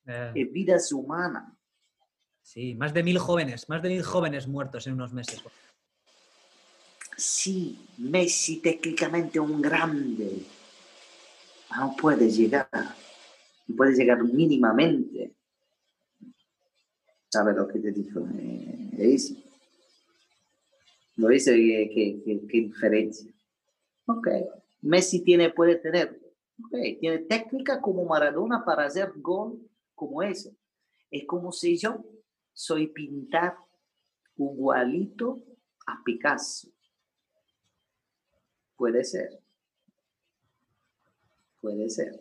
Eh, 0.08 0.32
y 0.36 0.44
vidas 0.46 0.92
humanas. 0.92 1.54
sí, 2.42 2.74
más 2.76 2.94
de 2.94 3.04
mil 3.04 3.20
jóvenes, 3.20 3.68
más 3.70 3.82
de 3.82 3.90
mil 3.90 4.04
jóvenes 4.04 4.48
muertos 4.48 4.88
en 4.88 4.94
unos 4.94 5.14
meses. 5.14 5.44
Sí, 7.18 7.78
Messi 7.98 8.62
técnicamente 8.62 9.40
un 9.40 9.62
grande, 9.62 10.46
no 11.76 11.96
puede 12.00 12.30
llegar, 12.30 12.70
no 13.68 13.76
puede 13.76 13.96
llegar 13.96 14.24
mínimamente. 14.24 15.36
¿Sabes 17.30 17.56
lo 17.56 17.68
que 17.68 17.80
te 17.80 17.92
digo? 17.92 18.26
Eh. 18.40 19.18
¿Lo? 21.18 21.28
¿Qué, 21.30 21.92
qué, 21.94 22.22
qué- 22.24 22.48
qué 22.48 22.58
diferencia? 22.62 23.32
Ok, 24.08 24.28
Messi 24.82 25.22
tiene, 25.22 25.50
puede 25.50 25.76
tener, 25.76 26.18
ok, 26.64 27.00
tiene 27.00 27.20
técnica 27.20 27.82
como 27.82 28.06
Maradona 28.06 28.64
para 28.64 28.86
hacer 28.86 29.12
gol 29.18 29.60
como 29.94 30.24
eso. 30.24 30.50
Es 31.12 31.26
como 31.26 31.52
si 31.52 31.78
yo 31.78 32.06
soy 32.54 32.88
pintar 32.88 33.58
igualito 34.38 35.44
a 35.86 36.02
Picasso. 36.06 36.70
Puede 38.78 39.04
ser. 39.04 39.42
Puede 41.60 41.90
ser. 41.90 42.14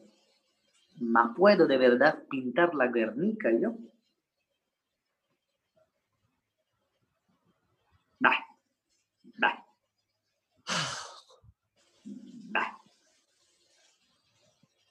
¿Ma 0.99 1.35
puedo 1.37 1.69
de 1.69 1.77
verdad 1.77 2.25
pintar 2.29 2.75
la 2.75 2.89
Guernica 2.89 3.51
yo? 3.53 3.77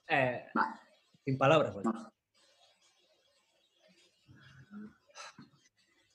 Eh, 0.07 0.45
Bah. 0.53 0.80
sin 1.23 1.38
palabras. 1.38 1.76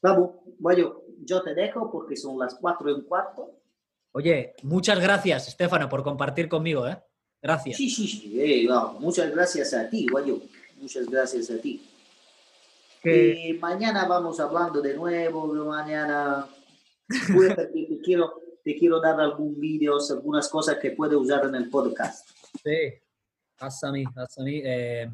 Vamos, 0.03 0.31
bueno, 0.59 1.03
yo 1.25 1.43
te 1.43 1.55
dejo 1.55 1.91
porque 1.91 2.17
son 2.17 2.39
las 2.39 2.55
cuatro 2.55 2.89
y 2.91 2.95
un 2.95 3.03
cuarto. 3.03 3.61
Oye, 4.13 4.55
muchas 4.63 4.99
gracias, 4.99 5.49
Estefano, 5.49 5.89
por 5.89 6.03
compartir 6.03 6.49
conmigo, 6.49 6.89
¿eh? 6.89 6.99
Gracias. 7.43 7.77
Sí, 7.77 7.89
sí, 7.91 8.07
sí. 8.09 8.41
eh, 8.41 8.67
vamos, 8.69 9.01
muchas 9.01 9.31
gracias 9.31 9.73
a 9.75 9.89
ti, 9.89 10.07
guayo. 10.11 10.41
Muchas 10.77 11.07
gracias 11.09 11.51
a 11.51 11.59
ti. 11.61 11.87
Eh, 13.05 13.59
mañana 13.61 14.07
vamos 14.07 14.41
hablando 14.41 14.81
de 14.83 14.95
nuevo, 14.95 15.47
mañana 15.65 16.47
te 17.09 18.01
quiero, 18.03 18.35
te 18.63 18.77
quiero 18.79 19.01
dar 19.01 19.19
algún 19.21 19.59
vídeo, 19.59 19.97
algunas 20.11 20.49
cosas 20.49 20.77
que 20.79 20.91
puede 20.93 21.17
usar 21.17 21.47
en 21.47 21.55
el 21.55 21.71
podcast. 21.71 22.29
Sí, 22.63 22.93
haz 23.61 23.85
a 23.85 23.93
mí, 23.93 24.05
haz 24.17 24.39
a 24.39 24.43
mí. 24.43 24.61
Eh, 24.65 25.09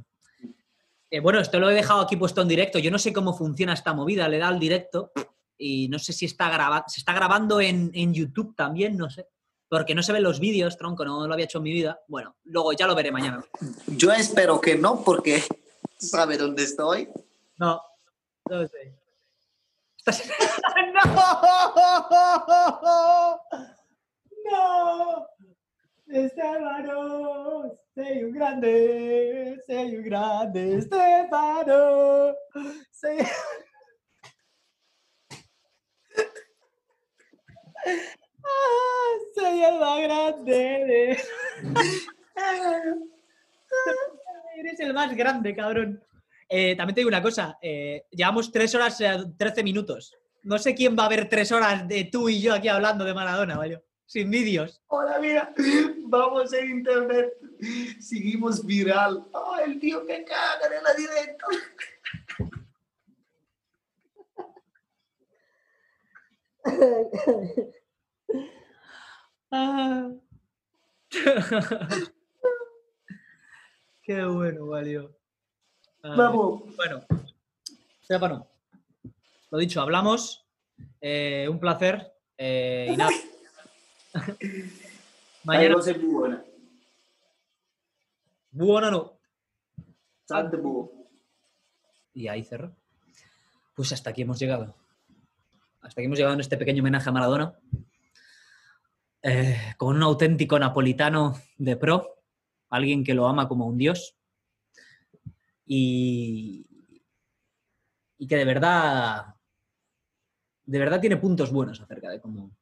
eh, 1.11 1.21
bueno, 1.21 1.41
esto 1.41 1.59
lo 1.59 1.69
he 1.71 1.75
dejado 1.75 2.01
aquí 2.01 2.17
puesto 2.17 2.43
en 2.43 2.49
directo. 2.49 2.79
Yo 2.79 2.91
no 2.91 2.99
sé 2.99 3.13
cómo 3.13 3.37
funciona 3.37 3.75
esta 3.75 3.93
movida, 3.93 4.29
le 4.29 4.39
da 4.39 4.49
al 4.49 4.59
directo 4.59 5.13
y 5.59 5.89
no 5.89 5.99
sé 5.99 6.13
si 6.13 6.27
está 6.27 6.51
grabando, 6.51 6.85
se 6.89 7.01
está 7.01 7.13
grabando 7.13 7.61
en, 7.61 7.91
en 7.95 8.15
YouTube 8.15 8.55
también, 8.57 8.97
no 8.97 9.11
sé. 9.11 9.27
Porque 9.69 9.95
no 9.95 10.03
se 10.03 10.13
ven 10.13 10.23
los 10.23 10.39
vídeos, 10.39 10.79
tronco, 10.79 11.05
no 11.05 11.27
lo 11.27 11.33
había 11.33 11.47
hecho 11.47 11.59
en 11.59 11.65
mi 11.65 11.73
vida. 11.73 12.01
Bueno, 12.07 12.37
luego 12.45 12.73
ya 12.73 12.87
lo 12.87 12.95
veré 12.95 13.11
mañana. 13.11 13.45
Yo 13.89 14.13
espero 14.13 14.61
que 14.61 14.77
no, 14.77 15.03
porque 15.03 15.43
sabe 15.99 16.39
dónde 16.39 16.63
estoy. 16.63 17.09
No, 17.57 17.83
no 18.49 18.69
sé. 18.69 18.95
¡No! 20.95 21.03
¡No! 24.51 25.27
Estefano, 26.09 27.77
sei 27.95 28.25
un 28.25 28.33
grande, 28.33 29.59
sei 29.67 29.97
un 29.97 30.03
grande, 30.03 30.77
Estefano. 30.79 32.35
Sei... 32.91 33.19
Ah, 38.49 39.11
sei 39.35 39.65
el 39.65 39.79
más 39.81 40.01
grande. 40.03 40.55
de- 40.55 41.19
Eres 44.59 44.81
el 44.81 44.95
más 44.95 45.15
grande, 45.17 45.55
cabrón. 45.55 46.03
Eh, 46.49 46.77
también 46.77 46.95
te 46.95 47.01
digo 47.01 47.09
una 47.09 47.23
cosa, 47.23 47.59
eh, 47.61 48.05
llevamos 48.11 48.53
tres 48.53 48.75
horas, 48.75 49.01
eh, 49.01 49.17
13 49.37 49.63
minutos. 49.65 50.15
No 50.45 50.59
sé 50.59 50.75
quién 50.75 50.97
va 50.97 51.07
a 51.07 51.09
ver 51.09 51.29
tres 51.29 51.51
horas 51.53 51.87
de 51.89 52.05
tú 52.05 52.29
y 52.29 52.41
yo 52.41 52.55
aquí 52.55 52.69
hablando 52.69 53.05
de 53.05 53.15
Maradona, 53.15 53.57
¿vale? 53.57 53.83
Sin 54.07 54.31
vídeos. 54.31 54.81
Hola, 54.87 55.19
mira, 55.19 55.53
vamos 56.07 56.53
en 56.53 56.71
internet. 56.71 57.33
Seguimos 58.01 58.65
viral. 58.65 59.27
Oh, 59.33 59.57
el 59.65 59.81
tío 59.81 60.07
que 60.07 60.25
caga 60.25 60.77
en 60.77 60.83
la 60.85 60.95
directa. 60.95 61.47
Ah. 69.51 70.11
Qué 74.03 74.25
bueno, 74.25 74.67
valió. 74.67 75.17
Ay, 76.03 76.17
Vamos. 76.17 76.77
Bueno, 76.77 77.05
Stefano, 78.05 78.47
lo 79.51 79.59
dicho, 79.59 79.81
hablamos. 79.81 80.47
Eh, 81.01 81.47
un 81.51 81.59
placer. 81.59 82.13
eh, 82.39 82.91
y 82.93 82.97
nada. 82.97 83.11
Mañana. 85.45 85.77
Muy 85.77 86.15
buena. 86.15 86.45
Buona 88.51 88.91
no. 88.91 89.19
Buo. 90.63 91.09
Y 92.15 92.29
ahí 92.29 92.43
cerro. 92.43 92.75
Pues 93.75 93.93
hasta 93.93 94.11
aquí 94.11 94.23
hemos 94.23 94.39
llegado. 94.39 94.75
Hasta 95.83 96.01
aquí 96.01 96.07
hemos 96.07 96.19
llegado 96.19 96.35
en 96.35 96.41
este 96.41 96.57
pequeño 96.57 96.83
homenaje 96.83 97.09
a 97.09 97.13
Maradona. 97.13 97.55
Eh, 99.23 99.75
con 99.77 99.97
un 99.97 100.03
auténtico 100.03 100.59
napolitano 100.59 101.35
de 101.59 101.77
pro, 101.77 102.23
alguien 102.71 103.05
que 103.05 103.15
lo 103.15 103.27
ama 103.27 103.47
como 103.47 103.67
un 103.67 103.77
dios. 103.77 104.17
Y, 105.67 106.67
y 108.19 108.27
que 108.27 108.37
de 108.37 108.45
verdad, 108.45 109.35
de 110.65 110.79
verdad 110.79 111.01
tiene 111.01 111.17
puntos 111.17 111.53
buenos 111.53 111.81
acerca 111.81 112.09
de 112.09 112.21
cómo, 112.21 112.56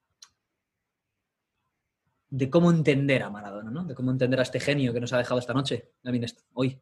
de 2.37 2.51
cómo 2.51 2.71
entender 2.73 3.23
a 3.23 3.31
Maradona, 3.31 3.71
¿no? 3.71 3.85
De 3.85 3.95
cómo 3.95 4.11
entender 4.11 4.41
a 4.41 4.43
este 4.43 4.59
genio 4.59 4.93
que 4.93 5.01
nos 5.01 5.13
ha 5.13 5.19
dejado 5.19 5.39
esta 5.39 5.55
noche, 5.55 5.93
est- 6.25 6.41
hoy. 6.53 6.81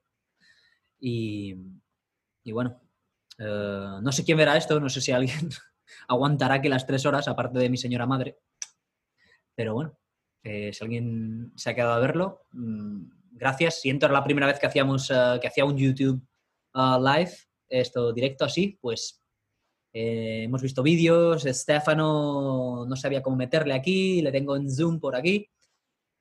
Y, 0.99 1.55
bueno, 2.53 2.81
eh, 3.39 3.99
no 4.03 4.13
sé 4.13 4.25
quién 4.25 4.39
verá 4.39 4.57
esto, 4.57 4.81
no 4.81 4.89
sé 4.89 5.01
si 5.03 5.13
alguien 5.13 5.51
aguantará 6.09 6.63
que 6.63 6.71
las 6.71 6.87
tres 6.87 7.05
horas, 7.05 7.29
aparte 7.29 7.59
de 7.59 7.69
mi 7.69 7.77
señora 7.77 8.07
madre. 8.07 8.39
Pero 9.55 9.75
bueno, 9.75 9.99
si 10.73 10.83
alguien 10.83 11.53
se 11.55 11.71
ha 11.71 11.75
quedado 11.75 11.93
a 11.93 11.99
verlo, 12.01 12.47
mm, 12.53 13.11
gracias. 13.33 13.81
Siento 13.83 14.07
era 14.07 14.15
la 14.15 14.25
primera 14.25 14.47
vez 14.47 14.59
que 14.59 14.67
hacíamos 14.67 15.09
que 15.41 15.49
hacía 15.49 15.67
un 15.67 15.77
YouTube 15.77 16.27
live, 16.75 17.33
esto 17.69 18.13
directo 18.15 18.47
así, 18.47 18.79
pues 18.81 19.22
hemos 19.93 20.63
visto 20.63 20.83
vídeos, 20.83 21.43
Stefano 21.43 22.87
no 22.87 22.97
sabía 22.97 23.23
cómo 23.23 23.37
meterle 23.37 23.75
aquí, 23.75 24.23
le 24.23 24.33
tengo 24.33 24.57
en 24.57 24.71
Zoom 24.71 24.99
por 24.99 25.15
aquí, 25.15 25.49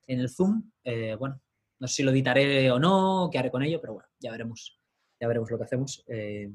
en 0.08 0.20
el 0.20 0.30
Zoom. 0.30 0.72
bueno, 1.20 1.42
no 1.82 1.88
sé 1.88 1.96
si 1.96 2.04
lo 2.04 2.12
editaré 2.12 2.70
o 2.70 2.78
no, 2.78 3.28
qué 3.32 3.40
haré 3.40 3.50
con 3.50 3.64
ello, 3.64 3.82
pero 3.82 3.94
bueno, 3.94 4.08
ya 4.20 4.30
veremos, 4.30 4.80
ya 5.20 5.28
veremos 5.28 5.50
lo 5.50 5.58
que 5.58 5.64
hacemos. 5.64 6.04
Eh, 6.08 6.52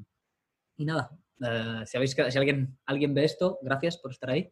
y 0.77 0.85
nada, 0.85 1.11
eh, 1.41 1.83
si, 1.85 1.97
habéis, 1.97 2.11
si 2.11 2.37
alguien, 2.37 2.79
alguien 2.85 3.13
ve 3.13 3.25
esto, 3.25 3.59
gracias 3.61 3.97
por 3.97 4.11
estar 4.11 4.29
ahí 4.29 4.49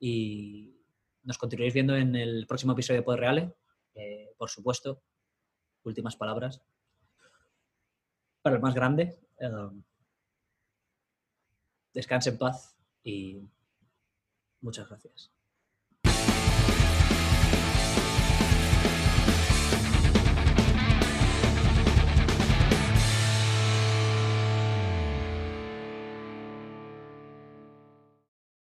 y 0.00 0.76
nos 1.22 1.38
continuaréis 1.38 1.72
viendo 1.72 1.96
en 1.96 2.16
el 2.16 2.48
próximo 2.48 2.72
episodio 2.72 3.00
de 3.00 3.04
Poder 3.04 3.20
Reale. 3.20 3.54
Eh, 3.94 4.34
por 4.36 4.50
supuesto, 4.50 5.04
últimas 5.84 6.16
palabras. 6.16 6.60
Para 8.42 8.56
el 8.56 8.62
más 8.62 8.74
grande, 8.74 9.20
descanse 11.98 12.30
en 12.30 12.38
paz 12.38 12.76
y 13.02 13.42
muchas 14.60 14.88
gracias. 14.88 15.32